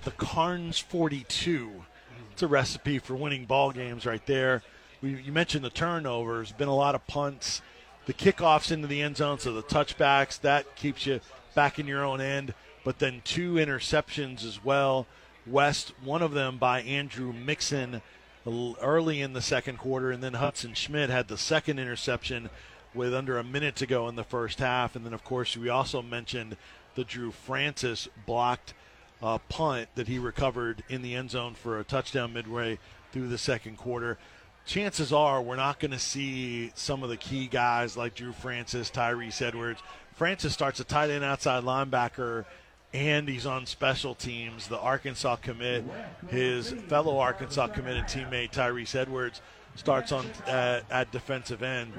the 0.04 0.12
Karns 0.12 0.80
42. 0.80 1.84
It's 2.32 2.42
a 2.42 2.48
recipe 2.48 3.00
for 3.00 3.16
winning 3.16 3.46
ball 3.46 3.72
games 3.72 4.06
right 4.06 4.26
there. 4.26 4.64
We, 5.02 5.22
you 5.22 5.32
mentioned 5.32 5.66
the 5.66 5.70
turnovers, 5.70 6.52
been 6.52 6.68
a 6.68 6.76
lot 6.76 6.96
of 6.96 7.06
punts, 7.08 7.62
the 8.06 8.14
kickoffs 8.14 8.72
into 8.72 8.88
the 8.88 9.02
end 9.02 9.18
zone, 9.18 9.40
so 9.40 9.54
the 9.54 9.64
touchbacks 9.64 10.40
that 10.42 10.76
keeps 10.76 11.06
you 11.06 11.20
back 11.56 11.80
in 11.80 11.88
your 11.88 12.04
own 12.04 12.22
end. 12.22 12.54
But 12.84 13.00
then 13.00 13.22
two 13.24 13.54
interceptions 13.56 14.46
as 14.46 14.64
well. 14.64 15.06
West, 15.46 15.94
one 16.04 16.22
of 16.22 16.34
them 16.34 16.58
by 16.58 16.82
Andrew 16.82 17.34
Hixson 17.34 18.02
early 18.46 19.22
in 19.22 19.34
the 19.34 19.42
second 19.42 19.78
quarter, 19.78 20.12
and 20.12 20.24
then 20.24 20.34
Hudson 20.34 20.74
Schmidt 20.74 21.10
had 21.10 21.28
the 21.28 21.38
second 21.38 21.80
interception 21.80 22.50
with 22.94 23.14
under 23.14 23.38
a 23.38 23.44
minute 23.44 23.76
to 23.78 23.86
go 23.86 24.08
in 24.08 24.16
the 24.16 24.24
first 24.24 24.60
half. 24.60 24.96
And 24.96 25.06
then, 25.06 25.14
of 25.14 25.24
course, 25.24 25.56
we 25.56 25.70
also 25.70 26.02
mentioned 26.02 26.58
the 26.96 27.04
Drew 27.04 27.32
Francis 27.32 28.08
blocked 28.26 28.74
uh, 29.22 29.38
punt 29.50 29.90
that 29.96 30.08
he 30.08 30.20
recovered 30.20 30.84
in 30.90 31.02
the 31.02 31.16
end 31.16 31.32
zone 31.32 31.54
for 31.54 31.80
a 31.80 31.84
touchdown 31.84 32.34
midway 32.34 32.80
through 33.12 33.28
the 33.28 33.38
second 33.38 33.78
quarter. 33.78 34.18
Chances 34.66 35.12
are 35.12 35.42
we're 35.42 35.56
not 35.56 35.80
going 35.80 35.92
to 35.92 36.00
see 36.00 36.72
some 36.76 37.04
of 37.04 37.10
the 37.10 37.18
key 37.18 37.48
guys 37.48 37.98
like 37.98 38.16
Drew 38.16 38.32
Francis, 38.32 38.92
Tyrese 38.92 39.42
Edwards. 39.42 39.82
Francis 40.14 40.54
starts 40.54 40.80
a 40.80 40.84
tight 40.84 41.10
end 41.10 41.24
outside 41.24 41.64
linebacker, 41.64 42.46
and 42.94 43.28
he's 43.28 43.46
on 43.46 43.66
special 43.66 44.14
teams. 44.14 44.68
The 44.68 44.80
Arkansas 44.80 45.38
commit, 45.38 45.84
his 46.30 46.72
fellow 46.72 47.18
Arkansas 47.18 47.68
committed 47.68 48.06
teammate 48.06 48.52
Tyrese 48.52 48.96
Edwards 48.96 49.42
starts 49.76 50.12
on 50.12 50.26
at 50.48 51.12
defensive 51.12 51.64
end. 51.64 51.94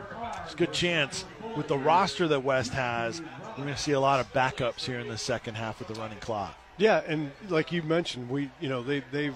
It's 0.45 0.55
a 0.55 0.57
good 0.57 0.73
chance 0.73 1.25
with 1.57 1.69
the 1.69 1.79
roster 1.79 2.29
that 2.29 2.41
West 2.45 2.73
has. 2.73 3.21
We're 3.21 3.65
going 3.65 3.75
to 3.75 3.81
see 3.81 3.93
a 3.93 4.01
lot 4.01 4.21
of 4.21 4.33
backups 4.33 4.85
here 4.85 5.01
in 5.01 5.09
the 5.09 5.19
second 5.19 5.55
half 5.55 5.79
with 5.79 5.89
the 5.89 5.95
running 5.95 6.19
clock. 6.19 6.55
Yeah, 6.79 7.03
and 7.07 7.31
like 7.49 7.73
you 7.73 7.83
mentioned, 7.83 8.31
we 8.31 8.51
you 8.61 8.69
know 8.69 8.83
they 8.83 9.03
they 9.13 9.31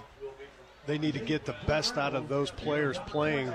they 0.87 0.99
need 0.99 1.15
to 1.15 1.21
get 1.21 1.45
the 1.45 1.55
best 1.67 1.97
out 1.99 2.15
of 2.15 2.29
those 2.29 2.51
players 2.51 2.99
playing. 3.07 3.53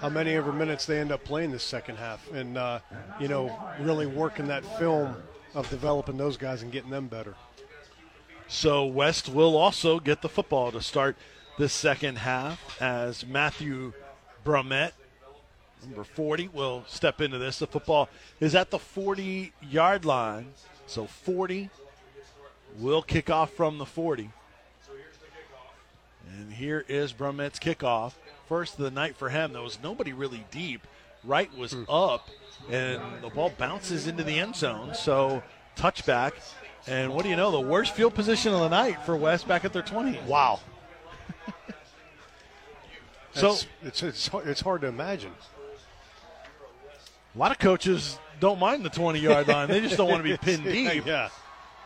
How 0.00 0.08
many 0.08 0.34
ever 0.34 0.52
minutes 0.52 0.86
they 0.86 1.00
end 1.00 1.10
up 1.10 1.24
playing 1.24 1.50
this 1.50 1.62
second 1.62 1.96
half, 1.96 2.30
and 2.32 2.56
uh, 2.56 2.80
you 3.20 3.28
know 3.28 3.56
really 3.80 4.06
working 4.06 4.48
that 4.48 4.64
film 4.78 5.16
of 5.54 5.68
developing 5.70 6.16
those 6.16 6.36
guys 6.36 6.62
and 6.62 6.72
getting 6.72 6.90
them 6.90 7.08
better. 7.08 7.34
So 8.48 8.84
West 8.84 9.28
will 9.28 9.56
also 9.56 9.98
get 10.00 10.22
the 10.22 10.28
football 10.28 10.72
to 10.72 10.82
start 10.82 11.16
this 11.58 11.72
second 11.72 12.18
half 12.18 12.80
as 12.80 13.26
Matthew 13.26 13.92
Brummett, 14.44 14.92
number 15.84 16.04
40, 16.04 16.48
will 16.52 16.84
step 16.86 17.20
into 17.20 17.38
this. 17.38 17.58
The 17.58 17.66
football 17.66 18.08
is 18.40 18.54
at 18.54 18.70
the 18.70 18.78
40 18.78 19.52
yard 19.62 20.04
line. 20.04 20.52
So 20.86 21.06
40 21.06 21.70
will 22.78 23.02
kick 23.02 23.30
off 23.30 23.52
from 23.52 23.78
the 23.78 23.86
40. 23.86 24.30
And 26.38 26.52
here 26.52 26.84
is 26.88 27.12
Brummett's 27.12 27.58
kickoff. 27.58 28.12
First 28.48 28.74
of 28.74 28.84
the 28.84 28.90
night 28.90 29.16
for 29.16 29.28
him. 29.28 29.52
There 29.52 29.62
was 29.62 29.78
nobody 29.82 30.12
really 30.12 30.44
deep. 30.50 30.86
Wright 31.24 31.56
was 31.56 31.72
mm. 31.72 31.84
up, 31.88 32.28
and 32.68 33.00
the 33.22 33.28
ball 33.28 33.52
bounces 33.56 34.06
into 34.06 34.24
the 34.24 34.38
end 34.38 34.56
zone. 34.56 34.94
So 34.94 35.42
touchback. 35.76 36.32
And 36.86 37.14
what 37.14 37.22
do 37.22 37.28
you 37.28 37.36
know? 37.36 37.50
The 37.50 37.60
worst 37.60 37.94
field 37.94 38.14
position 38.14 38.52
of 38.52 38.60
the 38.60 38.68
night 38.68 39.04
for 39.04 39.16
West 39.16 39.46
back 39.46 39.64
at 39.64 39.72
their 39.72 39.82
20. 39.82 40.18
Wow. 40.26 40.58
so 43.34 43.56
it's, 43.82 44.02
it's, 44.02 44.30
it's 44.44 44.60
hard 44.60 44.80
to 44.80 44.88
imagine. 44.88 45.32
A 47.34 47.38
lot 47.38 47.52
of 47.52 47.58
coaches 47.58 48.18
don't 48.40 48.58
mind 48.58 48.84
the 48.84 48.90
20 48.90 49.20
yard 49.20 49.46
line. 49.46 49.68
They 49.68 49.80
just 49.80 49.96
don't 49.96 50.08
want 50.08 50.24
to 50.24 50.28
be 50.28 50.36
pinned 50.36 50.64
deep. 50.64 51.06
yeah. 51.06 51.28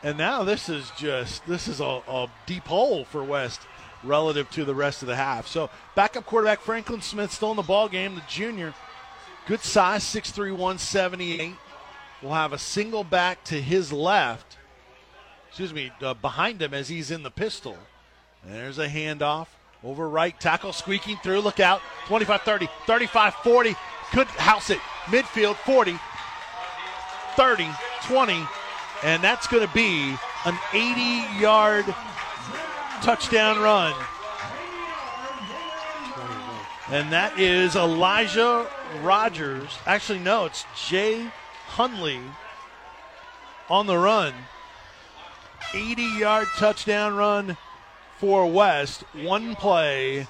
And 0.03 0.19
now 0.19 0.45
this 0.45 0.69
is 0.69 0.91
just 0.97 1.47
this 1.47 1.69
is 1.69 1.81
a, 1.81 2.03
a, 2.07 2.29
deep 2.47 2.67
hole 2.67 3.05
for 3.05 3.25
West 3.25 3.61
relative 4.05 4.51
to 4.51 4.65
the 4.65 4.75
rest 4.75 5.03
of 5.03 5.09
the 5.09 5.17
half. 5.17 5.47
So 5.47 5.71
backup 5.95 6.27
quarterback 6.27 6.61
Franklin 6.61 7.01
Smith 7.01 7.33
still 7.33 7.51
in 7.51 7.57
the 7.57 7.63
ball 7.63 7.89
game. 7.89 8.15
The 8.15 8.23
junior, 8.29 8.75
good 9.47 9.61
size, 9.61 10.05
6'3", 10.05 10.51
178. 10.51 11.55
Will 12.23 12.33
have 12.33 12.53
a 12.53 12.59
single 12.59 13.05
back 13.05 13.43
to 13.45 13.61
his 13.61 13.93
left. 13.93 14.57
excuse 15.49 15.73
me, 15.73 15.93
uh, 16.01 16.15
behind 16.15 16.63
him 16.63 16.73
as 16.73 16.89
he's 16.89 17.11
in 17.11 17.23
the 17.23 17.31
pistol. 17.31 17.77
There's 18.45 18.79
a 18.79 18.89
handoff 18.89 19.49
over 19.83 20.09
right 20.09 20.39
tackle 20.39 20.73
squeaking 20.73 21.19
through. 21.23 21.41
Look 21.41 21.61
out. 21.61 21.81
25 22.07 22.43
30, 22.43 22.69
35 22.87 23.35
40. 23.35 23.77
Could 24.13 24.27
house 24.29 24.71
it. 24.71 24.79
Midfield 25.07 25.57
40, 25.57 25.99
30, 27.37 27.69
20. 28.05 28.47
And 29.03 29.23
that's 29.23 29.47
going 29.47 29.67
to 29.67 29.75
be 29.75 30.17
an 30.45 30.59
80 30.73 31.41
yard 31.41 31.85
touchdown 33.03 33.59
run. 33.61 33.95
And 36.89 37.13
that 37.13 37.39
is 37.39 37.75
Elijah 37.75 38.69
Rogers. 39.03 39.77
Actually, 39.87 40.21
no, 40.21 40.45
it's 40.45 40.65
Jay 40.89 41.31
Hunley 41.71 42.23
on 43.69 43.87
the 43.87 43.99
run. 43.99 44.33
80 45.75 46.03
yard 46.03 46.49
touchdown 46.57 47.17
run 47.17 47.57
for 48.19 48.51
West. 48.51 49.03
One 49.15 49.57
play, 49.57 50.27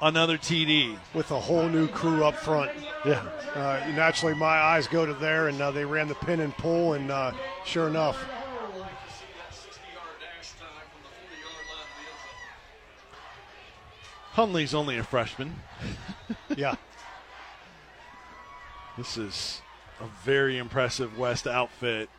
another 0.00 0.38
TD. 0.38 0.96
With 1.14 1.30
a 1.30 1.40
whole 1.40 1.68
new 1.68 1.88
crew 1.88 2.24
up 2.24 2.36
front. 2.36 2.70
Yeah. 3.04 3.26
Uh, 3.54 3.80
naturally, 3.94 4.34
my 4.34 4.46
eyes 4.46 4.86
go 4.86 5.06
to 5.06 5.14
there, 5.14 5.48
and 5.48 5.60
uh, 5.60 5.70
they 5.70 5.84
ran 5.84 6.08
the 6.08 6.14
pin 6.14 6.40
and 6.40 6.56
pull, 6.56 6.94
and 6.94 7.10
uh, 7.10 7.32
sure 7.64 7.88
enough, 7.88 8.24
Hunley's 14.34 14.74
only 14.74 14.98
a 14.98 15.02
freshman. 15.02 15.54
yeah. 16.56 16.74
This 18.98 19.16
is 19.16 19.62
a 19.98 20.04
very 20.24 20.58
impressive 20.58 21.16
West 21.16 21.46
outfit. 21.46 22.10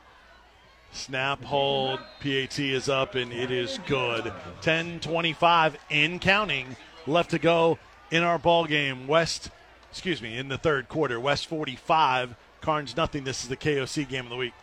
Snap, 0.92 1.44
hold, 1.44 2.00
PAT 2.20 2.58
is 2.58 2.90
up, 2.90 3.14
and 3.14 3.32
it 3.32 3.52
is 3.52 3.80
good. 3.86 4.34
10 4.62 5.00
25 5.00 5.78
in 5.92 6.18
counting 6.18 6.76
left 7.08 7.32
to 7.32 7.40
go 7.40 7.80
in 8.12 8.24
our 8.24 8.38
ball 8.38 8.66
game. 8.66 9.08
West, 9.08 9.50
excuse 9.90 10.22
me, 10.22 10.38
in 10.38 10.48
the 10.50 10.58
third 10.58 10.90
quarter. 10.90 11.20
West 11.20 11.48
45, 11.48 12.36
Karns 12.62 12.96
nothing. 12.98 13.24
This 13.24 13.44
is 13.44 13.50
the 13.50 13.58
KOC 13.58 14.08
game 14.08 14.26
of 14.26 14.30
the 14.30 14.36
week. 14.36 14.54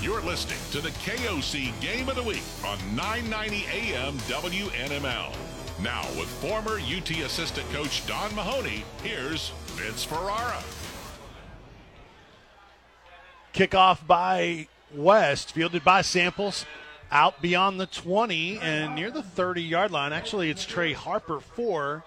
You're 0.00 0.22
listening 0.22 0.58
to 0.72 0.80
the 0.80 0.90
KOC 0.98 1.80
Game 1.80 2.10
of 2.10 2.16
the 2.16 2.22
Week 2.22 2.42
on 2.64 2.78
990 2.94 3.64
AM 3.72 4.12
WNML. 4.18 5.34
Now, 5.82 6.02
with 6.18 6.28
former 6.28 6.78
UT 6.78 7.10
assistant 7.10 7.66
coach 7.72 8.06
Don 8.06 8.34
Mahoney, 8.34 8.84
here's 9.02 9.50
Vince 9.68 10.04
Ferrara. 10.04 10.62
Kickoff 13.54 14.06
by 14.06 14.68
West, 14.94 15.52
fielded 15.52 15.84
by 15.84 16.02
Samples, 16.02 16.66
out 17.14 17.40
beyond 17.40 17.78
the 17.78 17.86
20 17.86 18.58
and 18.58 18.96
near 18.96 19.10
the 19.10 19.22
30 19.22 19.62
yard 19.62 19.92
line. 19.92 20.12
Actually, 20.12 20.50
it's 20.50 20.66
Trey 20.66 20.92
Harper 20.92 21.40
four 21.40 22.04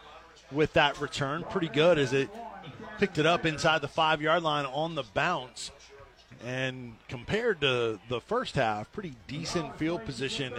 with 0.51 0.73
that 0.73 0.99
return. 0.99 1.43
Pretty 1.49 1.69
good 1.69 1.97
as 1.97 2.11
it 2.11 2.29
picked 2.99 3.17
it 3.17 3.25
up 3.25 3.45
inside 3.45 3.81
the 3.81 3.87
five 3.87 4.21
yard 4.21 4.43
line 4.43 4.65
on 4.65 4.95
the 4.95 5.03
bounce. 5.13 5.71
And 6.45 6.95
compared 7.07 7.61
to 7.61 7.99
the 8.09 8.21
first 8.21 8.55
half, 8.55 8.91
pretty 8.91 9.13
decent 9.27 9.75
field 9.77 10.05
position 10.05 10.53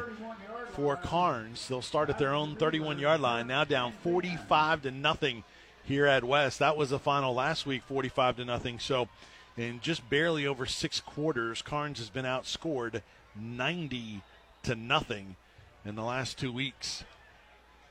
for 0.73 0.97
Karns. 0.97 1.69
They'll 1.69 1.83
start 1.83 2.11
at 2.11 2.19
their 2.19 2.35
own 2.35 2.57
31 2.57 2.99
yard 2.99 3.21
line, 3.21 3.47
now 3.47 3.65
down 3.65 3.93
45 4.03 4.83
to 4.83 4.91
nothing 4.91 5.45
here 5.85 6.07
at 6.07 6.25
West. 6.25 6.59
That 6.59 6.77
was 6.77 6.91
the 6.91 6.99
final 6.99 7.35
last 7.35 7.67
week, 7.67 7.83
45 7.83 8.37
to 8.37 8.45
nothing. 8.45 8.79
So 8.79 9.09
in 9.57 9.81
just 9.81 10.09
barely 10.09 10.47
over 10.47 10.67
six 10.67 11.01
quarters, 11.01 11.63
Karns 11.63 11.99
has 11.99 12.09
been 12.09 12.25
outscored 12.25 13.03
90 13.39 14.23
to 14.65 14.75
nothing 14.75 15.37
in 15.85 15.95
the 15.95 16.03
last 16.03 16.39
two 16.39 16.53
weeks. 16.53 17.05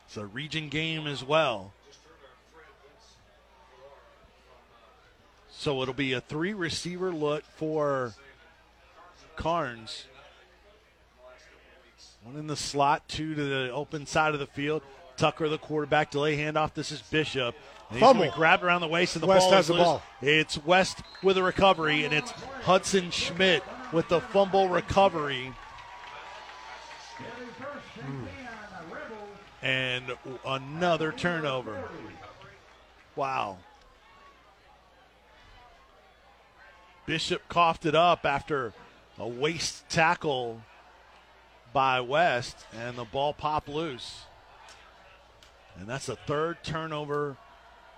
It's 0.05 0.17
a 0.17 0.25
region 0.25 0.69
game 0.69 1.07
as 1.07 1.23
well. 1.23 1.73
So 5.49 5.81
it'll 5.81 5.93
be 5.93 6.13
a 6.13 6.21
three 6.21 6.53
receiver 6.53 7.11
look 7.11 7.43
for 7.55 8.13
Karns. 9.35 10.05
One 12.23 12.35
in 12.35 12.47
the 12.47 12.55
slot, 12.55 13.07
two 13.07 13.35
to 13.35 13.43
the 13.43 13.71
open 13.71 14.05
side 14.05 14.33
of 14.33 14.39
the 14.39 14.47
field. 14.47 14.83
Tucker, 15.15 15.49
the 15.49 15.57
quarterback, 15.57 16.11
delay 16.11 16.37
handoff. 16.37 16.73
This 16.73 16.91
is 16.91 17.01
Bishop. 17.01 17.55
And 17.89 17.97
he's 17.97 18.07
Fumble. 18.07 18.25
gonna 18.25 18.35
grab 18.35 18.63
around 18.63 18.81
the 18.81 18.87
waist, 18.87 19.15
and 19.15 19.23
the 19.23 19.27
West 19.27 19.45
ball 19.45 19.51
has 19.53 19.65
is 19.65 19.67
the 19.69 19.73
loose. 19.73 19.83
ball. 19.83 20.03
It's 20.21 20.63
West 20.65 21.01
with 21.23 21.37
a 21.37 21.43
recovery, 21.43 22.05
and 22.05 22.13
it's 22.13 22.31
Hudson 22.61 23.09
Schmidt 23.11 23.63
with 23.91 24.09
the 24.09 24.21
fumble 24.21 24.67
recovery. 24.69 25.53
And 29.61 30.05
another 30.45 31.11
turnover. 31.11 31.89
Wow. 33.15 33.57
Bishop 37.05 37.41
coughed 37.49 37.85
it 37.85 37.95
up 37.95 38.25
after 38.25 38.73
a 39.17 39.27
waist 39.27 39.87
tackle 39.89 40.61
by 41.73 42.01
West, 42.01 42.65
and 42.73 42.97
the 42.97 43.05
ball 43.05 43.33
popped 43.33 43.69
loose. 43.69 44.25
And 45.79 45.87
that's 45.87 46.07
the 46.07 46.15
third 46.15 46.63
turnover 46.63 47.37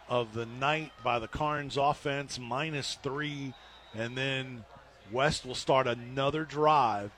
of 0.08 0.34
the 0.34 0.46
night 0.46 0.92
by 1.04 1.20
the 1.20 1.28
Karns 1.28 1.78
offense, 1.78 2.40
minus 2.40 2.98
three. 3.02 3.54
And 3.94 4.18
then 4.18 4.66
West 5.12 5.46
will 5.46 5.56
start 5.56 5.88
another 5.88 6.46
drive 6.46 7.12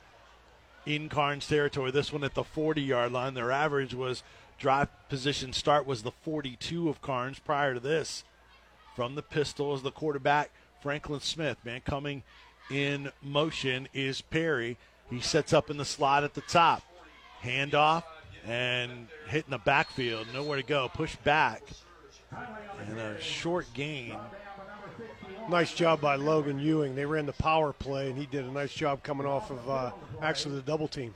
in 0.86 1.10
Karns 1.10 1.48
territory. 1.48 1.92
This 1.92 2.12
one 2.12 2.24
at 2.24 2.34
the 2.34 2.44
40 2.44 2.82
yard 2.82 3.12
line. 3.12 3.34
Their 3.34 3.52
average 3.52 3.94
was 3.94 4.24
drive 4.58 4.90
position 5.10 5.54
start 5.54 5.86
was 5.86 6.04
the 6.04 6.12
42 6.12 6.88
of 6.88 7.02
Karns 7.02 7.40
prior 7.40 7.74
to 7.74 7.80
this. 7.80 8.24
From 8.96 9.16
the 9.16 9.24
pistol 9.24 9.74
as 9.74 9.82
the 9.82 9.92
quarterback, 9.92 10.52
Franklin 10.82 11.22
Smith, 11.22 11.58
man, 11.64 11.82
coming 11.82 12.24
in 12.70 13.12
motion 13.22 13.88
is 13.94 14.22
Perry. 14.22 14.78
He 15.10 15.20
sets 15.20 15.54
up 15.54 15.70
in 15.70 15.78
the 15.78 15.86
slot 15.86 16.24
at 16.24 16.34
the 16.34 16.42
top. 16.42 16.84
Handoff 17.44 18.04
and 18.46 19.08
hitting 19.28 19.52
the 19.52 19.58
backfield. 19.58 20.28
Nowhere 20.34 20.58
to 20.58 20.64
go. 20.64 20.90
Push 20.94 21.16
back. 21.18 21.64
And 22.88 22.98
a 22.98 23.20
short 23.20 23.68
gain. 23.74 24.16
Nice 25.50 25.74
job 25.74 26.02
by 26.02 26.16
Logan 26.16 26.60
Ewing. 26.60 26.96
They 26.96 27.06
ran 27.06 27.26
the 27.26 27.34
power 27.34 27.74
play, 27.74 28.10
and 28.10 28.18
he 28.18 28.26
did 28.26 28.46
a 28.46 28.52
nice 28.52 28.74
job 28.74 29.04
coming 29.04 29.28
off 29.28 29.52
of 29.52 29.70
uh, 29.70 29.92
actually 30.22 30.56
the 30.56 30.62
double 30.62 30.88
team. 30.88 31.14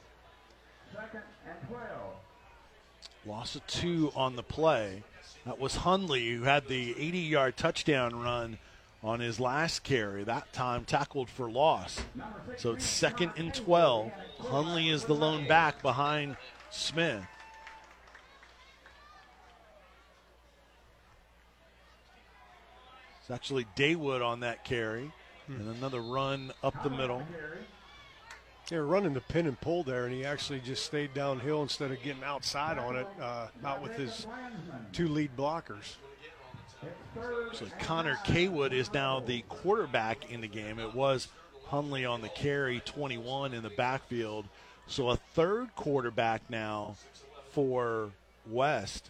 Loss 3.25 3.55
of 3.55 3.65
two 3.67 4.11
on 4.15 4.35
the 4.35 4.43
play. 4.43 5.03
That 5.45 5.59
was 5.59 5.77
Hunley 5.77 6.35
who 6.35 6.43
had 6.43 6.67
the 6.67 6.91
80 6.97 7.19
yard 7.19 7.57
touchdown 7.57 8.15
run 8.19 8.57
on 9.03 9.19
his 9.19 9.39
last 9.39 9.83
carry. 9.83 10.23
That 10.23 10.51
time 10.53 10.85
tackled 10.85 11.29
for 11.29 11.49
loss. 11.49 12.01
So 12.57 12.71
it's 12.73 12.85
second 12.85 13.31
and 13.37 13.53
12. 13.53 14.11
Hunley 14.41 14.91
is 14.91 15.05
the 15.05 15.13
lone 15.13 15.47
back 15.47 15.81
behind 15.81 16.37
Smith. 16.71 17.23
It's 23.25 23.31
actually 23.31 23.65
Kaywood 23.75 24.23
on 24.23 24.41
that 24.41 24.63
carry. 24.63 25.11
And 25.47 25.75
another 25.77 25.99
run 25.99 26.51
up 26.63 26.83
the 26.83 26.91
middle. 26.91 27.23
They 28.69 28.77
were 28.77 28.85
running 28.85 29.15
the 29.15 29.21
pin 29.21 29.47
and 29.47 29.59
pull 29.59 29.83
there, 29.83 30.05
and 30.05 30.13
he 30.13 30.23
actually 30.25 30.59
just 30.59 30.85
stayed 30.85 31.15
downhill 31.15 31.63
instead 31.63 31.89
of 31.89 32.01
getting 32.03 32.23
outside 32.23 32.77
on 32.77 32.95
it, 32.95 33.07
uh, 33.19 33.47
out 33.63 33.81
with 33.81 33.95
his 33.95 34.27
two 34.91 35.07
lead 35.07 35.35
blockers. 35.35 35.95
So 37.53 37.65
Connor 37.79 38.15
Kaywood 38.25 38.73
is 38.73 38.93
now 38.93 39.19
the 39.21 39.41
quarterback 39.49 40.31
in 40.31 40.41
the 40.41 40.47
game. 40.47 40.77
It 40.77 40.93
was 40.93 41.27
Hunley 41.69 42.07
on 42.07 42.21
the 42.21 42.29
carry, 42.29 42.79
21 42.79 43.55
in 43.55 43.63
the 43.63 43.71
backfield. 43.71 44.45
So 44.85 45.09
a 45.09 45.15
third 45.15 45.75
quarterback 45.75 46.47
now 46.47 46.95
for 47.51 48.11
West. 48.47 49.09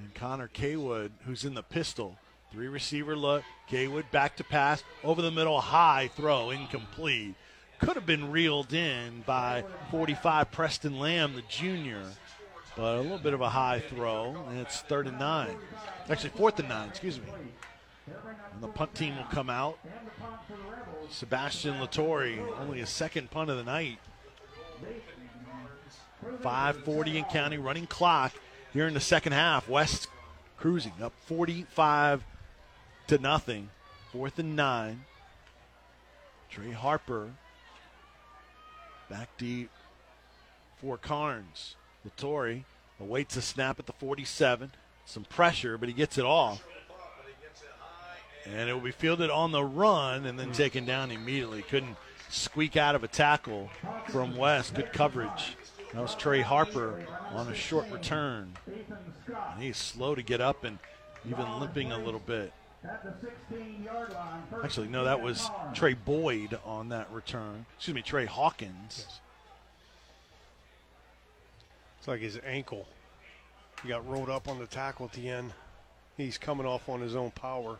And 0.00 0.12
Connor 0.14 0.50
Kaywood, 0.52 1.10
who's 1.26 1.44
in 1.44 1.54
the 1.54 1.62
pistol. 1.62 2.18
Three 2.54 2.68
receiver 2.68 3.16
look. 3.16 3.42
Kaywood 3.68 4.08
back 4.12 4.36
to 4.36 4.44
pass. 4.44 4.84
Over 5.02 5.22
the 5.22 5.32
middle, 5.32 5.60
high 5.60 6.08
throw, 6.14 6.50
incomplete. 6.50 7.34
Could 7.80 7.96
have 7.96 8.06
been 8.06 8.30
reeled 8.30 8.72
in 8.72 9.24
by 9.26 9.64
45 9.90 10.52
Preston 10.52 11.00
Lamb, 11.00 11.34
the 11.34 11.42
junior. 11.42 12.04
But 12.76 12.98
a 12.98 13.00
little 13.00 13.18
bit 13.18 13.34
of 13.34 13.40
a 13.40 13.48
high 13.48 13.80
throw, 13.80 14.36
and 14.48 14.60
it's 14.60 14.82
third 14.82 15.08
and 15.08 15.18
nine. 15.18 15.56
Actually, 16.08 16.30
fourth 16.30 16.60
and 16.60 16.68
nine, 16.68 16.88
excuse 16.88 17.18
me. 17.18 17.26
And 18.52 18.62
the 18.62 18.68
punt 18.68 18.94
team 18.94 19.16
will 19.16 19.24
come 19.24 19.50
out. 19.50 19.76
Sebastian 21.10 21.74
Latore, 21.80 22.38
only 22.60 22.80
a 22.82 22.86
second 22.86 23.32
punt 23.32 23.50
of 23.50 23.56
the 23.56 23.64
night. 23.64 23.98
540 26.40 27.18
in 27.18 27.24
county, 27.24 27.58
running 27.58 27.88
clock 27.88 28.32
here 28.72 28.86
in 28.86 28.94
the 28.94 29.00
second 29.00 29.32
half. 29.32 29.68
West 29.68 30.06
cruising 30.56 30.92
up 31.02 31.12
45 31.26 32.24
to 33.08 33.18
nothing. 33.18 33.70
Fourth 34.12 34.38
and 34.38 34.54
nine. 34.54 35.04
Trey 36.50 36.70
Harper 36.70 37.30
back 39.10 39.28
deep 39.38 39.70
for 40.76 40.96
Karns. 40.96 41.76
Latore 42.06 42.64
awaits 43.00 43.36
a 43.36 43.42
snap 43.42 43.78
at 43.78 43.86
the 43.86 43.92
47. 43.92 44.70
Some 45.04 45.24
pressure, 45.24 45.76
but 45.76 45.88
he 45.88 45.94
gets 45.94 46.16
it 46.16 46.24
off. 46.24 46.64
And 48.46 48.68
it 48.68 48.72
will 48.72 48.80
be 48.80 48.92
fielded 48.92 49.30
on 49.30 49.52
the 49.52 49.64
run 49.64 50.26
and 50.26 50.38
then 50.38 50.52
taken 50.52 50.84
down 50.84 51.10
immediately. 51.10 51.62
Couldn't 51.62 51.96
squeak 52.28 52.76
out 52.76 52.94
of 52.94 53.02
a 53.02 53.08
tackle 53.08 53.70
from 54.08 54.36
West. 54.36 54.74
Good 54.74 54.92
coverage. 54.92 55.56
That 55.92 56.02
was 56.02 56.14
Trey 56.14 56.40
Harper 56.40 57.06
on 57.30 57.48
a 57.48 57.54
short 57.54 57.90
return. 57.90 58.52
And 58.66 59.62
he's 59.62 59.76
slow 59.76 60.14
to 60.14 60.22
get 60.22 60.40
up 60.40 60.64
and 60.64 60.78
even 61.28 61.60
limping 61.60 61.92
a 61.92 61.98
little 61.98 62.20
bit. 62.20 62.52
Actually, 64.62 64.88
no, 64.88 65.04
that 65.04 65.22
was 65.22 65.50
Trey 65.72 65.94
Boyd 65.94 66.58
on 66.64 66.90
that 66.90 67.10
return. 67.10 67.66
Excuse 67.76 67.94
me, 67.94 68.02
Trey 68.02 68.26
Hawkins. 68.26 69.06
It's 71.98 72.08
like 72.08 72.20
his 72.20 72.38
ankle. 72.44 72.86
He 73.82 73.88
got 73.88 74.06
rolled 74.06 74.28
up 74.28 74.48
on 74.48 74.58
the 74.58 74.66
tackle 74.66 75.06
at 75.06 75.12
the 75.12 75.28
end. 75.28 75.52
He's 76.16 76.38
coming 76.38 76.66
off 76.66 76.88
on 76.88 77.00
his 77.00 77.16
own 77.16 77.30
power. 77.30 77.78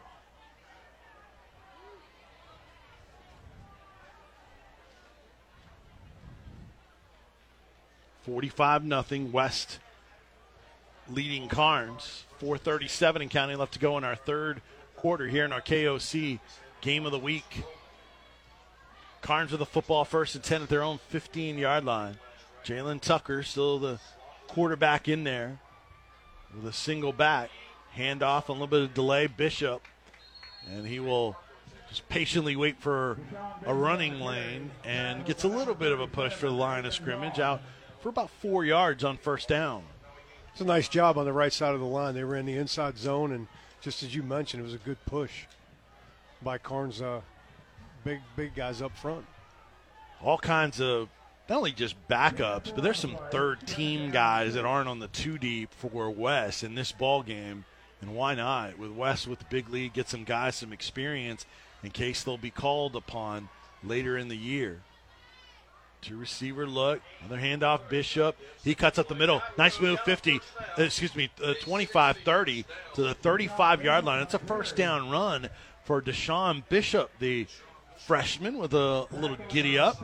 Forty-five 8.22 8.82
nothing 8.82 9.32
West 9.32 9.78
leading 11.10 11.48
Karns. 11.48 12.24
4:37 12.40 13.22
in 13.22 13.28
counting 13.28 13.58
left 13.58 13.74
to 13.74 13.78
go 13.78 13.98
in 13.98 14.04
our 14.04 14.16
third 14.16 14.62
quarter 15.04 15.28
here 15.28 15.44
in 15.44 15.52
our 15.52 15.60
KOC 15.60 16.38
game 16.80 17.04
of 17.04 17.12
the 17.12 17.18
week. 17.18 17.62
Karns 19.20 19.50
with 19.50 19.58
the 19.58 19.66
football 19.66 20.06
first 20.06 20.34
and 20.34 20.42
10 20.42 20.62
at 20.62 20.70
their 20.70 20.82
own 20.82 20.96
15 20.96 21.58
yard 21.58 21.84
line. 21.84 22.16
Jalen 22.64 23.02
Tucker 23.02 23.42
still 23.42 23.78
the 23.78 24.00
quarterback 24.48 25.06
in 25.06 25.24
there 25.24 25.58
with 26.54 26.64
a 26.64 26.72
single 26.72 27.12
back. 27.12 27.50
Handoff, 27.94 28.44
and 28.44 28.48
a 28.48 28.52
little 28.52 28.66
bit 28.66 28.80
of 28.80 28.94
delay. 28.94 29.26
Bishop, 29.26 29.82
and 30.72 30.86
he 30.86 31.00
will 31.00 31.36
just 31.90 32.08
patiently 32.08 32.56
wait 32.56 32.80
for 32.80 33.18
a 33.66 33.74
running 33.74 34.20
lane 34.20 34.70
and 34.84 35.26
gets 35.26 35.44
a 35.44 35.48
little 35.48 35.74
bit 35.74 35.92
of 35.92 36.00
a 36.00 36.06
push 36.06 36.32
for 36.32 36.46
the 36.46 36.54
line 36.54 36.86
of 36.86 36.94
scrimmage 36.94 37.38
out 37.38 37.60
for 38.00 38.08
about 38.08 38.30
four 38.30 38.64
yards 38.64 39.04
on 39.04 39.18
first 39.18 39.48
down. 39.48 39.82
It's 40.52 40.62
a 40.62 40.64
nice 40.64 40.88
job 40.88 41.18
on 41.18 41.26
the 41.26 41.32
right 41.34 41.52
side 41.52 41.74
of 41.74 41.80
the 41.80 41.86
line. 41.86 42.14
They 42.14 42.24
were 42.24 42.36
in 42.36 42.46
the 42.46 42.56
inside 42.56 42.96
zone, 42.96 43.32
and 43.32 43.48
just 43.84 44.02
as 44.02 44.14
you 44.14 44.22
mentioned, 44.22 44.62
it 44.62 44.64
was 44.64 44.74
a 44.74 44.78
good 44.78 44.96
push 45.04 45.44
by 46.42 46.56
Karns' 46.56 47.02
uh, 47.02 47.20
big 48.02 48.20
big 48.34 48.54
guys 48.54 48.80
up 48.80 48.96
front. 48.96 49.26
All 50.22 50.38
kinds 50.38 50.80
of 50.80 51.10
not 51.50 51.58
only 51.58 51.72
just 51.72 51.94
backups, 52.08 52.74
but 52.74 52.82
there's 52.82 52.98
some 52.98 53.18
third 53.30 53.66
team 53.66 54.10
guys 54.10 54.54
that 54.54 54.64
aren't 54.64 54.88
on 54.88 55.00
the 55.00 55.08
two 55.08 55.36
deep 55.36 55.68
for 55.74 56.10
West 56.10 56.64
in 56.64 56.74
this 56.74 56.92
ball 56.92 57.22
game. 57.22 57.66
And 58.00 58.14
why 58.14 58.34
not? 58.34 58.78
With 58.78 58.90
West 58.90 59.28
with 59.28 59.38
the 59.38 59.44
big 59.50 59.68
league, 59.68 59.92
get 59.92 60.08
some 60.08 60.24
guys 60.24 60.56
some 60.56 60.72
experience 60.72 61.44
in 61.82 61.90
case 61.90 62.22
they'll 62.22 62.38
be 62.38 62.50
called 62.50 62.96
upon 62.96 63.50
later 63.82 64.16
in 64.16 64.28
the 64.28 64.36
year. 64.36 64.80
Two 66.04 66.18
receiver 66.18 66.66
look. 66.66 67.00
Another 67.20 67.40
handoff. 67.40 67.88
Bishop. 67.88 68.36
He 68.62 68.74
cuts 68.74 68.98
up 68.98 69.08
the 69.08 69.14
middle. 69.14 69.42
Nice 69.56 69.80
move. 69.80 69.98
50. 70.00 70.38
Uh, 70.78 70.82
excuse 70.82 71.16
me. 71.16 71.30
Uh, 71.42 71.54
25 71.62 72.18
30 72.18 72.66
to 72.94 73.02
the 73.02 73.14
35 73.14 73.82
yard 73.82 74.04
line. 74.04 74.22
It's 74.22 74.34
a 74.34 74.38
first 74.38 74.76
down 74.76 75.08
run 75.08 75.48
for 75.84 76.02
Deshaun 76.02 76.62
Bishop, 76.68 77.10
the 77.20 77.46
freshman, 77.96 78.58
with 78.58 78.74
a 78.74 79.06
little 79.12 79.38
giddy 79.48 79.78
up. 79.78 79.96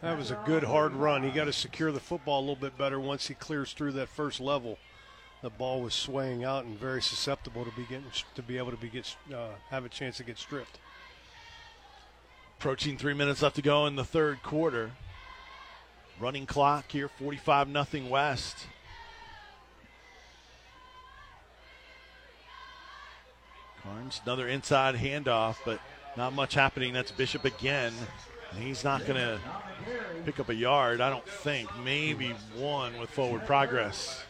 That 0.00 0.16
was 0.16 0.30
a 0.30 0.42
good 0.46 0.64
hard 0.64 0.94
run. 0.94 1.22
He 1.22 1.30
got 1.30 1.44
to 1.44 1.52
secure 1.52 1.92
the 1.92 2.00
football 2.00 2.40
a 2.40 2.42
little 2.42 2.56
bit 2.56 2.78
better 2.78 2.98
once 2.98 3.28
he 3.28 3.34
clears 3.34 3.74
through 3.74 3.92
that 3.92 4.08
first 4.08 4.40
level. 4.40 4.78
The 5.42 5.50
ball 5.50 5.80
was 5.80 5.94
swaying 5.94 6.44
out 6.44 6.64
and 6.64 6.78
very 6.78 7.00
susceptible 7.00 7.64
to 7.64 7.70
be 7.70 7.82
getting 7.84 8.04
to 8.34 8.42
be 8.42 8.58
able 8.58 8.72
to 8.72 8.76
be 8.76 8.88
get 8.88 9.16
uh, 9.34 9.48
have 9.70 9.84
a 9.84 9.88
chance 9.88 10.18
to 10.18 10.24
get 10.24 10.38
stripped. 10.38 10.78
Approaching 12.58 12.98
three 12.98 13.14
minutes 13.14 13.40
left 13.40 13.56
to 13.56 13.62
go 13.62 13.86
in 13.86 13.96
the 13.96 14.04
third 14.04 14.42
quarter. 14.42 14.90
Running 16.20 16.44
clock 16.44 16.92
here, 16.92 17.08
45 17.08 17.68
nothing 17.68 18.10
West. 18.10 18.66
Karns, 23.82 24.20
another 24.24 24.46
inside 24.46 24.96
handoff, 24.96 25.56
but 25.64 25.80
not 26.18 26.34
much 26.34 26.52
happening. 26.52 26.92
That's 26.92 27.10
Bishop 27.10 27.46
again. 27.46 27.94
He's 28.58 28.84
not 28.84 29.06
going 29.06 29.16
to 29.16 29.40
pick 30.26 30.38
up 30.38 30.50
a 30.50 30.54
yard, 30.54 31.00
I 31.00 31.08
don't 31.08 31.26
think. 31.26 31.70
Maybe 31.82 32.34
one 32.56 32.98
with 33.00 33.08
forward 33.08 33.46
progress. 33.46 34.22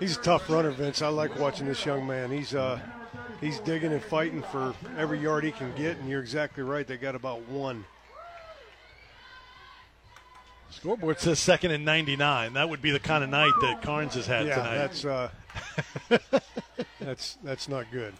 He's 0.00 0.16
a 0.16 0.20
tough 0.20 0.50
runner, 0.50 0.70
Vince. 0.70 1.02
I 1.02 1.08
like 1.08 1.38
watching 1.38 1.66
this 1.66 1.84
young 1.84 2.06
man. 2.06 2.30
He's 2.30 2.54
uh, 2.54 2.78
he's 3.40 3.58
digging 3.60 3.92
and 3.92 4.02
fighting 4.02 4.42
for 4.42 4.74
every 4.98 5.18
yard 5.18 5.44
he 5.44 5.52
can 5.52 5.74
get, 5.74 5.96
and 5.98 6.08
you're 6.08 6.20
exactly 6.20 6.62
right. 6.62 6.86
They 6.86 6.96
got 6.96 7.14
about 7.14 7.42
one. 7.48 7.84
Scoreboard 10.70 11.18
says 11.20 11.38
second 11.38 11.70
and 11.70 11.84
99. 11.84 12.52
That 12.52 12.68
would 12.68 12.82
be 12.82 12.90
the 12.90 13.00
kind 13.00 13.24
of 13.24 13.30
night 13.30 13.52
that 13.62 13.80
Karns 13.82 14.14
has 14.14 14.26
had 14.26 14.46
yeah, 14.46 14.56
tonight. 14.56 14.76
that's 14.76 15.04
uh, 15.04 15.30
that's 17.00 17.38
that's 17.42 17.68
not 17.68 17.86
good. 17.90 18.12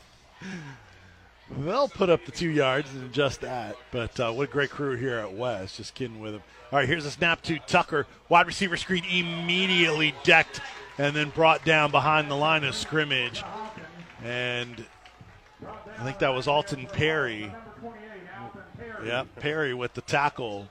They'll 1.59 1.89
put 1.89 2.11
up 2.11 2.25
the 2.25 2.33
two 2.33 2.49
yards 2.49 2.93
and 2.93 3.13
just 3.13 3.43
that. 3.43 3.77
But 3.93 4.19
uh, 4.19 4.33
what 4.33 4.49
a 4.49 4.53
great 4.53 4.71
crew 4.71 4.97
here 4.97 5.19
at 5.19 5.33
West. 5.33 5.77
Just 5.77 5.95
kidding 5.95 6.21
with 6.21 6.35
him. 6.35 6.43
All 6.73 6.79
right, 6.79 6.89
here's 6.89 7.07
a 7.07 7.11
snap 7.11 7.43
to 7.43 7.59
Tucker. 7.61 8.07
Wide 8.29 8.47
receiver 8.47 8.77
screen 8.77 9.05
immediately 9.05 10.15
decked 10.25 10.61
and 10.99 11.15
then 11.15 11.31
brought 11.31 11.65
down 11.65 11.91
behind 11.91 12.31
the 12.31 12.37
line 12.37 12.65
of 12.65 12.75
scrimmage. 12.75 13.43
And 14.25 14.85
I 15.99 16.05
think 16.05 16.19
that 16.19 16.35
was 16.35 16.49
Alton 16.49 16.87
Perry. 16.87 17.53
Yep, 19.05 19.27
Perry 19.41 19.75
with 19.75 19.95
the 19.95 20.01
tackle. 20.01 20.69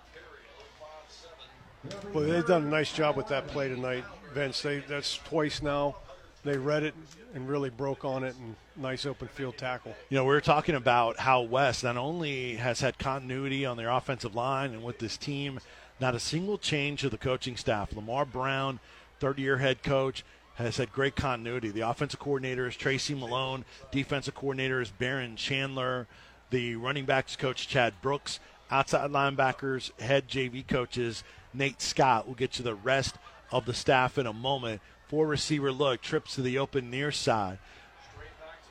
Well, 2.14 2.24
they've 2.24 2.46
done 2.46 2.64
a 2.64 2.70
nice 2.70 2.92
job 2.92 3.16
with 3.16 3.28
that 3.28 3.48
play 3.48 3.70
tonight, 3.70 4.04
Vince. 4.34 4.62
They 4.62 4.80
that's 4.80 5.18
twice 5.18 5.62
now. 5.62 5.98
They 6.44 6.58
read 6.58 6.84
it 6.84 6.94
and 7.34 7.48
really 7.48 7.70
broke 7.70 8.06
on 8.06 8.24
it, 8.24 8.36
and 8.36 8.56
nice 8.76 9.06
open 9.06 9.28
field 9.28 9.58
tackle. 9.58 9.96
You 10.10 10.18
know, 10.18 10.24
we 10.24 10.30
were 10.30 10.42
talking 10.42 10.76
about 10.76 11.20
how 11.20 11.42
West 11.42 11.84
not 11.84 11.98
only 11.98 12.56
has 12.56 12.82
had 12.82 12.98
continuity 12.98 13.66
on 13.66 13.78
their 13.78 13.90
offensive 13.90 14.36
line 14.36 14.72
and 14.74 14.84
with 14.84 15.00
this 15.00 15.18
team, 15.18 15.60
not 16.00 16.14
a 16.16 16.20
single 16.20 16.58
change 16.58 17.02
to 17.02 17.10
the 17.10 17.18
coaching 17.18 17.58
staff. 17.58 17.94
Lamar 17.94 18.26
Brown, 18.26 18.80
third 19.20 19.40
year 19.40 19.58
head 19.58 19.84
coach, 19.84 20.24
has 20.56 20.78
had 20.78 20.92
great 20.92 21.16
continuity. 21.16 21.70
The 21.70 21.82
offensive 21.82 22.20
coordinator 22.20 22.68
is 22.68 22.76
Tracy 22.76 23.14
Malone, 23.14 23.66
defensive 23.92 24.36
coordinator 24.36 24.82
is 24.82 24.90
Barron 24.90 25.36
Chandler, 25.36 26.08
the 26.50 26.76
running 26.76 27.06
backs 27.06 27.36
coach 27.36 27.68
Chad 27.68 27.94
Brooks, 28.02 28.40
outside 28.72 29.12
linebackers, 29.12 29.98
head 30.00 30.28
JV 30.28 30.66
coaches 30.66 31.24
Nate 31.54 31.82
Scott. 31.82 32.26
We'll 32.26 32.36
get 32.36 32.52
to 32.54 32.64
the 32.64 32.76
rest 32.76 33.16
of 33.52 33.66
the 33.66 33.74
staff 33.74 34.18
in 34.18 34.28
a 34.28 34.34
moment. 34.34 34.82
Four 35.08 35.28
receiver 35.28 35.72
look, 35.72 36.02
trips 36.02 36.36
to 36.36 36.42
the 36.42 36.58
open 36.58 36.90
near 36.90 37.12
side. 37.12 37.60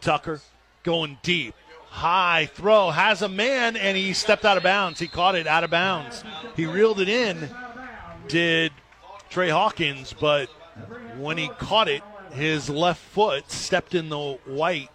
Tucker 0.00 0.40
going 0.82 1.18
deep. 1.22 1.54
High 1.88 2.50
throw, 2.52 2.90
has 2.90 3.22
a 3.22 3.28
man, 3.28 3.76
and 3.76 3.96
he 3.96 4.12
stepped 4.14 4.44
out 4.44 4.56
of 4.56 4.64
bounds. 4.64 4.98
He 4.98 5.06
caught 5.06 5.36
it 5.36 5.46
out 5.46 5.62
of 5.62 5.70
bounds. 5.70 6.24
He 6.56 6.66
reeled 6.66 7.00
it 7.00 7.08
in, 7.08 7.48
did 8.26 8.72
Trey 9.34 9.48
Hawkins, 9.48 10.14
but 10.20 10.48
when 11.18 11.36
he 11.38 11.48
caught 11.58 11.88
it, 11.88 12.04
his 12.34 12.70
left 12.70 13.00
foot 13.00 13.50
stepped 13.50 13.92
in 13.92 14.08
the 14.08 14.38
white 14.46 14.90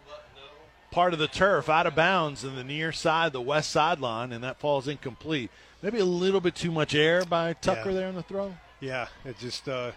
part 0.92 1.12
of 1.12 1.20
the 1.20 1.28
turf 1.28 1.68
out 1.68 1.86
of 1.86 1.94
bounds 1.94 2.46
in 2.46 2.56
the 2.56 2.64
near 2.64 2.94
side, 2.94 3.34
the 3.34 3.42
west 3.42 3.70
sideline, 3.70 4.32
and 4.32 4.42
that 4.46 4.58
falls 4.58 4.88
incomplete. 4.88 5.52
Maybe 5.82 6.00
a 6.00 6.06
little 6.06 6.40
bit 6.40 6.56
too 6.56 6.72
much 6.72 6.96
air 6.96 7.26
by 7.26 7.52
Tucker 7.52 7.90
Yeah. 7.90 7.96
there 7.98 8.08
on 8.08 8.16
the 8.16 8.24
throw. 8.24 8.56
Yeah, 8.80 9.10
it 9.26 9.38
just 9.40 9.68
uh, 9.68 9.92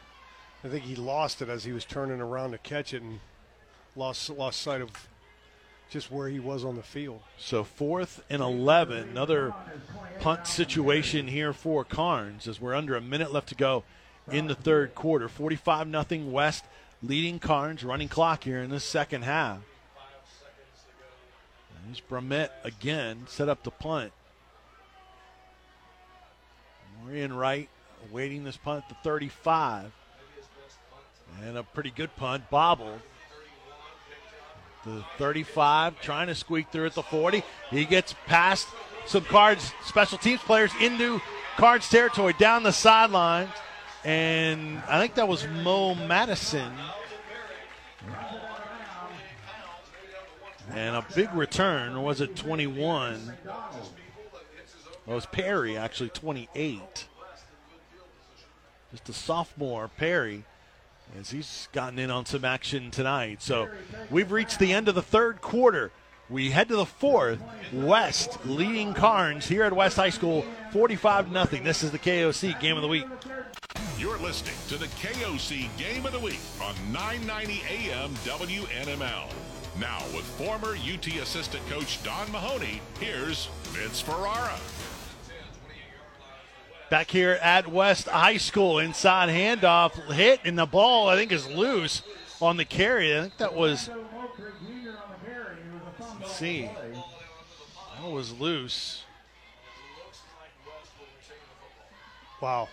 I 0.64 0.68
think 0.68 0.86
he 0.86 0.96
lost 0.96 1.40
it 1.40 1.48
as 1.48 1.62
he 1.62 1.72
was 1.72 1.84
turning 1.84 2.20
around 2.20 2.50
to 2.50 2.58
catch 2.58 2.92
it 2.92 3.00
and 3.00 3.20
lost 3.94 4.28
lost 4.28 4.60
sight 4.60 4.80
of 4.80 4.90
just 5.88 6.10
where 6.10 6.28
he 6.28 6.40
was 6.40 6.64
on 6.64 6.74
the 6.74 6.82
field. 6.82 7.20
So 7.38 7.62
fourth 7.62 8.24
and 8.28 8.42
11, 8.42 9.10
another 9.10 9.54
punt 10.18 10.48
situation 10.48 11.28
here 11.28 11.52
for 11.52 11.84
Karns 11.84 12.48
as 12.48 12.60
we're 12.60 12.74
under 12.74 12.96
a 12.96 13.00
minute 13.00 13.32
left 13.32 13.48
to 13.50 13.54
go 13.54 13.84
in 14.30 14.46
the 14.46 14.54
third 14.54 14.94
quarter. 14.94 15.28
45 15.28 15.86
nothing 15.86 16.32
West 16.32 16.64
leading 17.02 17.38
Karns, 17.38 17.82
running 17.82 18.08
clock 18.08 18.44
here 18.44 18.60
in 18.60 18.70
the 18.70 18.80
second 18.80 19.22
half. 19.22 19.58
And 21.76 21.86
Here's 21.86 22.00
Brummett 22.00 22.50
again, 22.64 23.24
set 23.26 23.48
up 23.48 23.62
the 23.64 23.70
punt. 23.70 24.12
Omarion 27.04 27.36
Wright 27.36 27.68
awaiting 28.10 28.44
this 28.44 28.56
punt 28.56 28.84
at 28.84 28.88
the 28.88 28.96
35. 29.02 29.90
And 31.42 31.56
a 31.56 31.62
pretty 31.62 31.90
good 31.90 32.14
punt, 32.16 32.48
bobbled. 32.50 33.00
the 34.84 35.04
35, 35.18 36.00
trying 36.00 36.26
to 36.26 36.34
squeak 36.34 36.70
through 36.70 36.86
at 36.86 36.94
the 36.94 37.02
40. 37.02 37.42
He 37.70 37.84
gets 37.84 38.14
past 38.26 38.68
some 39.06 39.24
Karns, 39.24 39.72
special 39.84 40.18
teams 40.18 40.40
players 40.40 40.72
into 40.80 41.20
Karns 41.56 41.88
territory 41.88 42.34
down 42.38 42.62
the 42.62 42.72
sideline. 42.72 43.48
And 44.04 44.82
I 44.88 45.00
think 45.00 45.14
that 45.14 45.28
was 45.28 45.46
Mo 45.62 45.94
Madison. 45.94 46.72
And 50.70 50.96
a 50.96 51.04
big 51.14 51.32
return, 51.34 52.02
was 52.02 52.20
it 52.20 52.34
21? 52.34 53.34
It 55.06 55.10
was 55.12 55.26
Perry, 55.26 55.76
actually, 55.76 56.08
28. 56.10 57.06
Just 58.92 59.08
a 59.08 59.12
sophomore, 59.12 59.88
Perry, 59.88 60.44
as 61.18 61.30
he's 61.30 61.68
gotten 61.72 61.98
in 61.98 62.10
on 62.10 62.26
some 62.26 62.44
action 62.44 62.90
tonight. 62.90 63.42
So 63.42 63.68
we've 64.10 64.30
reached 64.32 64.58
the 64.58 64.72
end 64.72 64.88
of 64.88 64.94
the 64.94 65.02
third 65.02 65.40
quarter. 65.40 65.90
We 66.30 66.50
head 66.50 66.68
to 66.68 66.76
the 66.76 66.86
fourth. 66.86 67.40
West 67.72 68.38
leading 68.46 68.94
Karns 68.94 69.48
here 69.48 69.64
at 69.64 69.72
West 69.74 69.96
High 69.96 70.10
School, 70.10 70.44
45 70.72 71.30
0. 71.30 71.44
This 71.62 71.82
is 71.82 71.90
the 71.90 71.98
KOC 71.98 72.58
Game 72.60 72.76
of 72.76 72.82
the 72.82 72.88
Week. 72.88 73.06
You're 74.02 74.18
listening 74.18 74.56
to 74.66 74.76
the 74.78 74.86
KOC 74.86 75.68
Game 75.78 76.04
of 76.04 76.10
the 76.10 76.18
Week 76.18 76.40
on 76.60 76.74
990 76.92 77.62
AM 77.70 78.10
WNML. 78.24 79.32
Now, 79.78 80.02
with 80.12 80.24
former 80.24 80.74
UT 80.74 81.06
assistant 81.06 81.64
coach 81.68 82.02
Don 82.02 82.32
Mahoney, 82.32 82.80
here's 82.98 83.46
Vince 83.66 84.00
Ferrara. 84.00 84.58
Back 86.90 87.12
here 87.12 87.38
at 87.40 87.68
West 87.68 88.08
High 88.08 88.38
School, 88.38 88.80
inside 88.80 89.28
handoff 89.28 89.92
hit, 90.12 90.40
and 90.44 90.58
the 90.58 90.66
ball 90.66 91.08
I 91.08 91.14
think 91.14 91.30
is 91.30 91.46
loose 91.46 92.02
on 92.40 92.56
the 92.56 92.64
carry. 92.64 93.16
I 93.16 93.20
think 93.20 93.36
that 93.36 93.54
was. 93.54 93.88
Let's 96.18 96.34
see, 96.34 96.68
that 98.00 98.10
was 98.10 98.32
loose. 98.32 99.04
Wow. 102.40 102.68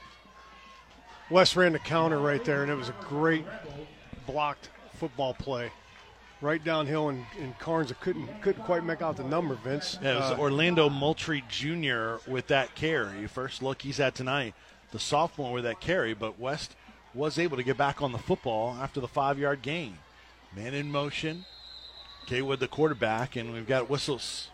West 1.29 1.55
ran 1.55 1.73
the 1.73 1.79
counter 1.79 2.19
right 2.19 2.43
there, 2.43 2.63
and 2.63 2.71
it 2.71 2.75
was 2.75 2.89
a 2.89 2.95
great 3.07 3.45
blocked 4.25 4.69
football 4.95 5.33
play. 5.33 5.71
Right 6.41 6.63
downhill, 6.63 7.09
and, 7.09 7.25
and 7.39 7.57
Karns 7.59 7.91
couldn't 7.99 8.41
couldn't 8.41 8.63
quite 8.63 8.85
make 8.85 9.01
out 9.01 9.17
the 9.17 9.25
number, 9.25 9.55
Vince. 9.55 9.99
Yeah, 10.01 10.13
it 10.13 10.15
was 10.19 10.31
Uh, 10.31 10.41
Orlando 10.41 10.89
Moultrie 10.89 11.43
Jr. 11.49 12.15
with 12.31 12.47
that 12.47 12.75
carry. 12.75 13.27
First 13.27 13.61
look 13.61 13.81
he's 13.81 13.99
at 13.99 14.15
tonight. 14.15 14.53
The 14.91 14.99
sophomore 14.99 15.51
with 15.51 15.65
that 15.65 15.81
carry, 15.81 16.13
but 16.13 16.39
West 16.39 16.75
was 17.13 17.37
able 17.37 17.57
to 17.57 17.63
get 17.63 17.75
back 17.77 18.01
on 18.01 18.13
the 18.13 18.17
football 18.17 18.77
after 18.81 19.01
the 19.01 19.07
five 19.07 19.37
yard 19.37 19.61
gain. 19.61 19.97
Man 20.55 20.73
in 20.73 20.89
motion. 20.89 21.45
Kaywood, 22.27 22.59
the 22.59 22.67
quarterback, 22.67 23.35
and 23.35 23.51
we've 23.51 23.67
got 23.67 23.89
whistles. 23.89 24.49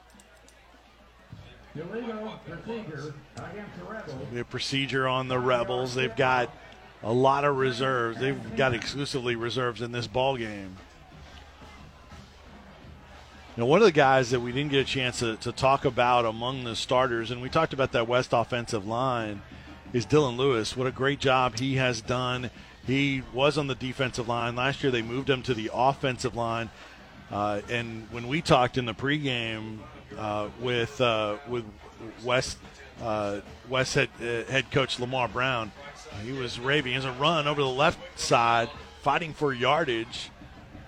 Procedure 1.76 3.14
the 3.35 4.26
We 4.31 4.38
have 4.38 4.49
procedure 4.49 5.07
on 5.07 5.27
the 5.27 5.38
Rebels. 5.38 5.93
They've 5.93 6.15
got 6.15 6.49
a 7.04 7.12
lot 7.12 7.46
of 7.46 7.58
reserves. 7.58 8.20
They've 8.20 8.56
got 8.56 8.74
exclusively 8.74 9.36
reserves 9.36 9.82
in 9.82 9.92
this 9.92 10.08
ball 10.08 10.38
game. 10.38 10.78
You 13.56 13.62
know, 13.62 13.68
one 13.68 13.80
of 13.80 13.86
the 13.86 13.92
guys 13.94 14.32
that 14.32 14.42
we 14.42 14.52
didn't 14.52 14.72
get 14.72 14.82
a 14.82 14.84
chance 14.84 15.20
to, 15.20 15.38
to 15.38 15.52
talk 15.52 15.86
about 15.86 16.26
among 16.26 16.66
the 16.66 16.76
starters, 16.76 17.32
and 17.32 17.42
we 17.42 17.48
talked 17.48 17.72
about 17.74 17.94
that 17.94 18.08
West 18.08 18.32
offensive 18.34 18.86
line, 18.86 19.42
is 19.94 20.06
Dylan 20.06 20.36
Lewis. 20.36 20.76
What 20.76 20.88
a 20.88 20.92
great 20.92 21.20
job 21.20 21.58
he 21.58 21.76
has 21.76 22.02
done. 22.02 22.50
He 22.86 23.24
was 23.34 23.58
on 23.58 23.68
the 23.68 23.76
defensive 23.76 24.28
line. 24.28 24.56
Last 24.56 24.84
year 24.84 24.92
they 24.92 25.02
moved 25.02 25.30
him 25.30 25.42
to 25.44 25.54
the 25.54 25.72
offensive 25.74 26.36
line. 26.36 26.70
Uh, 27.32 27.62
and 27.70 28.08
when 28.12 28.28
we 28.28 28.42
talked 28.42 28.78
in 28.78 28.86
the 28.86 28.94
pregame 28.94 29.78
uh, 30.18 30.50
with 30.60 31.00
uh, 31.00 31.38
with 31.48 31.64
West 32.24 32.58
uh, 33.02 33.40
West 33.70 33.96
head, 33.96 34.10
uh, 34.22 34.52
head 34.52 34.70
coach 34.70 35.00
Lamar 35.00 35.28
Brown, 35.28 35.72
he 36.24 36.32
was 36.32 36.60
raving. 36.60 36.94
Has 36.94 37.06
a 37.06 37.12
run 37.12 37.48
over 37.48 37.62
the 37.62 37.68
left 37.68 38.20
side, 38.20 38.70
fighting 39.02 39.34
for 39.34 39.54
yardage. 39.54 40.30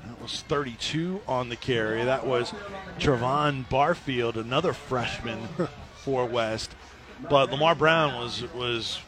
That 0.05 0.21
was 0.21 0.41
32 0.41 1.21
on 1.27 1.49
the 1.49 1.55
carry. 1.55 2.03
That 2.05 2.25
was 2.25 2.53
Trevon 2.99 3.67
Barfield, 3.69 4.37
another 4.37 4.73
freshman 4.73 5.47
for 5.95 6.25
West. 6.25 6.75
But 7.29 7.51
Lamar 7.51 7.75
Brown 7.75 8.19
was 8.19 8.43
was 8.53 8.99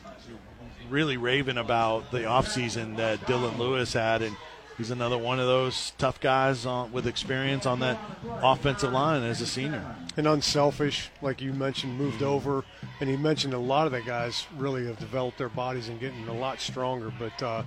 really 0.90 1.18
raving 1.18 1.58
about 1.58 2.12
the 2.12 2.22
offseason 2.22 2.98
that 2.98 3.22
Dylan 3.22 3.58
Lewis 3.58 3.94
had, 3.94 4.22
and 4.22 4.36
he's 4.80 4.90
another 4.90 5.18
one 5.18 5.40
of 5.40 5.46
those 5.46 5.94
tough 6.00 6.20
guys 6.20 6.66
on, 6.66 6.92
with 6.92 7.06
experience 7.06 7.68
on 7.68 7.82
that 7.82 8.00
offensive 8.42 8.92
line 8.92 9.22
as 9.22 9.42
a 9.42 9.46
senior. 9.46 9.96
and 10.18 10.28
unselfish, 10.28 11.12
like 11.22 11.42
you 11.42 11.54
mentioned, 11.54 11.98
moved 11.98 12.24
over. 12.24 12.64
And 13.00 13.10
he 13.10 13.16
mentioned 13.16 13.54
a 13.54 13.60
lot 13.60 13.86
of 13.86 13.92
the 13.92 14.02
guys 14.02 14.48
really 14.58 14.88
have 14.88 14.98
developed 14.98 15.38
their 15.38 15.50
bodies 15.50 15.90
and 15.90 16.00
getting 16.00 16.28
a 16.28 16.34
lot 16.34 16.60
stronger, 16.60 17.12
but 17.20 17.44
uh, 17.44 17.64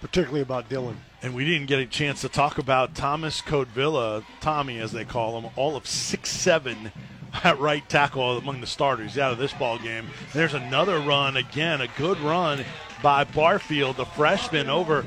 particularly 0.00 0.42
about 0.42 0.68
Dylan. 0.68 0.96
And 1.22 1.34
we 1.34 1.44
didn't 1.44 1.66
get 1.66 1.78
a 1.78 1.86
chance 1.86 2.20
to 2.20 2.28
talk 2.28 2.58
about 2.58 2.94
Thomas 2.94 3.40
Codevilla, 3.40 4.24
Tommy 4.40 4.78
as 4.78 4.92
they 4.92 5.04
call 5.04 5.40
him, 5.40 5.50
all 5.56 5.76
of 5.76 5.86
six 5.86 6.30
seven 6.30 6.92
at 7.42 7.58
right 7.58 7.88
tackle 7.88 8.38
among 8.38 8.60
the 8.60 8.66
starters 8.66 9.18
out 9.18 9.32
of 9.32 9.38
this 9.38 9.52
ball 9.54 9.78
game. 9.78 10.06
There's 10.32 10.54
another 10.54 11.00
run 11.00 11.36
again, 11.36 11.80
a 11.80 11.88
good 11.98 12.20
run 12.20 12.64
by 13.02 13.24
Barfield, 13.24 13.96
the 13.96 14.04
freshman, 14.04 14.70
over 14.70 15.04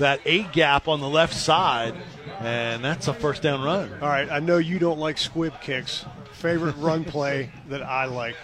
that 0.00 0.20
A 0.26 0.42
gap 0.42 0.88
on 0.88 1.00
the 1.00 1.08
left 1.08 1.34
side, 1.34 1.94
and 2.40 2.84
that's 2.84 3.08
a 3.08 3.14
first 3.14 3.42
down 3.42 3.62
run. 3.62 3.90
All 4.02 4.08
right, 4.08 4.30
I 4.30 4.40
know 4.40 4.58
you 4.58 4.78
don't 4.78 4.98
like 4.98 5.16
squib 5.16 5.54
kicks. 5.60 6.04
Favorite 6.32 6.76
run 6.76 7.04
play 7.04 7.50
that 7.68 7.82
I 7.82 8.06
like. 8.06 8.36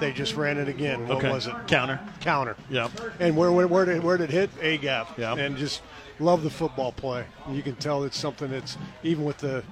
They 0.00 0.12
just 0.12 0.34
ran 0.34 0.58
it 0.58 0.68
again. 0.68 1.06
What 1.06 1.18
Okay. 1.18 1.30
was 1.30 1.46
it? 1.46 1.54
Counter. 1.68 2.00
Counter. 2.20 2.56
Yeah. 2.68 2.88
And 3.20 3.36
where, 3.36 3.52
where, 3.52 3.68
where, 3.68 3.84
did, 3.84 4.02
where 4.02 4.16
did 4.16 4.30
it 4.30 4.32
hit? 4.32 4.50
A 4.60 4.78
gap. 4.78 5.16
Yeah. 5.18 5.34
And 5.34 5.56
just 5.56 5.82
love 6.18 6.42
the 6.42 6.50
football 6.50 6.90
play. 6.90 7.24
You 7.50 7.62
can 7.62 7.76
tell 7.76 8.02
it's 8.04 8.18
something 8.18 8.50
that's, 8.50 8.76
even 9.02 9.24
with 9.24 9.38
the 9.38 9.62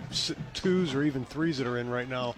twos 0.54 0.94
or 0.94 1.02
even 1.02 1.24
threes 1.24 1.58
that 1.58 1.66
are 1.66 1.78
in 1.78 1.88
right 1.90 2.08
now, 2.08 2.34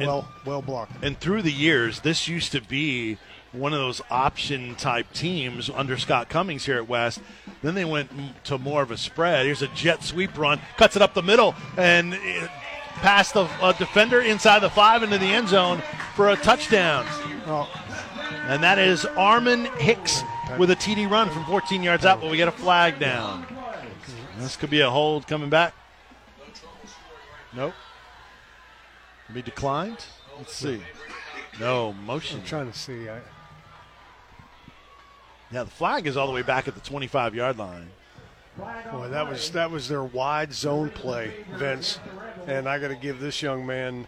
well, 0.00 0.28
well 0.44 0.60
blocked. 0.62 0.92
And 1.02 1.18
through 1.18 1.42
the 1.42 1.52
years, 1.52 2.00
this 2.00 2.28
used 2.28 2.52
to 2.52 2.60
be 2.60 3.16
one 3.52 3.72
of 3.72 3.78
those 3.78 4.00
option 4.10 4.74
type 4.76 5.06
teams 5.12 5.68
under 5.70 5.98
Scott 5.98 6.28
Cummings 6.28 6.64
here 6.64 6.76
at 6.76 6.88
West. 6.88 7.20
Then 7.62 7.74
they 7.74 7.84
went 7.84 8.10
to 8.44 8.58
more 8.58 8.82
of 8.82 8.90
a 8.90 8.96
spread. 8.96 9.46
Here's 9.46 9.62
a 9.62 9.68
jet 9.68 10.02
sweep 10.02 10.36
run, 10.36 10.60
cuts 10.76 10.96
it 10.96 11.02
up 11.02 11.14
the 11.14 11.22
middle, 11.22 11.54
and 11.76 12.14
it, 12.14 12.50
past 12.94 13.34
the 13.34 13.44
uh, 13.60 13.72
defender 13.72 14.20
inside 14.20 14.60
the 14.60 14.70
five 14.70 15.02
into 15.02 15.18
the 15.18 15.26
end 15.26 15.48
zone 15.48 15.82
for 16.14 16.30
a 16.30 16.36
touchdown. 16.36 17.06
Well, 17.46 17.68
And 18.46 18.62
that 18.62 18.78
is 18.78 19.04
Armin 19.04 19.66
Hicks 19.78 20.22
with 20.58 20.70
a 20.70 20.76
TD 20.76 21.10
run 21.10 21.30
from 21.30 21.44
14 21.44 21.82
yards 21.82 22.04
out, 22.04 22.20
but 22.20 22.30
we 22.30 22.36
get 22.36 22.48
a 22.48 22.52
flag 22.52 22.98
down. 22.98 23.46
This 24.38 24.56
could 24.56 24.70
be 24.70 24.80
a 24.80 24.90
hold 24.90 25.26
coming 25.26 25.50
back. 25.50 25.74
Nope. 27.54 27.74
Be 29.32 29.42
declined. 29.42 30.04
Let's 30.38 30.54
see. 30.54 30.82
No 31.60 31.92
motion. 31.92 32.40
I'm 32.40 32.46
trying 32.46 32.70
to 32.70 32.76
see. 32.78 33.08
I, 33.08 33.20
Yeah, 35.52 35.64
the 35.64 35.70
flag 35.70 36.06
is 36.06 36.16
all 36.16 36.26
the 36.26 36.32
way 36.32 36.42
back 36.42 36.66
at 36.66 36.74
the 36.74 36.80
25 36.80 37.34
yard 37.34 37.58
line. 37.58 37.90
boy, 38.56 39.08
that 39.10 39.28
was 39.28 39.50
that 39.50 39.70
was 39.70 39.88
their 39.88 40.02
wide 40.02 40.52
zone 40.52 40.90
play, 40.90 41.44
Vince. 41.56 42.00
And 42.46 42.68
I 42.68 42.78
got 42.78 42.88
to 42.88 42.96
give 42.96 43.20
this 43.20 43.42
young 43.42 43.66
man, 43.66 44.06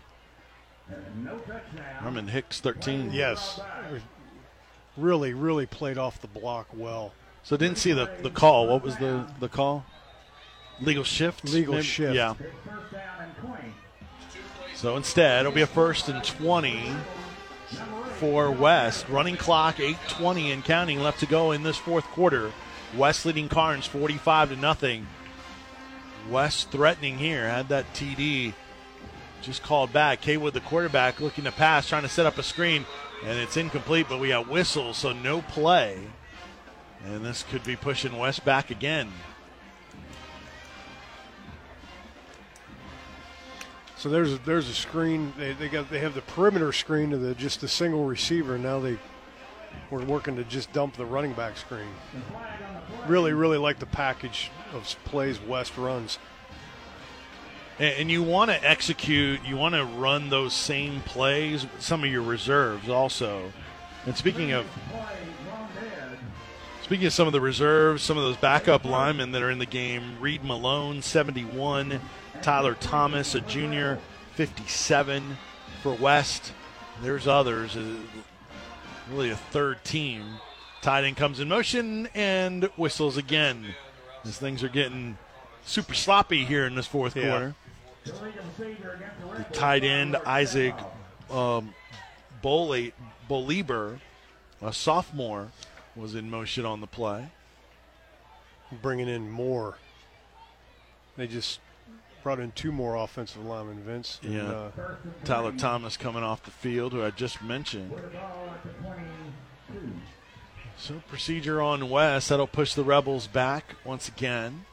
Armin 2.03 2.29
Hicks, 2.29 2.61
13. 2.61 3.13
yes, 3.13 3.61
really, 4.97 5.35
really 5.35 5.67
played 5.67 5.99
off 5.99 6.21
the 6.21 6.29
block 6.29 6.69
well. 6.75 7.13
So 7.43 7.57
didn't 7.59 7.79
see 7.79 7.93
the, 7.93 8.11
the 8.23 8.31
call. 8.31 8.67
What 8.69 8.83
was 8.83 8.97
the, 8.97 9.27
the 9.39 9.51
call? 9.51 9.85
Legal 10.81 11.05
shift? 11.05 11.45
Legal 11.45 11.75
maybe? 11.75 11.87
shift. 11.87 12.15
Yeah. 12.15 12.35
First 12.35 12.93
down 12.93 13.03
and 13.21 13.37
20. 13.37 13.63
So 14.75 14.97
instead, 14.97 15.41
it'll 15.41 15.53
be 15.53 15.61
a 15.61 15.67
first 15.67 16.09
and 16.09 16.25
20 16.25 16.95
for 18.15 18.51
West. 18.51 19.09
Running 19.09 19.37
clock, 19.37 19.81
8:20 19.81 20.53
and 20.53 20.65
counting 20.65 21.01
left 21.01 21.21
to 21.21 21.27
go 21.27 21.53
in 21.53 21.63
this 21.63 21.77
fourth 21.77 22.05
quarter. 22.05 22.53
West 22.97 23.27
leading 23.27 23.49
Karns 23.49 23.87
45 23.87 24.51
to 24.51 24.57
nothing. 24.57 25.07
West 26.31 26.71
threatening 26.71 27.19
here. 27.19 27.49
Had 27.49 27.69
that 27.69 27.93
TD 27.95 28.55
just 29.43 29.63
called 29.63 29.93
back. 29.93 30.23
Kaywood, 30.23 30.53
the 30.53 30.61
quarterback, 30.61 31.21
looking 31.21 31.45
to 31.45 31.53
pass, 31.53 31.89
trying 31.89 32.03
to 32.03 32.09
set 32.09 32.27
up 32.27 32.39
a 32.39 32.43
screen, 32.43 32.87
and 33.25 33.39
it's 33.39 33.57
incomplete. 33.57 34.07
But 34.09 34.21
we 34.21 34.29
got 34.29 34.49
whistles, 34.49 34.99
so 34.99 35.13
no 35.13 35.43
play. 35.43 35.99
And 37.05 37.25
this 37.25 37.43
could 37.43 37.65
be 37.65 37.77
pushing 37.77 38.17
West 38.17 38.45
back 38.45 38.71
again. 38.71 39.13
So 44.05 44.11
there's 44.11 44.35
a, 44.35 44.39
there's 44.45 44.69
a 44.69 44.75
screen. 44.75 45.33
They, 45.39 45.55
they 45.55 45.71
got 45.71 45.89
they 45.89 45.99
have 46.01 46.13
the 46.13 46.21
perimeter 46.21 46.73
screen 46.73 47.15
of 47.15 47.23
the 47.23 47.35
just 47.35 47.63
a 47.63 47.69
single 47.69 48.05
receiver. 48.05 48.59
Now 48.59 48.79
they 48.79 48.99
we're 49.91 50.05
working 50.05 50.37
to 50.37 50.45
just 50.45 50.71
dump 50.75 50.99
the 50.99 51.07
running 51.07 51.33
back 51.33 51.57
screen. 51.57 51.89
Really, 53.07 53.33
really 53.33 53.57
like 53.57 53.79
the 53.79 53.87
package 53.87 54.51
of 54.75 54.85
plays 55.07 55.41
West 55.41 55.79
runs. 55.79 56.19
And, 57.79 58.11
you 58.11 58.23
want 58.23 58.51
to 58.51 58.63
execute, 58.63 59.41
you 59.43 59.57
want 59.57 59.75
to 59.75 59.85
run 59.87 60.29
those 60.29 60.53
same 60.53 61.01
plays 61.01 61.67
some 61.79 62.05
of 62.05 62.11
your 62.11 62.23
reserves 62.23 62.91
also. 62.91 63.55
And 64.05 64.15
speaking 64.15 64.53
of 64.53 64.67
speaking 66.83 67.07
of 67.07 67.15
some 67.15 67.27
of 67.27 67.33
the 67.33 67.41
reserves, 67.41 68.03
some 68.03 68.19
of 68.19 68.23
those 68.23 68.37
backup 68.37 68.85
linemen 68.85 69.33
that 69.33 69.41
are 69.41 69.51
in 69.51 69.59
the 69.59 69.65
game, 69.65 70.21
Reed 70.21 70.45
Malone, 70.45 71.01
71, 71.01 72.03
Tyler 72.43 72.75
Thomas, 72.75 73.35
a 73.35 73.41
junior, 73.41 73.99
57 74.35 75.37
for 75.83 75.95
West. 75.95 76.53
There's 77.03 77.27
others, 77.27 77.77
uh, 77.77 77.85
really 79.11 79.31
a 79.31 79.37
third 79.37 79.83
team. 79.85 80.37
Tight 80.83 81.05
end 81.05 81.17
comes 81.17 81.41
in 81.41 81.49
motion 81.49 82.09
and 82.15 82.65
whistles 82.77 83.17
again 83.17 83.75
as 84.25 84.39
things 84.39 84.63
are 84.63 84.69
getting 84.69 85.17
super 85.65 85.95
sloppy 85.95 86.45
here 86.45 86.67
in 86.67 86.75
this 86.75 86.87
fourth 86.87 87.17
Yeah. 87.17 87.31
quarter. 87.31 87.55
The 88.05 89.47
tight 89.53 89.83
end 89.83 90.17
Isaac 90.27 90.75
um, 91.31 91.75
Bole- 92.43 92.91
Bolieber, 93.29 93.99
a 94.61 94.73
sophomore, 94.75 95.49
was 95.97 96.15
in 96.15 96.29
motion 96.29 96.67
on 96.67 96.81
the 96.83 96.87
play. 96.87 97.29
Bringing 98.83 99.09
in 99.09 99.31
more. 99.31 99.79
They 101.17 101.27
just 101.27 101.61
brought 102.25 102.41
in 102.41 102.51
two 102.53 102.73
more 102.73 102.97
offensive 102.97 103.45
linemen, 103.45 103.83
Vince. 103.85 104.19
and, 104.23 104.33
Yeah. 104.35 104.43
uh, 104.51 104.71
Tyler 105.25 105.53
Thomas 105.53 105.97
coming 105.99 106.23
off 106.25 106.43
the 106.43 106.51
field, 106.51 106.93
who 106.93 107.05
I 107.05 107.11
just 107.11 107.43
mentioned. 107.43 107.93
So 110.79 111.03
procedure 111.09 111.61
on 111.63 111.89
West 111.91 112.31
that'll 112.31 112.47
push 112.49 112.75
the 112.75 112.83
Rebels 112.83 113.27
back 113.29 113.77
once 113.85 114.09
again. 114.09 114.65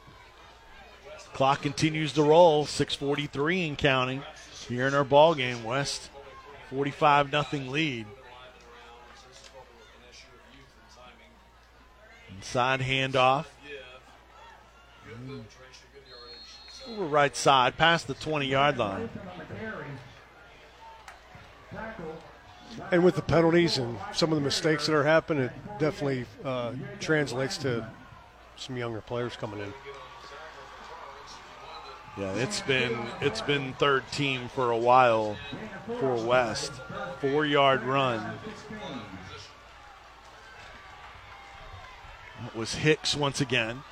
Clock 1.34 1.62
continues 1.62 2.12
to 2.14 2.22
roll. 2.22 2.64
6:43 2.66 3.68
and 3.68 3.78
counting 3.78 4.22
here 4.68 4.86
in 4.88 4.94
our 4.94 5.04
ball 5.04 5.34
game. 5.34 5.62
West 5.62 6.08
45 6.70 7.30
nothing 7.30 7.70
lead. 7.70 8.06
Inside 12.34 12.80
handoff. 12.80 13.44
Over 16.92 17.06
right 17.06 17.34
side, 17.34 17.78
past 17.78 18.06
the 18.06 18.14
20 18.14 18.46
yard 18.46 18.76
line. 18.76 19.08
and 22.90 23.02
with 23.02 23.16
the 23.16 23.22
penalties 23.22 23.78
and 23.78 23.96
some 24.12 24.30
of 24.30 24.36
the 24.36 24.44
mistakes 24.44 24.86
that 24.86 24.94
are 24.94 25.04
happening, 25.04 25.44
it 25.44 25.52
definitely 25.78 26.26
uh, 26.44 26.72
translates 27.00 27.56
to 27.58 27.88
some 28.56 28.76
younger 28.76 29.00
players 29.00 29.36
coming 29.36 29.60
in. 29.60 29.72
Yeah, 32.18 32.34
it's 32.34 32.60
been 32.60 32.98
it's 33.22 33.40
been 33.40 33.72
third 33.74 34.04
team 34.12 34.50
for 34.50 34.70
a 34.70 34.76
while 34.76 35.38
for 35.86 36.14
West. 36.14 36.72
Four 37.20 37.46
yard 37.46 37.84
run. 37.84 38.38
That 42.42 42.54
was 42.54 42.74
Hicks 42.74 43.16
once 43.16 43.40
again. 43.40 43.82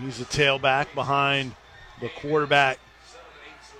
He's 0.00 0.18
the 0.18 0.24
tailback 0.24 0.92
behind 0.94 1.54
the 2.00 2.08
quarterback 2.08 2.78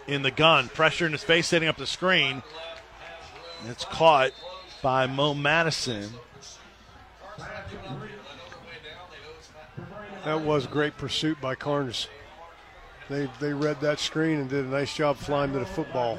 in 0.06 0.22
the 0.22 0.30
gun. 0.30 0.68
Pressure 0.68 1.06
in 1.06 1.12
his 1.12 1.24
face, 1.24 1.46
setting 1.46 1.68
up 1.68 1.76
the 1.76 1.86
screen. 1.86 2.42
And 3.62 3.70
It's 3.70 3.84
caught 3.84 4.32
by 4.82 5.06
Mo 5.06 5.34
Madison. 5.34 6.10
That 10.24 10.40
was 10.40 10.66
great 10.66 10.96
pursuit 10.96 11.40
by 11.40 11.54
Karns. 11.54 12.08
They 13.10 13.28
they 13.40 13.52
read 13.52 13.80
that 13.82 13.98
screen 13.98 14.38
and 14.40 14.48
did 14.48 14.64
a 14.64 14.68
nice 14.68 14.94
job 14.94 15.18
flying 15.18 15.52
to 15.52 15.58
the 15.58 15.66
football. 15.66 16.18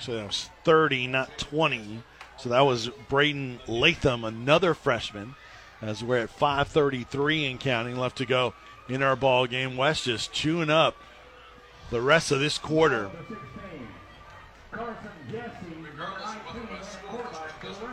So 0.00 0.14
that 0.14 0.26
was 0.26 0.50
30, 0.64 1.06
not 1.06 1.38
20. 1.38 2.02
So 2.38 2.48
that 2.50 2.60
was 2.60 2.90
Braden 3.08 3.60
Latham, 3.66 4.24
another 4.24 4.74
freshman. 4.74 5.36
As 5.80 6.04
we're 6.04 6.18
at 6.18 6.30
5:33 6.30 7.50
and 7.50 7.58
counting 7.58 7.96
left 7.96 8.18
to 8.18 8.26
go 8.26 8.54
in 8.88 9.02
our 9.02 9.16
ball 9.16 9.46
game. 9.46 9.76
West 9.76 10.04
just 10.04 10.32
chewing 10.32 10.70
up 10.70 10.96
the 11.90 12.00
rest 12.00 12.30
of 12.30 12.40
this 12.40 12.58
quarter. 12.58 13.10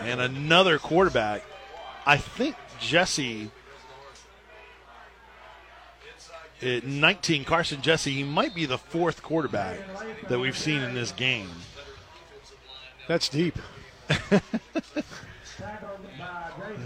And 0.02 0.22
another 0.22 0.80
quarterback. 0.80 1.44
I 2.06 2.18
think 2.18 2.56
Jesse 2.80 3.52
at 6.62 6.84
19, 6.84 7.46
Carson 7.46 7.82
Jesse, 7.82 8.12
he 8.12 8.24
might 8.24 8.54
be 8.54 8.66
the 8.66 8.78
fourth 8.78 9.24
quarterback 9.24 9.80
that 10.28 10.40
we've 10.40 10.58
seen 10.58 10.82
in 10.82 10.94
this 10.94 11.12
game. 11.12 11.50
That's 13.08 13.30
deep. 13.30 13.58
I 14.10 14.40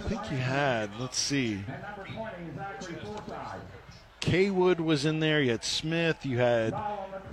think 0.07 0.25
he 0.25 0.35
had, 0.35 0.91
let's 0.99 1.17
see. 1.17 1.63
Kaywood 4.23 4.79
was 4.79 5.05
in 5.05 5.19
there. 5.19 5.41
You 5.41 5.51
had 5.51 5.63
Smith. 5.63 6.25
You 6.25 6.37
had 6.37 6.73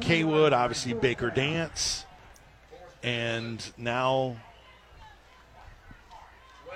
Kaywood, 0.00 0.52
obviously 0.52 0.92
Baker 0.92 1.30
Dance. 1.30 2.04
And 3.02 3.64
now 3.78 4.36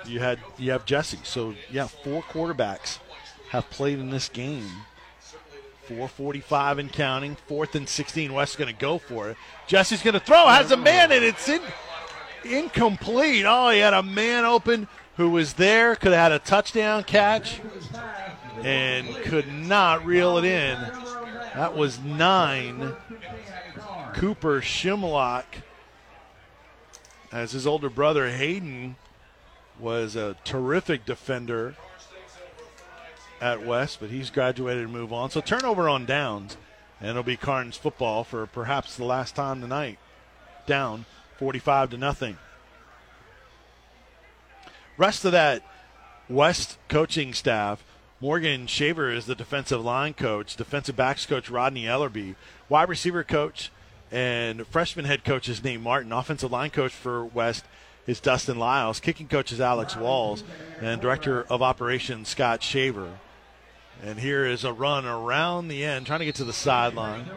you 0.05 0.19
had 0.19 0.39
you 0.57 0.71
have 0.71 0.85
Jesse. 0.85 1.19
So 1.23 1.53
yeah, 1.69 1.87
four 1.87 2.23
quarterbacks 2.23 2.99
have 3.49 3.69
played 3.69 3.99
in 3.99 4.09
this 4.09 4.29
game. 4.29 4.69
445 5.87 6.79
and 6.79 6.91
counting. 6.91 7.35
Fourth 7.47 7.75
and 7.75 7.87
16. 7.87 8.33
West's 8.33 8.55
going 8.55 8.73
to 8.73 8.79
go 8.79 8.97
for 8.97 9.29
it. 9.29 9.37
Jesse's 9.67 10.01
going 10.01 10.15
to 10.15 10.19
throw. 10.19 10.47
Has 10.47 10.71
a 10.71 10.77
man 10.77 11.11
and 11.11 11.23
it's 11.23 11.47
in 11.47 11.61
incomplete. 12.43 13.45
Oh, 13.47 13.69
he 13.69 13.79
had 13.79 13.93
a 13.93 14.01
man 14.01 14.45
open 14.45 14.87
who 15.17 15.29
was 15.29 15.53
there. 15.53 15.95
Could 15.95 16.13
have 16.13 16.21
had 16.21 16.31
a 16.31 16.39
touchdown 16.39 17.03
catch 17.03 17.61
and 18.63 19.07
could 19.23 19.47
not 19.47 20.05
reel 20.05 20.37
it 20.37 20.45
in. 20.45 20.79
That 21.55 21.75
was 21.75 21.99
nine. 21.99 22.95
Cooper 24.13 24.61
Shimlock, 24.61 25.45
as 27.31 27.51
his 27.51 27.67
older 27.67 27.89
brother 27.89 28.29
Hayden 28.29 28.95
was 29.79 30.15
a 30.15 30.37
terrific 30.45 31.05
defender 31.05 31.75
at 33.41 33.65
West, 33.65 33.99
but 33.99 34.09
he's 34.09 34.29
graduated 34.29 34.83
and 34.83 34.93
move 34.93 35.11
on. 35.11 35.29
So 35.29 35.41
turnover 35.41 35.89
on 35.89 36.05
downs, 36.05 36.55
and 36.99 37.09
it'll 37.09 37.23
be 37.23 37.35
Karns 37.35 37.75
football 37.75 38.23
for 38.23 38.45
perhaps 38.47 38.95
the 38.95 39.03
last 39.03 39.35
time 39.35 39.61
tonight. 39.61 39.99
Down 40.65 41.05
45 41.37 41.91
to 41.91 41.97
nothing. 41.97 42.37
Rest 44.97 45.25
of 45.25 45.33
that 45.33 45.61
West 46.29 46.77
coaching 46.87 47.33
staff. 47.33 47.83
Morgan 48.25 48.65
Shaver 48.65 49.11
is 49.11 49.27
the 49.27 49.35
defensive 49.35 49.85
line 49.85 50.15
coach, 50.15 50.55
defensive 50.55 50.95
backs 50.95 51.27
coach 51.27 51.47
Rodney 51.47 51.83
Ellerby, 51.83 52.33
wide 52.69 52.89
receiver 52.89 53.23
coach 53.23 53.69
and 54.11 54.65
freshman 54.65 55.05
head 55.05 55.23
coach 55.23 55.47
is 55.47 55.63
named 55.63 55.83
Martin. 55.83 56.11
Offensive 56.11 56.51
line 56.51 56.71
coach 56.71 56.91
for 56.91 57.23
West 57.23 57.65
is 58.07 58.19
Dustin 58.19 58.57
Lyles. 58.57 58.99
Kicking 58.99 59.27
coach 59.27 59.51
is 59.51 59.61
Alex 59.61 59.95
Walls, 59.95 60.43
and 60.81 60.99
director 60.99 61.43
of 61.51 61.61
operations 61.61 62.27
Scott 62.27 62.63
Shaver. 62.63 63.19
And 64.01 64.19
here 64.19 64.43
is 64.43 64.63
a 64.63 64.73
run 64.73 65.05
around 65.05 65.67
the 65.67 65.85
end, 65.85 66.07
trying 66.07 66.17
to 66.17 66.25
get 66.25 66.33
to 66.35 66.45
the 66.45 66.51
sideline. 66.51 67.29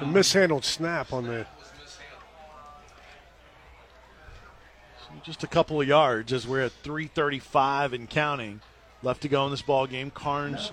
A 0.00 0.06
mishandled 0.06 0.64
snap 0.64 1.12
on 1.12 1.26
the 1.26 1.46
Just 5.22 5.44
a 5.44 5.46
couple 5.46 5.82
of 5.82 5.86
yards 5.86 6.32
as 6.32 6.46
we're 6.46 6.62
at 6.62 6.72
3:35 6.82 7.92
and 7.92 8.08
counting 8.08 8.62
left 9.06 9.22
to 9.22 9.28
go 9.28 9.44
in 9.44 9.52
this 9.52 9.62
ball 9.62 9.86
game. 9.86 10.10
Karns 10.10 10.72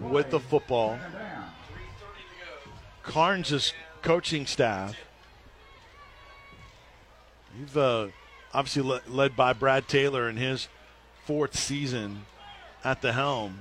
with 0.00 0.30
the 0.30 0.40
football. 0.40 0.98
Karns' 3.04 3.72
coaching 4.02 4.46
staff. 4.46 4.96
You've 7.56 7.76
uh, 7.76 8.08
obviously 8.52 8.82
le- 8.82 9.02
led 9.06 9.36
by 9.36 9.52
Brad 9.52 9.86
Taylor 9.86 10.28
in 10.28 10.36
his 10.36 10.66
fourth 11.24 11.56
season 11.56 12.26
at 12.82 13.00
the 13.00 13.12
helm. 13.12 13.60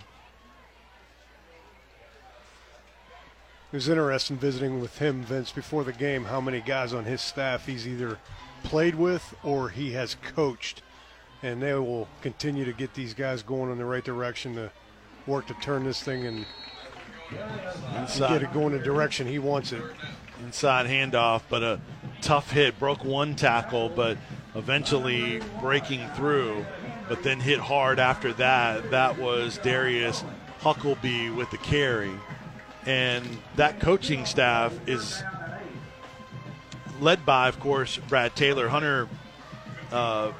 It 3.72 3.76
was 3.76 3.88
interesting 3.88 4.38
visiting 4.38 4.80
with 4.82 4.98
him, 4.98 5.22
Vince, 5.24 5.52
before 5.52 5.84
the 5.84 5.94
game, 5.94 6.26
how 6.26 6.42
many 6.42 6.60
guys 6.62 6.92
on 6.92 7.06
his 7.06 7.22
staff 7.22 7.68
he's 7.68 7.88
either 7.88 8.18
played 8.64 8.96
with 8.96 9.36
or 9.44 9.70
he 9.70 9.92
has 9.92 10.16
coached. 10.16 10.82
And 11.44 11.62
they 11.62 11.74
will 11.74 12.08
continue 12.22 12.66
to 12.66 12.74
get 12.74 12.94
these 12.94 13.14
guys 13.14 13.44
going 13.44 13.72
in 13.72 13.78
the 13.78 13.86
right 13.86 14.04
direction 14.04 14.56
to 14.56 14.72
work 15.28 15.48
to 15.48 15.54
turn 15.56 15.84
this 15.84 16.02
thing 16.02 16.26
and, 16.26 16.46
and 17.94 18.08
get 18.18 18.42
it 18.42 18.54
going 18.54 18.72
the 18.74 18.80
direction 18.80 19.28
he 19.28 19.40
wants 19.40 19.72
it. 19.72 19.84
inside 20.44 20.88
handoff, 20.88 21.44
but 21.50 21.62
a 21.62 21.80
tough 22.22 22.52
hit. 22.52 22.80
Broke 22.80 23.04
one 23.06 23.36
tackle, 23.36 23.90
but 23.90 24.18
eventually 24.56 25.42
breaking 25.62 26.08
through, 26.10 26.66
but 27.08 27.22
then 27.24 27.40
hit 27.40 27.60
hard 27.60 28.00
after 28.00 28.34
that. 28.34 28.90
That 28.90 29.20
was 29.20 29.60
Darius 29.60 30.24
Huckleby 30.62 31.30
with 31.30 31.52
the 31.52 31.58
carry. 31.58 32.14
and 32.86 33.26
that 33.58 33.80
coaching 33.80 34.26
staff 34.26 34.74
is 34.88 35.22
led 37.00 37.26
by, 37.26 37.48
of 37.48 37.60
course, 37.60 37.98
Brad 38.08 38.36
Taylor. 38.36 38.70
Hunter 38.70 39.08
uh, 39.92 40.32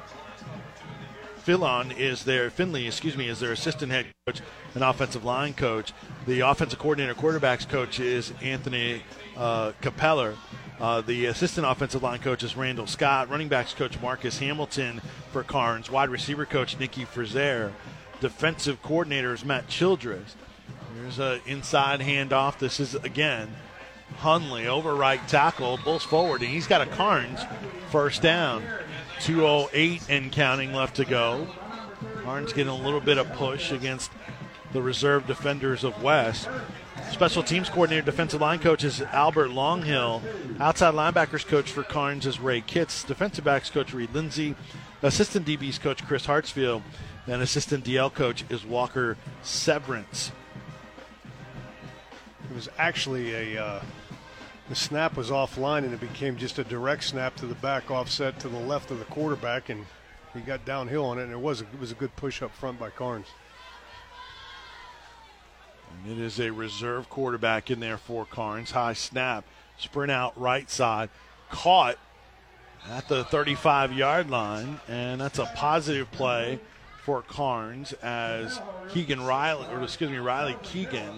Philon 1.48 1.96
is 1.96 2.24
their 2.24 2.50
Finley, 2.50 2.86
excuse 2.86 3.16
me, 3.16 3.26
is 3.26 3.40
their 3.40 3.52
assistant 3.52 3.90
head 3.90 4.04
coach 4.26 4.42
and 4.74 4.84
offensive 4.84 5.24
line 5.24 5.54
coach. 5.54 5.94
The 6.26 6.40
offensive 6.40 6.78
coordinator, 6.78 7.14
quarterbacks 7.14 7.66
coach 7.66 8.00
is 8.00 8.34
Anthony 8.42 9.02
uh, 9.34 9.72
Capeller. 9.80 10.34
Uh, 10.78 11.00
the 11.00 11.24
assistant 11.24 11.66
offensive 11.66 12.02
line 12.02 12.18
coach 12.18 12.42
is 12.42 12.54
Randall 12.54 12.86
Scott. 12.86 13.30
Running 13.30 13.48
backs 13.48 13.72
coach 13.72 13.98
Marcus 14.02 14.40
Hamilton 14.40 15.00
for 15.32 15.42
Karns. 15.42 15.90
Wide 15.90 16.10
receiver 16.10 16.44
coach 16.44 16.78
Nikki 16.78 17.06
Frizer. 17.06 17.72
Defensive 18.20 18.82
coordinator 18.82 19.32
is 19.32 19.42
Matt 19.42 19.68
Childress. 19.68 20.36
There's 20.96 21.18
an 21.18 21.40
inside 21.46 22.00
handoff. 22.00 22.58
This 22.58 22.78
is 22.78 22.94
again 22.96 23.48
Hunley 24.18 24.66
over 24.66 24.94
right 24.94 25.26
tackle, 25.28 25.78
pulls 25.78 26.04
forward, 26.04 26.42
and 26.42 26.50
he's 26.50 26.66
got 26.66 26.82
a 26.82 26.86
Karns 26.86 27.40
first 27.90 28.20
down. 28.20 28.62
208 29.20 30.02
and 30.08 30.32
counting 30.32 30.72
left 30.72 30.96
to 30.96 31.04
go. 31.04 31.46
Karns 32.22 32.52
getting 32.52 32.72
a 32.72 32.76
little 32.76 33.00
bit 33.00 33.18
of 33.18 33.32
push 33.32 33.72
against 33.72 34.10
the 34.72 34.82
reserve 34.82 35.26
defenders 35.26 35.84
of 35.84 36.02
West. 36.02 36.48
Special 37.10 37.42
teams 37.42 37.68
coordinator, 37.70 38.04
defensive 38.04 38.40
line 38.40 38.58
coach 38.58 38.84
is 38.84 39.00
Albert 39.00 39.48
Longhill. 39.48 40.22
Outside 40.60 40.94
linebackers 40.94 41.46
coach 41.46 41.70
for 41.70 41.82
Karns 41.82 42.26
is 42.26 42.38
Ray 42.38 42.60
Kitts. 42.60 43.02
Defensive 43.02 43.44
backs 43.44 43.70
coach 43.70 43.94
Reed 43.94 44.12
Lindsay. 44.12 44.54
Assistant 45.02 45.46
DBs 45.46 45.80
coach 45.80 46.06
Chris 46.06 46.26
Hartsfield. 46.26 46.82
And 47.26 47.42
assistant 47.42 47.84
DL 47.84 48.12
coach 48.12 48.44
is 48.50 48.64
Walker 48.64 49.16
Severance. 49.42 50.32
It 52.50 52.54
was 52.54 52.68
actually 52.78 53.54
a 53.54 53.62
uh, 53.62 53.80
the 54.68 54.74
snap 54.74 55.16
was 55.16 55.30
offline 55.30 55.84
and 55.84 55.94
it 55.94 56.00
became 56.00 56.36
just 56.36 56.58
a 56.58 56.64
direct 56.64 57.04
snap 57.04 57.34
to 57.36 57.46
the 57.46 57.54
back 57.54 57.90
offset 57.90 58.38
to 58.40 58.48
the 58.48 58.58
left 58.58 58.90
of 58.90 58.98
the 58.98 59.04
quarterback 59.06 59.68
and 59.68 59.86
he 60.34 60.40
got 60.40 60.64
downhill 60.64 61.06
on 61.06 61.18
it 61.18 61.24
and 61.24 61.32
it 61.32 61.40
was 61.40 61.62
a, 61.62 61.64
it 61.64 61.80
was 61.80 61.90
a 61.90 61.94
good 61.94 62.14
push 62.16 62.42
up 62.42 62.54
front 62.54 62.78
by 62.78 62.90
Karns. 62.90 63.26
And 66.04 66.12
it 66.12 66.22
is 66.22 66.38
a 66.38 66.50
reserve 66.50 67.08
quarterback 67.08 67.70
in 67.70 67.80
there 67.80 67.96
for 67.96 68.26
Karns. 68.26 68.72
High 68.72 68.92
snap, 68.92 69.44
sprint 69.78 70.12
out 70.12 70.38
right 70.38 70.68
side, 70.68 71.08
caught 71.50 71.96
at 72.90 73.08
the 73.08 73.24
35 73.24 73.92
yard 73.94 74.28
line, 74.28 74.80
and 74.86 75.20
that's 75.20 75.38
a 75.38 75.46
positive 75.56 76.10
play 76.12 76.60
for 77.04 77.22
Karns 77.22 77.94
as 77.94 78.60
Keegan 78.90 79.24
Riley, 79.24 79.66
or 79.72 79.82
excuse 79.82 80.10
me, 80.10 80.18
Riley 80.18 80.56
Keegan 80.62 81.14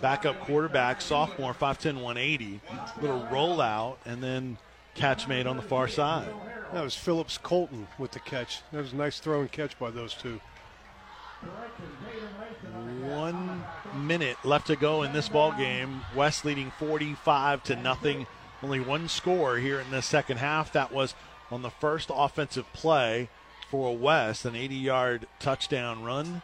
backup 0.00 0.40
quarterback, 0.40 1.00
sophomore, 1.00 1.54
5'10, 1.54 1.94
180. 1.94 2.60
Little 3.00 3.26
rollout, 3.30 3.96
and 4.04 4.22
then 4.22 4.58
catch 4.94 5.28
made 5.28 5.46
on 5.46 5.56
the 5.56 5.62
far 5.62 5.88
side. 5.88 6.28
That 6.72 6.82
was 6.82 6.94
Phillips 6.96 7.38
Colton 7.38 7.86
with 7.98 8.12
the 8.12 8.20
catch. 8.20 8.62
That 8.72 8.82
was 8.82 8.92
a 8.92 8.96
nice 8.96 9.20
throw 9.20 9.40
and 9.40 9.52
catch 9.52 9.78
by 9.78 9.90
those 9.90 10.14
two. 10.14 10.40
One 13.02 13.64
minute 13.94 14.36
left 14.44 14.66
to 14.68 14.76
go 14.76 15.02
in 15.02 15.12
this 15.12 15.28
ball 15.28 15.52
game. 15.52 16.02
West 16.14 16.44
leading 16.44 16.72
45 16.78 17.62
to 17.64 17.76
nothing. 17.76 18.26
Only 18.62 18.80
one 18.80 19.08
score 19.08 19.58
here 19.58 19.78
in 19.78 19.90
the 19.90 20.02
second 20.02 20.38
half. 20.38 20.72
That 20.72 20.92
was 20.92 21.14
on 21.50 21.62
the 21.62 21.70
first 21.70 22.10
offensive 22.12 22.72
play 22.72 23.28
for 23.70 23.96
West, 23.96 24.44
an 24.44 24.54
80-yard 24.54 25.26
touchdown 25.40 26.02
run, 26.02 26.42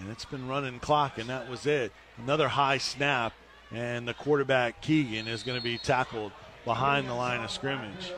and 0.00 0.10
it's 0.10 0.24
been 0.24 0.48
running 0.48 0.78
clock, 0.78 1.18
and 1.18 1.28
that 1.28 1.48
was 1.48 1.66
it. 1.66 1.92
Another 2.18 2.48
high 2.48 2.78
snap, 2.78 3.32
and 3.72 4.06
the 4.06 4.14
quarterback 4.14 4.80
Keegan 4.80 5.26
is 5.26 5.42
going 5.42 5.58
to 5.58 5.64
be 5.64 5.78
tackled 5.78 6.32
behind 6.64 7.08
the 7.08 7.14
line 7.14 7.42
of 7.42 7.50
scrimmage. 7.50 8.12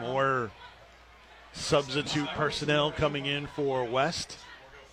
More 0.00 0.50
substitute 1.52 2.28
personnel 2.28 2.92
coming 2.92 3.26
in 3.26 3.46
for 3.46 3.84
West 3.84 4.38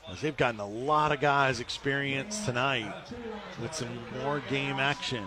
as 0.10 0.22
they've 0.22 0.36
gotten 0.36 0.60
a 0.60 0.68
lot 0.68 1.12
of 1.12 1.20
guys 1.20 1.60
experience 1.60 2.46
tonight 2.46 2.94
with 3.62 3.74
some 3.74 3.88
more 4.22 4.42
game 4.50 4.80
action. 4.80 5.26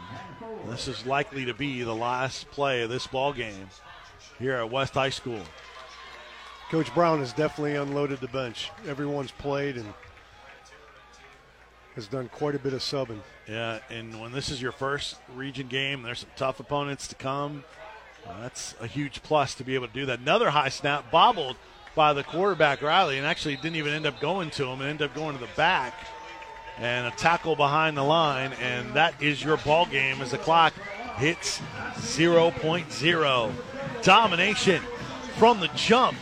This 0.66 0.88
is 0.88 1.06
likely 1.06 1.44
to 1.46 1.54
be 1.54 1.82
the 1.82 1.94
last 1.94 2.50
play 2.50 2.82
of 2.82 2.90
this 2.90 3.06
ball 3.06 3.32
game 3.32 3.68
here 4.38 4.54
at 4.54 4.70
West 4.70 4.94
High 4.94 5.10
School. 5.10 5.40
Coach 6.70 6.92
Brown 6.94 7.20
has 7.20 7.32
definitely 7.32 7.76
unloaded 7.76 8.20
the 8.20 8.28
bench. 8.28 8.70
Everyone's 8.86 9.30
played 9.30 9.76
and 9.76 9.94
has 11.96 12.06
done 12.06 12.28
quite 12.28 12.54
a 12.54 12.58
bit 12.58 12.74
of 12.74 12.80
subbing. 12.80 13.20
Yeah, 13.48 13.80
and 13.90 14.20
when 14.20 14.30
this 14.30 14.50
is 14.50 14.60
your 14.60 14.70
first 14.70 15.16
region 15.34 15.66
game, 15.66 16.02
there's 16.02 16.20
some 16.20 16.28
tough 16.36 16.60
opponents 16.60 17.08
to 17.08 17.14
come. 17.14 17.64
Uh, 18.26 18.42
that's 18.42 18.74
a 18.80 18.86
huge 18.86 19.22
plus 19.22 19.54
to 19.54 19.64
be 19.64 19.74
able 19.74 19.88
to 19.88 19.92
do 19.92 20.06
that. 20.06 20.20
Another 20.20 20.50
high 20.50 20.68
snap, 20.68 21.10
bobbled 21.10 21.56
by 21.94 22.12
the 22.12 22.22
quarterback 22.22 22.82
Riley, 22.82 23.16
and 23.16 23.26
actually 23.26 23.56
didn't 23.56 23.76
even 23.76 23.94
end 23.94 24.04
up 24.04 24.20
going 24.20 24.50
to 24.50 24.66
him, 24.66 24.80
and 24.80 24.90
ended 24.90 25.10
up 25.10 25.16
going 25.16 25.34
to 25.34 25.40
the 25.40 25.50
back. 25.56 25.94
And 26.78 27.06
a 27.06 27.10
tackle 27.12 27.56
behind 27.56 27.96
the 27.96 28.02
line, 28.02 28.52
and 28.60 28.92
that 28.92 29.20
is 29.22 29.42
your 29.42 29.56
ball 29.56 29.86
game 29.86 30.20
as 30.20 30.32
the 30.32 30.38
clock 30.38 30.74
hits 31.16 31.62
0.0. 31.94 33.52
Domination 34.02 34.82
from 35.38 35.60
the 35.60 35.68
jump 35.68 36.18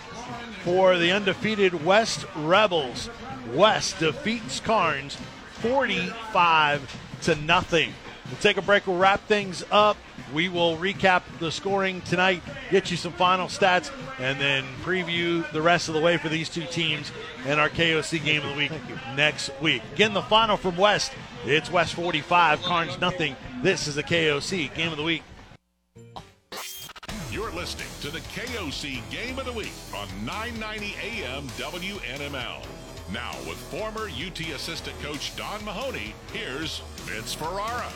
for 0.62 0.96
the 0.96 1.10
undefeated 1.10 1.84
West 1.84 2.24
Rebels. 2.36 3.10
West 3.52 3.98
defeats 3.98 4.60
Karns 4.60 5.18
45 5.65 7.20
to 7.23 7.35
nothing. 7.36 7.91
We'll 8.27 8.36
take 8.41 8.59
a 8.59 8.62
break. 8.62 8.86
We'll 8.86 8.99
wrap 8.99 9.27
things 9.27 9.65
up. 9.70 9.97
We 10.35 10.51
will 10.51 10.77
recap 10.77 11.23
the 11.39 11.51
scoring 11.51 12.03
tonight, 12.03 12.43
get 12.70 12.91
you 12.91 12.99
some 12.99 13.12
final 13.12 13.47
stats, 13.47 13.91
and 14.19 14.39
then 14.39 14.65
preview 14.82 15.51
the 15.53 15.62
rest 15.62 15.89
of 15.89 15.95
the 15.95 16.01
way 16.01 16.19
for 16.19 16.28
these 16.28 16.51
two 16.51 16.65
teams 16.66 17.12
and 17.47 17.59
our 17.59 17.70
KOC 17.70 18.23
game 18.23 18.43
of 18.43 18.51
the 18.51 18.57
week 18.57 18.73
next 19.16 19.51
week. 19.62 19.82
Again, 19.95 20.12
the 20.12 20.23
final 20.23 20.59
from 20.59 20.77
West. 20.77 21.12
It's 21.47 21.70
West 21.70 21.95
45, 21.95 22.62
Karns 22.62 23.01
nothing. 23.01 23.35
This 23.62 23.86
is 23.86 23.95
the 23.95 24.03
KOC 24.03 24.74
game 24.74 24.91
of 24.91 24.99
the 24.99 25.03
week. 25.03 25.23
You're 27.31 27.53
listening 27.53 27.89
to 28.03 28.11
the 28.11 28.20
KOC 28.20 29.01
Game 29.11 29.39
of 29.39 29.45
the 29.45 29.53
Week 29.53 29.73
on 29.93 30.09
990 30.24 30.95
AM 31.03 31.49
WNML. 31.49 32.84
Now, 33.12 33.32
with 33.47 33.59
former 33.59 34.09
UT 34.09 34.40
assistant 34.40 34.98
coach 35.02 35.36
Don 35.36 35.64
Mahoney, 35.64 36.14
here's 36.32 36.81
Vince 37.02 37.35
Ferrara. 37.35 37.93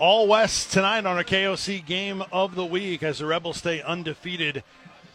All 0.00 0.26
West 0.26 0.72
tonight 0.72 1.06
on 1.06 1.16
our 1.16 1.24
KOC 1.24 1.84
game 1.86 2.22
of 2.32 2.56
the 2.56 2.64
week 2.64 3.02
as 3.02 3.18
the 3.18 3.26
Rebels 3.26 3.58
stay 3.58 3.80
undefeated, 3.80 4.64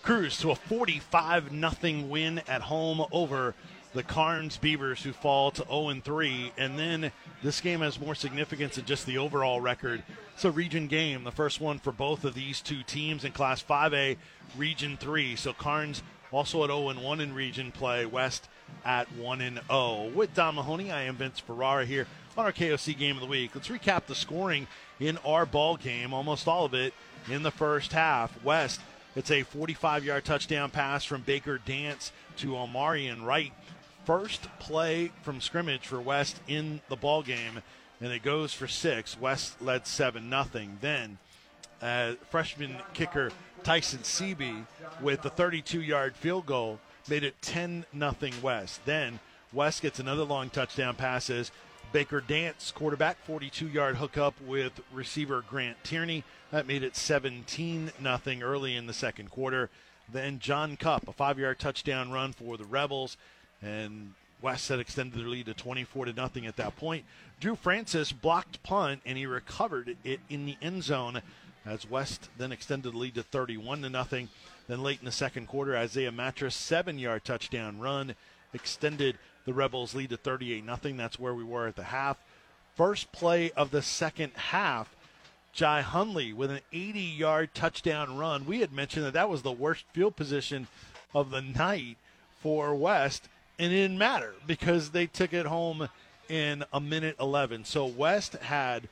cruise 0.01 0.37
to 0.39 0.51
a 0.51 0.55
45 0.55 1.51
0 1.51 2.03
win 2.07 2.41
at 2.47 2.61
home 2.61 3.05
over 3.11 3.55
the 3.93 4.03
Karns 4.03 4.57
Beavers, 4.57 5.03
who 5.03 5.11
fall 5.11 5.51
to 5.51 5.65
0 5.65 6.01
3. 6.03 6.53
And 6.57 6.79
then 6.79 7.11
this 7.43 7.59
game 7.59 7.81
has 7.81 7.99
more 7.99 8.15
significance 8.15 8.75
than 8.75 8.85
just 8.85 9.05
the 9.05 9.17
overall 9.17 9.59
record. 9.59 10.03
It's 10.33 10.45
a 10.45 10.51
region 10.51 10.87
game, 10.87 11.25
the 11.25 11.31
first 11.31 11.61
one 11.61 11.77
for 11.77 11.91
both 11.91 12.23
of 12.23 12.33
these 12.33 12.61
two 12.61 12.83
teams 12.83 13.23
in 13.23 13.33
Class 13.33 13.61
5A, 13.61 14.17
Region 14.57 14.97
3. 14.97 15.35
So 15.35 15.53
Karns 15.53 16.03
also 16.33 16.63
at 16.63 16.69
0 16.69 16.93
1 16.93 17.21
in 17.21 17.33
region 17.33 17.71
play, 17.71 18.05
West 18.05 18.49
at 18.83 19.11
1 19.13 19.59
0. 19.69 20.11
With 20.13 20.33
Don 20.33 20.55
Mahoney, 20.55 20.91
I 20.91 21.03
am 21.03 21.15
Vince 21.15 21.39
Ferrara 21.39 21.85
here 21.85 22.07
on 22.37 22.45
our 22.45 22.51
KOC 22.51 22.97
game 22.97 23.15
of 23.15 23.21
the 23.21 23.27
week. 23.27 23.51
Let's 23.53 23.67
recap 23.67 24.05
the 24.07 24.15
scoring 24.15 24.67
in 24.99 25.17
our 25.25 25.45
ball 25.45 25.77
game, 25.77 26.13
almost 26.13 26.47
all 26.47 26.65
of 26.65 26.73
it 26.73 26.93
in 27.29 27.43
the 27.43 27.51
first 27.51 27.93
half. 27.93 28.43
West, 28.43 28.81
it's 29.15 29.31
a 29.31 29.43
45 29.43 30.03
yard 30.03 30.25
touchdown 30.25 30.71
pass 30.71 31.05
from 31.05 31.21
Baker 31.21 31.59
Dance 31.59 32.11
to 32.37 32.51
Omarion 32.51 33.23
Wright. 33.23 33.53
First 34.05 34.47
play 34.59 35.11
from 35.21 35.39
scrimmage 35.39 35.87
for 35.87 36.01
West 36.01 36.39
in 36.47 36.81
the 36.89 36.95
ball 36.95 37.21
game, 37.21 37.61
and 38.01 38.11
it 38.11 38.23
goes 38.23 38.53
for 38.53 38.67
six. 38.67 39.19
West 39.19 39.61
led 39.61 39.87
7 39.87 40.29
nothing. 40.29 40.77
Then, 40.81 41.19
uh, 41.81 42.13
freshman 42.29 42.77
kicker 42.93 43.31
Tyson 43.63 43.99
Seeby 43.99 44.65
with 45.01 45.21
the 45.21 45.29
32 45.29 45.81
yard 45.81 46.15
field 46.15 46.45
goal 46.45 46.79
made 47.09 47.23
it 47.23 47.41
10 47.41 47.85
nothing 47.93 48.33
West. 48.41 48.85
Then, 48.85 49.19
West 49.51 49.81
gets 49.81 49.99
another 49.99 50.23
long 50.23 50.49
touchdown 50.49 50.95
passes 50.95 51.51
Baker 51.93 52.21
Dance, 52.21 52.71
quarterback, 52.71 53.23
42 53.23 53.67
yard 53.67 53.97
hookup 53.97 54.33
with 54.41 54.81
receiver 54.91 55.43
Grant 55.47 55.77
Tierney. 55.83 56.23
That 56.51 56.67
made 56.67 56.83
it 56.83 56.95
17 56.95 57.91
nothing 57.99 58.43
early 58.43 58.75
in 58.75 58.87
the 58.87 58.93
second 58.93 59.29
quarter. 59.29 59.69
Then 60.11 60.39
John 60.39 60.75
Cup, 60.75 61.07
a 61.07 61.13
five 61.13 61.39
yard 61.39 61.59
touchdown 61.59 62.11
run 62.11 62.33
for 62.33 62.57
the 62.57 62.65
Rebels. 62.65 63.15
And 63.61 64.13
West 64.41 64.67
had 64.67 64.79
extended 64.79 65.17
their 65.17 65.27
lead 65.27 65.45
to 65.45 65.53
24 65.53 66.05
to 66.05 66.13
nothing 66.13 66.45
at 66.45 66.57
that 66.57 66.75
point. 66.75 67.05
Drew 67.39 67.55
Francis 67.55 68.11
blocked 68.11 68.61
punt 68.63 69.01
and 69.05 69.17
he 69.17 69.25
recovered 69.25 69.95
it 70.03 70.19
in 70.29 70.45
the 70.45 70.57
end 70.61 70.83
zone 70.83 71.21
as 71.65 71.89
West 71.89 72.29
then 72.37 72.51
extended 72.51 72.93
the 72.93 72.97
lead 72.97 73.15
to 73.15 73.23
31 73.23 73.81
to 73.81 73.89
nothing. 73.89 74.29
Then 74.67 74.83
late 74.83 74.99
in 74.99 75.05
the 75.05 75.11
second 75.11 75.47
quarter, 75.47 75.75
Isaiah 75.75 76.11
Mattress 76.11 76.55
seven 76.55 76.99
yard 76.99 77.23
touchdown 77.23 77.79
run 77.79 78.15
extended 78.53 79.17
the 79.45 79.53
Rebels 79.53 79.93
lead 79.93 80.09
to 80.11 80.17
38 80.17 80.63
nothing. 80.63 80.97
That's 80.97 81.19
where 81.19 81.33
we 81.33 81.43
were 81.43 81.67
at 81.67 81.75
the 81.75 81.83
half. 81.83 82.17
First 82.75 83.11
play 83.11 83.51
of 83.51 83.71
the 83.71 83.81
second 83.81 84.31
half, 84.33 84.95
Jai 85.51 85.83
Hunley 85.83 86.33
with 86.33 86.49
an 86.49 86.61
80 86.71 86.99
yard 86.99 87.53
touchdown 87.53 88.17
run. 88.17 88.45
We 88.45 88.61
had 88.61 88.71
mentioned 88.71 89.05
that 89.05 89.13
that 89.13 89.29
was 89.29 89.41
the 89.41 89.51
worst 89.51 89.85
field 89.91 90.15
position 90.15 90.67
of 91.13 91.29
the 91.29 91.41
night 91.41 91.97
for 92.41 92.73
West, 92.73 93.29
and 93.59 93.71
it 93.71 93.75
didn't 93.75 93.97
matter 93.97 94.33
because 94.47 94.89
they 94.89 95.05
took 95.05 95.33
it 95.33 95.45
home 95.45 95.87
in 96.29 96.63
a 96.73 96.79
minute 96.79 97.15
11. 97.19 97.65
So 97.65 97.85
West 97.85 98.33
had 98.33 98.87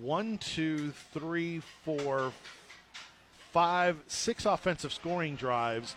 one, 0.00 0.38
two, 0.38 0.92
three, 1.12 1.60
four, 1.84 2.32
five, 3.52 3.98
six 4.06 4.46
offensive 4.46 4.92
scoring 4.92 5.36
drives, 5.36 5.96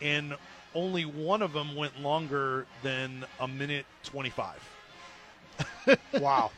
and 0.00 0.34
only 0.74 1.04
one 1.04 1.42
of 1.42 1.52
them 1.52 1.74
went 1.74 2.00
longer 2.00 2.66
than 2.82 3.24
a 3.38 3.48
minute 3.48 3.86
25. 4.04 4.68
Wow. 6.14 6.50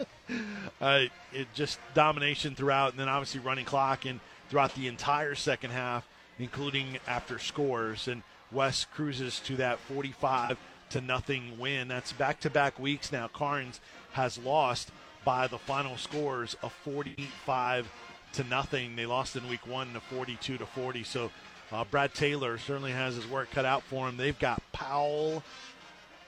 Uh, 0.81 1.05
it 1.33 1.49
just 1.55 1.79
domination 1.95 2.55
throughout, 2.55 2.93
and 2.93 3.01
then 3.01 3.09
obviously 3.09 3.41
running 3.41 3.65
clock 3.65 4.05
and 4.05 4.21
throughout 4.49 4.75
the 4.75 4.87
entire 4.89 5.35
second 5.35 5.71
half, 5.71 6.07
including 6.39 6.99
after 7.07 7.39
scores. 7.39 8.09
And 8.09 8.23
West 8.51 8.91
cruises 8.93 9.41
to 9.41 9.57
that 9.57 9.79
45 9.79 10.59
to 10.91 11.01
nothing 11.01 11.59
win. 11.59 11.89
That's 11.89 12.13
back 12.13 12.41
to 12.41 12.51
back 12.51 12.79
weeks 12.79 13.13
now. 13.13 13.29
Karns 13.29 13.81
has 14.13 14.39
lost 14.39 14.91
by 15.25 15.47
the 15.47 15.59
final 15.59 15.97
scores 15.97 16.57
of 16.63 16.73
45 16.73 17.91
to 18.35 18.45
nothing. 18.45 18.97
They 18.97 19.07
lost 19.07 19.37
in 19.37 19.49
week 19.49 19.67
one 19.67 19.93
to 19.93 20.01
42 20.01 20.59
to 20.59 20.67
40. 20.67 21.05
So 21.05 21.31
uh, 21.71 21.85
Brad 21.85 22.15
Taylor 22.15 22.59
certainly 22.59 22.93
has 22.93 23.17
his 23.17 23.27
work 23.27 23.51
cut 23.51 23.65
out 23.65 23.83
for 23.83 24.09
him. 24.09 24.17
They've 24.17 24.39
got 24.39 24.63
Powell 24.73 25.43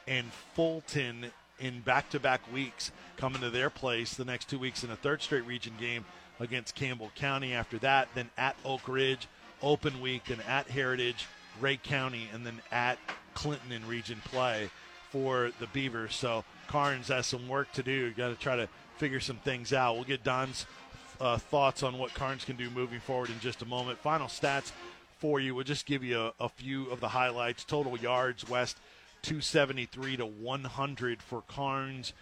and 0.07 0.27
Fulton 0.55 1.27
in 1.59 1.81
back-to-back 1.81 2.41
weeks 2.53 2.91
coming 3.17 3.41
to 3.41 3.51
their 3.51 3.71
place 3.71 4.15
the 4.15 4.25
next 4.25 4.49
two 4.51 4.59
weeks 4.59 4.85
in 4.85 4.91
a 4.91 4.97
third 4.97 5.23
straight 5.23 5.47
region 5.47 5.75
game 5.79 6.05
against 6.41 6.75
Campbell 6.75 7.11
County. 7.15 7.55
After 7.55 7.79
that, 7.79 8.09
then 8.15 8.29
at 8.37 8.57
Oak 8.65 8.89
Ridge, 8.89 9.29
open 9.63 10.01
week, 10.01 10.25
then 10.27 10.41
at 10.49 10.69
Heritage, 10.69 11.27
Rhea 11.61 11.77
County, 11.77 12.29
and 12.33 12.45
then 12.45 12.61
at 12.73 12.99
Clinton 13.35 13.73
in 13.73 13.87
region 13.87 14.21
play 14.25 14.71
for 15.11 15.53
the 15.61 15.67
Beavers. 15.69 16.15
So 16.15 16.45
Karns 16.67 17.09
has 17.09 17.27
some 17.27 17.49
work 17.49 17.73
to 17.73 17.83
do. 17.83 18.13
Got 18.13 18.29
to 18.29 18.35
try 18.35 18.57
to 18.57 18.69
figure 18.97 19.21
some 19.21 19.37
things 19.37 19.73
out. 19.73 19.95
We'll 19.95 20.05
get 20.05 20.25
Don's 20.25 20.67
uh, 21.21 21.39
thoughts 21.39 21.83
on 21.83 21.99
what 21.99 22.15
Karns 22.15 22.45
can 22.45 22.57
do 22.57 22.71
moving 22.71 23.01
forward 23.01 23.31
in 23.31 23.39
just 23.41 23.63
a 23.63 23.67
moment. 23.67 23.99
Final 23.99 24.27
stats 24.27 24.73
for 25.19 25.41
you. 25.41 25.55
We'll 25.55 25.65
just 25.65 25.87
give 25.87 26.03
you 26.03 26.21
a, 26.21 26.33
a 26.41 26.49
few 26.49 26.91
of 26.91 27.01
the 27.01 27.09
highlights. 27.09 27.65
Total 27.65 27.97
yards, 27.99 28.49
West 28.49 28.79
273 29.23 30.19
to 30.19 30.27
100 30.27 31.23
for 31.23 31.43
Karns. 31.43 32.13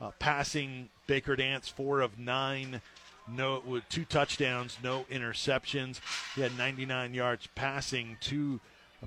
Uh, 0.00 0.10
passing, 0.18 0.88
Baker 1.06 1.36
Dance, 1.36 1.68
four 1.68 2.00
of 2.00 2.18
nine, 2.18 2.80
no 3.28 3.62
with 3.66 3.86
two 3.90 4.06
touchdowns, 4.06 4.78
no 4.82 5.04
interceptions. 5.10 6.00
He 6.34 6.40
had 6.40 6.56
99 6.56 7.12
yards 7.12 7.48
passing, 7.54 8.16
two 8.18 8.60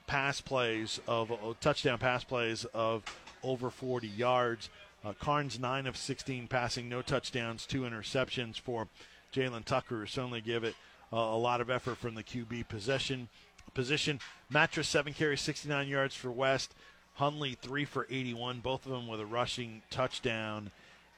pass 0.08 0.40
plays 0.40 1.00
of 1.08 1.32
uh, 1.32 1.36
touchdown 1.60 1.98
pass 1.98 2.24
plays 2.24 2.66
of 2.74 3.04
over 3.44 3.70
40 3.70 4.08
yards. 4.08 4.70
Uh, 5.04 5.14
Karns 5.20 5.60
nine 5.60 5.86
of 5.86 5.98
16 5.98 6.48
passing, 6.48 6.88
no 6.88 7.02
touchdowns, 7.02 7.66
two 7.66 7.82
interceptions 7.82 8.60
for 8.60 8.88
Jalen 9.34 9.66
Tucker. 9.66 10.06
Certainly 10.06 10.42
give 10.42 10.64
it 10.64 10.76
uh, 11.12 11.18
a 11.18 11.38
lot 11.38 11.60
of 11.60 11.70
effort 11.70 11.98
from 11.98 12.16
the 12.16 12.24
QB 12.24 12.70
possession 12.70 13.28
position. 13.74 14.20
Mattress 14.50 14.88
seven 14.88 15.14
carries, 15.14 15.42
69 15.42 15.88
yards 15.88 16.16
for 16.16 16.32
West. 16.32 16.74
Hunley 17.20 17.58
three 17.58 17.86
for 17.86 18.08
81, 18.10 18.62
both 18.62 18.86
of 18.86 18.92
them 18.92 19.08
with 19.08 19.20
a 19.20 19.26
rushing 19.26 19.84
touchdown, 19.92 20.72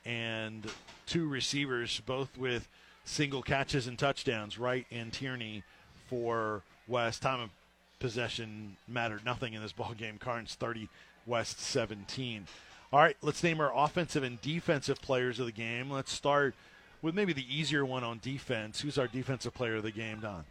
and 0.04 0.68
two 1.06 1.28
receivers, 1.28 2.02
both 2.06 2.38
with 2.38 2.68
single 3.06 3.42
catches 3.42 3.88
and 3.88 3.98
touchdowns. 3.98 4.58
Wright 4.58 4.86
and 4.92 5.14
Tierney 5.14 5.64
for 6.10 6.64
West. 6.88 7.22
Time 7.22 7.40
of 7.40 7.50
possession 8.00 8.76
mattered 8.88 9.24
nothing 9.24 9.54
in 9.54 9.62
this 9.62 9.72
ball 9.72 9.94
game. 9.98 10.18
Karns 10.18 10.56
30, 10.56 10.90
West 11.26 11.60
17. 11.62 12.48
All 12.94 13.00
right, 13.00 13.18
let's 13.22 13.44
name 13.44 13.60
our 13.60 13.76
offensive 13.76 14.24
and 14.24 14.40
defensive 14.42 15.02
players 15.02 15.40
of 15.40 15.48
the 15.48 15.52
game. 15.52 15.90
Let's 15.90 16.12
start 16.12 16.54
with 17.02 17.16
maybe 17.16 17.34
the 17.34 17.46
easier 17.54 17.84
one 17.84 18.04
on 18.04 18.20
defense. 18.22 18.82
Who's 18.82 18.98
our 18.98 19.08
defensive 19.08 19.54
player 19.54 19.76
of 19.76 19.84
the 19.84 19.92
game, 19.92 20.20
Don? 20.20 20.46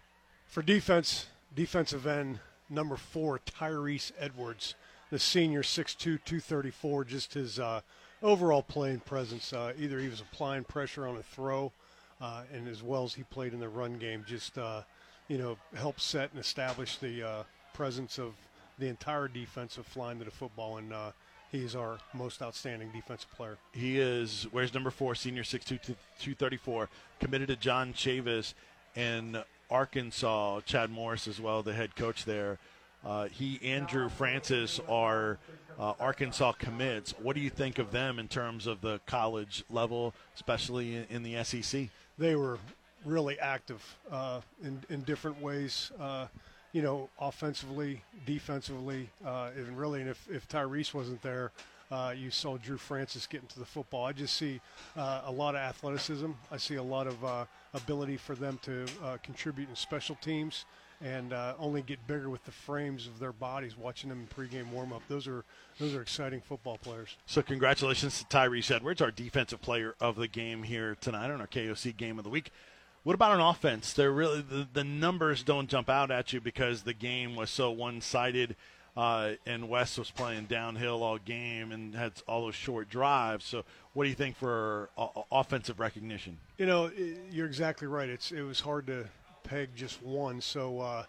For 0.47 0.63
defense, 0.63 1.27
defensive 1.55 2.07
end 2.07 2.41
number 2.69 2.97
four, 2.97 3.39
Tyrese 3.39 4.13
Edwards, 4.19 4.75
the 5.11 5.19
senior, 5.19 5.63
6'2", 5.63 5.97
234, 5.99 7.05
just 7.05 7.35
his 7.35 7.59
uh, 7.61 7.81
overall 8.23 8.63
playing 8.63 9.01
presence. 9.01 9.53
Uh, 9.53 9.73
either 9.79 10.01
he 10.01 10.09
was 10.09 10.21
applying 10.21 10.65
pressure 10.65 11.07
on 11.07 11.17
a 11.17 11.23
throw, 11.23 11.73
uh, 12.21 12.43
and 12.53 12.67
as 12.67 12.83
well 12.83 13.05
as 13.05 13.15
he 13.15 13.23
played 13.25 13.53
in 13.53 13.61
the 13.61 13.69
run 13.69 13.99
game, 13.99 14.25
just 14.27 14.59
uh, 14.59 14.83
you 15.29 15.39
know 15.39 15.57
helped 15.75 16.01
set 16.01 16.31
and 16.33 16.41
establish 16.41 16.97
the 16.97 17.23
uh, 17.23 17.43
presence 17.75 18.19
of 18.19 18.35
the 18.79 18.89
entire 18.89 19.29
defensive 19.29 19.97
line 19.97 20.19
to 20.19 20.25
the 20.25 20.31
football, 20.31 20.79
and 20.79 20.93
uh, 20.93 21.13
he's 21.55 21.77
our 21.77 21.99
most 22.13 22.43
outstanding 22.43 22.91
defensive 22.93 23.31
player. 23.37 23.57
He 23.73 23.99
is, 24.01 24.47
where's 24.51 24.75
number 24.75 24.91
four, 24.91 25.15
senior 25.15 25.45
6'2", 25.45 25.79
234, 25.79 26.89
committed 27.21 27.49
to 27.49 27.57
John 27.57 27.93
Chavis 27.93 28.55
in 28.97 29.39
Arkansas, 29.71 30.61
Chad 30.67 30.91
Morris 30.91 31.29
as 31.29 31.41
well, 31.41 31.63
the 31.63 31.73
head 31.73 31.95
coach 31.97 32.25
there. 32.25 32.59
Uh, 33.05 33.27
he 33.27 33.61
and 33.63 33.87
Drew 33.87 34.09
Francis 34.09 34.81
are 34.89 35.39
uh, 35.79 35.93
Arkansas 36.01 36.53
commits. 36.53 37.13
What 37.23 37.37
do 37.37 37.43
you 37.43 37.51
think 37.51 37.79
of 37.79 37.93
them 37.93 38.19
in 38.19 38.29
terms 38.29 38.67
of 38.67 38.81
the 38.81 39.01
college 39.07 39.63
level, 39.71 40.15
especially 40.35 40.97
in, 40.97 41.07
in 41.11 41.23
the 41.23 41.45
SEC? 41.45 41.89
They 42.19 42.35
were 42.35 42.59
really 43.05 43.39
active 43.39 43.97
uh, 44.11 44.41
in, 44.63 44.83
in 44.89 45.03
different 45.03 45.41
ways. 45.41 45.93
You 46.75 46.83
know, 46.83 47.09
offensively, 47.21 48.03
defensively, 48.27 49.09
uh, 49.25 49.51
and 49.57 49.79
really, 49.79 50.01
and 50.01 50.11
if, 50.11 50.29
if 50.29 50.49
Tyrese 50.49 50.93
wasn't 50.93 51.23
there, 51.23 51.53
uh, 51.93 52.13
you 52.17 52.33
saw 52.33 52.57
Drew 52.57 52.77
Francis 52.77 53.29
getting 53.29 53.47
to 53.47 53.61
the 53.61 53.65
football. 53.65 54.05
I 54.05 54.13
just 54.13 54.35
see 54.35 54.61
uh, 54.97 55.23
a 55.25 55.31
lot 55.31 55.55
of 55.55 55.61
athleticism. 55.61 56.33
I 56.51 56.57
see 56.57 56.75
a 56.75 56.83
lot 56.83 57.07
of 57.07 57.25
uh, 57.25 57.45
ability 57.75 58.17
for 58.17 58.35
them 58.35 58.59
to 58.63 58.87
uh, 59.05 59.19
contribute 59.23 59.69
in 59.69 59.77
special 59.77 60.17
teams 60.17 60.65
and 61.01 61.33
uh, 61.33 61.55
only 61.61 61.83
get 61.83 62.05
bigger 62.09 62.29
with 62.29 62.45
the 62.45 62.51
frames 62.51 63.07
of 63.07 63.21
their 63.21 63.33
bodies. 63.33 63.79
Watching 63.79 64.11
them 64.11 64.27
in 64.29 64.45
pregame 64.45 64.69
warm-up, 64.73 65.03
those 65.09 65.29
are 65.29 65.45
those 65.79 65.95
are 65.95 66.03
exciting 66.03 66.41
football 66.41 66.79
players. 66.79 67.17
So 67.27 67.41
congratulations 67.41 68.19
to 68.19 68.25
Tyrese 68.37 68.75
Edwards, 68.75 69.01
our 69.01 69.13
defensive 69.13 69.61
player 69.61 69.95
of 70.01 70.17
the 70.17 70.27
game 70.29 70.65
here 70.65 70.97
tonight 71.01 71.31
on 71.31 71.41
our 71.41 71.47
KOC 71.47 71.97
Game 71.97 72.19
of 72.19 72.25
the 72.25 72.31
Week. 72.31 72.51
What 73.05 73.15
about 73.15 73.33
an 73.33 73.41
offense? 73.41 73.93
They're 73.93 74.11
really 74.11 74.41
the, 74.41 74.67
the 74.73 74.83
numbers 74.83 75.43
don't 75.43 75.69
jump 75.69 75.89
out 75.91 76.11
at 76.11 76.33
you 76.33 76.41
because 76.41 76.83
the 76.83 76.95
game 76.95 77.37
was 77.37 77.51
so 77.51 77.71
one-sided. 77.71 78.57
Uh, 78.97 79.33
and 79.45 79.69
West 79.69 79.99
was 79.99 80.11
playing 80.11 80.45
downhill 80.45 81.03
all 81.03 81.19
game 81.19 81.73
and 81.73 81.97
had 81.97 82.13
all 82.29 82.43
those 82.43 82.55
short 82.55 82.89
drives. 82.89 83.45
So, 83.45 83.65
what 83.93 84.05
do 84.05 84.09
you 84.09 84.15
think 84.15 84.37
for 84.37 84.89
uh, 84.97 85.09
offensive 85.33 85.81
recognition? 85.81 86.39
You 86.59 86.67
know, 86.67 86.93
you're 87.29 87.47
exactly 87.47 87.89
right. 87.89 88.09
It's 88.09 88.31
it 88.31 88.43
was 88.43 88.61
hard 88.61 88.87
to 88.87 89.07
peg 89.43 89.71
just 89.75 90.01
one. 90.03 90.41
So 90.41 90.81
uh, 90.81 91.05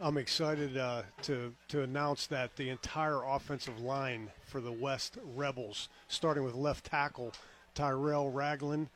I'm 0.00 0.18
excited 0.18 0.76
uh, 0.76 1.02
to 1.22 1.54
to 1.68 1.82
announce 1.82 2.26
that 2.26 2.56
the 2.56 2.68
entire 2.68 3.22
offensive 3.24 3.80
line 3.80 4.30
for 4.44 4.60
the 4.60 4.72
West 4.72 5.16
Rebels, 5.34 5.88
starting 6.08 6.44
with 6.44 6.54
left 6.54 6.84
tackle 6.84 7.32
Tyrell 7.74 8.30
Ragland, 8.30 8.88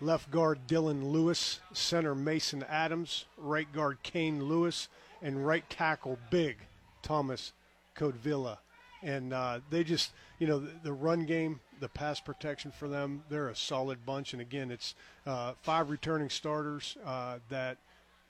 left 0.00 0.30
guard 0.30 0.60
Dylan 0.66 1.10
Lewis, 1.10 1.60
center 1.72 2.14
Mason 2.14 2.64
Adams, 2.68 3.26
right 3.36 3.70
guard 3.72 3.98
Kane 4.02 4.44
Lewis, 4.44 4.88
and 5.22 5.46
right 5.46 5.68
tackle 5.70 6.18
Big 6.30 6.58
Thomas 7.02 7.52
Codevilla. 7.96 8.58
And 9.02 9.32
uh, 9.32 9.60
they 9.70 9.84
just, 9.84 10.12
you 10.38 10.46
know, 10.46 10.58
the, 10.58 10.72
the 10.84 10.92
run 10.92 11.26
game, 11.26 11.60
the 11.80 11.88
pass 11.88 12.20
protection 12.20 12.70
for 12.70 12.88
them, 12.88 13.22
they're 13.28 13.48
a 13.48 13.56
solid 13.56 14.04
bunch. 14.04 14.32
And 14.32 14.42
again, 14.42 14.70
it's 14.70 14.94
uh, 15.26 15.52
five 15.62 15.90
returning 15.90 16.30
starters 16.30 16.96
uh, 17.04 17.38
that 17.48 17.78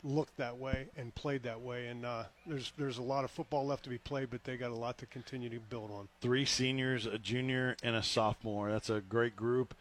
looked 0.05 0.37
that 0.37 0.57
way 0.57 0.87
and 0.97 1.15
played 1.15 1.43
that 1.45 1.61
way. 1.61 1.87
And 1.87 2.05
uh, 2.05 2.25
there's 2.47 2.73
there's 2.77 2.99
a 2.99 3.03
lot 3.03 3.25
of 3.25 3.31
football 3.31 3.67
left 3.67 3.85
to 3.85 3.91
be 3.91 3.99
played, 3.99 4.31
but 4.31 4.45
they 4.45 4.57
got 4.57 4.71
a 4.71 4.77
lot 4.77 4.99
to 4.99 5.07
continue 5.07 5.49
to 5.49 5.59
build 5.59 5.91
on. 5.91 6.09
Three 6.21 6.45
seniors, 6.45 7.07
a 7.07 7.19
junior, 7.19 7.77
and 7.83 7.97
a 7.97 8.03
sophomore. 8.03 8.71
That's 8.71 8.91
a 8.91 9.01
great 9.01 9.35
group. 9.37 9.75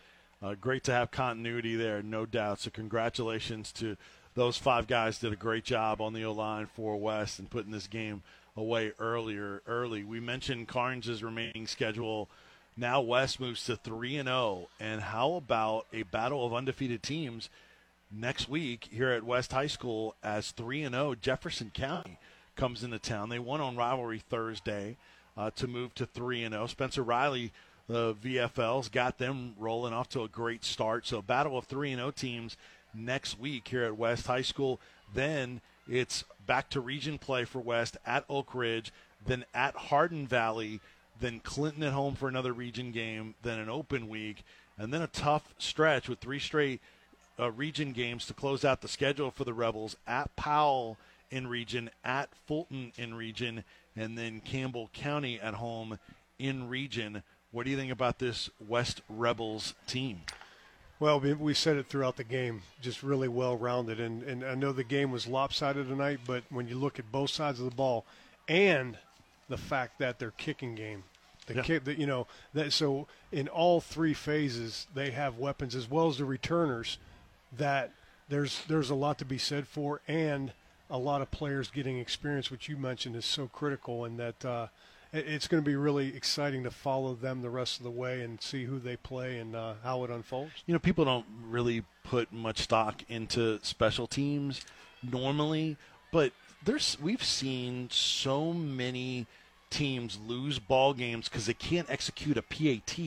Uh, 0.45 0.53
great 0.53 0.83
to 0.83 0.91
have 0.91 1.09
continuity 1.09 1.75
there, 1.75 2.03
no 2.03 2.23
doubt. 2.23 2.59
So, 2.59 2.69
congratulations 2.69 3.71
to 3.73 3.97
those 4.35 4.59
five 4.59 4.85
guys. 4.85 5.17
Did 5.17 5.33
a 5.33 5.37
great 5.37 5.63
job 5.63 5.99
on 5.99 6.13
the 6.13 6.23
O 6.23 6.33
line 6.33 6.67
for 6.67 6.97
West 6.97 7.39
and 7.39 7.49
putting 7.49 7.71
this 7.71 7.87
game 7.87 8.21
away 8.55 8.91
earlier. 8.99 9.63
Early, 9.65 10.03
we 10.03 10.19
mentioned 10.19 10.67
Karns' 10.67 11.23
remaining 11.23 11.65
schedule. 11.65 12.29
Now 12.77 13.01
West 13.01 13.39
moves 13.39 13.65
to 13.65 13.75
three 13.75 14.17
and 14.17 14.27
zero. 14.27 14.67
And 14.79 15.01
how 15.01 15.33
about 15.33 15.87
a 15.91 16.03
battle 16.03 16.45
of 16.45 16.53
undefeated 16.53 17.01
teams 17.01 17.49
next 18.11 18.47
week 18.47 18.89
here 18.91 19.09
at 19.09 19.23
West 19.23 19.51
High 19.51 19.65
School 19.65 20.13
as 20.21 20.51
three 20.51 20.83
and 20.83 20.93
zero 20.93 21.15
Jefferson 21.15 21.71
County 21.73 22.19
comes 22.55 22.83
into 22.83 22.99
town. 22.99 23.29
They 23.29 23.39
won 23.39 23.61
on 23.61 23.75
rivalry 23.75 24.19
Thursday. 24.19 24.97
uh, 25.37 25.51
to 25.51 25.67
move 25.67 25.93
to 25.95 26.05
3 26.05 26.43
and 26.43 26.53
0. 26.53 26.67
Spencer 26.67 27.03
Riley, 27.03 27.51
the 27.87 28.15
VFLs, 28.15 28.91
got 28.91 29.17
them 29.17 29.53
rolling 29.57 29.93
off 29.93 30.09
to 30.09 30.23
a 30.23 30.27
great 30.27 30.63
start. 30.63 31.05
So, 31.05 31.21
battle 31.21 31.57
of 31.57 31.65
3 31.65 31.91
and 31.91 31.99
0 31.99 32.11
teams 32.11 32.57
next 32.93 33.39
week 33.39 33.67
here 33.67 33.83
at 33.83 33.97
West 33.97 34.27
High 34.27 34.41
School. 34.41 34.79
Then 35.13 35.61
it's 35.87 36.23
back 36.45 36.69
to 36.71 36.79
region 36.79 37.17
play 37.17 37.45
for 37.45 37.59
West 37.59 37.97
at 38.05 38.25
Oak 38.29 38.55
Ridge, 38.55 38.91
then 39.25 39.45
at 39.53 39.75
Hardin 39.75 40.27
Valley, 40.27 40.79
then 41.19 41.39
Clinton 41.39 41.83
at 41.83 41.93
home 41.93 42.15
for 42.15 42.27
another 42.27 42.53
region 42.53 42.91
game, 42.91 43.35
then 43.43 43.59
an 43.59 43.69
open 43.69 44.07
week, 44.07 44.43
and 44.77 44.93
then 44.93 45.01
a 45.01 45.07
tough 45.07 45.53
stretch 45.57 46.09
with 46.09 46.19
three 46.19 46.39
straight 46.39 46.81
uh, 47.39 47.51
region 47.51 47.91
games 47.91 48.25
to 48.25 48.33
close 48.33 48.65
out 48.65 48.81
the 48.81 48.87
schedule 48.87 49.31
for 49.31 49.43
the 49.43 49.53
Rebels 49.53 49.95
at 50.07 50.35
Powell 50.35 50.97
in 51.31 51.47
region, 51.47 51.89
at 52.03 52.29
Fulton 52.45 52.91
in 52.97 53.13
region, 53.13 53.63
and 53.95 54.17
then 54.17 54.41
Campbell 54.41 54.89
County 54.93 55.39
at 55.39 55.55
home 55.55 55.99
in 56.39 56.69
region. 56.69 57.23
What 57.55 57.63
do 57.63 57.71
you 57.71 57.77
think 57.77 57.93
about 57.93 58.19
this 58.19 58.49
West 58.59 59.01
Rebels 59.07 59.75
team? 59.87 60.23
Well, 60.99 61.21
we, 61.21 61.31
we 61.31 61.53
said 61.53 61.77
it 61.77 61.87
throughout 61.87 62.17
the 62.17 62.25
game, 62.25 62.63
just 62.81 63.01
really 63.01 63.29
well 63.29 63.55
rounded. 63.55 63.97
And, 63.97 64.23
and 64.23 64.43
I 64.43 64.55
know 64.55 64.73
the 64.73 64.83
game 64.83 65.09
was 65.09 65.25
lopsided 65.25 65.87
tonight, 65.87 66.19
but 66.27 66.43
when 66.49 66.67
you 66.67 66.75
look 66.75 66.99
at 66.99 67.13
both 67.13 67.29
sides 67.29 67.59
of 67.59 67.69
the 67.69 67.75
ball 67.75 68.05
and 68.49 68.97
the 69.47 69.55
fact 69.55 69.99
that 69.99 70.19
their 70.19 70.31
kicking 70.31 70.75
game, 70.75 71.05
the 71.47 71.55
Yeah. 71.55 71.61
kick, 71.61 71.85
that 71.85 71.97
you 71.97 72.05
know, 72.05 72.27
that 72.53 72.73
so 72.73 73.07
in 73.31 73.47
all 73.47 73.79
three 73.79 74.13
phases 74.13 74.87
they 74.93 75.11
have 75.11 75.37
weapons 75.37 75.75
as 75.75 75.89
well 75.89 76.09
as 76.09 76.17
the 76.17 76.25
returners. 76.25 76.97
That 77.57 77.91
there's 78.27 78.65
there's 78.67 78.89
a 78.89 78.95
lot 78.95 79.17
to 79.19 79.25
be 79.25 79.37
said 79.37 79.65
for, 79.65 80.01
and 80.09 80.51
a 80.89 80.97
lot 80.97 81.21
of 81.21 81.31
players 81.31 81.69
getting 81.69 81.99
experience, 81.99 82.51
which 82.51 82.67
you 82.67 82.75
mentioned 82.75 83.15
is 83.15 83.23
so 83.25 83.47
critical, 83.47 84.03
and 84.03 84.19
that 84.19 84.43
uh, 84.43 84.67
it's 85.15 85.47
going 85.47 85.63
to 85.63 85.65
be 85.65 85.75
really 85.75 86.15
exciting 86.15 86.63
to 86.63 86.71
follow 86.71 87.13
them 87.13 87.41
the 87.41 87.49
rest 87.49 87.77
of 87.77 87.83
the 87.83 87.91
way 87.91 88.21
and 88.21 88.41
see 88.41 88.65
who 88.65 88.79
they 88.79 88.95
play 88.97 89.37
and 89.39 89.55
uh, 89.55 89.73
how 89.83 90.03
it 90.03 90.09
unfolds. 90.09 90.51
you 90.65 90.73
know, 90.73 90.79
people 90.79 91.05
don't 91.05 91.25
really 91.47 91.83
put 92.03 92.31
much 92.31 92.59
stock 92.59 93.01
into 93.09 93.59
special 93.63 94.07
teams 94.07 94.61
normally, 95.03 95.77
but 96.11 96.31
there's 96.63 96.97
we've 97.01 97.23
seen 97.23 97.89
so 97.91 98.53
many 98.53 99.27
teams 99.69 100.19
lose 100.25 100.59
ball 100.59 100.93
games 100.93 101.29
because 101.29 101.45
they 101.45 101.53
can't 101.53 101.89
execute 101.89 102.37
a 102.37 102.41
PAT. 102.41 102.99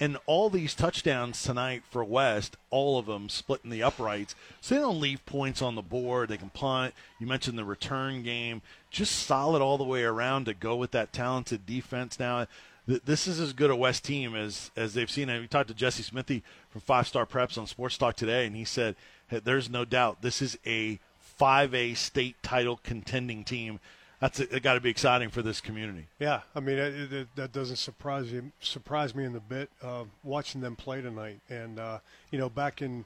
And 0.00 0.16
all 0.26 0.48
these 0.48 0.74
touchdowns 0.74 1.42
tonight 1.42 1.82
for 1.90 2.04
West, 2.04 2.56
all 2.70 2.98
of 2.98 3.06
them 3.06 3.28
splitting 3.28 3.70
the 3.70 3.82
uprights, 3.82 4.36
so 4.60 4.74
they 4.74 4.80
don't 4.80 5.00
leave 5.00 5.24
points 5.26 5.60
on 5.60 5.74
the 5.74 5.82
board. 5.82 6.28
They 6.28 6.36
can 6.36 6.50
punt. 6.50 6.94
You 7.18 7.26
mentioned 7.26 7.58
the 7.58 7.64
return 7.64 8.22
game, 8.22 8.62
just 8.90 9.26
solid 9.26 9.60
all 9.60 9.76
the 9.76 9.84
way 9.84 10.04
around 10.04 10.44
to 10.44 10.54
go 10.54 10.76
with 10.76 10.92
that 10.92 11.12
talented 11.12 11.66
defense. 11.66 12.20
Now, 12.20 12.46
th- 12.86 13.02
this 13.04 13.26
is 13.26 13.40
as 13.40 13.52
good 13.52 13.70
a 13.70 13.76
West 13.76 14.04
team 14.04 14.36
as 14.36 14.70
as 14.76 14.94
they've 14.94 15.10
seen. 15.10 15.28
And 15.28 15.40
we 15.40 15.48
talked 15.48 15.68
to 15.68 15.74
Jesse 15.74 16.04
Smithy 16.04 16.44
from 16.70 16.80
Five 16.80 17.08
Star 17.08 17.26
Preps 17.26 17.58
on 17.58 17.66
Sports 17.66 17.98
Talk 17.98 18.14
today, 18.14 18.46
and 18.46 18.54
he 18.54 18.64
said 18.64 18.94
hey, 19.28 19.40
there's 19.40 19.68
no 19.68 19.84
doubt 19.84 20.22
this 20.22 20.40
is 20.40 20.58
a 20.64 21.00
5A 21.40 21.96
state 21.96 22.36
title 22.42 22.80
contending 22.82 23.44
team. 23.44 23.80
That's 24.20 24.40
it. 24.40 24.62
Got 24.62 24.74
to 24.74 24.80
be 24.80 24.90
exciting 24.90 25.28
for 25.30 25.42
this 25.42 25.60
community. 25.60 26.06
Yeah, 26.18 26.40
I 26.54 26.60
mean 26.60 26.78
it, 26.78 27.12
it, 27.12 27.28
that 27.36 27.52
doesn't 27.52 27.76
surprise 27.76 28.32
you, 28.32 28.50
surprise 28.60 29.14
me 29.14 29.24
in 29.24 29.32
the 29.32 29.40
bit 29.40 29.70
uh, 29.82 30.04
watching 30.24 30.60
them 30.60 30.74
play 30.76 31.00
tonight. 31.00 31.40
And 31.48 31.78
uh, 31.78 31.98
you 32.30 32.38
know, 32.38 32.48
back 32.48 32.82
in 32.82 33.04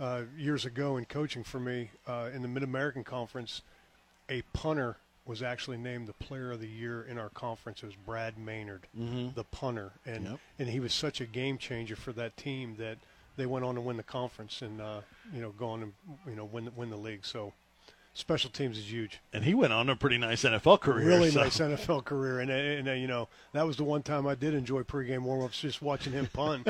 uh, 0.00 0.22
years 0.36 0.64
ago 0.64 0.96
in 0.96 1.04
coaching 1.04 1.44
for 1.44 1.60
me 1.60 1.90
uh, 2.06 2.30
in 2.34 2.42
the 2.42 2.48
Mid 2.48 2.62
American 2.62 3.04
Conference, 3.04 3.62
a 4.28 4.42
punter 4.52 4.96
was 5.26 5.42
actually 5.42 5.76
named 5.78 6.06
the 6.06 6.12
Player 6.14 6.52
of 6.52 6.60
the 6.60 6.68
Year 6.68 7.02
in 7.02 7.16
our 7.18 7.30
conference. 7.30 7.82
It 7.82 7.86
was 7.86 7.94
Brad 7.96 8.36
Maynard, 8.38 8.86
the 8.94 9.44
punter, 9.44 9.92
and 10.04 10.24
Yep. 10.24 10.38
and 10.58 10.68
he 10.68 10.80
was 10.80 10.92
such 10.92 11.20
a 11.20 11.26
game 11.26 11.56
changer 11.58 11.96
for 11.96 12.12
that 12.12 12.36
team 12.36 12.76
that 12.78 12.98
they 13.36 13.46
went 13.46 13.64
on 13.64 13.74
to 13.74 13.80
win 13.80 13.96
the 13.96 14.02
conference 14.02 14.62
and 14.62 14.80
uh, 14.80 15.00
you 15.32 15.40
know 15.40 15.50
go 15.50 15.68
on 15.68 15.82
and 15.82 15.92
you 16.26 16.34
know 16.36 16.44
win 16.44 16.66
the, 16.66 16.70
win 16.72 16.90
the 16.90 16.96
league. 16.96 17.24
So 17.24 17.52
special 18.14 18.48
teams 18.50 18.78
is 18.78 18.90
huge. 18.90 19.20
And 19.32 19.44
he 19.44 19.52
went 19.54 19.72
on 19.72 19.88
a 19.90 19.96
pretty 19.96 20.16
nice 20.18 20.42
NFL 20.44 20.80
career. 20.80 21.06
Really 21.06 21.30
so- 21.30 21.40
nice 21.42 21.58
NFL 21.58 22.04
career, 22.04 22.40
and 22.40 22.50
and, 22.50 22.88
and 22.88 23.00
you 23.00 23.06
know 23.08 23.28
that 23.52 23.66
was 23.66 23.76
the 23.76 23.84
one 23.84 24.02
time 24.02 24.26
I 24.26 24.34
did 24.34 24.54
enjoy 24.54 24.82
pregame 24.82 25.20
warmups, 25.24 25.60
just 25.60 25.82
watching 25.82 26.12
him 26.12 26.28
punt. 26.32 26.68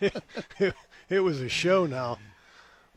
it, 0.00 0.22
it 1.08 1.20
was 1.20 1.40
a 1.40 1.48
show 1.48 1.86
now. 1.86 2.18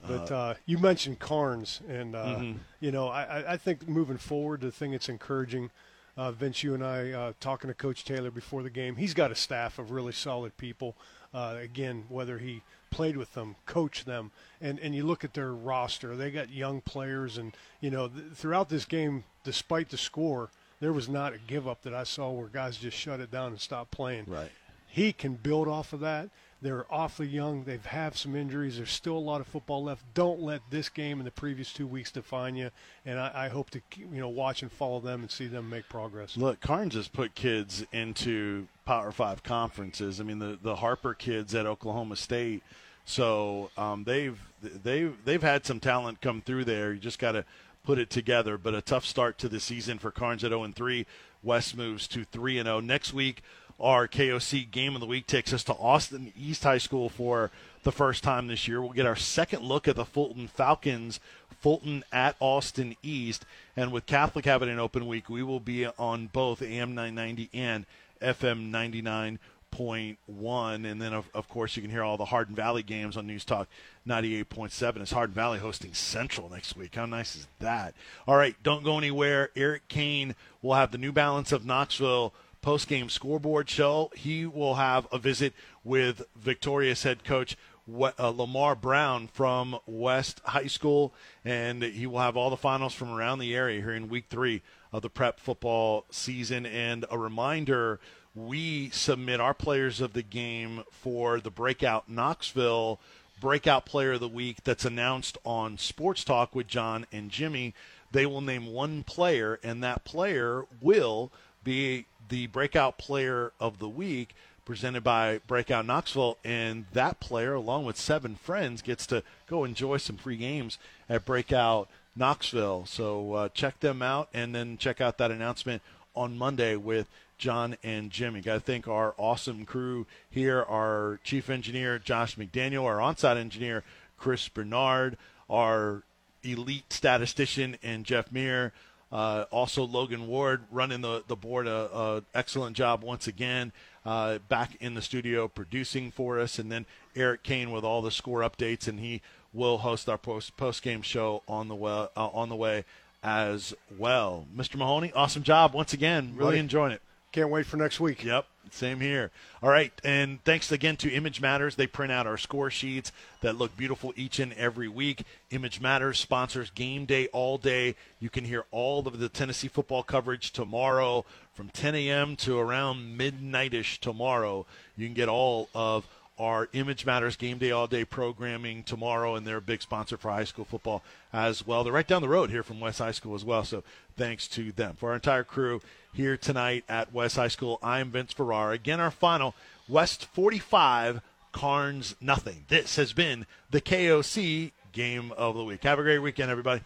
But 0.07 0.31
uh, 0.31 0.53
you 0.65 0.77
mentioned 0.77 1.19
Karns, 1.19 1.81
and 1.89 2.15
uh, 2.15 2.25
Mm-hmm. 2.25 2.57
you 2.79 2.91
know 2.91 3.07
I- 3.09 3.53
I 3.53 3.57
think 3.57 3.87
moving 3.87 4.17
forward, 4.17 4.61
the 4.61 4.71
thing 4.71 4.91
that's 4.91 5.09
encouraging, 5.09 5.71
uh, 6.19 6.33
Vince, 6.33 6.63
you 6.63 6.73
and 6.73 6.85
I 6.85 7.11
uh, 7.11 7.33
talking 7.39 7.69
to 7.69 7.73
Coach 7.73 8.03
Taylor 8.03 8.29
before 8.29 8.61
the 8.61 8.69
game, 8.69 8.97
he's 8.97 9.13
got 9.13 9.31
a 9.31 9.35
staff 9.35 9.79
of 9.79 9.91
really 9.91 10.11
solid 10.11 10.57
people. 10.57 10.97
Uh, 11.33 11.55
again, 11.57 12.03
whether 12.09 12.39
he 12.39 12.61
played 12.91 13.15
with 13.15 13.33
them, 13.35 13.55
coached 13.65 14.05
them, 14.05 14.31
and 14.59 14.79
and 14.79 14.93
you 14.93 15.05
look 15.05 15.23
at 15.23 15.33
their 15.33 15.53
roster, 15.53 16.17
they 16.17 16.29
got 16.29 16.51
young 16.51 16.81
players, 16.81 17.37
and 17.37 17.55
you 17.79 17.89
know 17.89 18.09
th- 18.09 18.33
throughout 18.33 18.67
this 18.67 18.83
game, 18.83 19.23
despite 19.45 19.89
the 19.89 19.97
score, 19.97 20.49
there 20.81 20.91
was 20.91 21.07
not 21.07 21.33
a 21.33 21.37
give 21.37 21.69
up 21.69 21.83
that 21.83 21.93
I 21.93 22.03
saw 22.03 22.31
where 22.31 22.47
guys 22.47 22.75
just 22.75 22.97
shut 22.97 23.21
it 23.21 23.31
down 23.31 23.51
and 23.51 23.61
stopped 23.61 23.91
playing. 23.91 24.25
Right. 24.27 24.51
He 24.87 25.13
can 25.13 25.35
build 25.35 25.69
off 25.69 25.93
of 25.93 26.01
that. 26.01 26.29
They're 26.61 26.85
awfully 26.89 27.27
young. 27.27 27.63
They've 27.63 27.85
had 27.85 28.15
some 28.15 28.35
injuries. 28.35 28.77
There's 28.77 28.91
still 28.91 29.17
a 29.17 29.19
lot 29.19 29.39
of 29.39 29.47
football 29.47 29.83
left. 29.83 30.03
Don't 30.13 30.41
let 30.41 30.61
this 30.69 30.89
game 30.89 31.19
and 31.19 31.25
the 31.25 31.31
previous 31.31 31.71
two 31.71 31.87
weeks 31.87 32.11
define 32.11 32.55
you. 32.55 32.69
And 33.05 33.17
I, 33.17 33.31
I 33.33 33.47
hope 33.47 33.69
to 33.71 33.81
you 33.97 34.19
know 34.19 34.27
watch 34.27 34.61
and 34.61 34.71
follow 34.71 34.99
them 34.99 35.21
and 35.21 35.31
see 35.31 35.47
them 35.47 35.69
make 35.69 35.87
progress. 35.87 36.35
Look, 36.35 36.59
Karns 36.59 36.95
has 36.95 37.07
put 37.07 37.33
kids 37.33 37.85
into 37.93 38.67
Power 38.85 39.11
Five 39.11 39.41
conferences. 39.43 40.19
I 40.19 40.23
mean, 40.23 40.39
the 40.39 40.59
the 40.61 40.75
Harper 40.77 41.13
kids 41.13 41.55
at 41.55 41.65
Oklahoma 41.65 42.17
State. 42.17 42.61
So 43.05 43.71
um, 43.77 44.03
they've 44.03 44.39
they've 44.61 45.15
they've 45.23 45.41
had 45.41 45.65
some 45.65 45.79
talent 45.79 46.21
come 46.21 46.41
through 46.41 46.65
there. 46.65 46.93
You 46.93 46.99
just 46.99 47.19
got 47.19 47.31
to 47.31 47.45
put 47.85 47.97
it 47.97 48.09
together. 48.09 48.57
But 48.57 48.75
a 48.75 48.81
tough 48.81 49.05
start 49.05 49.37
to 49.39 49.49
the 49.49 49.59
season 49.59 49.97
for 49.97 50.11
Karns 50.11 50.43
at 50.43 50.49
0 50.49 50.63
and 50.63 50.75
3. 50.75 51.05
West 51.41 51.75
moves 51.75 52.07
to 52.09 52.25
3 52.25 52.59
and 52.59 52.67
0 52.67 52.81
next 52.81 53.13
week. 53.13 53.41
Our 53.79 54.07
KOC 54.07 54.69
game 54.69 54.95
of 54.95 55.01
the 55.01 55.07
week 55.07 55.25
takes 55.25 55.53
us 55.53 55.63
to 55.65 55.73
Austin 55.73 56.33
East 56.37 56.63
High 56.63 56.79
School 56.79 57.07
for 57.07 57.49
the 57.83 57.91
first 57.91 58.23
time 58.23 58.47
this 58.47 58.67
year. 58.67 58.81
We'll 58.81 58.91
get 58.91 59.05
our 59.05 59.15
second 59.15 59.63
look 59.63 59.87
at 59.87 59.95
the 59.95 60.05
Fulton 60.05 60.47
Falcons. 60.47 61.19
Fulton 61.59 62.03
at 62.11 62.35
Austin 62.39 62.95
East. 63.03 63.45
And 63.75 63.91
with 63.91 64.05
Catholic 64.05 64.45
having 64.45 64.69
an 64.69 64.79
open 64.79 65.07
week, 65.07 65.29
we 65.29 65.43
will 65.43 65.59
be 65.59 65.85
on 65.85 66.27
both 66.27 66.61
AM 66.61 66.95
990 66.95 67.49
and 67.53 67.85
FM 68.21 68.69
99.1. 68.69 70.91
And 70.91 71.01
then, 71.01 71.13
of, 71.13 71.29
of 71.33 71.49
course, 71.49 71.75
you 71.75 71.81
can 71.81 71.91
hear 71.91 72.03
all 72.03 72.17
the 72.17 72.25
Hardin 72.25 72.55
Valley 72.55 72.83
games 72.83 73.17
on 73.17 73.27
News 73.27 73.45
Talk 73.45 73.67
98.7 74.07 75.01
as 75.01 75.11
Hardin 75.11 75.35
Valley 75.35 75.59
hosting 75.59 75.93
Central 75.93 76.49
next 76.49 76.75
week. 76.75 76.95
How 76.95 77.05
nice 77.05 77.35
is 77.35 77.47
that? 77.59 77.93
All 78.27 78.35
right, 78.35 78.55
don't 78.63 78.83
go 78.83 78.97
anywhere. 78.97 79.49
Eric 79.55 79.87
Kane 79.87 80.35
will 80.61 80.75
have 80.75 80.91
the 80.91 80.97
New 80.97 81.11
Balance 81.11 81.51
of 81.51 81.65
Knoxville 81.65 82.33
post 82.61 82.87
game 82.87 83.09
scoreboard 83.09 83.69
show. 83.69 84.11
He 84.15 84.45
will 84.45 84.75
have 84.75 85.07
a 85.11 85.17
visit 85.17 85.53
with 85.83 86.23
Victorious 86.35 87.03
head 87.03 87.23
coach 87.23 87.55
uh, 87.91 88.29
Lamar 88.29 88.75
Brown 88.75 89.27
from 89.27 89.79
West 89.85 90.41
High 90.45 90.67
School, 90.67 91.13
and 91.43 91.81
he 91.83 92.05
will 92.05 92.19
have 92.19 92.37
all 92.37 92.49
the 92.49 92.57
finals 92.57 92.93
from 92.93 93.11
around 93.11 93.39
the 93.39 93.55
area 93.55 93.81
here 93.81 93.93
in 93.93 94.09
week 94.09 94.25
three 94.29 94.61
of 94.91 95.01
the 95.01 95.09
prep 95.09 95.39
football 95.39 96.05
season. 96.11 96.65
And 96.65 97.05
a 97.09 97.17
reminder 97.17 97.99
we 98.35 98.89
submit 98.91 99.39
our 99.39 99.53
players 99.53 100.01
of 100.01 100.13
the 100.13 100.21
game 100.23 100.83
for 100.91 101.39
the 101.39 101.51
Breakout 101.51 102.09
Knoxville 102.09 102.99
Breakout 103.39 103.85
Player 103.85 104.13
of 104.13 104.19
the 104.19 104.27
Week 104.27 104.63
that's 104.63 104.85
announced 104.85 105.37
on 105.45 105.77
Sports 105.77 106.23
Talk 106.23 106.53
with 106.53 106.67
John 106.67 107.05
and 107.11 107.29
Jimmy. 107.29 107.73
They 108.11 108.25
will 108.25 108.41
name 108.41 108.67
one 108.67 109.03
player, 109.03 109.59
and 109.63 109.83
that 109.83 110.03
player 110.03 110.65
will 110.81 111.31
be 111.63 112.05
the 112.29 112.47
Breakout 112.47 112.97
Player 112.97 113.51
of 113.59 113.79
the 113.79 113.89
Week 113.89 114.35
presented 114.65 115.03
by 115.03 115.39
Breakout 115.47 115.85
Knoxville. 115.85 116.37
And 116.43 116.85
that 116.93 117.19
player, 117.19 117.53
along 117.53 117.85
with 117.85 117.97
seven 117.97 118.35
friends, 118.35 118.81
gets 118.81 119.05
to 119.07 119.23
go 119.47 119.63
enjoy 119.63 119.97
some 119.97 120.17
free 120.17 120.37
games 120.37 120.77
at 121.09 121.25
Breakout 121.25 121.89
Knoxville. 122.15 122.85
So 122.85 123.33
uh, 123.33 123.49
check 123.49 123.79
them 123.79 124.01
out 124.01 124.29
and 124.33 124.53
then 124.53 124.77
check 124.77 125.01
out 125.01 125.17
that 125.17 125.31
announcement 125.31 125.81
on 126.15 126.37
Monday 126.37 126.75
with 126.75 127.07
John 127.39 127.77
and 127.83 128.11
Jimmy. 128.11 128.41
Got 128.41 128.53
to 128.55 128.59
thank 128.59 128.87
our 128.87 129.15
awesome 129.17 129.65
crew 129.65 130.05
here 130.29 130.61
our 130.63 131.19
chief 131.23 131.49
engineer, 131.49 131.97
Josh 131.97 132.35
McDaniel, 132.35 132.83
our 132.83 132.97
onsite 132.97 133.37
engineer, 133.37 133.83
Chris 134.17 134.47
Bernard, 134.49 135.17
our 135.49 136.03
elite 136.43 136.91
statistician, 136.93 137.77
and 137.81 138.05
Jeff 138.05 138.31
Meir. 138.31 138.73
Uh, 139.11 139.45
also, 139.51 139.83
Logan 139.83 140.27
Ward 140.27 140.63
running 140.71 141.01
the, 141.01 141.23
the 141.27 141.35
board, 141.35 141.67
a, 141.67 141.89
a 141.95 142.23
excellent 142.33 142.75
job 142.77 143.03
once 143.03 143.27
again. 143.27 143.71
Uh, 144.05 144.37
back 144.47 144.77
in 144.79 144.93
the 144.93 145.01
studio 145.01 145.47
producing 145.47 146.09
for 146.09 146.39
us, 146.39 146.57
and 146.57 146.71
then 146.71 146.85
Eric 147.15 147.43
Kane 147.43 147.69
with 147.71 147.83
all 147.83 148.01
the 148.01 148.11
score 148.11 148.39
updates, 148.41 148.87
and 148.87 148.99
he 148.99 149.21
will 149.53 149.79
host 149.79 150.07
our 150.07 150.17
post 150.17 150.55
post 150.57 150.81
game 150.81 151.01
show 151.01 151.43
on 151.47 151.67
the 151.67 151.75
way, 151.75 152.07
uh, 152.15 152.27
on 152.27 152.49
the 152.49 152.55
way 152.55 152.85
as 153.21 153.73
well. 153.97 154.47
Mr. 154.55 154.77
Mahoney, 154.77 155.11
awesome 155.13 155.43
job 155.43 155.73
once 155.73 155.93
again. 155.93 156.33
Really 156.35 156.51
Buddy. 156.51 156.59
enjoying 156.59 156.91
it. 156.93 157.01
Can't 157.31 157.51
wait 157.51 157.67
for 157.67 157.77
next 157.77 157.99
week. 157.99 158.23
Yep, 158.23 158.47
same 158.71 158.99
here. 158.99 159.29
All 159.61 159.69
right, 159.69 159.93
and 160.03 160.43
thanks 160.45 160.71
again 160.71 160.97
to 160.97 161.13
Image 161.13 161.39
Matters. 161.41 161.75
They 161.75 161.85
print 161.85 162.11
out 162.11 162.25
our 162.25 162.37
score 162.37 162.71
sheets 162.71 163.11
that 163.41 163.55
look 163.55 163.77
beautiful 163.77 164.13
each 164.15 164.39
and 164.39 164.51
every 164.53 164.87
week. 164.87 165.23
Image 165.51 165.79
Matters 165.79 166.17
sponsors 166.17 166.71
game 166.71 167.05
day 167.05 167.27
all 167.27 167.59
day. 167.59 167.95
You 168.19 168.31
can 168.31 168.45
hear 168.45 168.65
all 168.71 169.07
of 169.07 169.19
the 169.19 169.29
Tennessee 169.29 169.67
football 169.67 170.01
coverage 170.01 170.51
tomorrow 170.51 171.23
from 171.53 171.69
10 171.69 171.93
a.m. 171.93 172.35
to 172.37 172.57
around 172.57 173.19
midnightish 173.19 173.99
tomorrow. 173.99 174.65
You 174.97 175.05
can 175.05 175.13
get 175.13 175.29
all 175.29 175.69
of 175.75 176.07
our 176.39 176.69
Image 176.73 177.05
Matters 177.05 177.35
Game 177.35 177.57
Day 177.57 177.71
All 177.71 177.85
Day 177.87 178.05
programming 178.05 178.83
tomorrow, 178.83 179.35
and 179.35 179.45
they're 179.45 179.57
a 179.57 179.61
big 179.61 179.81
sponsor 179.81 180.17
for 180.17 180.31
high 180.31 180.45
school 180.45 180.65
football 180.65 181.03
as 181.33 181.67
well. 181.67 181.83
They're 181.83 181.93
right 181.93 182.07
down 182.07 182.21
the 182.21 182.29
road 182.29 182.49
here 182.49 182.63
from 182.63 182.79
West 182.79 182.99
High 182.99 183.11
School 183.11 183.35
as 183.35 183.43
well, 183.43 183.63
so 183.63 183.83
thanks 184.15 184.47
to 184.49 184.71
them. 184.71 184.95
For 184.95 185.09
our 185.09 185.15
entire 185.15 185.43
crew 185.43 185.81
here 186.13 186.37
tonight 186.37 186.85
at 186.87 187.13
West 187.13 187.35
High 187.35 187.49
School, 187.49 187.77
I'm 187.83 188.11
Vince 188.11 188.31
Ferrara. 188.31 188.73
Again, 188.73 188.99
our 188.99 189.11
final 189.11 189.53
West 189.87 190.25
45, 190.25 191.21
Karns 191.51 192.15
nothing. 192.21 192.65
This 192.67 192.95
has 192.95 193.11
been 193.11 193.45
the 193.69 193.81
KOC 193.81 194.71
Game 194.93 195.31
of 195.33 195.55
the 195.55 195.63
Week. 195.63 195.83
Have 195.83 195.99
a 195.99 196.03
great 196.03 196.19
weekend, 196.19 196.51
everybody. 196.51 196.81